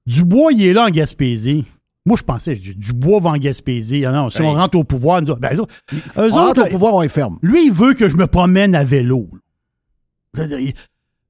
Dubois, 0.06 0.52
il 0.52 0.66
est 0.66 0.72
là 0.72 0.86
en 0.86 0.90
Gaspésie. 0.90 1.66
Moi, 2.06 2.16
je 2.16 2.22
pensais, 2.22 2.54
je 2.54 2.60
dis, 2.60 2.74
Dubois 2.74 3.20
va 3.20 3.30
en 3.30 3.36
Gaspésie. 3.36 4.04
Ah 4.06 4.12
non, 4.12 4.30
si 4.30 4.40
on 4.40 4.52
rentre 4.54 4.78
au 4.78 4.84
pouvoir, 4.84 5.20
nous 5.20 5.30
autres- 5.30 5.40
ben, 5.40 5.54
eux 5.56 5.60
autres, 5.60 5.72
On 6.16 6.28
rentre 6.30 6.62
au 6.62 6.70
pouvoir, 6.70 6.94
on 6.94 7.02
est 7.02 7.08
ferme. 7.08 7.38
lui, 7.42 7.66
il 7.66 7.72
veut 7.72 7.94
que 7.94 8.08
je 8.08 8.16
me 8.16 8.26
promène 8.26 8.74
à 8.74 8.84
vélo. 8.84 9.28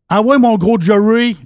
Ah 0.08 0.22
ouais, 0.22 0.38
mon 0.38 0.56
gros 0.56 0.78
Jerry, 0.80 1.36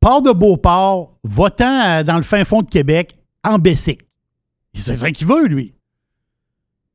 pars 0.00 0.22
de 0.22 0.30
Beauport, 0.32 1.18
va-t'en 1.24 1.80
euh, 1.80 2.02
dans 2.04 2.16
le 2.16 2.22
fin 2.22 2.44
fond 2.44 2.62
de 2.62 2.70
Québec, 2.70 3.14
en 3.44 3.58
Bessic. 3.58 4.00
C'est 4.74 4.96
ça 4.96 5.10
qu'il 5.10 5.26
veut, 5.26 5.46
lui. 5.48 5.74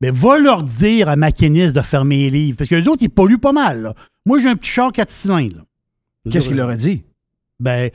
Mais 0.00 0.10
va 0.10 0.38
leur 0.38 0.62
dire 0.62 1.08
à 1.08 1.16
maquiniste 1.16 1.74
de 1.76 1.80
fermer 1.82 2.16
les 2.16 2.30
livres. 2.30 2.58
Parce 2.58 2.70
que 2.70 2.74
les 2.74 2.88
autres, 2.88 3.02
ils 3.02 3.10
polluent 3.10 3.38
pas 3.38 3.52
mal. 3.52 3.82
là. 3.82 3.94
Moi, 4.26 4.38
j'ai 4.38 4.48
un 4.48 4.56
petit 4.56 4.70
char 4.70 4.92
4 4.92 5.10
cylindres. 5.10 5.64
Qu'est-ce 6.30 6.48
qu'il 6.48 6.56
leur 6.56 6.68
a 6.70 6.76
dit? 6.76 7.04
Ben, 7.60 7.90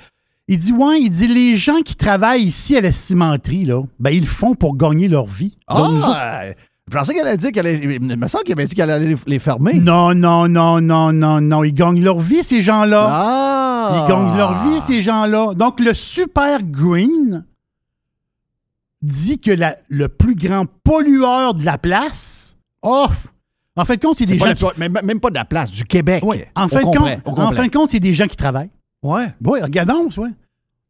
il 0.51 0.57
dit, 0.57 0.73
ouais, 0.73 0.99
il 0.99 1.11
dit, 1.11 1.27
les 1.27 1.57
gens 1.57 1.81
qui 1.85 1.95
travaillent 1.95 2.41
ici 2.41 2.75
à 2.75 2.81
la 2.81 2.91
cimenterie, 2.91 3.65
là, 3.65 3.83
ben, 3.99 4.09
ils 4.09 4.21
le 4.21 4.25
font 4.25 4.55
pour 4.55 4.75
gagner 4.75 5.07
leur 5.07 5.27
vie. 5.27 5.55
Ah! 5.67 6.41
Je 6.91 6.97
pensais 6.97 7.13
qu'elle 7.13 7.27
allait 7.27 7.37
dire 7.37 7.51
qu'elle 7.51 7.67
allait. 7.67 7.97
Il 8.01 8.17
me 8.17 8.27
semble 8.27 8.45
qu'elle 8.45 8.57
avait 8.57 8.65
dit 8.65 8.73
qu'elle 8.73 8.89
allait 8.89 9.15
les- 9.27 9.39
fermer. 9.39 9.75
Non, 9.75 10.15
non, 10.15 10.47
non, 10.47 10.81
non, 10.81 11.13
non, 11.13 11.39
non. 11.39 11.63
Ils 11.63 11.71
gagnent 11.71 12.03
leur 12.03 12.19
vie, 12.19 12.43
ces 12.43 12.61
gens-là. 12.61 13.07
Ah! 13.11 13.91
Ils 13.93 14.09
gagnent 14.09 14.35
leur 14.35 14.63
vie, 14.65 14.81
ces 14.81 15.03
gens-là. 15.03 15.53
Donc, 15.53 15.79
le 15.79 15.93
Super 15.93 16.63
Green 16.63 17.45
dit 19.03 19.39
que 19.39 19.51
la- 19.51 19.77
le 19.87 20.09
plus 20.09 20.33
grand 20.33 20.65
pollueur 20.83 21.53
de 21.53 21.63
la 21.63 21.77
place, 21.77 22.57
oh, 22.81 23.05
en 23.75 23.85
fin 23.85 23.93
de 23.93 24.01
compte, 24.01 24.15
c'est 24.15 24.25
des 24.25 24.39
gens 24.39 24.55
qui... 24.55 24.65
même, 24.79 24.97
même 25.03 25.19
pas 25.19 25.29
de 25.29 25.35
la 25.35 25.45
place, 25.45 25.69
du 25.69 25.83
Québec. 25.83 26.23
Oui, 26.25 26.37
en, 26.55 26.67
fin 26.67 26.81
compte, 26.81 26.97
en 27.27 27.51
fin 27.51 27.67
de 27.67 27.71
compte, 27.71 27.91
c'est 27.91 27.99
des 27.99 28.15
gens 28.15 28.25
qui 28.25 28.35
travaillent. 28.35 28.71
Ouais. 29.03 29.27
Oui, 29.43 29.61
regardons, 29.61 30.07
ouais. 30.17 30.29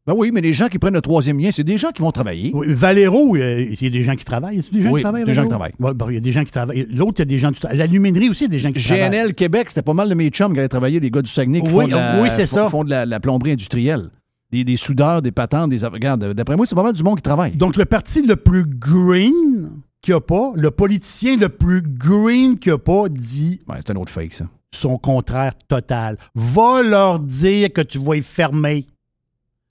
Ben 0.06 0.14
oui, 0.16 0.30
mais 0.32 0.40
les 0.40 0.54
gens 0.54 0.68
qui 0.68 0.78
prennent 0.78 0.94
le 0.94 1.02
troisième 1.02 1.38
lien, 1.38 1.50
c'est 1.52 1.62
des 1.62 1.76
gens 1.76 1.90
qui 1.90 2.00
vont 2.02 2.10
travailler. 2.10 2.50
Oui, 2.54 2.66
Valero, 2.70 3.36
euh, 3.36 3.66
c'est 3.74 3.90
des 3.90 4.02
gens 4.02 4.16
qui 4.16 4.24
travaillent. 4.24 4.56
Y 4.56 4.60
a 4.60 4.62
des 4.72 4.80
gens 4.82 4.90
Oui, 4.90 5.00
qui 5.00 5.02
travaillent? 5.04 5.24
des 5.24 5.34
gens 5.34 5.42
qui 5.42 5.48
Valero? 5.48 5.50
travaillent. 5.50 5.74
Ouais, 5.78 5.94
bon, 5.94 6.08
il 6.08 6.14
y 6.14 6.16
a 6.16 6.20
des 6.20 6.32
gens 6.32 6.42
qui 6.44 6.50
travaillent. 6.52 6.86
L'autre, 6.90 7.14
il 7.16 7.20
y 7.20 7.22
a 7.22 7.24
des 7.26 7.38
gens 7.38 7.52
qui 7.52 7.60
travaillent. 7.60 7.78
L'aluminerie 7.78 8.30
aussi, 8.30 8.44
il 8.44 8.46
y 8.46 8.50
a 8.50 8.50
des 8.50 8.58
gens 8.58 8.72
qui 8.72 8.82
travaillent. 8.82 9.10
GNL 9.10 9.34
Québec, 9.34 9.66
c'était 9.68 9.82
pas 9.82 9.92
mal 9.92 10.08
de 10.08 10.14
mes 10.14 10.30
chums 10.30 10.52
qui 10.54 10.58
allaient 10.58 10.68
travailler, 10.68 11.00
les 11.00 11.10
gars 11.10 11.20
du 11.22 11.30
Saguenay 11.30 11.60
qui 11.60 11.66
Oui, 11.66 11.84
font 11.84 11.86
de 11.88 11.92
la, 11.92 12.22
oui, 12.22 12.30
ça. 12.30 12.66
font 12.68 12.82
de 12.82 12.90
la, 12.90 13.04
la 13.06 13.20
plomberie 13.20 13.52
industrielle. 13.52 14.08
Des, 14.50 14.64
des 14.64 14.76
soudeurs, 14.76 15.22
des 15.22 15.30
patentes, 15.32 15.70
des... 15.70 15.84
Regarde, 15.86 16.32
d'après 16.32 16.56
moi, 16.56 16.66
c'est 16.66 16.74
pas 16.74 16.82
mal 16.82 16.94
du 16.94 17.02
monde 17.04 17.16
qui 17.16 17.22
travaille. 17.22 17.52
Donc, 17.52 17.76
le 17.76 17.84
parti 17.84 18.22
le 18.26 18.34
plus 18.36 18.64
green 18.64 19.70
qu'il 20.02 20.12
n'y 20.14 20.16
a 20.16 20.20
pas, 20.20 20.52
le 20.56 20.70
politicien 20.70 21.36
le 21.36 21.50
plus 21.50 21.82
green 21.82 22.58
qu'il 22.58 22.72
n'y 22.72 22.74
a 22.74 22.78
pas, 22.78 23.08
dit 23.08 23.60
Ouais, 23.68 23.76
c'est 23.78 23.90
un 23.92 23.96
autre 23.96 24.10
fake, 24.10 24.32
ça. 24.32 24.46
Son 24.72 24.98
contraire 24.98 25.52
total. 25.68 26.16
Va 26.34 26.82
leur 26.82 27.18
dire 27.20 27.72
que 27.72 27.80
tu 27.80 27.98
vas 27.98 28.16
y 28.16 28.22
fermer. 28.22 28.86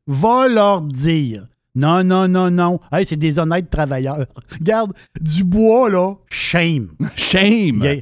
Va 0.07 0.47
leur 0.47 0.81
dire. 0.81 1.47
Non, 1.75 2.03
non, 2.03 2.27
non, 2.27 2.49
non. 2.49 2.79
Hey, 2.91 3.05
c'est 3.05 3.15
des 3.15 3.37
honnêtes 3.39 3.69
travailleurs. 3.69 4.25
Regarde, 4.59 4.93
du 5.21 5.43
bois, 5.43 5.89
là, 5.89 6.15
shame. 6.29 6.89
Shame! 7.15 7.83
A- 7.83 8.01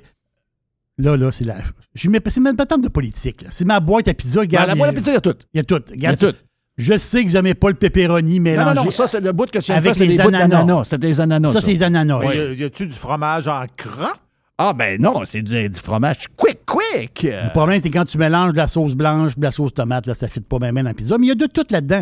Là, 0.99 1.15
là, 1.15 1.29
c'est 1.31 1.43
la. 1.45 1.57
Je 1.93 2.09
mets- 2.09 2.19
C'est 2.25 2.39
même 2.39 2.55
pas 2.55 2.65
tant 2.65 2.79
de 2.79 2.87
politique. 2.89 3.43
là. 3.43 3.49
C'est 3.51 3.65
ma 3.65 3.79
boîte 3.79 4.07
à 4.07 4.15
pizza. 4.15 4.39
Ben, 4.39 4.47
Regarde, 4.47 4.67
la 4.69 4.73
boîte 4.75 4.89
à 4.89 4.93
pizza, 4.93 5.11
il 5.11 5.13
y 5.13 5.17
a 5.17 5.21
tout. 5.21 5.35
Il 5.53 5.57
y 5.57 5.59
a 5.59 5.63
tout. 5.63 5.83
Il 5.93 6.01
y 6.01 6.05
a 6.07 6.11
Regarde, 6.11 6.33
tout. 6.35 6.39
Je 6.75 6.97
sais 6.97 7.23
que 7.23 7.27
vous 7.29 7.35
n'aimez 7.35 7.53
pas 7.53 7.69
le 7.69 7.75
pepperoni 7.75 8.37
Non, 8.39 8.43
mélangé. 8.43 8.73
non, 8.75 8.83
non, 8.85 8.89
ça, 8.89 9.05
c'est 9.05 9.21
le 9.21 9.31
bout 9.31 9.45
que 9.51 9.59
tu 9.59 9.71
de 9.71 9.77
Avec 9.77 9.93
c'est 9.93 10.07
les 10.07 10.17
des 10.17 10.23
bouts 10.23 10.29
ananas. 10.29 10.85
C'est 10.85 10.97
des 10.97 11.21
ananas. 11.21 11.51
ça, 11.53 11.61
c'est 11.61 11.71
les 11.71 11.83
ananas. 11.83 12.23
Y 12.33 12.63
a-tu 12.63 12.87
du 12.87 12.93
fromage 12.93 13.47
en 13.47 13.65
crotte? 13.75 14.19
Ah, 14.59 14.73
ben 14.73 14.99
non, 14.99 15.21
c'est 15.23 15.41
du, 15.43 15.69
du 15.69 15.79
fromage 15.79 16.25
quick, 16.35 16.59
quick! 16.65 17.23
Le 17.23 17.51
problème, 17.53 17.79
c'est 17.79 17.91
quand 17.91 18.05
tu 18.05 18.17
mélanges 18.17 18.53
de 18.53 18.57
la 18.57 18.67
sauce 18.67 18.95
blanche 18.95 19.37
de 19.37 19.43
la 19.43 19.51
sauce 19.51 19.73
tomate, 19.73 20.07
là, 20.07 20.15
ça 20.15 20.25
ne 20.25 20.31
fit 20.31 20.39
pas 20.41 20.57
bien 20.57 20.73
dans 20.73 20.81
la 20.83 20.93
pizza. 20.95 21.17
Mais 21.17 21.27
il 21.27 21.29
y 21.29 21.31
a 21.31 21.35
de 21.35 21.45
tout 21.45 21.63
là-dedans. 21.69 22.01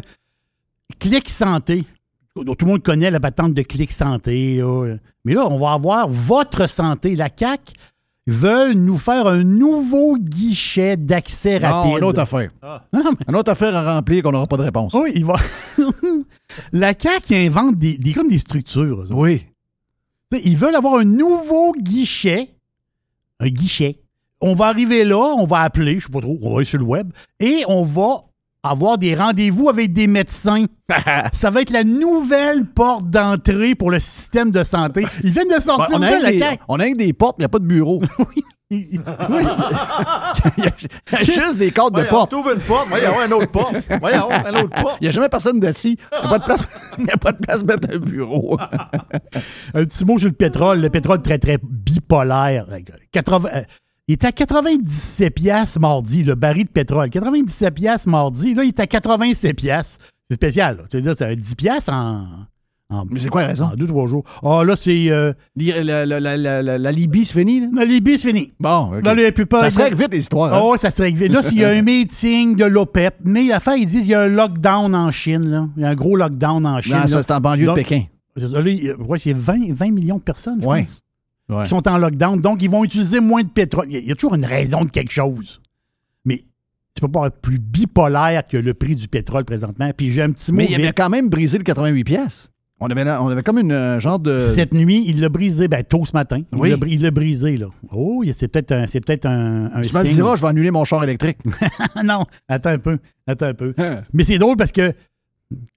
Clic 1.00 1.30
Santé. 1.30 1.84
Tout 2.36 2.44
le 2.62 2.66
monde 2.68 2.84
connaît 2.84 3.12
la 3.12 3.20
patente 3.20 3.54
de 3.54 3.62
Clic 3.62 3.92
Santé. 3.92 4.58
là. 4.58 4.96
Mais 5.26 5.34
là, 5.34 5.46
on 5.50 5.58
va 5.58 5.72
avoir 5.74 6.08
votre 6.10 6.68
santé. 6.68 7.16
La 7.16 7.30
CAQ 7.36 7.74
veulent 8.28 8.74
nous 8.74 8.98
faire 8.98 9.28
un 9.28 9.44
nouveau 9.44 10.18
guichet 10.18 10.98
d'accès 10.98 11.60
Non, 11.60 11.68
rapide. 11.68 11.98
une 11.98 12.04
autre 12.06 12.20
affaire. 12.20 12.50
Non, 12.64 12.80
mais- 12.94 13.26
Une 13.30 13.36
autre 13.36 13.52
affaire 13.52 13.76
à 13.76 13.96
remplir 13.96 14.24
qu'on 14.24 14.32
n'aura 14.32 14.48
pas 14.48 14.58
de 14.58 14.64
réponse. 14.64 14.94
oui, 14.94 15.12
il 15.16 15.26
va. 15.26 15.36
la 16.72 16.94
CAQ 16.98 17.36
invente 17.36 17.78
des, 17.78 17.98
des- 17.98 18.14
comme 18.14 18.28
des 18.30 18.40
structures. 18.40 19.06
Oui. 19.12 19.46
Ils 20.32 20.58
veulent 20.58 20.76
avoir 20.76 20.96
un 20.96 21.06
nouveau 21.06 21.74
guichet. 21.74 22.56
Un 23.40 23.50
guichet. 23.50 24.02
On 24.42 24.54
va 24.54 24.66
arriver 24.66 25.04
là, 25.04 25.18
on 25.18 25.46
va 25.46 25.60
appeler, 25.62 26.00
je 26.00 26.08
sais 26.08 26.12
pas 26.12 26.22
trop, 26.22 26.38
on 26.42 26.50
va 26.50 26.58
aller 26.58 26.66
sur 26.66 26.78
le 26.78 26.84
web, 26.84 27.12
et 27.40 27.64
on 27.68 27.84
va 27.84 28.26
avoir 28.64 28.98
des 28.98 29.16
rendez-vous 29.16 29.70
avec 29.70 29.94
des 29.94 30.08
médecins. 30.08 30.66
ça 31.34 31.50
va 31.50 31.62
être 31.62 31.70
la 31.70 31.84
nouvelle 31.84 32.66
porte 32.66 33.10
d'entrée 33.10 33.76
pour 33.76 33.92
le 33.92 34.00
système 34.00 34.52
de 34.52 34.64
santé. 34.64 35.06
Ils 35.24 35.32
viennent 35.32 35.48
de 35.56 35.62
sortir 35.62 35.98
on, 35.98 36.02
a 36.02 36.10
ça, 36.10 36.20
la 36.20 36.32
des, 36.32 36.60
on 36.68 36.80
a 36.80 36.90
des 36.90 37.14
portes, 37.14 37.38
mais 37.38 37.44
il 37.44 37.46
n'y 37.46 37.50
a 37.50 37.50
pas 37.50 37.60
de 37.60 37.68
bureau. 37.68 38.02
Oui. 38.20 38.44
Il 38.72 39.00
y 40.64 40.66
a 40.68 41.22
juste 41.22 41.58
des 41.60 41.70
cadres 41.72 41.92
de 41.92 41.98
Voyons, 41.98 42.10
porte. 42.10 42.32
T'ouvres 42.32 42.52
une 42.54 42.62
porte, 42.62 42.88
voyons, 42.88 43.24
une 43.24 43.34
autre 43.34 43.52
porte. 43.52 43.76
Voyons, 44.00 44.32
une 44.32 44.58
autre 44.58 44.82
porte. 44.82 44.98
Il 45.02 45.04
n'y 45.04 45.08
a 45.10 45.12
jamais 45.12 45.30
personne 45.30 45.60
d'assis. 45.60 46.00
Il 46.12 46.18
n'y 46.20 46.26
a 46.26 46.30
pas 46.30 46.40
de 46.40 46.46
place. 46.46 46.64
Il 46.98 47.06
y 47.06 47.12
a 47.12 47.18
pas 47.18 47.32
de 47.32 47.38
place 47.38 47.60
pour 47.60 47.68
mettre 47.68 47.94
un 47.94 48.00
bureau. 48.00 48.58
Un 49.76 49.86
petit 49.86 50.04
mot 50.04 50.18
sur 50.18 50.30
le 50.30 50.34
pétrole. 50.34 50.80
Le 50.80 50.90
pétrole 50.90 51.22
très, 51.22 51.38
très 51.38 51.60
bipolaire. 51.62 52.66
80, 53.12 53.50
euh, 53.54 53.62
il 54.08 54.14
était 54.16 54.28
à 54.28 54.32
97 54.32 55.34
piastres 55.36 55.80
mardi, 55.80 56.24
le 56.24 56.34
baril 56.34 56.66
de 56.66 56.72
pétrole. 56.72 57.12
97 57.12 57.72
piastres 57.72 58.10
mardi. 58.10 58.56
Là, 58.56 58.64
il 58.64 58.70
est 58.70 58.80
à 58.80 58.88
87 58.88 59.56
piastres. 59.56 60.04
C'est 60.30 60.36
spécial. 60.36 60.78
là. 60.78 60.84
Tu 60.90 60.98
veux 60.98 61.04
dire, 61.04 61.14
c'est 61.16 61.26
un 61.26 61.36
10 61.36 61.54
piastres 61.56 61.94
en... 61.94 62.26
en- 62.90 63.06
Mais 63.10 63.20
c'est 63.20 63.30
quoi 63.30 63.42
la 63.42 63.48
raison? 63.48 63.66
En 63.66 63.76
deux, 63.76 63.88
trois 63.88 64.08
jours. 64.08 64.24
Ah, 64.44 64.64
là, 64.64 64.76
c'est... 64.76 65.10
euh, 65.10 65.34
La, 65.56 66.92
Libye, 66.92 67.26
c'est 67.26 67.40
fini? 67.40 67.62
Là? 67.62 67.68
la 67.74 67.86
Libye, 67.86 68.18
c'est 68.18 68.28
fini. 68.30 68.54
Bon. 68.60 68.92
Là, 69.04 69.14
il 69.16 69.32
plus 69.34 69.46
pas- 69.46 69.62
Ça 69.62 69.70
se 69.70 69.80
règle 69.82 69.96
vite, 69.98 70.12
les 70.12 70.20
histoires. 70.20 70.54
hein? 70.54 70.60
Ah 70.62 70.68
ouais, 70.72 70.78
ça 70.78 70.92
se 70.92 71.02
règle 71.02 71.18
vite. 71.18 71.32
Là, 71.32 71.42
s'il 71.44 71.60
y 71.60 71.66
a 71.66 71.70
un 71.70 71.82
meeting 71.84 72.56
de 72.56 72.66
l'OPEP, 72.66 73.16
mais 73.24 73.44
l'affaire, 73.46 73.76
ils 73.76 73.86
disent 73.86 74.02
qu'il 74.04 74.12
y 74.12 74.16
a 74.16 74.22
un 74.22 74.28
lockdown 74.28 74.94
en 74.96 75.12
Chine. 75.12 75.50
Là. 75.50 75.68
Il 75.78 75.82
y 75.84 75.86
a 75.86 75.90
un 75.90 75.96
gros 75.96 76.16
lockdown 76.16 76.66
en 76.66 76.82
Chine. 76.82 76.94
Non, 76.94 77.00
là. 77.02 77.08
ça, 77.08 77.24
c'est 77.24 77.32
en 77.32 77.42
banlieue 77.42 77.66
Donc, 77.66 77.78
de 77.78 77.82
Pékin. 77.82 78.04
C'est 78.38 78.48
ça, 78.50 78.62
là, 78.62 78.70
il 78.70 78.84
y 78.84 78.90
a- 78.90 78.98
ouais, 78.98 79.18
c'est 79.20 79.34
20, 79.34 79.74
20 79.74 79.92
millions 79.92 80.18
de 80.18 80.24
personnes, 80.24 80.62
je 80.62 80.68
Ouais. 80.68 80.84
pense. 80.84 81.02
Ouais. 81.48 81.62
qui 81.64 81.70
sont 81.70 81.88
en 81.88 81.98
lockdown. 82.00 82.42
Donc, 82.42 82.64
ils 82.64 82.70
vont 82.72 82.84
utiliser 82.84 83.20
moins 83.20 83.44
de 83.44 83.48
pétrole. 83.50 83.86
Il 83.90 83.94
y 83.94 83.98
a- 83.98 84.00
il 84.00 84.08
y 84.08 84.12
a 84.12 84.16
toujours 84.16 84.34
une 84.36 84.46
raison 84.46 84.84
de 84.84 84.90
quelque 84.90 85.12
chose. 85.12 85.62
Mais 86.26 86.38
tu 86.96 87.02
peux 87.02 87.08
pas 87.08 87.28
être 87.28 87.40
plus 87.40 87.60
bipolaire 87.60 88.48
que 88.48 88.58
le 88.58 88.74
prix 88.74 88.96
du 88.96 89.08
pétrole 89.08 89.46
présentement. 89.46 89.92
Puis 89.96 90.10
j'ai 90.12 90.24
un 90.24 90.32
petit 90.32 90.52
mot. 90.52 90.58
Mais 90.58 90.66
il 90.68 90.74
avait 90.76 90.92
quand 90.92 91.10
même 91.10 91.30
brisé 91.30 91.58
le 91.60 91.64
88 91.64 92.04
pièces. 92.04 92.52
On 92.82 92.88
avait, 92.88 93.10
on 93.10 93.30
avait 93.30 93.42
comme 93.44 93.58
une 93.60 93.72
euh, 93.72 94.00
genre 94.02 94.20
de... 94.20 94.38
Cette 94.38 94.74
nuit, 94.74 95.06
il 95.08 95.22
l'a 95.22 95.30
brisé, 95.30 95.70
ben, 95.70 95.82
tôt 95.84 96.04
ce 96.04 96.12
matin. 96.12 96.42
Il 96.52 96.60
Oui. 96.60 96.74
Il 96.88 97.02
l'a 97.04 97.12
brisé, 97.12 97.56
là. 97.56 97.68
Oh, 97.92 98.22
c'est 98.34 98.50
peut-être 98.50 98.74
un, 98.74 98.86
c'est 98.86 99.00
peut-être 99.00 99.26
un, 99.26 99.68
un 99.74 99.82
Tu 99.82 99.96
me 99.96 100.04
le 100.04 100.10
diras, 100.10 100.36
je 100.36 100.42
vais 100.42 100.48
annuler 100.50 100.72
mon 100.72 100.84
char 100.84 101.02
électrique. 101.04 101.38
non, 102.04 102.26
attends 102.50 102.72
un 102.72 102.78
peu. 102.80 102.98
Attends 103.28 103.46
un 103.48 103.54
peu. 103.54 103.74
Hein. 103.78 104.02
Mais 104.12 104.26
c'est 104.26 104.38
drôle 104.38 104.58
parce 104.58 104.74
que 104.74 104.92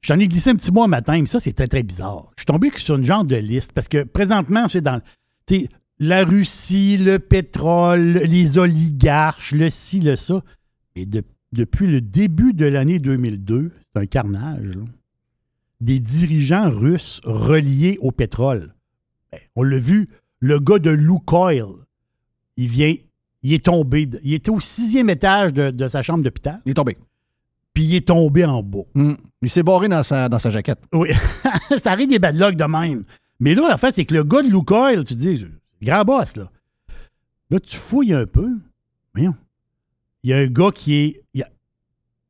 j'en 0.03 0.19
ai 0.19 0.27
glissé 0.27 0.51
un 0.51 0.57
petit 0.57 0.73
mot 0.73 0.83
un 0.83 0.89
matin, 0.89 1.21
mais 1.21 1.27
ça, 1.27 1.39
c'est 1.39 1.53
très, 1.53 1.69
très 1.69 1.85
bizarre. 1.85 2.33
Je 2.37 2.41
suis 2.43 2.47
tombé 2.47 2.71
sur 2.75 2.97
une 2.97 3.05
genre 3.05 3.25
de 3.25 3.37
liste 3.37 3.71
parce 3.73 3.87
que 3.87 4.03
présentement, 4.03 4.67
c'est 4.69 4.81
dans 4.81 5.01
tu 5.47 5.61
sais, 5.61 5.69
la 6.01 6.25
Russie, 6.25 6.97
le 6.99 7.21
pétrole, 7.21 8.23
les 8.25 8.59
oligarches, 8.59 9.53
le 9.53 9.71
ci, 9.71 10.01
le 10.01 10.17
ça. 10.17 10.43
Et 10.97 11.07
de- 11.07 11.23
depuis 11.53 11.87
le 11.87 12.01
début 12.01 12.55
de 12.55 12.67
l'année 12.67 12.99
2002, 12.99 13.71
c'est 13.95 14.03
un 14.03 14.07
carnage. 14.07 14.65
là. 14.67 14.83
Des 15.81 16.01
dirigeants 16.01 16.71
russes 16.71 17.21
reliés 17.25 17.99
au 18.01 18.11
pétrole. 18.11 18.75
Ben, 19.31 19.41
on 19.55 19.63
l'a 19.63 19.79
vu, 19.79 20.09
le 20.41 20.59
gars 20.59 20.79
de 20.79 20.91
Lukoil, 20.91 21.67
il 22.57 22.67
vient, 22.69 22.95
il 23.43 23.53
est 23.53 23.65
tombé, 23.65 24.09
il 24.23 24.35
était 24.35 24.51
au 24.51 24.59
sixième 24.61 25.09
étage 25.11 25.53
de, 25.53 25.71
de 25.71 25.87
sa 25.89 26.03
chambre 26.03 26.25
d'hôpital, 26.25 26.61
Il 26.67 26.71
est 26.71 26.75
tombé. 26.75 26.97
puis 27.75 27.85
il 27.85 27.95
est 27.95 28.09
tombé 28.09 28.45
en 28.45 28.63
bas. 28.63 28.83
Hmm. 28.95 29.15
Il 29.43 29.49
s'est 29.51 29.63
barré 29.63 29.87
dans 29.89 30.03
sa, 30.03 30.29
dans 30.29 30.39
sa 30.41 30.51
jaquette. 30.51 30.83
Oui, 30.93 31.11
ça 31.79 31.93
arrive 31.93 32.09
des 32.09 32.19
bad 32.19 32.35
luck 32.37 32.57
de 32.57 32.65
même. 32.65 33.05
Mais 33.39 33.55
là, 33.55 33.73
en 33.73 33.79
fait, 33.79 33.93
c'est 33.93 34.05
que 34.05 34.15
le 34.15 34.25
gars 34.25 34.43
de 34.43 34.49
Lukoil, 34.49 35.05
tu 35.05 35.15
dis, 35.15 35.47
grand 35.81 36.05
boss, 36.05 36.35
là. 36.37 36.51
Là, 37.51 37.61
tu 37.61 37.77
fouilles 37.77 38.13
un 38.15 38.27
peu. 38.27 38.49
Voyons. 39.15 39.35
Il 40.25 40.31
y 40.31 40.33
a 40.33 40.39
un 40.39 40.49
gars 40.49 40.73
qui 40.75 40.95
est. 40.97 41.23
il 41.35 41.41
y 41.41 41.43
a 41.45 41.49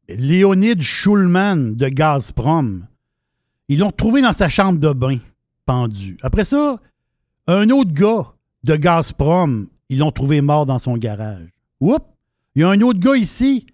Léonid 0.08 0.80
Schulman 0.82 1.74
de 1.74 1.88
Gazprom. 1.88 2.86
Ils 3.68 3.80
l'ont 3.80 3.90
trouvé 3.90 4.22
dans 4.22 4.32
sa 4.32 4.48
chambre 4.48 4.78
de 4.78 4.92
bain, 4.92 5.18
pendu. 5.66 6.16
Après 6.22 6.44
ça, 6.44 6.80
un 7.46 7.70
autre 7.70 7.92
gars 7.92 8.32
de 8.64 8.76
Gazprom, 8.76 9.68
ils 9.88 9.98
l'ont 9.98 10.10
trouvé 10.10 10.40
mort 10.40 10.66
dans 10.66 10.78
son 10.78 10.96
garage. 10.96 11.48
Oups! 11.80 12.04
Il 12.54 12.62
y 12.62 12.64
a 12.64 12.70
un 12.70 12.80
autre 12.80 12.98
gars 12.98 13.16
ici, 13.16 13.66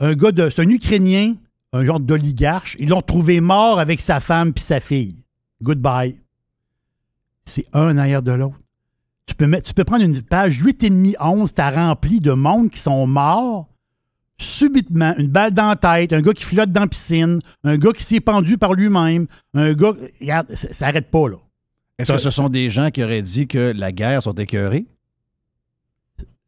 un 0.00 0.14
gars 0.14 0.32
de. 0.32 0.48
C'est 0.48 0.62
un 0.62 0.68
Ukrainien, 0.68 1.34
un 1.72 1.84
genre 1.84 2.00
d'oligarche. 2.00 2.76
Ils 2.78 2.88
l'ont 2.88 3.02
trouvé 3.02 3.40
mort 3.40 3.78
avec 3.78 4.00
sa 4.00 4.20
femme 4.20 4.52
puis 4.52 4.64
sa 4.64 4.80
fille. 4.80 5.24
Goodbye. 5.60 6.18
C'est 7.44 7.66
un 7.72 7.94
derrière 7.94 8.22
de 8.22 8.32
l'autre. 8.32 8.58
Tu 9.26 9.34
peux, 9.34 9.46
mettre, 9.46 9.68
tu 9.68 9.74
peux 9.74 9.84
prendre 9.84 10.04
une 10.04 10.20
page 10.22 10.62
8,5-11, 10.62 11.52
t'as 11.52 11.70
rempli 11.70 12.20
de 12.20 12.32
monde 12.32 12.70
qui 12.70 12.78
sont 12.78 13.06
morts 13.06 13.68
subitement, 14.42 15.14
une 15.18 15.28
balle 15.28 15.52
dans 15.52 15.68
la 15.68 15.76
tête, 15.76 16.12
un 16.12 16.20
gars 16.20 16.32
qui 16.32 16.44
flotte 16.44 16.70
dans 16.70 16.82
la 16.82 16.86
piscine, 16.88 17.40
un 17.64 17.76
gars 17.76 17.92
qui 17.92 18.02
s'est 18.02 18.20
pendu 18.20 18.58
par 18.58 18.72
lui-même, 18.74 19.26
un 19.54 19.72
gars. 19.74 19.92
Regarde, 20.20 20.54
ça 20.54 20.72
ça 20.72 20.86
arrête 20.88 21.10
pas, 21.10 21.28
là. 21.28 21.36
Est-ce 21.98 22.12
que 22.12 22.18
ce 22.18 22.30
sont 22.30 22.48
des 22.48 22.68
gens 22.68 22.90
qui 22.90 23.02
auraient 23.04 23.22
dit 23.22 23.46
que 23.46 23.72
la 23.76 23.92
guerre 23.92 24.22
sont 24.22 24.32
écœurés? 24.34 24.86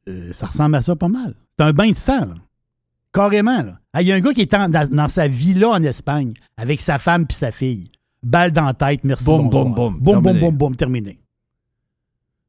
Euh, 0.09 0.33
ça 0.33 0.47
ressemble 0.47 0.75
à 0.77 0.83
ça 0.83 0.97
pas 0.97 1.09
mal. 1.09 1.35
C'est 1.59 1.65
un 1.65 1.73
bain 1.73 1.91
de 1.91 1.97
sang, 1.97 2.21
là. 2.27 2.35
Carrément, 3.13 3.63
là. 3.63 3.79
Ah, 3.93 4.03
Il 4.03 4.09
y 4.09 4.13
a 4.13 4.17
un 4.17 4.21
gars 4.21 4.33
qui 4.35 4.41
est 4.43 4.55
en- 4.55 4.69
dans, 4.69 4.89
dans 4.91 5.09
sa 5.09 5.29
villa 5.29 5.69
en 5.71 5.83
Espagne 5.83 6.35
avec 6.57 6.81
sa 6.81 6.99
femme 6.99 7.27
puis 7.27 7.37
sa 7.37 7.53
fille. 7.53 7.91
Balle 8.23 8.51
dans 8.51 8.65
la 8.65 8.75
tête, 8.75 9.05
merci. 9.05 9.25
Boum, 9.27 9.49
boum, 9.49 9.73
boum. 9.75 9.99
Boum, 10.01 10.21
boum, 10.23 10.39
boum, 10.41 10.57
boum, 10.57 10.77
terminé. 10.77 11.19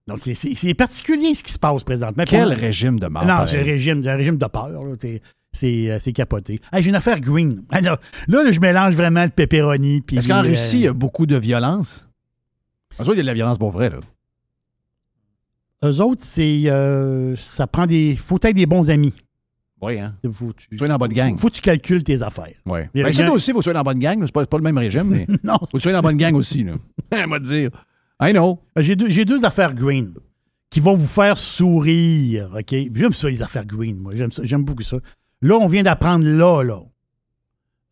Donc, 0.08 0.22
c'est- 0.36 0.74
particulier 0.76 1.34
ce 1.34 1.44
qui 1.44 1.52
se 1.52 1.60
passe 1.60 1.84
présentement. 1.84 2.24
Quel 2.28 2.54
régime 2.54 3.00
de 3.00 3.08
mort. 3.08 3.26
Non, 3.26 3.46
c'est 3.48 3.60
un 3.60 3.64
régime, 3.64 4.04
un 4.06 4.16
régime 4.16 4.38
de 4.38 4.46
peur. 4.46 4.70
là. 4.70 4.96
C'est- 5.00 5.22
C'est 5.52 5.90
euh, 5.90 6.00
c'est 6.00 6.12
capoté. 6.12 6.60
J'ai 6.78 6.90
une 6.90 6.96
affaire 6.96 7.20
green. 7.22 7.64
Ah, 7.72 7.80
là, 7.80 7.98
je 8.28 8.60
mélange 8.60 8.94
vraiment 8.96 9.24
le 9.24 9.30
pepperoni. 9.30 10.04
Est-ce 10.12 10.28
qu'en 10.28 10.44
euh, 10.44 10.50
Russie, 10.50 10.80
il 10.80 10.84
y 10.84 10.88
a 10.88 10.94
beaucoup 10.94 11.26
de 11.26 11.38
violence? 11.38 12.06
En 13.00 13.04
il 13.04 13.10
y 13.10 13.12
a 13.12 13.16
de 13.22 13.22
la 13.28 13.34
violence 13.34 13.58
pour 13.58 13.72
vrai, 13.72 13.90
là. 13.90 14.00
Eux 15.86 16.02
autres, 16.02 16.24
c'est. 16.26 16.64
euh, 16.66 17.36
ça 17.38 17.68
prend 17.68 17.86
des. 17.86 18.16
Faut 18.16 18.38
être 18.42 18.56
des 18.56 18.66
bons 18.66 18.90
amis. 18.90 19.14
Oui, 19.82 20.00
hein? 20.00 20.16
Faut, 20.32 20.52
tu, 20.54 20.68
es 20.74 20.78
dans 20.78 20.86
la 20.88 20.98
bonne 20.98 21.14
gang. 21.14 21.32
faut, 21.34 21.38
faut 21.42 21.50
que 21.50 21.54
tu 21.56 21.62
calcules 21.62 22.04
tes 22.04 22.22
affaires. 22.22 22.54
Oui. 22.66 22.80
Ben, 22.94 23.14
c'est 23.14 23.28
aussi, 23.30 23.52
faut 23.52 23.60
que 23.60 23.64
tu 23.64 23.66
sois 23.66 23.74
dans 23.74 23.80
la 23.80 23.84
bonne 23.84 24.00
gang. 24.00 24.22
C'est 24.26 24.32
pas, 24.34 24.46
pas 24.46 24.58
le 24.58 24.64
même 24.64 24.78
régime, 24.78 25.04
mais 25.10 25.26
il 25.30 25.38
Non, 25.44 25.58
faut 25.60 25.66
que 25.68 25.72
tu 25.78 25.82
sois 25.82 25.92
dans 25.92 26.00
la 26.00 26.02
bonne 26.02 26.18
gang 26.18 26.34
aussi. 26.36 26.64
Là. 26.64 26.74
Va 27.28 27.40
te 27.40 27.46
dire. 27.46 27.72
I 28.22 28.32
know. 28.32 28.60
J'ai 28.78 28.96
deux, 28.96 29.10
j'ai 29.10 29.26
deux 29.26 29.44
affaires 29.46 29.74
green 29.74 30.14
qui 30.70 30.80
vont 30.80 30.96
vous 30.96 31.08
faire 31.08 31.38
sourire, 31.38 32.56
OK? 32.58 32.76
J'aime 32.94 33.14
ça, 33.14 33.30
les 33.30 33.42
affaires 33.42 33.66
green, 33.66 33.98
moi. 33.98 34.14
J'aime 34.16 34.64
beaucoup 34.64 34.84
ça. 34.84 34.98
Là, 35.42 35.56
on 35.56 35.68
vient 35.68 35.84
d'apprendre 35.84 36.26
là, 36.26 36.64
là, 36.64 36.82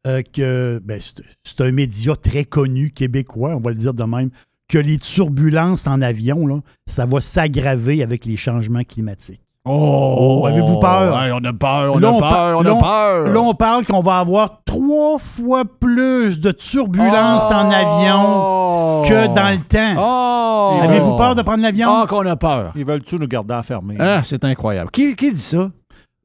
euh, 0.08 0.22
que 0.22 0.82
ben, 0.84 1.00
c'est 1.00 1.24
c'est 1.44 1.62
un 1.62 1.72
média 1.72 2.16
très 2.16 2.46
connu 2.46 2.92
québécois, 2.92 3.56
on 3.56 3.60
va 3.60 3.72
le 3.72 3.78
dire 3.78 3.94
de 3.94 4.04
même, 4.04 4.32
que 4.68 4.78
les 4.78 4.98
turbulences 4.98 5.88
en 5.88 6.02
avion, 6.02 6.48
là, 6.48 6.62
ça 6.88 7.06
va 7.06 7.20
s'aggraver 7.20 8.02
avec 8.02 8.26
les 8.26 8.38
changements 8.38 8.84
climatiques. 8.84 9.42
Oh! 9.66 10.46
avez-vous 10.46 10.80
peur? 10.80 11.16
Ouais, 11.16 11.32
on 11.34 11.44
a 11.46 11.54
peur, 11.54 11.96
on 11.96 11.98
Là, 12.00 12.10
a 12.10 12.20
par- 12.20 12.30
peur, 12.34 12.58
on 12.60 12.62
là, 12.64 12.72
a 12.72 12.80
peur. 12.82 13.28
Là, 13.34 13.40
on 13.42 13.54
parle 13.54 13.86
qu'on 13.86 14.02
va 14.02 14.20
avoir 14.20 14.62
trois 14.66 15.18
fois 15.20 15.64
plus 15.64 16.40
de 16.42 16.52
turbulences 16.52 17.50
en 17.50 17.72
avion 17.72 19.04
que 19.08 19.28
dans 19.34 19.52
le 19.52 19.62
temps. 19.64 19.96
Oh! 19.98 20.80
Avez-vous 20.84 21.16
peur 21.16 21.36
de 21.36 21.42
prendre 21.44 21.62
l'avion? 21.64 21.88
Ah, 21.90 22.06
qu'on 22.10 22.26
a 22.26 22.36
peur. 22.36 22.74
Ils 22.76 22.84
veulent-tu 22.86 23.16
nous 23.16 23.28
garder 23.28 23.54
enfermés? 23.54 23.96
Ah, 24.00 24.22
c'est 24.22 24.44
incroyable. 24.44 24.92
Qui, 24.92 25.16
qui 25.16 25.32
dit 25.34 25.42
ça? 25.42 25.70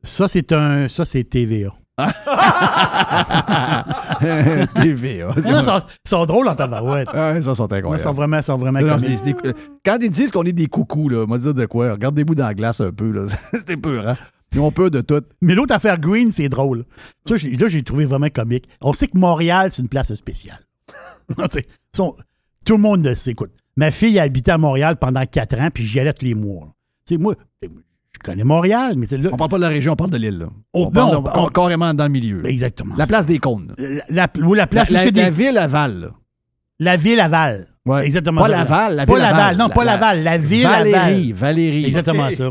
Ça, 0.02 0.26
c'est 0.26 0.50
un. 0.52 0.88
Ça, 0.88 1.04
c'est 1.04 1.22
TVA. 1.24 1.70
Non, 4.22 5.60
ils 5.60 5.64
sont, 5.64 5.82
ils 6.04 6.08
sont 6.08 6.26
drôles 6.26 6.48
en 6.48 6.54
tabarouette. 6.54 7.08
Ah, 7.12 7.40
ça, 7.40 7.54
sont 7.54 7.66
Ils 7.68 7.74
incroyables. 7.76 8.02
sont 8.02 8.12
vraiment, 8.12 8.42
sont 8.42 8.56
vraiment 8.56 8.80
Non, 8.80 8.96
comiques. 8.96 9.18
c'est 9.18 9.24
des- 9.24 9.32
des- 9.52 9.54
quand 9.84 9.98
ils 10.00 10.10
disent 10.10 10.30
qu'on 10.30 10.44
est 10.44 10.52
des 10.52 10.66
coucous, 10.66 11.08
là, 11.08 11.26
va 11.26 11.38
dire 11.38 11.54
de 11.54 11.66
quoi? 11.66 11.92
Regardez-vous 11.92 12.34
dans 12.34 12.46
la 12.46 12.54
glace 12.54 12.80
un 12.80 12.92
peu. 12.92 13.10
là. 13.12 13.24
C'était 13.52 13.76
peur, 13.76 14.08
hein? 14.08 14.16
Ils 14.52 14.60
ont 14.60 14.70
peur 14.70 14.90
de 14.90 15.00
tout. 15.02 15.22
Mais 15.42 15.54
l'autre 15.54 15.74
affaire 15.74 15.98
Green, 16.00 16.30
c'est 16.30 16.48
drôle. 16.48 16.84
Ça, 17.28 17.34
là, 17.34 17.68
j'ai 17.68 17.82
trouvé 17.82 18.06
vraiment 18.06 18.28
comique. 18.30 18.66
On 18.80 18.92
sait 18.92 19.06
que 19.08 19.18
Montréal, 19.18 19.70
c'est 19.70 19.82
une 19.82 19.88
place 19.88 20.12
spéciale. 20.14 20.60
Sont- 21.94 22.16
tout 22.64 22.76
le 22.76 22.82
monde 22.82 23.04
le 23.04 23.14
sait. 23.14 23.32
Écoute, 23.32 23.50
ma 23.76 23.90
fille 23.90 24.18
a 24.18 24.22
habité 24.22 24.50
à 24.50 24.58
Montréal 24.58 24.96
pendant 24.96 25.24
quatre 25.26 25.58
ans, 25.60 25.68
puis 25.72 25.84
j'y 25.84 26.00
allais 26.00 26.12
tous 26.14 26.24
les 26.24 26.34
mois. 26.34 26.66
là. 26.66 26.72
Tu 27.06 27.14
sais, 27.14 27.20
moi, 27.20 27.34
je 28.22 28.30
connais 28.30 28.44
Montréal, 28.44 28.94
mais 28.96 29.06
c'est 29.06 29.18
là. 29.18 29.30
On 29.32 29.36
parle 29.36 29.50
pas 29.50 29.56
de 29.56 29.62
la 29.62 29.68
région, 29.68 29.92
on 29.92 29.96
parle 29.96 30.10
de 30.10 30.16
l'île. 30.18 30.46
Oh, 30.72 30.86
on 30.86 30.90
parle 30.90 31.12
non, 31.14 31.22
de- 31.22 31.30
on- 31.34 31.46
carrément 31.48 31.92
dans 31.94 32.04
le 32.04 32.10
milieu. 32.10 32.40
là. 32.42 32.48
Exactement. 32.50 32.94
La 32.96 33.06
place 33.06 33.26
des 33.26 33.38
cônes. 33.38 33.74
La, 33.78 34.02
la- 34.34 34.46
ou 34.46 34.54
la 34.54 34.66
place 34.66 34.90
La, 34.90 35.04
la- 35.04 35.30
ville 35.30 35.58
aval. 35.58 36.12
la 36.78 36.96
ville 36.96 37.20
Aval. 37.20 37.66
Ouais. 37.86 38.04
Exactement. 38.04 38.42
Pas. 38.42 38.48
Laval, 38.48 38.96
la 38.96 39.06
Pas 39.06 39.12
ville 39.14 39.22
Laval. 39.22 39.38
Laval. 39.40 39.56
Non, 39.56 39.68
pas 39.70 39.84
La- 39.84 39.92
Laval. 39.92 40.22
La 40.22 40.36
ville 40.38 40.62
Valérie, 40.64 40.94
Aval. 40.94 41.32
Valérie. 41.32 41.84
Exactement 41.86 42.30
ça. 42.30 42.50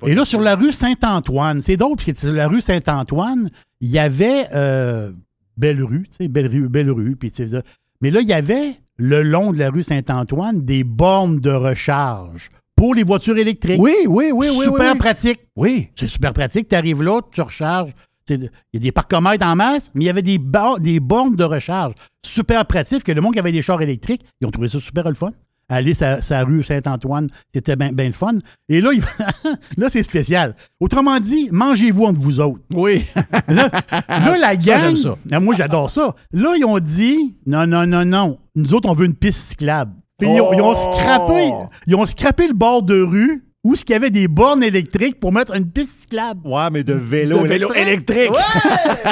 Pas 0.00 0.08
Et 0.08 0.14
là, 0.14 0.24
sur 0.24 0.40
la 0.40 0.56
rue 0.56 0.72
Saint-Antoine, 0.72 1.62
c'est 1.62 1.76
drôle, 1.76 1.94
parce 1.96 2.10
que 2.10 2.18
sur 2.18 2.32
la 2.32 2.48
rue 2.48 2.60
Saint-Antoine, 2.60 3.50
il 3.80 3.88
y 3.90 3.98
avait 4.00 4.46
euh, 4.54 5.12
Belle 5.56 5.82
Rue, 5.82 6.08
tu 6.10 6.24
sais, 6.24 6.28
Belle 6.28 6.48
Rue, 6.48 6.68
Belle 6.68 6.90
Rue, 6.90 7.14
puis 7.14 7.30
tu 7.30 7.44
sais 7.44 7.48
ça. 7.48 7.62
Mais 8.00 8.10
là, 8.10 8.20
il 8.20 8.26
y 8.26 8.32
avait, 8.32 8.74
le 8.96 9.22
long 9.22 9.52
de 9.52 9.58
la 9.58 9.70
rue 9.70 9.84
Saint-Antoine, 9.84 10.64
des 10.64 10.82
bornes 10.82 11.38
de 11.38 11.50
recharge 11.52 12.50
pour 12.78 12.94
les 12.94 13.02
voitures 13.02 13.36
électriques. 13.36 13.80
Oui, 13.80 13.94
oui, 14.06 14.30
oui, 14.32 14.48
oui. 14.50 14.64
super 14.64 14.92
oui. 14.92 14.98
pratique. 14.98 15.40
Oui. 15.56 15.88
C'est 15.96 16.06
super 16.06 16.32
pratique. 16.32 16.68
Tu 16.68 16.76
arrives 16.76 17.02
là, 17.02 17.20
tu 17.32 17.40
recharges. 17.40 17.92
Il 18.30 18.50
y 18.72 18.76
a 18.76 18.80
des 18.80 18.92
parcomètres 18.92 19.44
en 19.44 19.56
masse, 19.56 19.90
mais 19.94 20.04
il 20.04 20.06
y 20.06 20.10
avait 20.10 20.22
des, 20.22 20.38
bornes 20.38 21.34
de 21.34 21.44
recharge. 21.44 21.94
Super 22.24 22.66
pratique, 22.66 23.02
que 23.02 23.10
le 23.10 23.20
monde 23.20 23.32
qui 23.32 23.40
avait 23.40 23.52
des 23.52 23.62
chars 23.62 23.82
électriques, 23.82 24.22
ils 24.40 24.46
ont 24.46 24.50
trouvé 24.50 24.68
ça 24.68 24.78
super 24.78 25.08
le 25.08 25.14
fun. 25.14 25.32
Aller 25.70 25.92
sa, 25.92 26.22
sa 26.22 26.44
rue 26.44 26.62
Saint-Antoine, 26.62 27.28
c'était 27.52 27.74
bien 27.76 27.90
le 27.92 28.12
fun. 28.12 28.38
Et 28.68 28.80
là, 28.80 28.92
il- 28.92 29.02
là 29.76 29.88
c'est 29.88 30.02
spécial. 30.02 30.54
Autrement 30.78 31.18
dit, 31.20 31.48
mangez-vous 31.50 32.04
entre 32.04 32.20
vous 32.20 32.38
autres. 32.40 32.62
Oui. 32.72 33.04
Là, 33.48 33.70
là, 34.08 34.38
la 34.38 34.56
gang. 34.56 34.60
Ça, 34.60 34.78
j'aime 34.78 34.96
ça. 34.96 35.16
Moi, 35.40 35.54
j'adore 35.56 35.90
ça. 35.90 36.14
Là, 36.32 36.54
ils 36.56 36.64
ont 36.64 36.78
dit 36.78 37.36
non, 37.46 37.66
non, 37.66 37.86
non, 37.86 38.04
non. 38.04 38.38
Nous 38.54 38.72
autres, 38.72 38.88
on 38.88 38.94
veut 38.94 39.06
une 39.06 39.14
piste 39.14 39.40
cyclable. 39.40 39.92
Puis 40.18 40.28
ils, 40.28 40.40
ont, 40.40 40.52
ils 40.52 40.60
ont 40.60 40.74
scrappé, 40.74 41.52
ils 41.86 41.94
ont 41.94 42.06
scrappé 42.06 42.48
le 42.48 42.54
bord 42.54 42.82
de 42.82 43.00
rue 43.00 43.44
où 43.64 43.74
il 43.74 43.90
y 43.90 43.94
avait 43.94 44.10
des 44.10 44.28
bornes 44.28 44.62
électriques 44.62 45.20
pour 45.20 45.32
mettre 45.32 45.54
une 45.54 45.68
piste 45.70 46.00
cyclable. 46.02 46.40
Ouais, 46.44 46.70
mais 46.72 46.82
de 46.84 46.94
vélo, 46.94 47.42
De 47.42 47.48
vélo 47.48 47.72
électrique. 47.74 48.30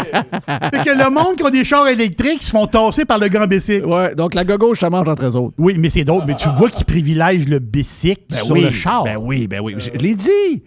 Fait 0.00 0.84
que 0.84 0.96
le 0.98 1.10
monde 1.10 1.36
qui 1.36 1.44
a 1.44 1.50
des 1.50 1.64
chars 1.64 1.86
électriques 1.88 2.42
se 2.42 2.50
font 2.50 2.66
tasser 2.66 3.04
par 3.04 3.18
le 3.18 3.28
grand 3.28 3.46
bicycle. 3.46 3.86
Ouais, 3.86 4.14
donc 4.14 4.34
la 4.34 4.44
gauche, 4.44 4.80
ça 4.80 4.90
mange 4.90 5.08
entre 5.08 5.24
eux 5.26 5.36
autres. 5.36 5.54
Oui, 5.58 5.76
mais 5.78 5.90
c'est 5.90 6.04
drôle. 6.04 6.24
Mais 6.26 6.34
tu 6.34 6.48
vois 6.56 6.70
qu'ils 6.70 6.84
privilègent 6.86 7.48
le 7.48 7.58
bicycle 7.58 8.22
Ben 8.30 8.36
sur 8.38 8.50
oui, 8.54 8.62
le 8.62 8.70
char. 8.70 9.04
Ben 9.04 9.16
oui, 9.16 9.46
ben 9.46 9.60
oui. 9.60 9.74
Je 9.78 9.90
l'ai 9.90 10.14
dit. 10.14 10.62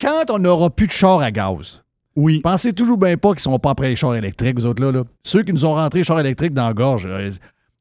Quand 0.00 0.30
on 0.30 0.38
n'aura 0.38 0.70
plus 0.70 0.86
de 0.86 0.92
chars 0.92 1.20
à 1.20 1.30
gaz, 1.30 1.82
Oui. 2.16 2.40
pensez 2.40 2.72
toujours 2.72 2.98
bien 2.98 3.16
pas 3.16 3.30
qu'ils 3.30 3.40
sont 3.40 3.58
pas 3.58 3.70
après 3.70 3.88
les 3.88 3.96
chars 3.96 4.14
électriques, 4.14 4.56
vous 4.58 4.66
autres 4.66 4.82
là. 4.84 4.92
là. 4.92 5.04
Ceux 5.22 5.42
qui 5.42 5.52
nous 5.52 5.64
ont 5.64 5.74
rentré 5.74 6.00
les 6.00 6.04
chars 6.04 6.20
électriques 6.20 6.52
dans 6.54 6.66
la 6.66 6.74
gorge. 6.74 7.06
euh, 7.06 7.30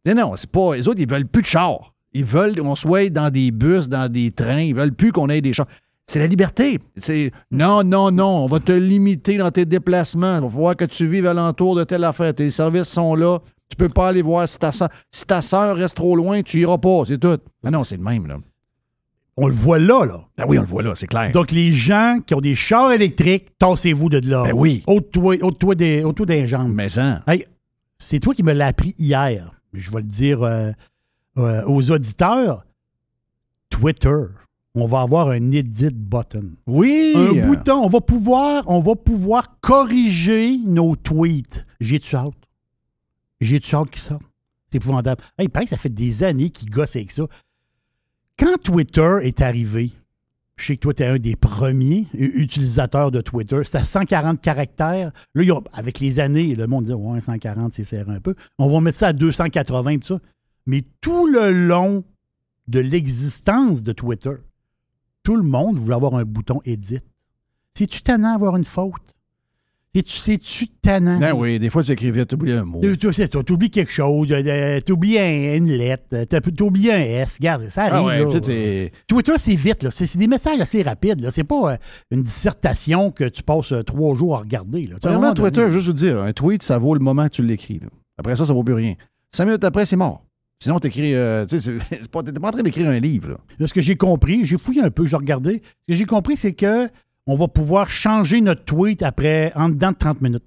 non, 0.05 0.15
non, 0.15 0.31
c'est 0.35 0.51
pas. 0.51 0.75
Les 0.75 0.87
autres, 0.87 0.99
ils 1.01 1.09
veulent 1.09 1.27
plus 1.27 1.41
de 1.43 1.47
chars. 1.47 1.92
Ils 2.13 2.25
veulent 2.25 2.55
qu'on 2.55 2.75
soit 2.75 3.09
dans 3.09 3.29
des 3.29 3.51
bus, 3.51 3.89
dans 3.89 4.11
des 4.11 4.31
trains. 4.31 4.61
Ils 4.61 4.75
veulent 4.75 4.93
plus 4.93 5.11
qu'on 5.11 5.29
ait 5.29 5.41
des 5.41 5.53
chars. 5.53 5.67
C'est 6.05 6.19
la 6.19 6.27
liberté. 6.27 6.79
C'est 6.97 7.31
non, 7.49 7.83
non, 7.83 8.11
non, 8.11 8.43
on 8.43 8.47
va 8.47 8.59
te 8.59 8.71
limiter 8.73 9.37
dans 9.37 9.51
tes 9.51 9.65
déplacements. 9.65 10.35
Il 10.37 10.41
va 10.41 10.49
falloir 10.49 10.75
que 10.75 10.85
tu 10.85 11.07
vives 11.07 11.25
alentour 11.25 11.75
de 11.75 11.83
telle 11.83 12.03
affaire. 12.03 12.33
Tes 12.33 12.49
services 12.49 12.89
sont 12.89 13.15
là. 13.15 13.39
Tu 13.69 13.77
peux 13.77 13.89
pas 13.89 14.09
aller 14.09 14.21
voir 14.21 14.47
si 14.47 14.59
ta 14.59 14.71
soeur, 14.71 14.89
si 15.09 15.25
ta 15.25 15.41
sœur 15.41 15.77
reste 15.77 15.95
trop 15.95 16.15
loin, 16.15 16.41
tu 16.43 16.59
iras 16.59 16.77
pas. 16.77 17.03
C'est 17.07 17.17
tout. 17.17 17.37
Ah 17.65 17.71
non, 17.71 17.83
c'est 17.83 17.97
le 17.97 18.03
même, 18.03 18.27
là. 18.27 18.35
On 19.35 19.47
le 19.47 19.53
voit 19.53 19.79
là, 19.79 20.05
là. 20.05 20.25
Ah 20.37 20.43
oui, 20.47 20.59
on 20.59 20.61
le 20.61 20.67
voit 20.67 20.83
là, 20.83 20.91
c'est 20.93 21.07
clair. 21.07 21.31
Donc, 21.31 21.49
les 21.49 21.71
gens 21.71 22.19
qui 22.25 22.35
ont 22.35 22.41
des 22.41 22.53
chars 22.53 22.91
électriques, 22.91 23.47
tassez-vous 23.57 24.09
de 24.09 24.29
là. 24.29 24.43
Ben 24.43 24.53
oui. 24.53 24.83
Ôte-toi 24.85 25.73
des, 25.73 26.03
des 26.27 26.47
jambes. 26.47 26.71
Mais 26.71 26.89
ça. 26.89 27.23
Hey, 27.25 27.47
c'est 27.97 28.19
toi 28.19 28.35
qui 28.35 28.43
me 28.43 28.53
l'as 28.53 28.67
appris 28.67 28.93
hier. 28.99 29.51
Je 29.73 29.89
vais 29.89 30.01
le 30.01 30.03
dire 30.03 30.43
euh, 30.43 30.71
euh, 31.37 31.63
aux 31.65 31.91
auditeurs. 31.91 32.65
Twitter, 33.69 34.25
on 34.75 34.87
va 34.87 35.01
avoir 35.01 35.29
un 35.29 35.51
edit 35.51 35.91
button. 35.91 36.51
Oui. 36.67 37.13
Un 37.15 37.47
bouton. 37.47 37.83
On 37.83 37.89
va 37.89 38.01
pouvoir, 38.01 38.63
on 38.67 38.79
va 38.79 38.95
pouvoir 38.95 39.59
corriger 39.61 40.57
nos 40.65 40.95
tweets. 40.95 41.65
J'ai-tu 41.79 42.15
hâte? 42.15 42.33
J'ai-tu 43.41 43.75
hâte 43.75 43.89
qui 43.89 43.99
sort? 43.99 44.19
C'est 44.71 44.77
épouvantable. 44.77 45.21
Hey, 45.37 45.45
il 45.45 45.49
paraît 45.49 45.65
que 45.65 45.69
ça 45.71 45.77
fait 45.77 45.89
des 45.89 46.23
années 46.23 46.49
qu'ils 46.49 46.69
gossent 46.69 46.95
avec 46.95 47.11
ça. 47.11 47.23
Quand 48.39 48.57
Twitter 48.61 49.19
est 49.21 49.41
arrivé, 49.41 49.91
je 50.55 50.65
sais 50.65 50.75
que 50.75 50.81
toi, 50.81 50.93
tu 50.93 51.03
es 51.03 51.07
un 51.07 51.17
des 51.17 51.35
premiers 51.35 52.07
utilisateurs 52.13 53.11
de 53.11 53.21
Twitter. 53.21 53.59
C'était 53.63 53.79
à 53.79 53.85
140 53.85 54.41
caractères. 54.41 55.11
Là, 55.35 55.59
avec 55.73 55.99
les 55.99 56.19
années, 56.19 56.55
le 56.55 56.67
monde 56.67 56.85
dit 56.85 56.93
Ouais, 56.93 57.21
140, 57.21 57.73
c'est 57.73 57.83
serré 57.83 58.11
un 58.11 58.19
peu. 58.19 58.35
On 58.57 58.67
va 58.67 58.81
mettre 58.81 58.97
ça 58.97 59.07
à 59.07 59.13
280, 59.13 59.97
tout 59.97 60.07
ça. 60.07 60.19
Mais 60.65 60.83
tout 61.01 61.27
le 61.27 61.51
long 61.51 62.03
de 62.67 62.79
l'existence 62.79 63.83
de 63.83 63.91
Twitter, 63.91 64.31
tout 65.23 65.35
le 65.35 65.43
monde 65.43 65.77
voulait 65.77 65.95
avoir 65.95 66.15
un 66.15 66.23
bouton 66.25 66.61
Edit. 66.65 66.99
C'est-tu 67.75 68.01
tannant 68.01 68.33
d'avoir 68.33 68.55
une 68.55 68.63
faute? 68.63 69.15
C'est-tu 70.07 70.67
tannant? 70.69 71.19
Ben 71.19 71.33
oui, 71.35 71.59
des 71.59 71.69
fois, 71.69 71.83
tu 71.83 71.91
écrivais, 71.91 72.25
tu 72.25 72.33
oublies 72.33 72.53
un 72.53 72.65
mot. 72.65 72.79
Tu- 72.81 72.97
tu- 72.97 73.43
T'oublies 73.43 73.69
quelque 73.69 73.91
chose, 73.91 74.27
euh, 74.31 74.79
t'oublies 74.81 75.19
un- 75.19 75.55
une 75.57 75.71
lettre, 75.71 76.05
euh, 76.13 76.25
t'oublies 76.25 76.91
un 76.91 76.97
S. 76.97 77.37
Regarde, 77.39 77.69
ça 77.69 77.83
arrive. 77.83 77.93
Ah 77.95 78.03
ouais, 78.03 78.25
tu 78.27 78.41
t'es- 78.41 78.91
Twitter, 79.07 79.33
c'est 79.37 79.53
vite. 79.55 79.83
là. 79.83 79.91
C'est 79.91 80.17
des 80.17 80.27
messages 80.27 80.59
assez 80.59 80.81
rapides. 80.81 81.29
C'est 81.29 81.43
pas 81.43 81.73
euh, 81.73 81.77
une 82.09 82.23
dissertation 82.23 83.11
que 83.11 83.25
tu 83.25 83.43
passes 83.43 83.71
euh, 83.71 83.83
trois 83.83 84.15
jours 84.15 84.35
à 84.35 84.39
regarder. 84.39 84.87
Là. 84.87 84.95
Tu 84.99 85.07
Vraiment, 85.07 85.31
donné- 85.33 85.51
Twitter, 85.51 85.71
juste 85.71 85.85
vous 85.87 85.93
dire, 85.93 86.19
un 86.23 86.33
tweet, 86.33 86.63
ça 86.63 86.79
vaut 86.79 86.95
le 86.95 86.99
moment 86.99 87.25
que 87.25 87.33
tu 87.35 87.43
l'écris. 87.43 87.79
Après 88.17 88.35
ça, 88.35 88.45
ça 88.45 88.53
vaut 88.53 88.63
plus 88.63 88.73
rien. 88.73 88.95
Cinq 89.31 89.45
minutes 89.45 89.63
après, 89.63 89.85
c'est 89.85 89.95
mort. 89.95 90.25
Sinon, 90.63 90.79
t'écris. 90.79 91.13
Euh, 91.13 91.45
tu 91.45 91.59
sais, 91.59 91.73
pas- 92.11 92.23
t'es 92.23 92.31
pas 92.31 92.47
en 92.47 92.51
train 92.51 92.63
d'écrire 92.63 92.87
un 92.89 92.99
livre. 92.99 93.29
là. 93.29 93.37
Là, 93.59 93.67
ce 93.67 93.73
que 93.73 93.81
j'ai 93.81 93.95
compris, 93.97 94.45
j'ai 94.45 94.57
fouillé 94.57 94.81
un 94.81 94.89
peu, 94.91 95.05
j'ai 95.05 95.15
regardé. 95.17 95.61
Ce 95.87 95.93
que 95.93 95.97
j'ai 95.99 96.05
compris, 96.05 96.37
c'est 96.37 96.53
que 96.53 96.87
on 97.27 97.35
va 97.35 97.47
pouvoir 97.47 97.89
changer 97.89 98.41
notre 98.41 98.63
tweet 98.63 99.03
après 99.03 99.51
en 99.55 99.69
dedans 99.69 99.91
de 99.91 99.97
30 99.97 100.21
minutes. 100.21 100.43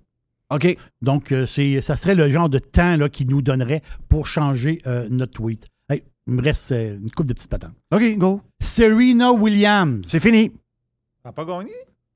OK. 0.51 0.77
Donc, 1.03 1.33
euh, 1.33 1.45
c'est, 1.47 1.81
ça 1.81 1.97
serait 1.97 2.15
le 2.15 2.29
genre 2.31 2.49
de 2.49 2.59
temps 2.59 2.97
là, 2.97 3.09
qu'il 3.09 3.29
nous 3.29 3.43
donnerait 3.43 3.83
pour 4.09 4.27
changer 4.27 4.81
euh, 4.87 5.07
notre 5.11 5.33
tweet. 5.33 5.67
Hey, 5.91 6.03
il 6.27 6.35
me 6.35 6.43
reste 6.43 6.73
euh, 6.73 6.99
une 6.99 7.11
coupe 7.11 7.27
de 7.27 7.35
petites 7.35 7.51
patentes. 7.51 7.75
OK, 7.93 8.17
go. 8.17 8.41
Serena 8.61 9.33
Williams. 9.33 10.05
C'est 10.07 10.21
fini. 10.21 10.53
T'as 11.23 11.33
pas 11.33 11.45
gagné? 11.45 11.73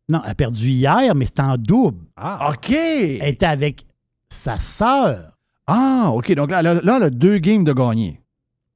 Non, 0.09 0.21
elle 0.25 0.31
a 0.31 0.35
perdu 0.35 0.69
hier, 0.69 1.15
mais 1.15 1.27
c'était 1.27 1.43
en 1.43 1.57
double. 1.57 2.05
Ah, 2.17 2.51
OK. 2.53 2.71
Elle 2.71 3.29
était 3.29 3.47
avec 3.47 3.85
sa 4.29 4.59
sœur. 4.59 5.37
Ah, 5.67 6.11
OK. 6.15 6.33
Donc 6.35 6.51
là, 6.51 6.63
là, 6.63 6.81
elle 6.83 7.03
a 7.03 7.11
deux 7.11 7.39
games 7.39 7.65
de 7.65 7.73
gagner. 7.73 8.21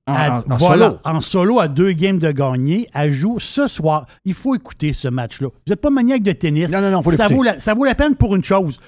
En, 0.07 0.15
Elle- 0.15 0.31
en- 0.33 0.53
en 0.53 0.57
voilà, 0.57 0.87
solo. 0.89 0.99
en 1.05 1.21
solo 1.21 1.61
à 1.61 1.69
deux 1.69 1.93
games 1.93 2.19
de 2.19 2.31
gagner. 2.31 2.89
Elle 2.95 3.11
joue 3.13 3.41
ce 3.41 3.67
soir. 3.67 4.07
Il 4.25 4.35
faut 4.35 4.55
écouter 4.55 4.93
ce 4.93 5.09
match-là. 5.09 5.49
Vous 5.49 5.71
n'êtes 5.71 5.81
pas 5.81 5.91
maniaque 5.91 6.23
de 6.23 6.33
tennis. 6.33 6.71
Non, 6.71 6.81
non, 6.83 6.91
non, 6.91 7.03
faut 7.03 7.11
ça 7.11 7.27
vaut, 7.29 7.43
la, 7.43 7.59
ça 7.59 7.73
vaut 7.75 7.85
la 7.85 7.95
peine 7.95 8.15
pour 8.15 8.35
une 8.37 8.45
chose. 8.45 8.81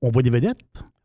On 0.00 0.10
voit 0.10 0.22
des 0.22 0.30
vedettes. 0.30 0.56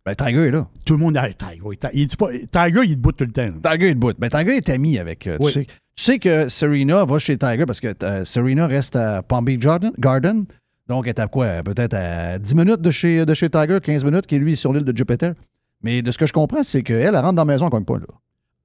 Ben, 0.05 0.15
Tiger 0.15 0.47
est 0.47 0.51
là. 0.51 0.67
Tout 0.85 0.93
le 0.93 0.99
monde 0.99 1.17
a 1.17 1.27
Tiger. 1.33 1.59
il 1.93 2.07
pas, 2.15 2.29
Tiger, 2.31 2.81
il 2.85 2.91
est 2.93 2.95
debout 2.95 3.11
tout 3.11 3.25
le 3.25 3.31
temps. 3.31 3.49
Tiger 3.61 3.89
est 3.89 3.93
debout. 3.95 4.13
Ben, 4.17 4.29
Tiger 4.29 4.55
est 4.55 4.69
ami 4.69 4.97
avec. 4.99 5.27
euh, 5.27 5.37
tu, 5.37 5.51
sais, 5.51 5.65
tu 5.65 5.71
sais 5.97 6.17
que 6.17 6.47
Serena 6.47 7.03
va 7.03 7.19
chez 7.19 7.37
Tiger 7.37 7.65
parce 7.65 7.81
que 7.81 7.93
euh, 8.03 8.23
Serena 8.23 8.67
reste 8.67 8.95
à 8.95 9.21
Palm 9.21 9.43
Beach 9.43 9.59
Garden. 9.59 9.91
Garden. 9.99 10.45
Donc, 10.87 11.03
elle 11.07 11.09
est 11.09 11.19
à 11.19 11.27
quoi? 11.27 11.61
Peut-être 11.61 11.93
à 11.93 12.39
10 12.39 12.55
minutes 12.55 12.81
de 12.81 12.89
chez, 12.91 13.25
de 13.25 13.33
chez 13.33 13.49
Tiger, 13.49 13.79
15 13.83 14.05
minutes, 14.05 14.25
qui 14.25 14.35
est 14.35 14.39
lui 14.39 14.55
sur 14.55 14.71
l'île 14.71 14.85
de 14.85 14.95
Jupiter. 14.95 15.33
Mais 15.83 16.01
de 16.01 16.11
ce 16.11 16.17
que 16.17 16.25
je 16.25 16.33
comprends, 16.33 16.63
c'est 16.63 16.83
qu'elle, 16.83 17.01
elle 17.01 17.15
rentre 17.17 17.33
dans 17.35 17.45
la 17.45 17.53
maison 17.53 17.69
comme 17.69 17.85
pas, 17.85 17.97
là. 17.99 18.05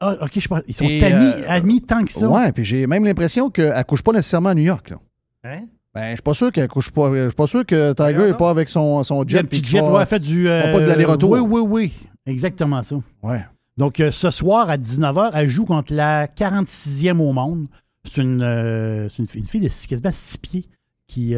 Ah, 0.00 0.16
OK, 0.22 0.32
je 0.38 0.48
pense. 0.48 0.60
Ils 0.66 0.74
sont 0.74 0.84
Et, 0.84 1.04
amis, 1.04 1.32
euh, 1.36 1.44
amis 1.48 1.80
tant 1.82 2.02
que 2.04 2.10
ça. 2.12 2.28
Ouais, 2.28 2.50
puis 2.52 2.64
j'ai 2.64 2.86
même 2.86 3.04
l'impression 3.04 3.50
qu'elle 3.50 3.84
couche 3.84 4.02
pas 4.02 4.12
nécessairement 4.12 4.48
à 4.48 4.54
New 4.54 4.62
York, 4.64 4.90
là. 4.90 4.96
Hein? 5.44 5.60
Ben, 5.94 6.10
je 6.10 6.14
suis 6.16 6.22
pas 6.22 6.34
sûr 6.34 6.50
qu'elle 6.50 6.68
couche 6.68 6.90
pas. 6.90 7.14
Je 7.14 7.26
suis 7.28 7.36
pas 7.36 7.46
sûr 7.46 7.66
que 7.66 7.92
Tiger 7.92 8.26
n'est 8.28 8.36
pas 8.36 8.48
avec 8.50 8.68
son, 8.68 9.02
son 9.04 9.22
Jet, 9.28 9.38
jet. 9.38 9.42
puis 9.44 9.60
puis 9.60 9.70
Jet, 9.70 9.80
ouais, 9.82 10.00
elle 10.00 10.06
fait 10.06 10.18
du. 10.18 10.44
pas 10.46 10.80
de 10.80 10.86
l'aller-retour. 10.86 11.30
Oui, 11.32 11.40
oui, 11.40 11.60
oui. 11.60 11.92
Exactement 12.26 12.82
ça. 12.82 12.96
Ouais. 13.22 13.44
Donc, 13.76 14.00
euh, 14.00 14.10
ce 14.10 14.30
soir 14.30 14.68
à 14.70 14.76
19h, 14.78 15.30
elle 15.34 15.48
joue 15.48 15.64
contre 15.66 15.92
la 15.94 16.26
46e 16.26 17.20
au 17.20 17.32
monde. 17.32 17.66
C'est 18.04 18.22
une, 18.22 18.42
euh, 18.42 19.08
c'est 19.08 19.18
une, 19.18 19.26
fille- 19.28 19.40
une 19.40 19.46
fille 19.46 19.60
de 19.60 19.68
six- 19.68 19.86
quasiment 19.86 20.10
6 20.12 20.38
pieds 20.38 20.68
qui. 21.06 21.34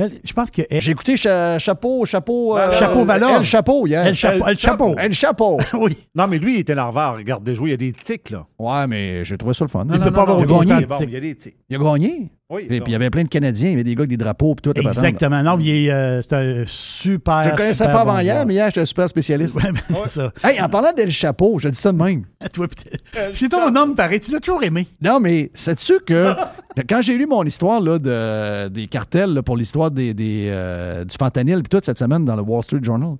Euh, 0.00 0.04
elle, 0.04 0.20
je 0.24 0.32
pense 0.32 0.50
que. 0.50 0.62
Elle, 0.70 0.80
J'ai 0.80 0.92
écouté 0.92 1.16
cha- 1.16 1.58
Chapeau, 1.58 2.04
Chapeau. 2.04 2.54
Ben, 2.54 2.72
Chapeau 2.72 3.04
Valor. 3.04 3.36
El 3.36 3.44
Chapeau, 3.44 3.86
hier. 3.86 4.06
elle, 4.06 4.14
chapeau, 4.14 4.44
elle, 4.46 4.58
chapeau. 4.58 4.94
El 4.96 5.12
Chapeau. 5.12 5.58
oui. 5.74 5.96
Non, 6.14 6.26
mais 6.26 6.38
lui, 6.38 6.54
il 6.54 6.60
était 6.60 6.74
nerveux. 6.74 7.16
Regarde 7.18 7.44
des 7.44 7.54
joueurs, 7.54 7.68
il 7.68 7.70
y 7.72 7.74
a 7.74 7.76
des 7.76 7.92
tics, 7.92 8.30
là. 8.30 8.46
Ouais, 8.58 8.86
mais 8.86 9.24
j'ai 9.24 9.36
trouvé 9.36 9.54
ça 9.54 9.64
le 9.64 9.68
fun. 9.70 9.86
Il 9.92 10.00
peut 10.00 10.10
pas 10.10 10.22
avoir 10.22 10.38
gagné. 10.46 10.86
bon, 10.86 10.96
tics. 10.96 11.08
il 11.08 11.14
y 11.14 11.16
a 11.16 11.20
des 11.20 11.34
tics. 11.34 11.56
Il 11.68 11.76
a 11.76 11.78
gagné? 11.78 12.30
Oui, 12.50 12.66
Puis 12.66 12.82
il 12.86 12.92
y 12.92 12.94
avait 12.94 13.08
plein 13.08 13.22
de 13.24 13.28
Canadiens, 13.30 13.68
il 13.68 13.70
y 13.70 13.74
avait 13.76 13.84
des 13.84 13.94
gars 13.94 14.00
avec 14.00 14.10
des 14.10 14.18
drapeaux, 14.18 14.54
puis 14.54 14.70
tout. 14.70 14.78
Exactement. 14.78 15.42
Non, 15.42 15.56
il 15.58 15.70
est, 15.86 15.90
euh, 15.90 16.20
c'est 16.20 16.34
un 16.34 16.64
super. 16.66 17.42
Je 17.44 17.48
ne 17.48 17.56
connaissais 17.56 17.84
super 17.84 17.92
pas 17.96 18.04
bon 18.04 18.10
avant 18.10 18.20
hier, 18.20 18.44
mais 18.44 18.52
hier, 18.52 18.66
j'étais 18.66 18.82
un 18.82 18.84
super 18.84 19.08
spécialiste. 19.08 19.56
Ouais, 19.56 19.72
ben, 19.72 19.80
c'est 20.04 20.20
ça. 20.20 20.32
Hey, 20.44 20.60
en 20.60 20.68
parlant 20.68 20.92
d'El 20.92 21.10
Chapeau, 21.10 21.58
je 21.58 21.70
dis 21.70 21.78
ça 21.78 21.92
de 21.92 21.96
même. 21.96 22.26
Toi, 22.52 22.68
putain. 22.68 22.90
C'est 23.32 23.48
ton 23.48 23.74
homme, 23.74 23.94
pareil. 23.94 24.20
Tu 24.20 24.32
l'as 24.32 24.40
toujours 24.40 24.62
aimé. 24.62 24.86
Non, 25.00 25.18
mais 25.18 25.50
sais-tu 25.54 26.00
que 26.00 26.34
quand 26.88 27.00
j'ai 27.02 27.16
lu 27.16 27.26
mon 27.26 27.42
histoire 27.44 27.80
là, 27.80 27.98
de, 27.98 28.68
des 28.68 28.86
cartels 28.88 29.34
là, 29.34 29.42
pour 29.42 29.56
l'histoire 29.56 29.90
des, 29.90 30.14
des, 30.14 30.46
euh, 30.50 31.04
du 31.04 31.14
fentanyl 31.16 31.62
puis 31.62 31.68
tout 31.68 31.80
cette 31.82 31.98
semaine 31.98 32.24
dans 32.24 32.36
le 32.36 32.42
Wall 32.42 32.62
Street 32.62 32.80
Journal, 32.82 33.16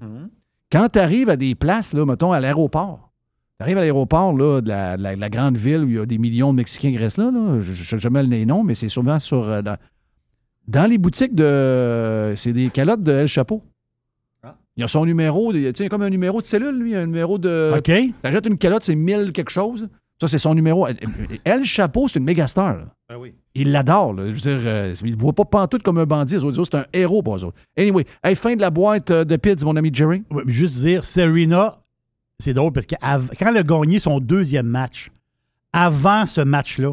quand 0.70 0.88
tu 0.92 0.98
arrives 0.98 1.28
à 1.28 1.36
des 1.36 1.54
places, 1.54 1.92
là, 1.92 2.04
mettons 2.06 2.32
à 2.32 2.40
l'aéroport, 2.40 3.10
tu 3.58 3.64
arrives 3.64 3.76
à 3.78 3.80
l'aéroport 3.82 4.32
là, 4.36 4.60
de, 4.60 4.68
la, 4.68 4.96
de 4.96 5.02
la- 5.02 5.16
de 5.16 5.20
la 5.20 5.28
grande 5.30 5.56
ville 5.56 5.84
où 5.84 5.88
il 5.88 5.94
y 5.94 5.98
a 5.98 6.06
des 6.06 6.18
millions 6.18 6.52
de 6.52 6.56
Mexicains 6.58 6.90
qui 6.90 6.98
restent 6.98 7.18
là, 7.18 7.30
là 7.30 7.60
je 7.60 7.72
ne 7.72 7.76
sais 7.76 7.98
jamais 7.98 8.22
les 8.22 8.46
noms, 8.46 8.62
mais 8.64 8.74
c'est 8.74 8.88
souvent 8.88 9.18
sur. 9.18 9.42
euh, 9.48 9.62
dans, 9.62 9.76
dans 10.68 10.88
les 10.88 10.96
boutiques 10.98 11.34
de. 11.34 12.32
C'est 12.36 12.52
des 12.52 12.68
calottes 12.70 13.02
de 13.02 13.12
El 13.12 13.26
Chapeau. 13.28 13.62
Il 14.76 14.80
y 14.80 14.84
a 14.84 14.88
son 14.88 15.04
numéro, 15.04 15.52
il 15.52 15.60
y 15.60 15.66
a, 15.68 15.88
comme 15.90 16.00
un 16.00 16.08
numéro 16.08 16.40
de 16.40 16.46
cellule, 16.46 16.78
lui, 16.78 16.94
un 16.96 17.04
numéro 17.04 17.36
de. 17.36 17.72
OK. 17.76 17.92
T'achètes 18.22 18.46
une 18.46 18.56
calotte, 18.56 18.84
c'est 18.84 18.94
1000 18.94 19.32
quelque 19.32 19.50
chose. 19.50 19.88
Ça, 20.22 20.28
c'est 20.28 20.38
son 20.38 20.54
numéro. 20.54 20.86
Elle, 21.44 21.64
chapeau, 21.64 22.06
c'est 22.06 22.20
une 22.20 22.24
méga 22.24 22.46
star. 22.46 22.76
là. 22.76 22.84
Ben 23.08 23.16
oui. 23.16 23.34
Il 23.56 23.72
l'adore. 23.72 24.14
là. 24.14 24.26
Je 24.26 24.30
veux 24.32 24.38
dire, 24.38 24.60
euh, 24.64 24.94
il 25.02 25.16
ne 25.16 25.20
voit 25.20 25.32
pas 25.32 25.44
pantoute 25.44 25.82
comme 25.82 25.98
un 25.98 26.06
bandit. 26.06 26.34
Les 26.36 26.44
autres, 26.44 26.62
c'est 26.64 26.76
un 26.78 26.86
héros 26.92 27.22
pour 27.24 27.34
eux 27.36 27.44
autres. 27.44 27.58
Anyway, 27.76 28.06
hey, 28.22 28.36
fin 28.36 28.54
de 28.54 28.60
la 28.60 28.70
boîte 28.70 29.10
euh, 29.10 29.24
de 29.24 29.34
Pids, 29.36 29.64
mon 29.64 29.74
ami 29.74 29.90
Jerry. 29.92 30.22
Ouais, 30.30 30.44
juste 30.46 30.76
dire, 30.78 31.02
Serena, 31.02 31.80
c'est 32.38 32.54
drôle 32.54 32.72
parce 32.72 32.86
que 32.86 32.94
quand 33.00 33.48
elle 33.50 33.56
a 33.56 33.62
gagné 33.64 33.98
son 33.98 34.20
deuxième 34.20 34.66
match, 34.66 35.10
avant 35.72 36.24
ce 36.26 36.40
match-là, 36.40 36.92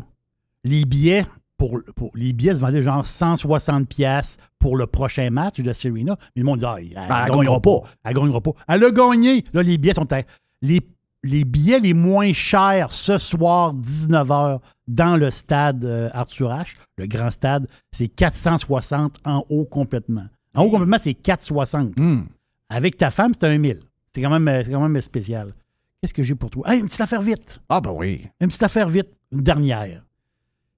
les 0.64 0.86
billets 0.86 1.26
pour, 1.58 1.80
pour- 1.96 2.12
les 2.16 2.34
billets 2.34 2.56
se 2.56 2.60
vendaient 2.62 2.82
genre 2.82 3.06
160 3.06 3.88
pièces 3.88 4.38
pour 4.58 4.76
le 4.76 4.88
prochain 4.88 5.30
match 5.30 5.60
de 5.60 5.72
Serena. 5.74 6.18
Mais 6.36 6.42
le 6.42 6.46
monde 6.46 6.60
dit 6.60 6.66
ah, 6.66 6.78
elle, 6.80 6.90
Ben, 6.96 7.02
elle 7.04 7.08
gagnera 7.10 7.38
gagnera 7.38 7.62
pas. 7.62 7.80
pas. 7.82 7.88
Elle 8.06 8.14
gagnera 8.16 8.42
pas. 8.42 8.52
Elle 8.68 8.84
a 8.86 8.92
gagné. 8.92 9.44
Là, 9.54 9.62
les 9.62 9.78
billets 9.78 9.94
sont 9.94 10.12
à- 10.14 10.24
les 10.62 10.82
les 11.24 11.44
billets 11.44 11.80
les 11.80 11.94
moins 11.94 12.32
chers 12.34 12.92
ce 12.92 13.18
soir 13.18 13.74
19h 13.76 14.60
dans 14.88 15.18
le 15.18 15.30
stade 15.30 15.84
euh, 15.86 16.10
Arthur 16.14 16.50
H, 16.50 16.76
le 16.98 17.08
grand 17.08 17.32
stade, 17.32 17.68
c'est 17.92 18.08
460 18.08 19.18
en 19.26 19.46
haut 19.50 19.66
complètement. 19.66 20.26
En 20.56 20.64
haut 20.64 20.72
complètement, 20.72 20.98
c'est 20.98 21.14
460. 21.14 22.00
Hmm. 22.00 22.24
Avec 22.70 22.98
ta 22.98 23.12
femme, 23.12 23.34
c'est 23.34 23.48
un 23.48 23.58
1000. 23.58 23.80
C'est 24.14 24.22
quand 24.22 24.30
même, 24.30 24.48
euh, 24.48 24.64
c'est 24.64 24.72
quand 24.72 24.88
même 24.88 25.02
spécial. 25.02 25.54
Qu'est-ce 26.02 26.14
que 26.14 26.24
j'ai 26.24 26.36
pour 26.36 26.50
toi? 26.50 26.72
Hey, 26.72 26.80
une 26.80 26.88
petite 26.88 27.02
affaire 27.02 27.22
vite. 27.22 27.60
Ah, 27.68 27.82
ben 27.82 27.92
oui. 27.92 28.28
Une 28.40 28.48
petite 28.48 28.64
affaire 28.64 28.88
vite. 28.88 29.10
Une 29.32 29.42
dernière. 29.42 30.04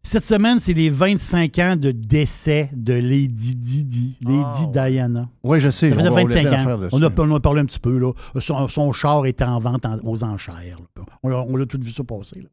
Cette 0.03 0.25
semaine, 0.25 0.59
c'est 0.59 0.73
les 0.73 0.89
25 0.89 1.59
ans 1.59 1.75
de 1.75 1.91
décès 1.91 2.71
de 2.73 2.93
Lady 2.93 3.55
Didi, 3.55 4.15
Lady 4.21 4.67
Diana. 4.73 5.29
Oui, 5.43 5.59
je 5.59 5.69
sais. 5.69 5.91
Ça 5.91 5.95
faisait 5.95 6.09
On 6.09 6.13
va- 6.15 6.21
on 6.21 6.25
a 6.25 6.27
25 6.27 6.47
plein 6.47 6.75
ans. 6.75 6.79
On 6.91 7.03
a, 7.03 7.09
on 7.19 7.35
a 7.35 7.39
parlé 7.39 7.61
un 7.61 7.65
petit 7.65 7.79
peu. 7.79 7.99
Là. 7.99 8.11
Son, 8.39 8.67
son 8.67 8.91
char 8.93 9.27
était 9.27 9.43
en 9.43 9.59
vente 9.59 9.85
en- 9.85 9.99
aux 10.03 10.23
enchères. 10.23 10.55
là. 10.55 11.03
On 11.21 11.29
a, 11.31 11.35
on 11.47 11.61
a 11.61 11.65
tout 11.67 11.79
vu 11.79 11.91
ça 11.91 12.03
passer. 12.03 12.39
là. 12.41 12.47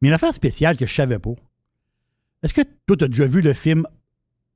Mais 0.00 0.08
une 0.08 0.14
affaire 0.14 0.32
spéciale 0.32 0.76
que 0.78 0.86
je 0.86 0.94
savais 0.94 1.18
pas. 1.18 1.32
Est-ce 2.42 2.54
que 2.54 2.62
toi, 2.86 2.96
tu 2.96 3.04
as 3.04 3.08
déjà 3.08 3.26
vu 3.26 3.42
le 3.42 3.52
film 3.52 3.86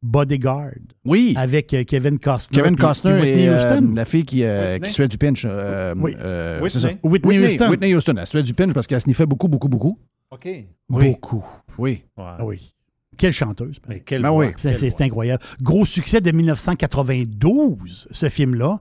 Bodyguard? 0.03 0.71
Oui. 1.05 1.35
avec 1.37 1.75
euh, 1.75 1.85
Kevin 1.85 2.19
Costner? 2.19 2.63
Kevin 2.63 2.77
Costner 2.77 3.13
puis 3.21 3.21
Whitney 3.33 3.43
et 3.45 3.49
euh, 3.51 3.57
Houston? 3.59 3.93
la 3.95 4.05
fille 4.07 4.25
qui, 4.25 4.45
euh, 4.45 4.73
Whitney. 4.75 4.89
qui 4.89 4.95
se 4.95 5.03
fait 5.03 5.09
du 5.09 5.19
pinch. 5.19 5.45
euh, 5.47 5.95
Oui. 5.99 6.15
euh, 6.19 6.55
Whitney. 6.63 6.71
c'est 6.71 6.81
ça. 6.81 6.89
Whitney 7.03 7.39
Houston. 7.39 7.69
Whitney 7.69 7.95
Houston. 7.95 8.15
Elle 8.19 8.27
se 8.27 8.33
fait 8.33 8.43
du 8.43 8.55
pinch 8.55 8.73
parce 8.73 8.87
qu'elle 8.87 9.01
sniffait 9.03 9.27
beaucoup, 9.27 9.49
beaucoup, 9.49 9.69
beaucoup. 9.69 9.99
OK. 10.35 10.49
Oui. 10.91 11.11
Beaucoup. 11.11 11.45
Oui. 11.79 12.05
Ouais. 12.17 12.25
Ah 12.27 12.45
oui. 12.45 12.75
Quelle 13.17 13.33
chanteuse. 13.33 13.79
Mais 13.89 14.01
quel 14.01 14.23
Ben 14.23 14.33
oui. 14.33 14.49
C'est 14.57 14.75
quelle 14.77 15.07
incroyable. 15.07 15.43
Gros 15.63 15.85
succès 15.85 16.21
de 16.21 16.31
1992, 16.33 18.09
ce 18.11 18.29
film-là. 18.29 18.81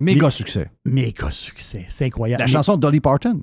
Méga 0.00 0.24
Mais- 0.24 0.30
succès. 0.30 0.70
Méga 0.84 1.30
succès. 1.30 1.84
C'est 1.88 2.06
incroyable. 2.06 2.40
La 2.40 2.46
Mais 2.46 2.52
chanson 2.52 2.76
de 2.76 2.80
Dolly 2.80 3.00
Parton. 3.00 3.42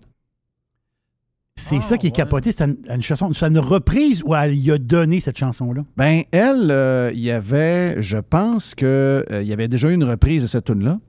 C'est 1.56 1.78
Ah, 1.78 1.82
ça 1.82 1.98
qui 1.98 2.08
est 2.08 2.10
ouais. 2.12 2.16
capoté. 2.16 2.52
C'est 2.52 2.64
une, 2.66 2.78
une 2.93 3.02
chanson. 3.02 3.32
C'est 3.34 3.48
une 3.48 3.58
reprise 3.60 4.22
où 4.24 4.36
elle 4.36 4.56
y 4.56 4.72
a 4.72 4.78
donné 4.78 5.20
cette 5.20 5.38
chanson-là. 5.38 5.84
Ben, 5.95 6.24
elle, 6.32 6.70
euh, 6.70 7.12
il 7.14 7.22
y 7.22 7.32
avait, 7.32 8.00
je 8.02 8.18
pense 8.18 8.76
que 8.76 9.26
euh, 9.32 9.41
il 9.41 9.48
y 9.48 9.54
avait 9.54 9.68
déjà 9.68 9.89
eu 9.89 9.93
une 9.93 10.04
reprise 10.04 10.43
de 10.43 10.48
cette 10.48 10.66
tune-là. 10.66 10.99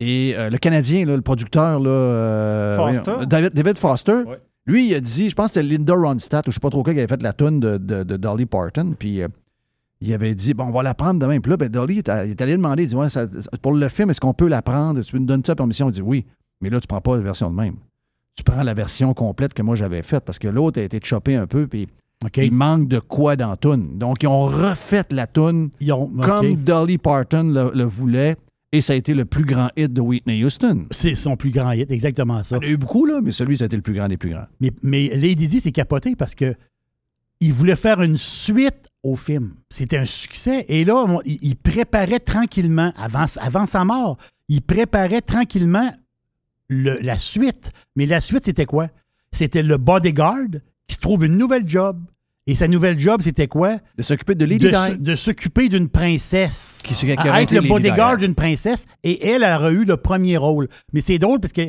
Et 0.00 0.34
euh, 0.36 0.50
le 0.50 0.58
Canadien, 0.58 1.04
là, 1.04 1.16
le 1.16 1.22
producteur, 1.22 1.80
là, 1.80 1.90
euh, 1.90 2.76
Foster? 2.76 3.00
voyons, 3.10 3.26
David, 3.26 3.52
David 3.54 3.78
Foster, 3.78 4.22
Ouais. 4.26 4.38
Lui, 4.66 4.88
il 4.88 4.94
a 4.94 5.00
dit, 5.00 5.30
je 5.30 5.34
pense 5.34 5.52
que 5.52 5.60
c'était 5.60 5.66
Linda 5.76 5.94
Ronstadt, 5.94 6.46
ou 6.48 6.50
je 6.50 6.54
sais 6.56 6.60
pas 6.60 6.70
trop 6.70 6.82
quoi, 6.82 6.92
qui 6.92 6.98
avait 6.98 7.08
fait 7.08 7.22
la 7.22 7.32
tune 7.32 7.60
de, 7.60 7.76
de- 7.78 8.02
de 8.02 8.16
Dolly 8.16 8.46
Parton. 8.46 8.94
Puis 8.98 9.22
euh, 9.22 9.28
il 10.00 10.12
avait 10.12 10.34
dit, 10.34 10.54
bon, 10.54 10.64
on 10.64 10.70
va 10.72 10.82
la 10.82 10.94
prendre 10.94 11.20
demain. 11.20 11.38
Puis 11.40 11.50
là, 11.50 11.56
ben, 11.56 11.68
Dolly, 11.68 11.94
il 11.94 11.98
est 12.10 12.40
allé 12.42 12.52
demander, 12.52 12.82
il 12.82 12.88
dit, 12.88 12.96
ouais, 12.96 13.08
ça- 13.08 13.26
pour 13.62 13.72
le 13.74 13.88
film, 13.88 14.10
est-ce 14.10 14.20
qu'on 14.20 14.34
peut 14.34 14.48
la 14.48 14.62
prendre? 14.62 15.00
Tu 15.02 15.18
me 15.18 15.26
donnes 15.26 15.42
ça 15.46 15.54
permission? 15.54 15.88
Il 15.88 15.92
dit, 15.92 16.02
oui. 16.02 16.24
Mais 16.60 16.70
là, 16.70 16.80
tu 16.80 16.86
prends 16.86 17.00
pas 17.00 17.16
la 17.16 17.22
version 17.22 17.50
de 17.50 17.56
même. 17.56 17.76
Tu 18.34 18.42
prends 18.42 18.62
la 18.62 18.74
version 18.74 19.14
complète 19.14 19.54
que 19.54 19.62
moi 19.62 19.76
j'avais 19.76 20.02
faite 20.02 20.24
parce 20.24 20.38
que 20.38 20.48
l'autre 20.48 20.78
a 20.80 20.82
été 20.82 20.98
choppé 21.02 21.36
un 21.36 21.46
peu, 21.46 21.66
puis 21.66 21.88
il 22.36 22.52
manque 22.52 22.88
de 22.88 22.98
quoi 22.98 23.34
dans 23.36 23.50
la 23.50 23.56
toune. 23.56 23.98
Donc, 23.98 24.22
ils 24.22 24.26
ont 24.26 24.44
refait 24.46 25.04
la 25.10 25.26
toune 25.26 25.70
Ils 25.80 25.92
ont- 25.92 26.04
OK. 26.04 26.24
comme 26.26 26.54
Dolly 26.56 26.98
Parton 26.98 27.44
le, 27.44 27.70
le 27.74 27.84
voulait, 27.84 28.36
et 28.76 28.80
ça 28.80 28.92
a 28.92 28.96
été 28.96 29.14
le 29.14 29.24
plus 29.24 29.44
grand 29.44 29.70
hit 29.76 29.92
de 29.92 30.00
Whitney 30.00 30.44
Houston. 30.44 30.86
C'est 30.90 31.14
son 31.14 31.36
plus 31.36 31.50
grand 31.50 31.72
hit, 31.72 31.90
exactement 31.90 32.42
ça. 32.42 32.58
Il 32.60 32.64
y 32.64 32.66
en 32.66 32.70
a 32.70 32.72
eu 32.72 32.76
beaucoup, 32.76 33.04
là, 33.06 33.20
mais 33.22 33.32
celui, 33.32 33.56
ça 33.56 33.64
a 33.64 33.66
été 33.66 33.76
le 33.76 33.82
plus 33.82 33.94
grand 33.94 34.08
des 34.08 34.16
plus 34.16 34.30
grands. 34.30 34.46
Mais, 34.60 34.70
mais 34.82 35.08
Lady 35.14 35.48
Di, 35.48 35.60
c'est 35.60 35.72
capoté 35.72 36.16
parce 36.16 36.34
que 36.34 36.54
il 37.40 37.52
voulait 37.52 37.76
faire 37.76 38.00
une 38.00 38.16
suite 38.16 38.88
au 39.02 39.14
film. 39.14 39.54
C'était 39.70 39.98
un 39.98 40.04
succès. 40.06 40.64
Et 40.68 40.84
là, 40.84 40.96
on- 40.96 41.20
il, 41.24 41.38
il 41.42 41.56
préparait 41.56 42.18
tranquillement, 42.20 42.92
avant, 42.96 43.26
avant 43.40 43.66
sa 43.66 43.84
mort, 43.84 44.16
il 44.48 44.62
préparait 44.62 45.20
tranquillement 45.20 45.92
le- 46.68 46.98
la 47.02 47.18
suite. 47.18 47.72
Mais 47.94 48.06
la 48.06 48.20
suite, 48.20 48.44
c'était 48.46 48.64
quoi? 48.64 48.88
C'était 49.32 49.62
le 49.62 49.76
bodyguard 49.76 50.48
qui 50.88 50.94
se 50.94 51.00
trouve 51.00 51.24
une 51.26 51.36
nouvelle 51.36 51.68
job. 51.68 52.00
Et 52.48 52.54
sa 52.54 52.68
nouvelle 52.68 52.98
job, 52.98 53.22
c'était 53.22 53.48
quoi? 53.48 53.78
De 53.96 54.02
s'occuper 54.02 54.34
de 54.36 54.44
Lady 54.44 54.66
de, 54.70 54.94
de 54.96 55.16
s'occuper 55.16 55.68
d'une 55.68 55.88
princesse. 55.88 56.80
Qui 56.84 56.94
qui 56.94 57.10
À 57.12 57.28
aurait 57.28 57.42
être 57.42 57.50
le 57.52 57.62
bodyguard 57.62 58.16
d'une 58.18 58.34
princesse. 58.36 58.86
Et 59.02 59.26
elle, 59.28 59.42
elle 59.42 59.52
aurait 59.54 59.72
eu 59.72 59.84
le 59.84 59.96
premier 59.96 60.36
rôle. 60.36 60.68
Mais 60.92 61.00
c'est 61.00 61.18
drôle 61.18 61.40
parce 61.40 61.52
que 61.52 61.62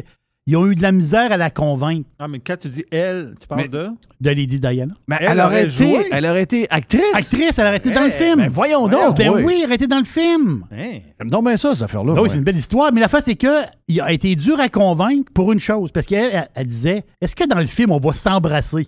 Ils 0.49 0.55
ont 0.55 0.65
eu 0.65 0.75
de 0.75 0.81
la 0.81 0.93
misère 0.93 1.29
à 1.33 1.35
la 1.35 1.49
convaincre 1.49 2.07
Ah, 2.19 2.29
mais 2.29 2.39
quand 2.39 2.55
tu 2.57 2.69
dis 2.69 2.85
elle, 2.89 3.35
tu 3.37 3.47
parles 3.47 3.63
Mais- 3.63 3.67
de? 3.67 3.89
de 4.21 4.29
Lady 4.29 4.61
Diana. 4.61 4.93
Mais 5.05 5.17
Elle 5.19 5.31
elle, 5.31 5.39
aurait 5.41 5.45
aurait 5.45 5.63
été, 5.63 5.71
joué. 5.71 6.05
elle 6.09 6.25
aurait 6.25 6.43
été 6.43 6.67
actrice. 6.69 7.01
Actrice, 7.15 7.59
elle 7.59 7.67
aurait 7.67 7.75
été 7.77 7.91
dans 7.91 8.03
le 8.03 8.07
Eh, 8.07 8.11
film. 8.11 8.35
ben 8.37 8.47
voyons 8.49 8.87
Voyons, 8.87 9.07
donc. 9.07 9.17
Ben 9.17 9.29
oui. 9.29 9.41
oui, 9.43 9.55
elle 9.59 9.65
aurait 9.65 9.75
été 9.75 9.87
dans 9.87 9.97
le 9.97 10.05
film. 10.05 10.63
Hein? 10.71 10.99
J'aime 11.19 11.29
donc 11.29 11.43
bien 11.43 11.57
ça, 11.57 11.73
cette 11.73 11.83
affaire-là. 11.83 12.13
Ben 12.13 12.19
oui, 12.19 12.23
ouais. 12.23 12.29
c'est 12.29 12.37
une 12.37 12.45
belle 12.45 12.55
histoire. 12.57 12.93
Mais 12.93 13.01
la 13.01 13.09
face, 13.09 13.25
c'est 13.25 13.35
que 13.35 13.63
il 13.89 13.99
a 13.99 14.09
été 14.13 14.33
dur 14.37 14.57
à 14.61 14.69
convaincre 14.69 15.29
pour 15.33 15.51
une 15.51 15.59
chose. 15.59 15.91
Parce 15.91 16.05
qu'elle, 16.05 16.29
elle, 16.31 16.47
elle 16.55 16.67
disait 16.67 17.03
Est-ce 17.19 17.35
que 17.35 17.45
dans 17.45 17.59
le 17.59 17.65
film, 17.65 17.91
on 17.91 17.99
va 17.99 18.13
s'embrasser? 18.13 18.87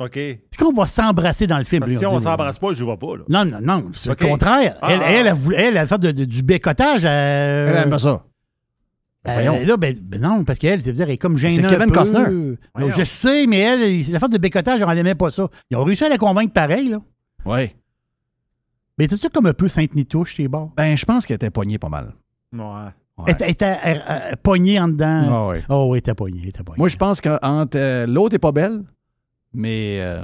OK. 0.00 0.16
Est-ce 0.16 0.58
qu'on 0.58 0.72
va 0.72 0.86
s'embrasser 0.86 1.46
dans 1.46 1.58
le 1.58 1.64
film? 1.64 1.80
Parce 1.80 1.92
que 1.92 1.98
Lui, 1.98 2.06
si 2.06 2.06
on 2.12 2.18
dit, 2.18 2.24
s'embrasse 2.24 2.58
pas, 2.58 2.72
je 2.72 2.80
ne 2.80 2.84
vois 2.84 2.98
pas. 2.98 3.16
Là. 3.16 3.22
Non, 3.28 3.44
non, 3.44 3.60
non. 3.60 3.90
C'est 3.92 4.08
le 4.08 4.16
contraire. 4.16 4.76
Ah, 4.82 4.88
elle, 4.92 5.00
ah. 5.02 5.10
elle, 5.12 5.26
elle, 5.28 5.36
elle, 5.54 5.64
elle 5.66 5.78
a 5.78 5.86
fait 5.86 5.98
de- 5.98 6.10
de- 6.10 6.24
du 6.24 6.42
bécotage. 6.42 7.02
euh, 7.04 7.68
Elle 7.70 7.76
aime 7.84 7.90
pas 7.90 7.98
ça. 8.00 8.24
Ben, 9.24 9.30
euh, 9.38 9.42
voyons. 9.50 9.66
là, 9.66 9.76
ben, 9.76 9.96
ben 10.02 10.20
non, 10.20 10.44
parce 10.44 10.58
qu'elle, 10.58 10.80
elle 10.86 11.10
est 11.10 11.16
comme 11.16 11.38
gênée. 11.38 11.54
C'est 11.54 11.62
Kevin 11.66 11.86
peu. 11.88 11.92
Costner. 11.94 12.56
Je 12.96 13.02
sais, 13.04 13.46
mais 13.46 13.58
elle, 13.60 14.12
la 14.12 14.18
fait 14.18 14.28
de 14.28 14.38
bécotage, 14.38 14.80
elle 14.82 14.94
n'aimait 14.96 15.14
pas 15.14 15.30
ça. 15.30 15.48
Ils 15.70 15.76
ont 15.76 15.84
réussi 15.84 16.04
à 16.04 16.08
la 16.08 16.18
convaincre 16.18 16.52
pareil, 16.52 16.88
là. 16.88 16.98
Oui. 17.46 17.70
Mais 18.98 19.08
t'es 19.08 19.16
sûr 19.16 19.30
comme 19.30 19.46
un 19.46 19.54
peu 19.54 19.68
Sainte-Nitouche, 19.68 20.34
tes 20.36 20.46
bords? 20.48 20.72
Ben, 20.76 20.96
je 20.96 21.04
pense 21.04 21.24
qu'elle 21.24 21.36
était 21.36 21.50
poignée 21.50 21.78
pas 21.78 21.88
mal. 21.88 22.14
Ouais. 22.52 22.60
Ouais. 23.16 23.34
Elle 23.40 23.50
était- 23.50 23.64
euh, 23.86 23.94
euh, 24.10 24.32
poignée 24.42 24.78
en 24.80 24.88
dedans. 24.88 25.22
Ah 25.30 25.46
ouais. 25.48 25.62
Oh, 25.68 25.86
oui, 25.88 25.96
elle 25.96 25.98
était 26.00 26.14
poignée, 26.14 26.40
elle 26.42 26.48
était 26.48 26.62
poignée. 26.64 26.78
Moi, 26.80 26.88
je 26.88 26.96
pense 26.96 27.20
que 27.20 27.28
euh, 27.44 28.06
l'autre 28.06 28.34
est 28.34 28.38
pas 28.40 28.52
belle, 28.52 28.82
mais 29.54 29.98
euh, 30.00 30.22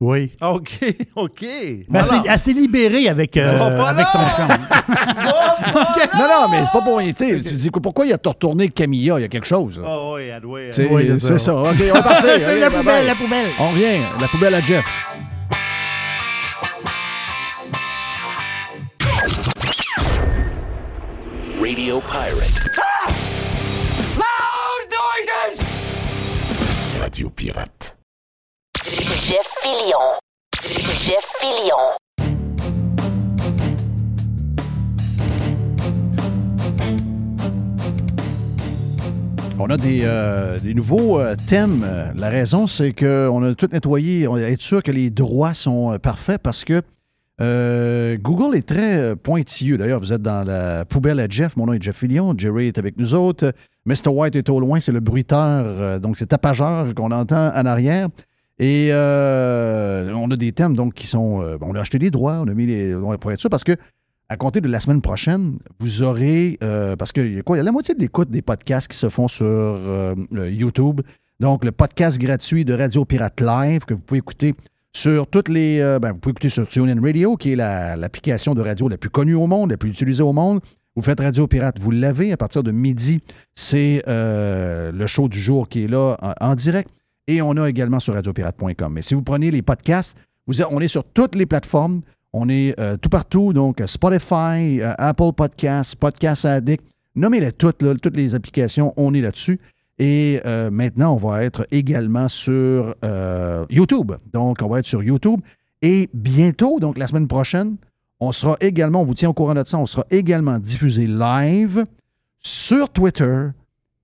Oui. 0.00 0.32
OK, 0.40 0.78
OK. 1.16 1.42
Mais 1.88 2.00
elle 2.28 2.38
s'est- 2.38 2.52
libérée 2.52 3.08
avec, 3.08 3.36
euh, 3.36 3.80
avec 3.84 4.06
son 4.08 4.18
chum. 4.36 4.48
non, 4.48 6.24
non, 6.28 6.48
mais 6.50 6.64
c'est 6.64 6.72
pas 6.72 6.80
pour 6.82 6.98
rien. 6.98 7.12
Tu 7.12 7.24
sais, 7.40 7.40
tu 7.50 7.54
dis 7.54 7.70
pourquoi 7.70 8.06
il 8.06 8.12
a 8.12 8.16
retourné 8.16 8.68
Camilla? 8.68 9.18
Il 9.18 9.22
y 9.22 9.24
a 9.24 9.28
quelque 9.28 9.46
chose. 9.46 9.80
Oh, 9.84 10.14
oui, 10.16 10.30
oui, 10.90 11.06
c'est 11.18 11.38
ça. 11.38 11.38
ça. 11.38 11.54
OK, 11.54 11.76
on 11.90 11.94
va 11.94 12.02
passer. 12.02 12.28
C'est 12.44 12.58
la 12.58 12.68
bye 12.70 12.78
poubelle, 12.78 12.84
bye. 12.84 13.06
la 13.06 13.14
poubelle. 13.14 13.48
On 13.58 13.70
revient. 13.70 14.00
La 14.20 14.28
poubelle 14.28 14.54
à 14.54 14.60
Jeff. 14.60 14.84
Radio 21.60 22.00
Pirate. 22.00 22.70
Radio 27.00 27.30
Pirate. 27.30 27.91
Jeff 28.84 29.46
Fillion. 29.60 29.98
Jeff 30.60 31.24
Fillion. 31.38 31.76
On 39.60 39.70
a 39.70 39.76
des, 39.76 40.00
euh, 40.02 40.58
nouveaux 40.74 41.20
euh, 41.20 41.36
thèmes. 41.48 41.86
La 42.16 42.28
raison, 42.28 42.66
c'est 42.66 42.92
qu'on 42.92 43.44
a 43.44 43.54
tout 43.54 43.68
nettoyé. 43.70 44.26
On 44.26 44.34
va 44.34 44.40
être 44.40 44.60
sûr 44.60 44.82
que 44.82 44.90
les 44.90 45.10
droits 45.10 45.54
sont 45.54 45.92
euh, 45.92 45.98
parfaits 45.98 46.42
parce 46.42 46.64
que 46.64 46.82
Google 48.18 48.56
est 48.56 48.66
très 48.66 49.14
pointilleux. 49.14 49.78
D'ailleurs, 49.78 50.00
vous 50.00 50.12
êtes 50.12 50.22
dans 50.22 50.44
la 50.44 50.84
poubelle 50.84 51.20
à 51.20 51.28
Jeff. 51.28 51.56
Mon 51.56 51.66
nom 51.66 51.72
est 51.72 51.82
Jeff 51.82 51.98
Fillion. 51.98 52.34
Jerry 52.36 52.68
est 52.68 52.78
avec 52.78 52.98
nous 52.98 53.14
autres. 53.14 53.52
Mr. 53.86 54.08
White 54.08 54.34
est 54.34 54.48
au 54.48 54.58
loin. 54.58 54.80
C'est 54.80 54.92
le 54.92 55.00
bruiteur. 55.00 56.00
donc, 56.00 56.16
c'est 56.16 56.26
tapageur 56.26 56.94
qu'on 56.94 57.12
entend 57.12 57.52
en 57.54 57.66
arrière. 57.66 58.08
Et 58.58 58.88
euh, 58.92 60.12
on 60.14 60.30
a 60.30 60.36
des 60.36 60.52
thèmes 60.52 60.76
donc 60.76 60.94
qui 60.94 61.06
sont. 61.06 61.42
euh, 61.42 61.56
on 61.60 61.74
a 61.74 61.80
acheté 61.80 61.98
des 61.98 62.10
droits, 62.10 62.40
on 62.44 62.48
a 62.48 62.54
mis 62.54 62.66
les. 62.66 62.94
On 62.94 63.16
pour 63.16 63.32
être 63.32 63.40
sûr 63.40 63.50
parce 63.50 63.64
que 63.64 63.72
à 64.28 64.36
compter 64.36 64.60
de 64.60 64.68
la 64.68 64.78
semaine 64.80 65.00
prochaine, 65.02 65.58
vous 65.80 66.02
aurez. 66.02 66.58
euh, 66.62 66.94
parce 66.96 67.12
qu'il 67.12 67.34
y 67.34 67.38
a 67.38 67.42
quoi? 67.42 67.56
Il 67.56 67.60
y 67.60 67.60
a 67.60 67.64
la 67.64 67.72
moitié 67.72 67.94
de 67.94 68.00
l'écoute 68.00 68.30
des 68.30 68.42
podcasts 68.42 68.88
qui 68.88 68.96
se 68.96 69.08
font 69.08 69.28
sur 69.28 69.78
YouTube. 70.32 71.00
Donc, 71.40 71.64
le 71.64 71.72
podcast 71.72 72.18
gratuit 72.18 72.64
de 72.64 72.72
Radio 72.74 73.04
Pirate 73.04 73.40
Live 73.40 73.84
que 73.84 73.94
vous 73.94 74.00
pouvez 74.00 74.18
écouter 74.18 74.54
sur 74.94 75.26
toutes 75.26 75.48
les. 75.48 75.80
ben, 76.00 76.12
vous 76.12 76.18
pouvez 76.18 76.30
écouter 76.32 76.48
sur 76.50 76.66
TuneIn 76.68 77.00
Radio, 77.02 77.36
qui 77.36 77.52
est 77.52 77.56
la- 77.56 77.96
l'application 77.96 78.54
de 78.54 78.60
radio 78.62 78.88
la 78.88 78.96
plus 78.98 79.10
connue 79.10 79.34
au 79.34 79.46
monde, 79.46 79.70
la 79.70 79.76
plus 79.76 79.90
utilisée 79.90 80.22
au 80.22 80.32
monde. 80.32 80.60
Vous 80.94 81.02
faites 81.02 81.20
Radio 81.20 81.46
Pirate, 81.46 81.78
vous 81.80 81.90
l'avez 81.90 82.32
à 82.32 82.36
partir 82.36 82.62
de 82.62 82.70
midi. 82.70 83.20
C'est 83.54 84.02
le 84.06 85.06
show 85.06 85.28
du 85.28 85.40
jour 85.40 85.68
qui 85.68 85.84
est 85.84 85.88
là 85.88 86.16
en 86.40 86.54
direct. 86.54 86.90
Et 87.26 87.40
on 87.42 87.56
a 87.56 87.68
également 87.68 88.00
sur 88.00 88.14
radiopirate.com. 88.14 88.92
Mais 88.92 89.02
si 89.02 89.14
vous 89.14 89.22
prenez 89.22 89.50
les 89.50 89.62
podcasts, 89.62 90.16
on 90.70 90.80
est 90.80 90.88
sur 90.88 91.04
toutes 91.04 91.34
les 91.34 91.46
plateformes. 91.46 92.02
On 92.32 92.48
est 92.48 92.78
euh, 92.80 92.96
tout 92.96 93.10
partout, 93.10 93.52
donc 93.52 93.80
euh, 93.80 93.86
Spotify, 93.86 94.80
euh, 94.80 94.94
Apple 94.96 95.32
Podcasts, 95.36 95.96
Podcast 95.96 96.46
Addict. 96.46 96.82
Nommez-les 97.14 97.52
toutes, 97.52 97.84
toutes 98.00 98.16
les 98.16 98.34
applications, 98.34 98.94
on 98.96 99.12
est 99.12 99.20
là-dessus. 99.20 99.60
Et 99.98 100.40
maintenant, 100.72 101.12
on 101.12 101.16
va 101.16 101.44
être 101.44 101.66
également 101.70 102.26
sur 102.26 102.96
YouTube. 103.68 104.12
Donc, 104.32 104.58
on 104.62 104.66
va 104.66 104.80
être 104.80 104.86
sur 104.86 105.02
YouTube. 105.02 105.40
Et 105.82 106.08
bientôt, 106.14 106.80
donc 106.80 106.96
la 106.98 107.06
semaine 107.06 107.28
prochaine, 107.28 107.76
on 108.18 108.32
sera 108.32 108.56
également, 108.60 109.02
on 109.02 109.04
vous 109.04 109.14
tient 109.14 109.28
au 109.28 109.34
courant 109.34 109.54
de 109.54 109.62
ça, 109.64 109.78
on 109.78 109.86
sera 109.86 110.04
également 110.10 110.58
diffusé 110.58 111.06
live 111.06 111.84
sur 112.40 112.88
Twitter 112.88 113.50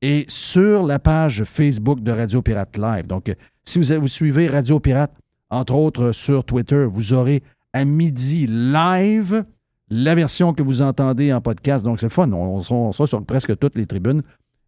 et 0.03 0.25
sur 0.29 0.85
la 0.85 0.99
page 0.99 1.45
Facebook 1.45 2.01
de 2.01 2.13
Radio 2.13 2.43
Pirate 2.43 2.77
Live. 2.77 3.07
Donc, 3.07 3.29
euh, 3.29 3.35
si 3.65 3.79
vous, 3.81 4.01
vous 4.01 4.09
suivez 4.09 4.47
Radio 4.47 4.79
Pirate, 4.81 5.13
entre 5.51 5.75
autres 5.75 6.03
euh, 6.05 6.13
sur 6.13 6.45
Twitter, 6.45 6.87
vous 6.91 7.13
aurez 7.13 7.43
à 7.73 7.85
midi 7.85 8.47
live 8.49 9.45
la 9.91 10.15
version 10.15 10.53
que 10.53 10.63
vous 10.63 10.83
entendez 10.83 11.33
en 11.33 11.41
podcast. 11.41 11.85
Donc, 11.85 11.99
c'est 12.01 12.11
fun. 12.11 12.31
On, 12.33 12.63
on 12.71 12.93
sera 12.93 13.07
sur 13.07 13.25
presque 13.25 13.59
toutes 13.59 13.75
les 13.77 13.87
tribunes. 13.87 14.23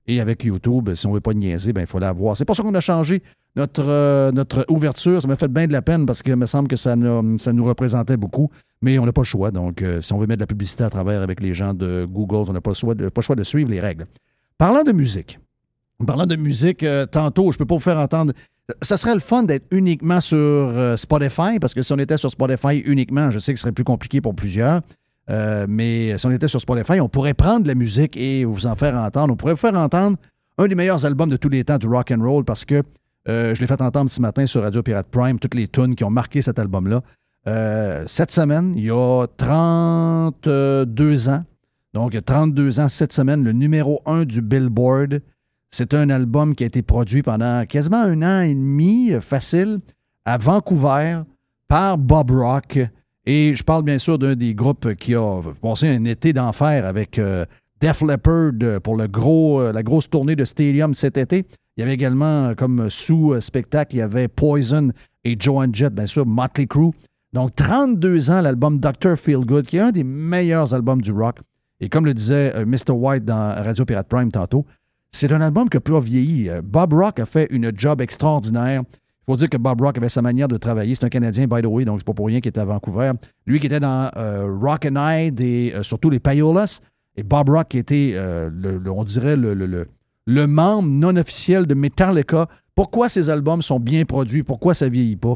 Et 0.07 0.21
avec 0.21 0.43
YouTube, 0.45 0.93
si 0.95 1.07
on 1.07 1.11
ne 1.11 1.15
veut 1.17 1.21
pas 1.21 1.35
niaiser, 1.35 1.73
ben, 1.73 1.83
il 1.83 1.87
faut 1.87 1.99
l'avoir. 1.99 2.37
C'est 2.37 2.45
pour 2.45 2.57
ça 2.57 2.63
qu'on 2.63 2.75
a 2.75 2.81
changé 2.81 3.23
notre, 3.55 3.85
euh, 3.87 4.33
notre 4.33 4.65
ouverture. 4.69 5.23
Ça 5.23 5.29
m'a 5.29 5.37
fait 5.37 5.53
bien 5.53 5.67
de 5.69 5.73
la 5.73 5.83
peine 5.83 6.07
parce 6.07 6.23
qu'il 6.23 6.35
me 6.35 6.47
semble 6.47 6.67
que 6.69 6.75
ça, 6.77 6.97
nous- 6.97 7.39
ça 7.39 7.53
nous 7.53 7.65
représentait 7.65 8.17
beaucoup. 8.17 8.51
Mais 8.83 8.99
on 8.99 9.05
n'a 9.07 9.13
pas 9.13 9.21
le 9.21 9.27
choix. 9.27 9.51
Donc, 9.51 9.85
si 10.01 10.13
on 10.13 10.19
veut 10.19 10.27
mettre 10.27 10.39
de 10.39 10.43
la 10.43 10.47
publicité 10.49 10.83
à 10.83 10.91
travers 10.91 11.21
avec 11.23 11.41
les 11.41 11.53
gens 11.53 11.75
de 11.75 12.07
Google, 12.11 12.47
on 12.49 12.53
n'a 12.55 12.61
pas, 12.63 12.73
pas 12.73 12.95
le 12.95 13.23
choix 13.23 13.37
de 13.37 13.45
suivre 13.45 13.71
les 13.71 13.79
règles. 13.79 14.07
Parlant 14.61 14.83
de 14.83 14.93
musique, 14.93 15.41
parlant 16.07 16.27
de 16.27 16.37
musique, 16.37 16.83
euh, 16.83 17.07
tantôt, 17.07 17.45
je 17.45 17.57
ne 17.57 17.61
peux 17.61 17.65
pas 17.65 17.77
vous 17.77 17.81
faire 17.81 17.97
entendre. 17.97 18.35
Ça 18.83 18.99
serait 18.99 19.15
le 19.15 19.21
fun 19.21 19.45
d'être 19.45 19.65
uniquement 19.71 20.21
sur 20.21 20.37
euh, 20.37 20.99
Spotify, 20.99 21.59
parce 21.59 21.73
que 21.73 21.81
si 21.81 21.91
on 21.95 21.99
était 21.99 22.19
sur 22.19 22.31
Spotify 22.31 22.77
uniquement, 22.81 23.31
je 23.31 23.39
sais 23.39 23.55
que 23.55 23.59
ce 23.59 23.63
serait 23.63 23.73
plus 23.73 23.85
compliqué 23.85 24.21
pour 24.21 24.35
plusieurs. 24.35 24.83
Euh, 25.31 25.65
mais 25.67 26.19
si 26.19 26.27
on 26.27 26.31
était 26.31 26.47
sur 26.47 26.61
Spotify, 26.61 27.01
on 27.01 27.09
pourrait 27.09 27.33
prendre 27.33 27.67
la 27.67 27.75
musique 27.75 28.19
et 28.19 28.45
vous 28.45 28.67
en 28.67 28.77
faire 28.77 28.97
entendre. 28.97 29.33
On 29.33 29.37
pourrait 29.37 29.55
vous 29.55 29.61
faire 29.61 29.75
entendre 29.77 30.19
un 30.59 30.69
des 30.69 30.75
meilleurs 30.75 31.07
albums 31.07 31.31
de 31.31 31.39
tous 31.39 31.49
les 31.49 31.65
temps 31.65 31.79
du 31.79 31.89
rock 31.89 32.11
and 32.11 32.23
roll 32.23 32.45
parce 32.45 32.67
que 32.67 32.83
je 33.25 33.59
l'ai 33.59 33.67
fait 33.67 33.81
entendre 33.81 34.11
ce 34.11 34.21
matin 34.21 34.45
sur 34.45 34.61
Radio 34.61 34.83
Pirate 34.83 35.07
Prime, 35.11 35.39
toutes 35.39 35.55
les 35.55 35.69
tunes 35.69 35.95
qui 35.95 36.05
ont 36.05 36.11
marqué 36.11 36.43
cet 36.43 36.59
album-là. 36.59 37.01
Cette 38.07 38.31
semaine, 38.31 38.75
il 38.77 38.85
y 38.85 38.91
a 38.91 39.27
32 39.39 41.31
ans, 41.31 41.45
donc 41.93 42.17
32 42.25 42.81
ans 42.81 42.89
cette 42.89 43.13
semaine, 43.13 43.43
le 43.43 43.53
numéro 43.53 44.01
1 44.07 44.25
du 44.25 44.41
Billboard. 44.41 45.21
C'est 45.71 45.95
un 45.95 46.11
album 46.11 46.55
qui 46.55 46.65
a 46.65 46.67
été 46.67 46.83
produit 46.83 47.23
pendant 47.23 47.65
quasiment 47.67 48.03
un 48.03 48.23
an 48.23 48.43
et 48.43 48.55
demi, 48.55 49.13
facile, 49.21 49.81
à 50.25 50.39
Vancouver, 50.39 51.23
par 51.69 51.99
Bob 51.99 52.31
Rock. 52.31 52.79
Et 53.27 53.55
je 53.55 53.63
parle 53.63 53.85
bien 53.85 53.99
sûr 53.99 54.19
d'un 54.19 54.35
des 54.35 54.55
groupes 54.55 54.95
qui 54.95 55.15
a 55.15 55.41
passé 55.61 55.89
un 55.89 56.05
été 56.05 56.33
d'enfer 56.33 56.87
avec 56.87 57.19
euh, 57.19 57.45
Def 57.81 58.03
Leppard 58.03 58.81
pour 58.83 59.01
euh, 59.01 59.73
la 59.73 59.83
grosse 59.83 60.09
tournée 60.09 60.37
de 60.37 60.45
Stadium 60.45 60.95
cet 60.95 61.17
été. 61.17 61.45
Il 61.77 61.81
y 61.81 61.83
avait 61.83 61.95
également 61.95 62.49
euh, 62.49 62.55
comme 62.55 62.91
sous-spectacle, 62.91 63.95
il 63.95 63.99
y 63.99 64.03
avait 64.03 64.29
Poison 64.29 64.91
et 65.25 65.37
Joan 65.39 65.75
Jett, 65.75 65.95
bien 65.95 66.07
sûr, 66.07 66.27
Motley 66.27 66.67
Crue. 66.67 66.93
Donc 67.33 67.55
32 67.55 68.31
ans, 68.31 68.41
l'album 68.41 68.79
Dr. 68.79 69.17
Feelgood, 69.17 69.67
qui 69.67 69.77
est 69.77 69.81
un 69.81 69.93
des 69.93 70.05
meilleurs 70.05 70.75
albums 70.75 71.01
du 71.01 71.13
rock. 71.13 71.39
Et 71.81 71.89
comme 71.89 72.05
le 72.05 72.15
disait 72.15 72.53
euh, 72.57 72.65
Mr. 72.67 72.93
White 72.93 73.25
dans 73.25 73.55
Radio 73.63 73.85
Pirate 73.85 74.09
Prime 74.09 74.31
tantôt, 74.31 74.67
c'est 75.13 75.33
un 75.33 75.41
album 75.41 75.69
qui 75.69 75.77
n'a 75.77 75.81
pas 75.81 76.01
vieilli. 76.01 76.49
Euh, 76.49 76.61
Bob 76.63 76.93
Rock 76.93 77.19
a 77.21 77.27
fait 77.27 77.47
une 77.51 77.73
job 77.75 78.01
extraordinaire. 78.01 78.83
Il 78.93 79.33
faut 79.33 79.37
dire 79.37 79.49
que 79.51 79.57
Bob 79.57 79.81
Rock 79.81 79.99
avait 79.99 80.09
sa 80.09 80.23
manière 80.23 80.49
de 80.49 80.57
travailler. 80.57 80.95
C'est 80.95 81.05
un 81.05 81.09
Canadien, 81.09 81.47
by 81.47 81.63
the 81.63 81.67
way, 81.67 81.85
donc 81.85 82.01
c'est 82.01 82.07
pas 82.07 82.13
pour 82.15 82.27
rien 82.27 82.41
qu'il 82.41 82.49
était 82.51 82.61
à 82.61 82.65
Vancouver. 82.65 83.13
Lui 83.47 83.61
qui 83.61 83.67
était 83.67 83.81
dans 83.81 84.11
euh, 84.17 84.47
Rock 84.61 84.87
and 84.91 84.97
Hide 84.97 85.41
et 85.41 85.75
surtout 85.83 86.11
les 86.11 86.19
Payolas. 86.21 86.81
Et 87.17 87.23
Bob 87.23 87.49
Rock 87.49 87.69
qui 87.69 87.79
était, 87.79 88.15
le- 88.17 88.81
on 88.91 89.05
dirait, 89.05 89.37
le- 89.37 89.55
le- 89.55 89.87
le 90.27 90.47
membre 90.47 90.89
non 90.89 91.17
officiel 91.17 91.67
de 91.67 91.75
Metallica. 91.75 92.47
Pourquoi 92.75 93.09
ces 93.09 93.29
albums 93.31 93.63
sont 93.63 93.81
bien 93.81 94.05
produits? 94.05 94.43
Pourquoi 94.43 94.75
ça 94.75 94.89
vieillit 94.89 95.17
pas? 95.17 95.35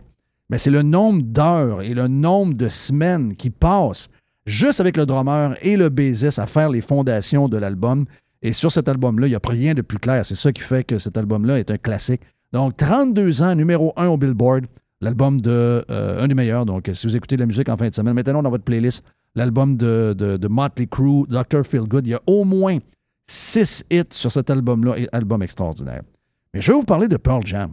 Mais 0.50 0.58
c'est 0.58 0.70
le 0.70 0.82
nombre 0.82 1.22
d'heures 1.22 1.82
et 1.82 1.94
le 1.94 2.06
nombre 2.06 2.54
de 2.54 2.68
semaines 2.68 3.34
qui 3.34 3.50
passent 3.50 4.08
juste 4.46 4.80
avec 4.80 4.96
le 4.96 5.06
drummer 5.06 5.56
et 5.62 5.76
le 5.76 5.88
bassiste 5.88 6.38
à 6.38 6.46
faire 6.46 6.68
les 6.68 6.80
fondations 6.80 7.48
de 7.48 7.56
l'album. 7.56 8.04
Et 8.42 8.52
sur 8.52 8.70
cet 8.70 8.88
album-là, 8.88 9.26
il 9.26 9.30
n'y 9.30 9.36
a 9.36 9.40
rien 9.44 9.74
de 9.74 9.82
plus 9.82 9.98
clair. 9.98 10.24
C'est 10.24 10.34
ça 10.34 10.52
qui 10.52 10.60
fait 10.62 10.84
que 10.84 10.98
cet 10.98 11.16
album-là 11.16 11.58
est 11.58 11.70
un 11.70 11.78
classique. 11.78 12.20
Donc, 12.52 12.76
32 12.76 13.42
ans, 13.42 13.54
numéro 13.54 13.92
1 13.96 14.08
au 14.08 14.16
Billboard, 14.18 14.66
l'album 15.00 15.40
de 15.40 15.84
euh, 15.90 16.22
un 16.22 16.28
des 16.28 16.34
meilleurs. 16.34 16.66
Donc, 16.66 16.90
si 16.92 17.06
vous 17.06 17.16
écoutez 17.16 17.36
de 17.36 17.40
la 17.40 17.46
musique 17.46 17.68
en 17.68 17.76
fin 17.76 17.88
de 17.88 17.94
semaine, 17.94 18.14
maintenant 18.14 18.42
dans 18.42 18.50
votre 18.50 18.64
playlist 18.64 19.02
l'album 19.34 19.76
de, 19.76 20.14
de, 20.16 20.48
Motley 20.48 20.86
Crue, 20.86 21.24
Dr. 21.28 21.64
Feelgood. 21.64 22.06
Il 22.06 22.10
y 22.10 22.14
a 22.14 22.20
au 22.26 22.44
moins 22.44 22.78
Six 23.26 23.84
hits 23.90 24.04
sur 24.10 24.30
cet 24.30 24.50
album-là, 24.50 24.96
album 25.12 25.42
extraordinaire. 25.42 26.02
Mais 26.52 26.60
je 26.60 26.70
vais 26.70 26.78
vous 26.78 26.84
parler 26.84 27.08
de 27.08 27.16
Pearl 27.16 27.44
Jam. 27.46 27.72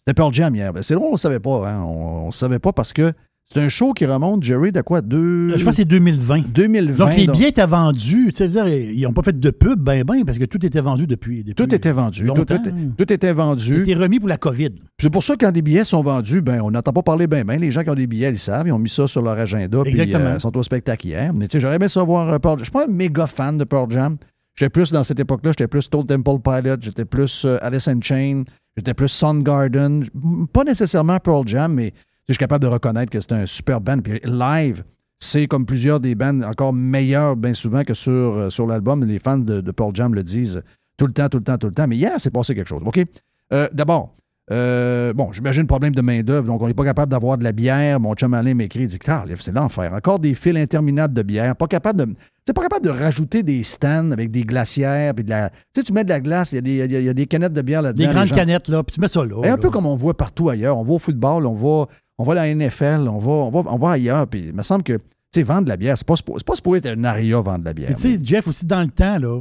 C'était 0.00 0.14
Pearl 0.14 0.32
Jam 0.32 0.54
hier. 0.54 0.72
Ben, 0.72 0.82
C'est 0.82 0.94
drôle, 0.94 1.08
on 1.08 1.12
ne 1.12 1.16
savait 1.18 1.40
pas. 1.40 1.68
hein. 1.70 1.82
On 1.82 2.26
ne 2.26 2.30
savait 2.30 2.58
pas 2.58 2.72
parce 2.72 2.92
que 2.92 3.12
c'est 3.52 3.60
un 3.60 3.68
show 3.68 3.92
qui 3.92 4.06
remonte, 4.06 4.42
Jerry, 4.44 4.70
de 4.70 4.80
quoi? 4.80 5.00
Deux... 5.00 5.50
Je 5.56 5.64
pense 5.64 5.72
que 5.72 5.76
c'est 5.82 5.84
2020. 5.84 6.42
2020. 6.52 7.04
Donc, 7.04 7.16
les 7.16 7.26
billets 7.26 7.48
étaient 7.48 7.66
vendus. 7.66 8.26
Tu 8.28 8.34
sais, 8.36 8.48
dire, 8.48 8.68
ils 8.68 9.02
n'ont 9.02 9.12
pas 9.12 9.22
fait 9.22 9.38
de 9.38 9.50
pub, 9.50 9.80
ben, 9.80 10.04
ben, 10.04 10.24
parce 10.24 10.38
que 10.38 10.44
tout 10.44 10.64
était 10.64 10.80
vendu 10.80 11.06
depuis. 11.06 11.42
depuis 11.42 11.54
Tout 11.54 11.74
était 11.74 11.90
vendu. 11.92 12.26
Tout, 12.26 12.44
tout- 12.44 12.58
tout 12.96 13.12
était 13.12 13.32
vendu. 13.32 13.78
C'était 13.78 13.94
remis 13.94 14.20
pour 14.20 14.28
la 14.28 14.36
COVID. 14.36 14.70
C'est 15.00 15.10
pour 15.10 15.24
ça 15.24 15.34
que 15.34 15.44
quand 15.44 15.52
des 15.52 15.62
billets 15.62 15.82
sont 15.84 16.02
vendus, 16.02 16.40
ben, 16.42 16.60
on 16.62 16.70
n'entend 16.70 16.92
pas 16.92 17.02
parler 17.02 17.26
bien, 17.26 17.44
bien. 17.44 17.56
Les 17.56 17.72
gens 17.72 17.82
qui 17.82 17.90
ont 17.90 17.94
des 17.94 18.06
billets, 18.06 18.30
ils 18.30 18.38
savent. 18.38 18.68
Ils 18.68 18.72
ont 18.72 18.78
mis 18.78 18.88
ça 18.88 19.08
sur 19.08 19.22
leur 19.22 19.36
agenda. 19.38 19.82
Puis, 19.82 19.90
Exactement. 19.90 20.30
euh, 20.30 20.34
ils 20.34 20.40
sont 20.40 20.56
au 20.56 20.62
spectacle 20.62 21.06
hier. 21.08 21.32
Mais 21.34 21.46
tu 21.48 21.52
sais, 21.52 21.60
j'aurais 21.60 21.76
aimé 21.76 21.88
savoir 21.88 22.28
euh, 22.28 22.38
Pearl 22.38 22.58
Jam. 22.58 22.60
Je 22.60 22.64
suis 22.64 22.72
pas 22.72 22.84
un 22.84 22.92
méga 22.92 23.26
fan 23.26 23.58
de 23.58 23.64
Pearl 23.64 23.90
Jam. 23.90 24.16
J'étais 24.54 24.70
plus, 24.70 24.92
dans 24.92 25.02
cette 25.02 25.18
époque-là, 25.18 25.50
j'étais 25.52 25.68
plus 25.68 25.82
Stone 25.82 26.06
Temple 26.06 26.38
Pilot, 26.44 26.76
j'étais 26.82 27.04
plus 27.04 27.44
euh, 27.46 27.56
Alice 27.62 27.88
in 27.88 27.98
Chain, 28.02 28.42
j'étais 28.76 28.94
plus 28.94 29.08
Soundgarden. 29.08 30.04
Pas 30.52 30.64
nécessairement 30.64 31.18
Pearl 31.18 31.46
Jam, 31.48 31.72
mais 31.74 31.92
je 32.32 32.34
suis 32.34 32.38
capable 32.38 32.62
de 32.62 32.68
reconnaître 32.68 33.10
que 33.10 33.20
c'est 33.20 33.32
un 33.32 33.46
super 33.46 33.80
band. 33.80 33.98
Puis 34.00 34.20
live, 34.24 34.84
c'est 35.18 35.46
comme 35.46 35.66
plusieurs 35.66 36.00
des 36.00 36.14
bands 36.14 36.42
encore 36.42 36.72
meilleurs, 36.72 37.36
bien 37.36 37.52
souvent, 37.52 37.82
que 37.84 37.94
sur, 37.94 38.12
euh, 38.12 38.50
sur 38.50 38.66
l'album. 38.66 39.04
Les 39.04 39.18
fans 39.18 39.38
de, 39.38 39.60
de 39.60 39.70
Pearl 39.70 39.90
Jam 39.94 40.14
le 40.14 40.22
disent 40.22 40.62
tout 40.96 41.06
le 41.06 41.12
temps, 41.12 41.28
tout 41.28 41.38
le 41.38 41.44
temps, 41.44 41.58
tout 41.58 41.66
le 41.66 41.72
temps. 41.74 41.86
Mais 41.86 41.96
hier, 41.96 42.12
c'est 42.18 42.30
passé 42.32 42.54
quelque 42.54 42.68
chose. 42.68 42.82
OK? 42.84 43.04
Euh, 43.52 43.68
D'abord, 43.72 44.14
euh, 44.52 45.12
bon, 45.12 45.30
j'imagine 45.32 45.66
problème 45.66 45.94
de 45.94 46.00
main-d'œuvre, 46.02 46.46
donc 46.46 46.60
on 46.60 46.66
n'est 46.66 46.74
pas 46.74 46.84
capable 46.84 47.10
d'avoir 47.12 47.38
de 47.38 47.44
la 47.44 47.52
bière. 47.52 48.00
Mon 48.00 48.14
chum 48.14 48.34
Alain 48.34 48.54
m'écrit, 48.54 48.80
il 48.82 48.88
dit 48.88 48.98
Ah, 49.06 49.24
c'est 49.38 49.52
l'enfer. 49.54 49.92
Encore 49.92 50.18
des 50.18 50.34
fils 50.34 50.56
interminables 50.56 51.14
de 51.14 51.22
bière. 51.22 51.54
Pas 51.54 51.66
capable 51.68 51.98
de. 52.06 52.14
C'est 52.46 52.52
pas 52.52 52.62
capable 52.62 52.84
de 52.84 52.90
rajouter 52.90 53.42
des 53.44 53.62
stands 53.62 54.10
avec 54.10 54.30
des 54.32 54.42
glacières. 54.42 55.14
Puis 55.14 55.24
de 55.24 55.30
la, 55.30 55.50
tu 55.50 55.56
sais, 55.76 55.82
tu 55.84 55.92
mets 55.92 56.02
de 56.02 56.08
la 56.08 56.18
glace, 56.20 56.52
il 56.52 56.66
y, 56.66 56.80
a 56.82 56.86
y 56.86 56.94
a- 56.96 57.00
il 57.00 57.04
y 57.04 57.08
a 57.08 57.14
des 57.14 57.26
canettes 57.26 57.52
de 57.52 57.62
bière 57.62 57.82
là-dedans. 57.82 58.08
Des 58.08 58.12
grandes 58.12 58.26
gens- 58.26 58.34
canettes, 58.34 58.68
là, 58.68 58.82
puis 58.82 58.94
tu 58.94 59.00
mets 59.00 59.06
ça 59.08 59.24
là. 59.24 59.40
et 59.44 59.48
un 59.48 59.50
là. 59.52 59.56
peu 59.58 59.70
comme 59.70 59.86
on 59.86 59.94
voit 59.94 60.16
partout 60.16 60.48
ailleurs. 60.48 60.76
On 60.78 60.82
va 60.82 60.94
au 60.94 60.98
football, 60.98 61.46
on 61.46 61.54
va, 61.54 61.86
on 62.20 62.22
va 62.22 62.32
à 62.42 62.46
la 62.46 62.54
NFL, 62.54 63.08
on 63.08 63.18
va, 63.18 63.30
on 63.30 63.50
va, 63.50 63.70
on 63.72 63.78
va 63.78 63.92
ailleurs. 63.92 64.26
Puis 64.26 64.48
il 64.48 64.52
me 64.52 64.60
semble 64.60 64.82
que, 64.82 64.92
tu 64.92 65.00
sais, 65.34 65.42
vendre 65.42 65.64
de 65.64 65.68
la 65.70 65.78
bière, 65.78 65.96
c'est 65.96 66.06
pas, 66.06 66.14
pas 66.44 66.54
supposé 66.54 66.78
être 66.78 66.98
un 66.98 67.04
aria 67.04 67.40
vendre 67.40 67.60
de 67.60 67.64
la 67.64 67.72
bière. 67.72 67.94
Tu 67.94 67.96
sais, 67.96 68.18
Jeff, 68.22 68.46
aussi 68.46 68.66
dans 68.66 68.82
le 68.82 68.88
temps, 68.88 69.18
là, 69.18 69.40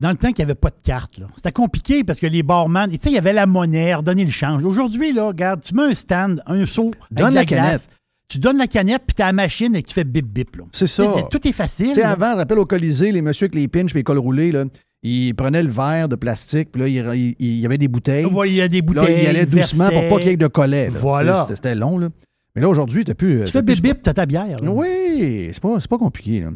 dans 0.00 0.08
le 0.08 0.16
temps 0.16 0.28
qu'il 0.32 0.42
n'y 0.42 0.50
avait 0.50 0.58
pas 0.58 0.70
de 0.70 0.82
carte, 0.82 1.20
c'était 1.36 1.52
compliqué 1.52 2.02
parce 2.02 2.18
que 2.20 2.26
les 2.26 2.42
barman, 2.42 2.88
tu 2.88 2.96
sais, 2.96 3.10
il 3.10 3.14
y 3.14 3.18
avait 3.18 3.34
la 3.34 3.44
monnaie, 3.44 3.94
redonner 3.94 4.24
le 4.24 4.30
change. 4.30 4.64
Aujourd'hui, 4.64 5.12
là, 5.12 5.26
regarde, 5.26 5.60
tu 5.60 5.74
mets 5.74 5.82
un 5.82 5.92
stand, 5.92 6.42
un 6.46 6.64
seau, 6.64 6.92
Donne 7.10 7.34
la 7.34 7.40
la 7.40 7.44
glace, 7.44 7.88
tu 8.26 8.38
donnes 8.38 8.56
la 8.56 8.68
canette, 8.68 9.02
puis 9.06 9.14
tu 9.14 9.20
as 9.20 9.26
la 9.26 9.32
machine 9.34 9.76
et 9.76 9.82
tu 9.82 9.92
fais 9.92 10.04
bip 10.04 10.26
bip. 10.26 10.56
là. 10.56 10.64
C'est 10.72 10.86
ça. 10.86 11.04
Tout 11.30 11.46
est 11.46 11.52
facile. 11.52 11.88
Tu 11.88 11.94
sais, 11.96 12.04
avant, 12.04 12.36
rappelle 12.36 12.58
au 12.58 12.64
Colisée, 12.64 13.12
les 13.12 13.20
messieurs 13.20 13.44
avec 13.48 13.54
les 13.54 13.68
pinches 13.68 13.92
et 13.94 13.98
les 13.98 14.02
cols 14.02 14.16
roulés, 14.16 14.50
là, 14.50 14.64
ils 15.04 15.34
prenaient 15.34 15.62
le 15.62 15.70
verre 15.70 16.08
de 16.08 16.16
plastique, 16.16 16.72
puis 16.72 16.80
là, 16.82 16.88
il, 16.88 16.96
il- 17.20 17.36
il 17.38 17.60
y 17.60 17.66
avait 17.66 17.78
des 17.78 17.88
bouteilles. 17.88 18.24
Ouais, 18.24 18.48
il 18.50 18.54
y 18.56 18.60
a 18.62 18.68
des 18.68 18.82
Puis 18.82 18.94
là, 18.94 19.02
bouteilles. 19.02 19.22
il 19.22 19.26
allait 19.28 19.46
doucement 19.46 19.88
pour 19.90 20.08
pas 20.08 20.18
qu'il 20.18 20.28
y 20.28 20.30
ait 20.30 20.36
de 20.36 20.46
collet. 20.46 20.86
là. 20.90 20.98
Voilà. 20.98 21.46
C'était- 21.48 21.74
long, 21.74 21.98
là. 21.98 22.08
Mais 22.56 22.62
là, 22.62 22.68
aujourd'hui, 22.68 23.04
t'as 23.04 23.14
plus. 23.14 23.44
Tu 23.44 23.50
fais 23.52 23.62
bip 23.62 23.80
bip, 23.82 24.02
tu 24.02 24.10
as 24.10 24.14
ta 24.14 24.26
bière. 24.26 24.60
là. 24.60 24.70
Oui, 24.70 25.50
c'est 25.52 25.60
pas, 25.60 25.76
pas 25.78 25.98
compliqué. 25.98 26.40
là. 26.40 26.50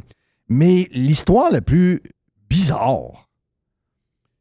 Mais 0.48 0.88
l'histoire 0.92 1.50
la 1.50 1.60
plus 1.60 2.00
bizarre, 2.48 3.28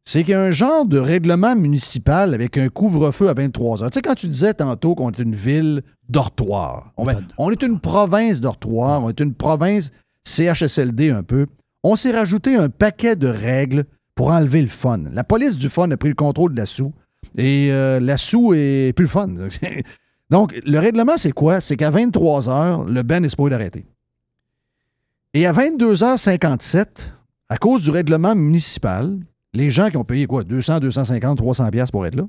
c'est 0.06 0.24
qu'il 0.24 0.32
y 0.32 0.36
a 0.36 0.42
un 0.42 0.52
genre 0.52 0.86
de 0.86 1.00
règlement 1.00 1.56
municipal 1.56 2.34
avec 2.34 2.58
un 2.58 2.70
couvre-feu 2.70 3.28
à 3.28 3.34
23 3.34 3.84
heures. 3.84 3.90
Tu 3.92 3.96
sais, 3.96 4.02
quand 4.02 4.16
tu 4.16 4.28
disais 4.28 4.54
tantôt 4.54 4.96
qu'on 4.96 5.12
est 5.12 5.20
une 5.20 5.36
ville 5.36 5.82
dortoir, 6.08 6.94
on, 6.96 7.06
on 7.38 7.52
est 7.52 7.62
une 7.62 7.80
province 7.82 8.40
dortoir, 8.40 9.04
on 9.04 9.10
est 9.10 9.20
une 9.20 9.34
province 9.34 9.92
CHSLD 10.24 11.10
un 11.10 11.24
peu, 11.24 11.48
on 11.84 11.96
s'est 11.98 12.12
rajouté 12.12 12.56
un 12.56 12.70
paquet 12.70 13.16
de 13.18 13.28
règles 13.28 13.84
pour 14.18 14.32
enlever 14.32 14.64
le 14.64 14.68
fun. 14.68 15.04
La 15.14 15.24
police 15.24 15.58
du 15.58 15.70
fun 15.70 15.90
a 15.92 15.96
pris 15.96 16.10
le 16.10 16.16
contrôle 16.16 16.52
de 16.52 16.58
la 16.58 16.66
sous 16.66 16.92
et 17.38 17.72
euh, 17.72 18.00
la 18.00 18.18
sous 18.18 18.54
est 18.54 18.92
plus 18.94 19.04
le 19.04 19.10
fun. 19.10 19.28
Donc, 20.30 20.60
le 20.66 20.80
règlement, 20.80 21.18
c'est 21.18 21.32
quoi? 21.32 21.62
C'est 21.62 21.78
qu'à 21.78 21.92
23 21.92 22.50
heures, 22.50 22.84
le 22.84 23.04
Ben 23.04 23.24
est 23.24 23.30
supposé 23.30 23.52
d'arrêter. 23.52 23.86
Et 25.36 25.46
à 25.46 25.54
22h57, 25.54 26.86
à 27.48 27.58
cause 27.58 27.84
du 27.84 27.92
règlement 27.92 28.34
municipal, 28.34 29.20
les 29.54 29.70
gens 29.70 29.90
qui 29.90 29.98
ont 29.98 30.04
payé 30.04 30.26
quoi, 30.26 30.44
200, 30.44 30.80
250, 30.80 31.38
300 31.38 31.70
pièces 31.70 31.92
pour 31.92 32.06
être 32.08 32.16
là, 32.16 32.24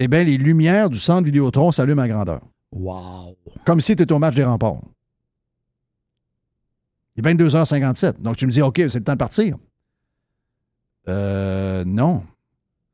eh 0.00 0.08
bien, 0.08 0.24
les 0.24 0.36
lumières 0.36 0.90
du 0.90 0.98
centre 0.98 1.24
Vidéotron 1.24 1.70
s'allument 1.70 2.02
à 2.02 2.08
grandeur. 2.08 2.40
Wow. 2.72 3.36
Comme 3.64 3.80
si 3.80 3.94
tu 3.94 4.02
étais 4.02 4.12
au 4.12 4.18
match 4.18 4.34
des 4.34 4.44
remparts. 4.44 4.82
Il 7.14 7.26
est 7.26 7.34
22h57. 7.34 8.20
Donc, 8.20 8.36
tu 8.36 8.46
me 8.46 8.50
dis, 8.50 8.60
OK, 8.60 8.76
c'est 8.76 8.96
le 8.96 9.04
temps 9.04 9.12
de 9.12 9.18
partir. 9.18 9.56
Euh, 11.08 11.84
non. 11.86 12.22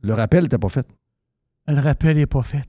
Le 0.00 0.14
rappel 0.14 0.44
n'était 0.44 0.58
pas 0.58 0.68
fait. 0.68 0.86
Le 1.68 1.80
rappel 1.80 2.16
n'est 2.16 2.26
pas 2.26 2.42
fait. 2.42 2.64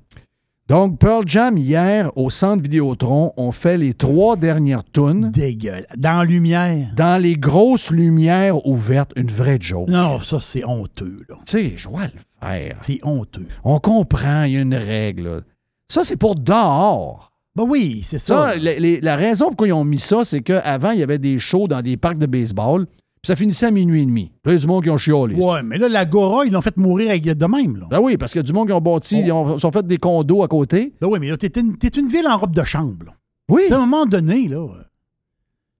Donc, 0.69 0.97
Pearl 0.97 1.23
Jam, 1.27 1.57
hier, 1.57 2.09
au 2.15 2.29
centre 2.29 2.63
Vidéotron, 2.63 3.33
ont 3.35 3.51
fait 3.51 3.77
les 3.77 3.93
trois 3.93 4.37
dernières 4.37 4.83
tunes 4.85 5.29
Dégueule. 5.31 5.85
Dans 5.97 6.19
la 6.19 6.23
lumière. 6.25 6.87
dans 6.95 7.21
les 7.21 7.35
grosses 7.35 7.91
lumières 7.91 8.65
ouvertes. 8.65 9.11
Une 9.17 9.27
vraie 9.27 9.57
joke. 9.59 9.89
Non, 9.89 10.19
ça, 10.19 10.39
c'est 10.39 10.63
honteux. 10.63 11.25
là. 11.27 11.35
Tu 11.45 11.51
sais, 11.51 11.73
je 11.75 11.89
vois 11.89 12.05
le 12.05 12.11
faire. 12.41 12.77
C'est 12.81 12.99
honteux. 13.03 13.45
On 13.65 13.79
comprend, 13.79 14.43
il 14.43 14.53
y 14.53 14.57
a 14.57 14.61
une 14.61 14.75
règle. 14.75 15.23
là. 15.35 15.41
Ça, 15.89 16.03
c'est 16.05 16.15
pour 16.17 16.35
dehors. 16.35 17.31
Ben 17.55 17.65
oui, 17.67 17.99
c'est 18.03 18.17
ça. 18.17 18.53
Ça, 18.53 18.55
les- 18.55 18.79
les- 18.79 19.01
la 19.01 19.15
raison 19.17 19.47
pourquoi 19.49 19.67
ils 19.67 19.73
ont 19.73 19.83
mis 19.83 19.99
ça, 19.99 20.23
c'est 20.23 20.41
qu'avant, 20.41 20.91
il 20.91 20.99
y 20.99 21.03
avait 21.03 21.19
des 21.19 21.37
shows 21.39 21.67
dans 21.67 21.81
des 21.81 21.97
parcs 21.97 22.17
de 22.17 22.25
baseball, 22.25 22.87
puis 23.23 23.27
ça 23.29 23.37
finissait 23.37 23.67
à 23.67 23.71
minuit 23.71 24.01
et 24.01 24.05
demi. 24.05 24.33
Là, 24.43 24.51
il 24.51 24.55
y 24.55 24.57
a 24.57 24.59
du 24.59 24.67
monde 24.67 24.83
qui 24.83 24.89
ont 24.89 24.97
chiolé. 24.97 25.35
ouais, 25.35 25.63
mais 25.63 25.77
là, 25.77 25.87
l'Agora, 25.87 26.45
ils 26.45 26.51
l'ont 26.51 26.59
fait 26.61 26.75
mourir 26.75 27.09
avec 27.11 27.23
de 27.23 27.45
même. 27.45 27.77
Là. 27.77 27.87
Ben 27.89 28.01
oui, 28.01 28.17
parce 28.17 28.33
qu'il 28.33 28.39
y 28.39 28.43
a 28.43 28.43
du 28.43 28.51
monde 28.51 28.67
qui 28.67 28.73
ont 28.73 28.81
bâti, 28.81 29.21
ils 29.21 29.31
ont, 29.31 29.57
fait 29.71 29.87
des 29.87 29.97
condos 29.97 30.43
à 30.43 30.49
côté. 30.49 30.91
Ben 30.99 31.07
oui, 31.07 31.19
mais 31.21 31.29
là, 31.29 31.37
t'es 31.37 31.57
une, 31.57 31.77
t'es 31.77 31.87
une 31.87 32.07
ville 32.09 32.27
en 32.27 32.37
robe 32.37 32.53
de 32.53 32.63
chambre. 32.63 33.05
là. 33.05 33.13
Oui. 33.47 33.61
Tu 33.61 33.67
sais, 33.69 33.73
à 33.75 33.77
un 33.77 33.85
moment 33.85 34.05
donné, 34.05 34.49
là, 34.49 34.67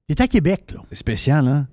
t'es 0.08 0.22
à 0.22 0.28
Québec, 0.28 0.72
là. 0.74 0.80
C'est 0.90 0.96
spécial, 0.96 1.46
hein? 1.48 1.68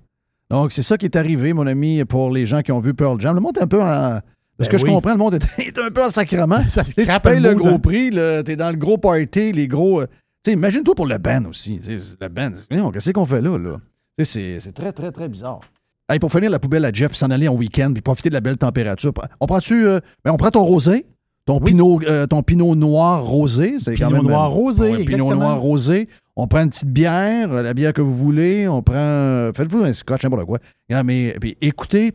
Donc, 0.49 0.73
c'est 0.73 0.81
ça 0.81 0.97
qui 0.97 1.05
est 1.05 1.15
arrivé, 1.15 1.53
mon 1.53 1.65
ami, 1.65 2.03
pour 2.03 2.31
les 2.31 2.45
gens 2.45 2.61
qui 2.61 2.73
ont 2.73 2.79
vu 2.79 2.93
Pearl 2.93 3.17
Jam. 3.21 3.33
Le 3.33 3.39
monde 3.41 3.57
est 3.57 3.63
un 3.63 3.67
peu 3.67 3.81
en. 3.81 4.15
De 4.59 4.65
ce 4.65 4.69
Ben 4.69 4.71
que 4.73 4.77
je 4.77 4.85
comprends, 4.85 5.11
le 5.11 5.17
monde 5.17 5.35
est, 5.57 5.77
un 5.79 5.89
peu 5.89 6.03
en 6.03 6.09
sacrement. 6.09 6.61
Ça 6.67 6.83
se 6.83 6.93
Tu 6.93 7.05
payes 7.23 7.39
le 7.39 7.53
gros 7.55 7.79
prix, 7.79 8.11
là, 8.11 8.43
t'es 8.43 8.57
dans 8.57 8.69
le 8.69 8.75
gros 8.75 8.97
party, 8.97 9.53
les 9.53 9.67
gros. 9.69 10.01
euh, 10.01 10.07
Tu 10.43 10.51
sais, 10.51 10.53
imagine-toi 10.53 10.93
pour 10.93 11.05
le 11.07 11.17
band 11.17 11.45
aussi. 11.45 11.79
Le 11.87 12.27
band, 12.27 12.51
qu'est-ce 12.91 13.11
qu'on 13.11 13.25
fait 13.25 13.41
là? 13.41 13.57
là? 13.57 13.77
C'est 14.19 14.59
c'est 14.59 14.71
très, 14.73 14.91
très, 14.91 15.11
très 15.11 15.27
bizarre. 15.29 15.61
Hey, 16.09 16.19
pour 16.19 16.31
finir 16.31 16.49
la 16.49 16.59
poubelle 16.59 16.83
à 16.85 16.91
Jeff, 16.91 17.13
s'en 17.13 17.31
aller 17.31 17.47
en 17.47 17.55
week-end, 17.55 17.91
puis 17.93 18.01
profiter 18.01 18.29
de 18.29 18.33
la 18.33 18.41
belle 18.41 18.57
température. 18.57 19.13
On 19.39 19.47
prend-tu. 19.47 19.85
euh, 19.85 19.99
ben, 20.25 20.31
on 20.31 20.37
prend 20.37 20.49
ton 20.51 20.63
rosé, 20.63 21.05
ton, 21.45 21.59
pinot, 21.61 22.01
euh, 22.05 22.27
ton 22.27 22.43
pinot 22.43 22.75
noir 22.75 23.23
rosé. 23.25 23.77
C'est 23.79 23.95
quand 23.95 24.07
Pinot 24.09 24.21
même. 24.23 24.31
noir 24.31 24.51
rosé, 24.51 24.91
Ouais, 24.91 25.05
pinot 25.05 25.33
noir 25.33 25.59
rosé. 25.59 26.09
On 26.35 26.47
prend 26.47 26.61
une 26.63 26.69
petite 26.69 26.89
bière, 26.89 27.51
euh, 27.53 27.61
la 27.61 27.73
bière 27.73 27.93
que 27.93 28.01
vous 28.01 28.13
voulez. 28.13 28.67
On 28.67 28.81
prend. 28.81 28.95
euh, 28.95 29.51
Faites-vous 29.55 29.83
un 29.83 29.93
scotch, 29.93 30.23
n'importe 30.23 30.45
quoi. 30.45 30.59
Regarde, 30.89 31.05
mais 31.07 31.35
puis 31.39 31.57
écoutez 31.61 32.11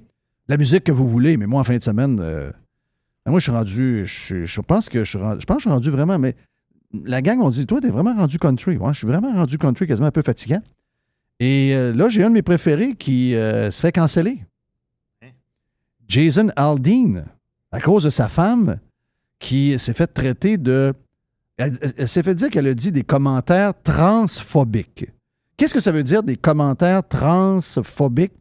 la 0.49 0.57
musique 0.59 0.85
que 0.85 0.93
vous 0.93 1.09
voulez. 1.09 1.37
Mais 1.39 1.47
moi, 1.47 1.61
en 1.61 1.65
fin 1.65 1.77
de 1.77 1.83
semaine, 1.83 2.19
euh, 2.21 2.51
ben, 3.25 3.31
moi, 3.33 3.41
je 3.41 3.45
suis 3.45 3.53
rendu. 3.53 4.05
Je, 4.05 4.45
je 4.45 4.61
pense 4.61 4.89
que 4.91 5.05
je 5.05 5.11
suis 5.11 5.19
rendu. 5.19 5.41
Je 5.41 5.47
pense 5.47 5.57
que 5.57 5.63
je 5.63 5.69
suis 5.69 5.73
rendu 5.75 5.91
vraiment. 5.91 6.19
Mais 6.19 6.35
la 7.05 7.23
gang, 7.23 7.41
on 7.41 7.49
dit 7.49 7.67
Toi, 7.67 7.81
t'es 7.81 7.89
vraiment 7.89 8.15
rendu 8.15 8.39
country. 8.39 8.77
Ouais, 8.77 8.93
je 8.93 8.99
suis 8.99 9.07
vraiment 9.07 9.33
rendu 9.33 9.57
country, 9.57 9.87
quasiment 9.87 10.09
un 10.09 10.13
peu 10.13 10.23
fatigant. 10.23 10.61
Et 11.39 11.75
euh, 11.75 11.93
là, 11.93 12.09
j'ai 12.09 12.25
un 12.25 12.29
de 12.31 12.35
mes 12.35 12.43
préférés 12.43 12.95
qui 12.95 13.35
euh, 13.35 13.71
se 13.71 13.81
fait 13.81 13.93
canceller. 13.93 14.43
Jason 16.09 16.51
Aldean, 16.57 17.25
à 17.73 17.81
cause 17.81 18.05
de 18.05 18.11
sa 18.11 18.29
femme 18.29 18.79
qui 19.39 19.79
s'est 19.79 19.93
fait 19.95 20.07
traiter 20.07 20.57
de. 20.57 20.95
Elle, 21.59 21.77
elle- 21.81 21.93
elle 21.99 22.09
s'est 22.09 22.23
fait 22.23 22.35
dire 22.35 22.49
qu'elle 22.51 22.67
a 22.67 22.75
dit 22.75 22.93
des 22.93 23.03
commentaires 23.03 23.73
transphobiques. 23.83 25.07
Qu'est-ce 25.57 25.75
que 25.75 25.81
ça 25.81 25.91
veut 25.93 26.03
dire 26.05 26.23
des 26.23 26.37
commentaires 26.37 27.07
transphobiques? 27.07 28.35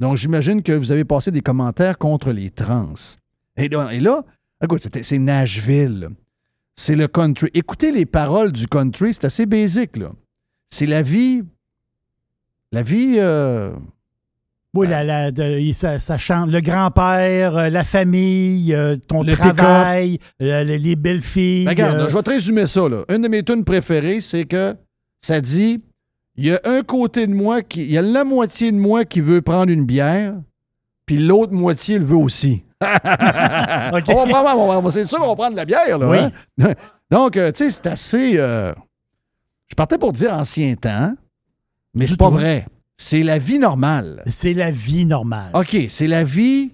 Donc, 0.00 0.16
j'imagine 0.16 0.62
que 0.62 0.72
vous 0.72 0.90
avez 0.90 1.04
passé 1.04 1.30
des 1.30 1.40
commentaires 1.42 1.98
contre 1.98 2.32
les 2.32 2.50
trans. 2.50 2.94
Et 3.56 3.68
là, 3.68 3.90
et 3.92 4.00
là 4.00 4.24
écoute, 4.62 4.80
c'était- 4.80 5.02
c'est 5.02 5.18
Nashville. 5.18 6.08
C'est 6.74 6.96
le 6.96 7.06
country. 7.06 7.48
Écoutez 7.54 7.92
les 7.92 8.06
paroles 8.06 8.50
du 8.50 8.66
country, 8.66 9.14
c'est 9.14 9.26
assez 9.26 9.46
basique, 9.46 9.96
là. 9.96 10.10
C'est 10.68 10.86
la 10.86 11.02
vie. 11.02 11.44
La 12.74 12.82
vie. 12.82 13.16
euh, 13.18 13.70
Oui, 14.74 14.88
la, 14.88 15.04
la- 15.04 15.30
de- 15.30 15.70
ça, 15.72 15.98
ça 16.00 16.18
chante 16.18 16.50
le 16.50 16.60
grand-père, 16.60 17.56
euh, 17.56 17.68
la 17.70 17.84
famille, 17.84 18.74
euh, 18.74 18.96
ton 18.96 19.22
Le 19.22 19.34
travail, 19.36 20.18
les, 20.40 20.64
les 20.78 20.96
belles 20.96 21.20
filles. 21.20 21.64
Ben, 21.64 21.70
regarde, 21.70 22.08
je 22.10 22.14
vais 22.16 22.22
te 22.22 22.30
résumer 22.30 22.66
ça. 22.66 22.88
Là. 22.88 23.04
Une 23.08 23.22
de 23.22 23.28
mes 23.28 23.42
tunes 23.44 23.64
préférées, 23.64 24.20
c'est 24.20 24.44
que 24.44 24.74
ça 25.20 25.40
dit 25.40 25.82
il 26.36 26.46
y 26.46 26.50
a 26.52 26.58
un 26.64 26.82
côté 26.82 27.28
de 27.28 27.32
moi 27.32 27.62
qui. 27.62 27.82
Il 27.84 27.92
y 27.92 27.98
a 27.98 28.02
la 28.02 28.24
moitié 28.24 28.72
de 28.72 28.76
moi 28.76 29.04
qui 29.04 29.20
veut 29.20 29.40
prendre 29.40 29.70
une 29.70 29.86
bière, 29.86 30.34
puis 31.06 31.18
l'autre 31.18 31.52
moitié 31.52 31.98
le 32.00 32.04
veut 32.04 32.16
aussi. 32.16 32.64
On 32.82 32.86
va 32.86 34.02
prendre- 34.02 34.90
c'est 34.90 35.04
sûr 35.04 35.18
qu'on 35.20 35.28
va 35.28 35.34
prendre 35.36 35.52
de 35.52 35.56
la 35.56 35.64
bière, 35.64 35.98
là. 35.98 36.08
Oui. 36.08 36.18
hein? 36.64 36.72
Donc, 37.10 37.34
tu 37.34 37.40
sais, 37.54 37.70
c'est 37.70 37.86
assez. 37.86 38.32
euh, 38.38 38.72
Je 39.68 39.74
partais 39.76 39.98
pour 39.98 40.12
dire 40.12 40.32
ancien 40.34 40.74
temps, 40.74 41.14
mais 41.94 42.06
c'est 42.06 42.16
pas 42.16 42.26
tout. 42.26 42.32
vrai. 42.32 42.66
c'est 42.96 43.22
la 43.22 43.38
vie 43.38 43.58
normale. 43.58 44.22
C'est 44.26 44.54
la 44.54 44.70
vie 44.70 45.06
normale. 45.06 45.50
OK, 45.54 45.76
c'est 45.88 46.06
la 46.06 46.24
vie. 46.24 46.72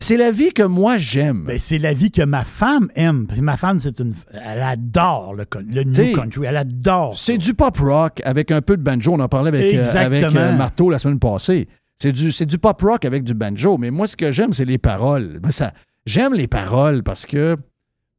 C'est 0.00 0.16
la 0.16 0.32
vie 0.32 0.52
que 0.52 0.64
moi 0.64 0.98
j'aime. 0.98 1.44
Ben, 1.46 1.58
c'est 1.60 1.78
la 1.78 1.92
vie 1.92 2.10
que 2.10 2.22
ma 2.22 2.44
femme 2.44 2.90
aime. 2.96 3.26
Parce 3.28 3.38
que 3.38 3.44
ma 3.44 3.56
femme, 3.56 3.78
c'est 3.78 4.00
une. 4.00 4.12
Elle 4.32 4.62
adore 4.62 5.34
le, 5.34 5.44
new 5.84 6.16
country. 6.16 6.44
Elle 6.44 6.56
adore. 6.56 7.16
C'est 7.16 7.38
du 7.38 7.54
pop 7.54 7.76
rock 7.76 8.20
avec 8.24 8.50
un 8.50 8.62
peu 8.62 8.76
de 8.76 8.82
banjo. 8.82 9.12
On 9.12 9.20
en 9.20 9.28
parlait 9.28 9.48
avec, 9.48 9.74
euh, 9.74 9.84
avec 9.94 10.24
euh, 10.24 10.56
Marteau 10.56 10.90
la 10.90 10.98
semaine 10.98 11.20
passée. 11.20 11.68
C'est 11.98 12.10
du, 12.10 12.32
c'est 12.32 12.46
du 12.46 12.58
pop 12.58 12.82
rock 12.82 13.04
avec 13.04 13.22
du 13.22 13.32
banjo. 13.32 13.78
Mais 13.78 13.92
moi, 13.92 14.08
ce 14.08 14.16
que 14.16 14.32
j'aime, 14.32 14.52
c'est 14.52 14.64
les 14.64 14.78
paroles. 14.78 15.38
Moi, 15.40 15.52
ça, 15.52 15.72
j'aime 16.04 16.34
les 16.34 16.48
paroles 16.48 17.04
parce 17.04 17.24
que 17.24 17.56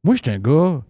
moi, 0.04 0.14
je 0.14 0.22
suis 0.22 0.30
un 0.30 0.38
gars. 0.38 0.82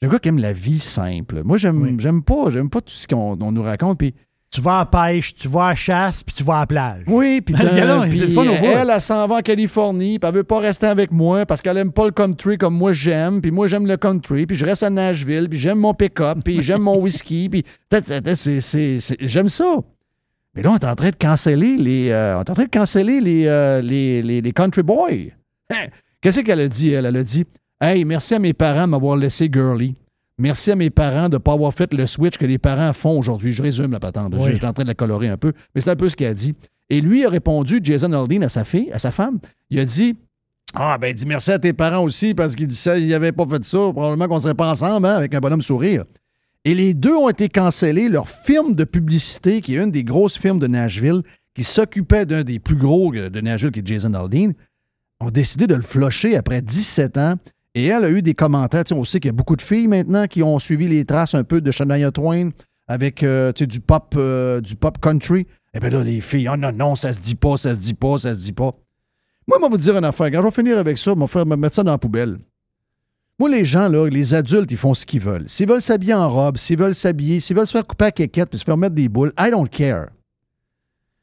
je 0.00 0.06
un 0.06 0.10
gars 0.10 0.18
qui 0.18 0.28
aime 0.28 0.38
la 0.38 0.54
vie 0.54 0.78
simple. 0.78 1.42
Moi, 1.44 1.58
j'aime, 1.58 2.00
j'aime 2.00 2.22
pas, 2.22 2.48
j'aime 2.48 2.70
pas 2.70 2.80
tout 2.80 2.94
ce 2.94 3.06
qu'on 3.06 3.38
on 3.38 3.52
nous 3.52 3.62
raconte. 3.62 3.98
Puis 3.98 4.14
Tu 4.50 4.62
vas 4.62 4.76
à 4.76 4.78
la 4.78 4.86
pêche, 5.12 5.34
tu 5.34 5.46
vas 5.46 5.66
à 5.66 5.68
la 5.70 5.74
chasse, 5.74 6.22
puis 6.24 6.34
tu 6.34 6.42
vas 6.42 6.56
à 6.56 6.60
la 6.60 6.66
plage. 6.66 7.02
Oui, 7.06 7.42
puis 7.42 7.54
Le 7.58 7.60
t'as- 7.68 7.76
gars-là, 7.76 8.02
c'est 8.04 8.08
puis 8.10 8.18
le 8.20 8.28
fun 8.28 8.40
au 8.42 8.54
bout. 8.58 8.64
elle, 8.64 8.90
elle 8.94 9.00
s'en 9.00 9.26
va 9.26 9.36
en 9.36 9.40
Californie, 9.40 10.18
puis 10.18 10.26
elle 10.28 10.34
veut 10.34 10.44
pas 10.44 10.58
rester 10.60 10.86
avec 10.86 11.12
moi 11.12 11.44
parce 11.44 11.60
qu'elle 11.60 11.76
aime 11.76 11.92
pas 11.92 12.06
le 12.06 12.12
country 12.12 12.56
comme 12.56 12.74
moi 12.74 12.92
j'aime, 12.92 13.42
puis 13.42 13.50
moi 13.50 13.66
j'aime 13.66 13.86
le 13.86 13.96
country, 13.98 14.46
puis 14.46 14.56
je 14.56 14.64
reste 14.64 14.82
à 14.82 14.88
Nashville, 14.90 15.48
puis 15.50 15.58
j'aime 15.58 15.78
mon 15.78 15.92
pick-up, 15.92 16.38
puis 16.42 16.62
j'aime 16.62 16.80
mon 16.80 16.96
whisky, 16.98 17.48
puis 17.50 17.62
j'aime 19.20 19.48
ça. 19.48 19.76
Mais 20.54 20.62
là, 20.62 20.70
on 20.72 20.76
est 20.76 20.84
en 20.84 20.94
train 20.96 21.10
de 21.10 21.16
canceller 21.16 21.76
les, 21.76 22.08
euh, 22.10 22.38
on 22.38 22.42
est 22.42 22.50
en 22.50 22.54
train 22.54 22.64
de 22.64 22.70
canceller 22.70 23.20
les, 23.20 23.46
euh, 23.46 23.80
les, 23.82 24.22
les- 24.22 24.40
les 24.40 24.52
country 24.52 24.82
boys. 24.82 25.10
Hein? 25.70 25.86
Qu'est-ce 26.20 26.40
qu'elle 26.40 26.60
a 26.60 26.68
dit, 26.68 26.90
elle? 26.90 27.06
Elle 27.06 27.16
a 27.16 27.22
dit 27.22 27.44
Hey, 27.80 28.04
merci 28.04 28.34
à 28.34 28.38
mes 28.40 28.54
parents 28.54 28.86
de 28.86 28.90
m'avoir 28.90 29.16
laissé 29.16 29.48
girly. 29.52 29.94
Merci 30.38 30.70
à 30.70 30.76
mes 30.76 30.90
parents 30.90 31.28
de 31.28 31.34
ne 31.34 31.38
pas 31.38 31.52
avoir 31.52 31.74
fait 31.74 31.92
le 31.92 32.06
switch 32.06 32.38
que 32.38 32.46
les 32.46 32.58
parents 32.58 32.92
font 32.92 33.18
aujourd'hui. 33.18 33.50
Je 33.52 33.62
résume 33.62 33.90
la 33.92 34.00
patente. 34.00 34.32
Je 34.34 34.38
Oui. 34.38 34.50
je 34.52 34.56
suis 34.56 34.66
en 34.66 34.72
train 34.72 34.84
de 34.84 34.88
la 34.88 34.94
colorer 34.94 35.28
un 35.28 35.36
peu, 35.36 35.52
mais 35.74 35.80
c'est 35.80 35.90
un 35.90 35.96
peu 35.96 36.08
ce 36.08 36.16
qu'elle 36.16 36.30
a 36.30 36.34
dit. 36.34 36.54
Et 36.90 37.00
lui 37.00 37.24
a 37.24 37.28
répondu, 37.28 37.80
Jason 37.82 38.12
Aldean, 38.12 38.42
à 38.42 38.48
sa 38.48 38.64
fille, 38.64 38.90
à 38.92 38.98
sa 38.98 39.10
femme. 39.10 39.38
Il 39.70 39.78
a 39.80 39.84
dit 39.84 40.16
Ah, 40.74 40.96
ben, 40.96 41.12
dis 41.12 41.26
merci 41.26 41.50
à 41.50 41.58
tes 41.58 41.72
parents 41.72 42.04
aussi, 42.04 42.34
parce 42.34 42.54
qu'il 42.54 42.68
dit 42.68 42.76
ça, 42.76 42.98
il 42.98 43.08
n'avait 43.08 43.32
pas 43.32 43.46
fait 43.46 43.64
ça. 43.64 43.78
Probablement 43.78 44.28
qu'on 44.28 44.36
ne 44.36 44.40
serait 44.40 44.54
pas 44.54 44.70
ensemble, 44.70 45.06
hein, 45.06 45.16
avec 45.16 45.34
un 45.34 45.40
bonhomme 45.40 45.62
sourire. 45.62 46.04
Et 46.64 46.74
les 46.74 46.94
deux 46.94 47.14
ont 47.14 47.28
été 47.28 47.48
cancellés. 47.48 48.08
Leur 48.08 48.28
firme 48.28 48.74
de 48.74 48.84
publicité, 48.84 49.60
qui 49.60 49.74
est 49.74 49.82
une 49.82 49.90
des 49.90 50.04
grosses 50.04 50.38
firmes 50.38 50.58
de 50.60 50.66
Nashville, 50.66 51.22
qui 51.54 51.64
s'occupait 51.64 52.26
d'un 52.26 52.44
des 52.44 52.58
plus 52.60 52.76
gros 52.76 53.12
euh, 53.14 53.28
de 53.28 53.40
Nashville, 53.40 53.72
qui 53.72 53.80
est 53.80 53.86
Jason 53.86 54.14
Aldean, 54.14 54.52
ont 55.20 55.30
décidé 55.30 55.66
de 55.66 55.74
le 55.74 55.82
flusher 55.82 56.36
après 56.36 56.62
17 56.62 57.18
ans. 57.18 57.34
Et 57.78 57.86
elle 57.86 58.04
a 58.04 58.10
eu 58.10 58.22
des 58.22 58.34
commentaires. 58.34 58.82
Tu 58.82 58.88
sais, 58.88 58.94
on 59.00 59.04
sait 59.04 59.20
qu'il 59.20 59.28
y 59.28 59.30
a 59.30 59.32
beaucoup 59.32 59.54
de 59.54 59.62
filles 59.62 59.86
maintenant 59.86 60.26
qui 60.26 60.42
ont 60.42 60.58
suivi 60.58 60.88
les 60.88 61.04
traces 61.04 61.34
un 61.34 61.44
peu 61.44 61.60
de 61.60 61.70
Shania 61.70 62.10
Twain 62.10 62.50
avec 62.88 63.22
euh, 63.22 63.52
tu 63.52 63.62
sais, 63.62 63.66
du 63.68 63.78
pop 63.78 64.14
euh, 64.16 64.60
du 64.60 64.74
pop 64.74 64.98
country. 65.00 65.46
Et 65.74 65.78
bien 65.78 65.90
là, 65.90 66.02
les 66.02 66.20
filles, 66.20 66.48
oh 66.52 66.56
non, 66.56 66.72
non, 66.72 66.96
ça 66.96 67.12
se 67.12 67.20
dit 67.20 67.36
pas, 67.36 67.56
ça 67.56 67.76
se 67.76 67.80
dit 67.80 67.94
pas, 67.94 68.18
ça 68.18 68.34
se 68.34 68.40
dit 68.40 68.52
pas. 68.52 68.74
Moi, 69.46 69.58
je 69.58 69.62
vais 69.62 69.70
vous 69.70 69.78
dire 69.78 69.96
une 69.96 70.04
affaire. 70.04 70.30
Quand 70.30 70.38
je 70.38 70.44
vais 70.44 70.50
finir 70.50 70.78
avec 70.78 70.98
ça, 70.98 71.14
je 71.14 71.38
vais 71.38 71.44
me 71.44 71.56
mettre 71.56 71.76
ça 71.76 71.84
dans 71.84 71.92
la 71.92 71.98
poubelle. 71.98 72.38
Moi, 73.38 73.48
les 73.48 73.64
gens, 73.64 73.88
là, 73.88 74.08
les 74.08 74.34
adultes, 74.34 74.72
ils 74.72 74.76
font 74.76 74.94
ce 74.94 75.06
qu'ils 75.06 75.20
veulent. 75.20 75.48
S'ils 75.48 75.68
veulent 75.68 75.80
s'habiller 75.80 76.14
en 76.14 76.28
robe, 76.28 76.56
s'ils 76.56 76.76
veulent 76.76 76.96
s'habiller, 76.96 77.38
s'ils 77.38 77.56
veulent 77.56 77.68
se 77.68 77.72
faire 77.72 77.86
couper 77.86 78.06
à 78.06 78.10
quéquette 78.10 78.50
puis 78.50 78.58
se 78.58 78.64
faire 78.64 78.76
mettre 78.76 78.96
des 78.96 79.08
boules, 79.08 79.32
I 79.38 79.50
don't 79.52 79.68
care. 79.68 80.08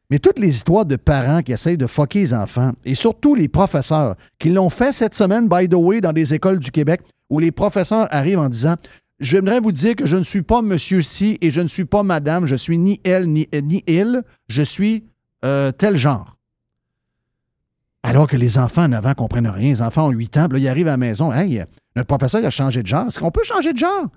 Mais 0.10 0.20
toutes 0.20 0.40
les 0.40 0.50
histoires 0.50 0.86
de 0.86 0.96
parents 0.96 1.42
qui 1.42 1.52
essayent 1.52 1.78
de 1.78 1.88
fucker 1.88 2.20
les 2.20 2.34
enfants, 2.34 2.74
et 2.86 2.96
surtout 2.96 3.36
les 3.36 3.48
professeurs, 3.48 4.16
qui 4.38 4.50
l'ont 4.50 4.70
fait 4.70 4.92
cette 4.92 5.16
semaine, 5.16 5.48
by 5.50 5.68
the 5.68 5.76
way, 5.76 6.02
dans 6.02 6.14
des 6.14 6.34
écoles 6.34 6.60
du 6.60 6.72
Québec, 6.72 7.02
où 7.30 7.40
les 7.40 7.52
professeurs 7.52 8.08
arrivent 8.12 8.40
en 8.40 8.50
disant 8.50 8.76
J'aimerais 9.20 9.62
vous 9.62 9.72
dire 9.72 9.96
que 9.96 10.06
je 10.06 10.18
ne 10.18 10.24
suis 10.24 10.42
pas 10.42 10.62
monsieur 10.62 11.02
ci 11.02 11.38
et 11.42 11.50
je 11.50 11.62
ne 11.62 11.70
suis 11.70 11.86
pas 11.86 12.04
madame, 12.04 12.46
je 12.46 12.56
suis 12.56 12.78
ni 12.78 13.00
elle 13.06 13.28
ni, 13.28 13.48
ni 13.64 13.82
il, 13.88 14.24
je 14.48 14.62
suis 14.62 15.06
euh, 15.46 15.72
tel 15.72 15.96
genre. 15.96 16.36
Alors 18.04 18.28
que 18.28 18.36
les 18.36 18.60
enfants 18.60 18.84
en 18.84 18.92
avant 18.92 19.10
ne 19.10 19.14
comprennent 19.16 19.48
rien. 19.48 19.70
Les 19.70 19.82
enfants 19.82 20.08
ont 20.08 20.12
8 20.12 20.38
ans, 20.38 20.48
puis 20.50 20.62
ils 20.62 20.68
arrivent 20.68 20.88
à 20.88 20.92
la 20.92 20.98
maison. 20.98 21.34
Hey, 21.34 21.64
notre 21.96 22.08
professeur 22.08 22.46
a 22.46 22.50
changé 22.50 22.84
de 22.84 22.88
genre. 22.88 23.08
Est-ce 23.08 23.20
qu'on 23.20 23.32
peut 23.32 23.44
changer 23.44 23.74
de 23.74 23.80
genre? 23.80 24.10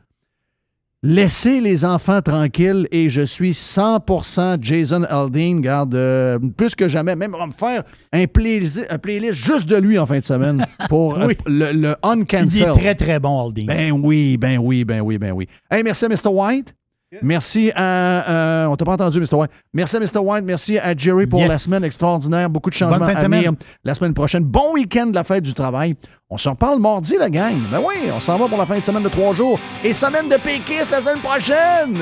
Laissez 1.04 1.60
les 1.60 1.84
enfants 1.84 2.20
tranquilles 2.22 2.88
et 2.90 3.08
je 3.08 3.20
suis 3.20 3.52
100% 3.52 4.58
Jason 4.60 5.04
Aldean. 5.04 5.60
Garde 5.60 5.94
euh, 5.94 6.40
plus 6.56 6.74
que 6.74 6.88
jamais. 6.88 7.14
Même 7.14 7.36
on 7.36 7.38
va 7.38 7.46
me 7.46 7.52
faire 7.52 7.84
un, 8.12 8.22
un 8.22 8.26
playlist 8.26 9.32
juste 9.32 9.68
de 9.68 9.76
lui 9.76 9.96
en 9.96 10.06
fin 10.06 10.18
de 10.18 10.24
semaine 10.24 10.66
pour 10.88 11.16
euh, 11.20 11.28
le, 11.46 11.70
le 11.70 11.88
Il 11.90 11.96
uncancel. 12.02 12.62
est 12.70 12.72
très, 12.72 12.94
très 12.96 13.20
bon, 13.20 13.46
Aldine. 13.46 13.66
Ben 13.68 13.92
oui, 13.92 14.36
ben 14.36 14.58
oui, 14.58 14.84
ben 14.84 15.00
oui, 15.00 15.18
ben 15.18 15.30
oui. 15.30 15.46
Hey, 15.70 15.84
merci 15.84 16.04
à 16.04 16.08
Mr. 16.08 16.30
White. 16.32 16.74
Merci 17.22 17.72
à. 17.74 18.30
euh, 18.30 18.66
on 18.66 18.76
t'a 18.76 18.84
pas 18.84 18.92
entendu, 18.92 19.18
Mr. 19.20 19.34
White. 19.34 19.50
Merci 19.72 19.96
à 19.96 20.00
Mr. 20.00 20.18
White. 20.18 20.44
Merci 20.44 20.78
à 20.78 20.94
Jerry 20.96 21.26
pour 21.26 21.40
Yes. 21.40 21.48
la 21.48 21.58
semaine 21.58 21.84
extraordinaire. 21.84 22.50
Beaucoup 22.50 22.70
de 22.70 22.74
changements 22.74 22.98
Bonne 22.98 23.06
fin 23.08 23.14
de 23.14 23.18
à 23.18 23.22
semaine. 23.22 23.40
venir 23.44 23.52
la 23.84 23.94
semaine 23.94 24.14
prochaine. 24.14 24.44
Bon 24.44 24.72
week-end 24.74 25.06
de 25.06 25.14
la 25.14 25.24
fête 25.24 25.42
du 25.44 25.54
travail. 25.54 25.94
On 26.30 26.36
s'en 26.36 26.50
reparle 26.50 26.78
mardi, 26.78 27.16
la 27.18 27.30
gang. 27.30 27.54
Ben 27.72 27.80
oui, 27.86 28.10
on 28.14 28.20
s'en 28.20 28.36
va 28.36 28.46
pour 28.48 28.58
la 28.58 28.66
fin 28.66 28.78
de 28.78 28.84
semaine 28.84 29.02
de 29.02 29.08
trois 29.08 29.34
jours. 29.34 29.58
Et 29.82 29.94
semaine 29.94 30.28
de 30.28 30.36
péquiste 30.36 30.90
la 30.90 31.00
semaine 31.00 31.20
prochaine. 31.20 31.96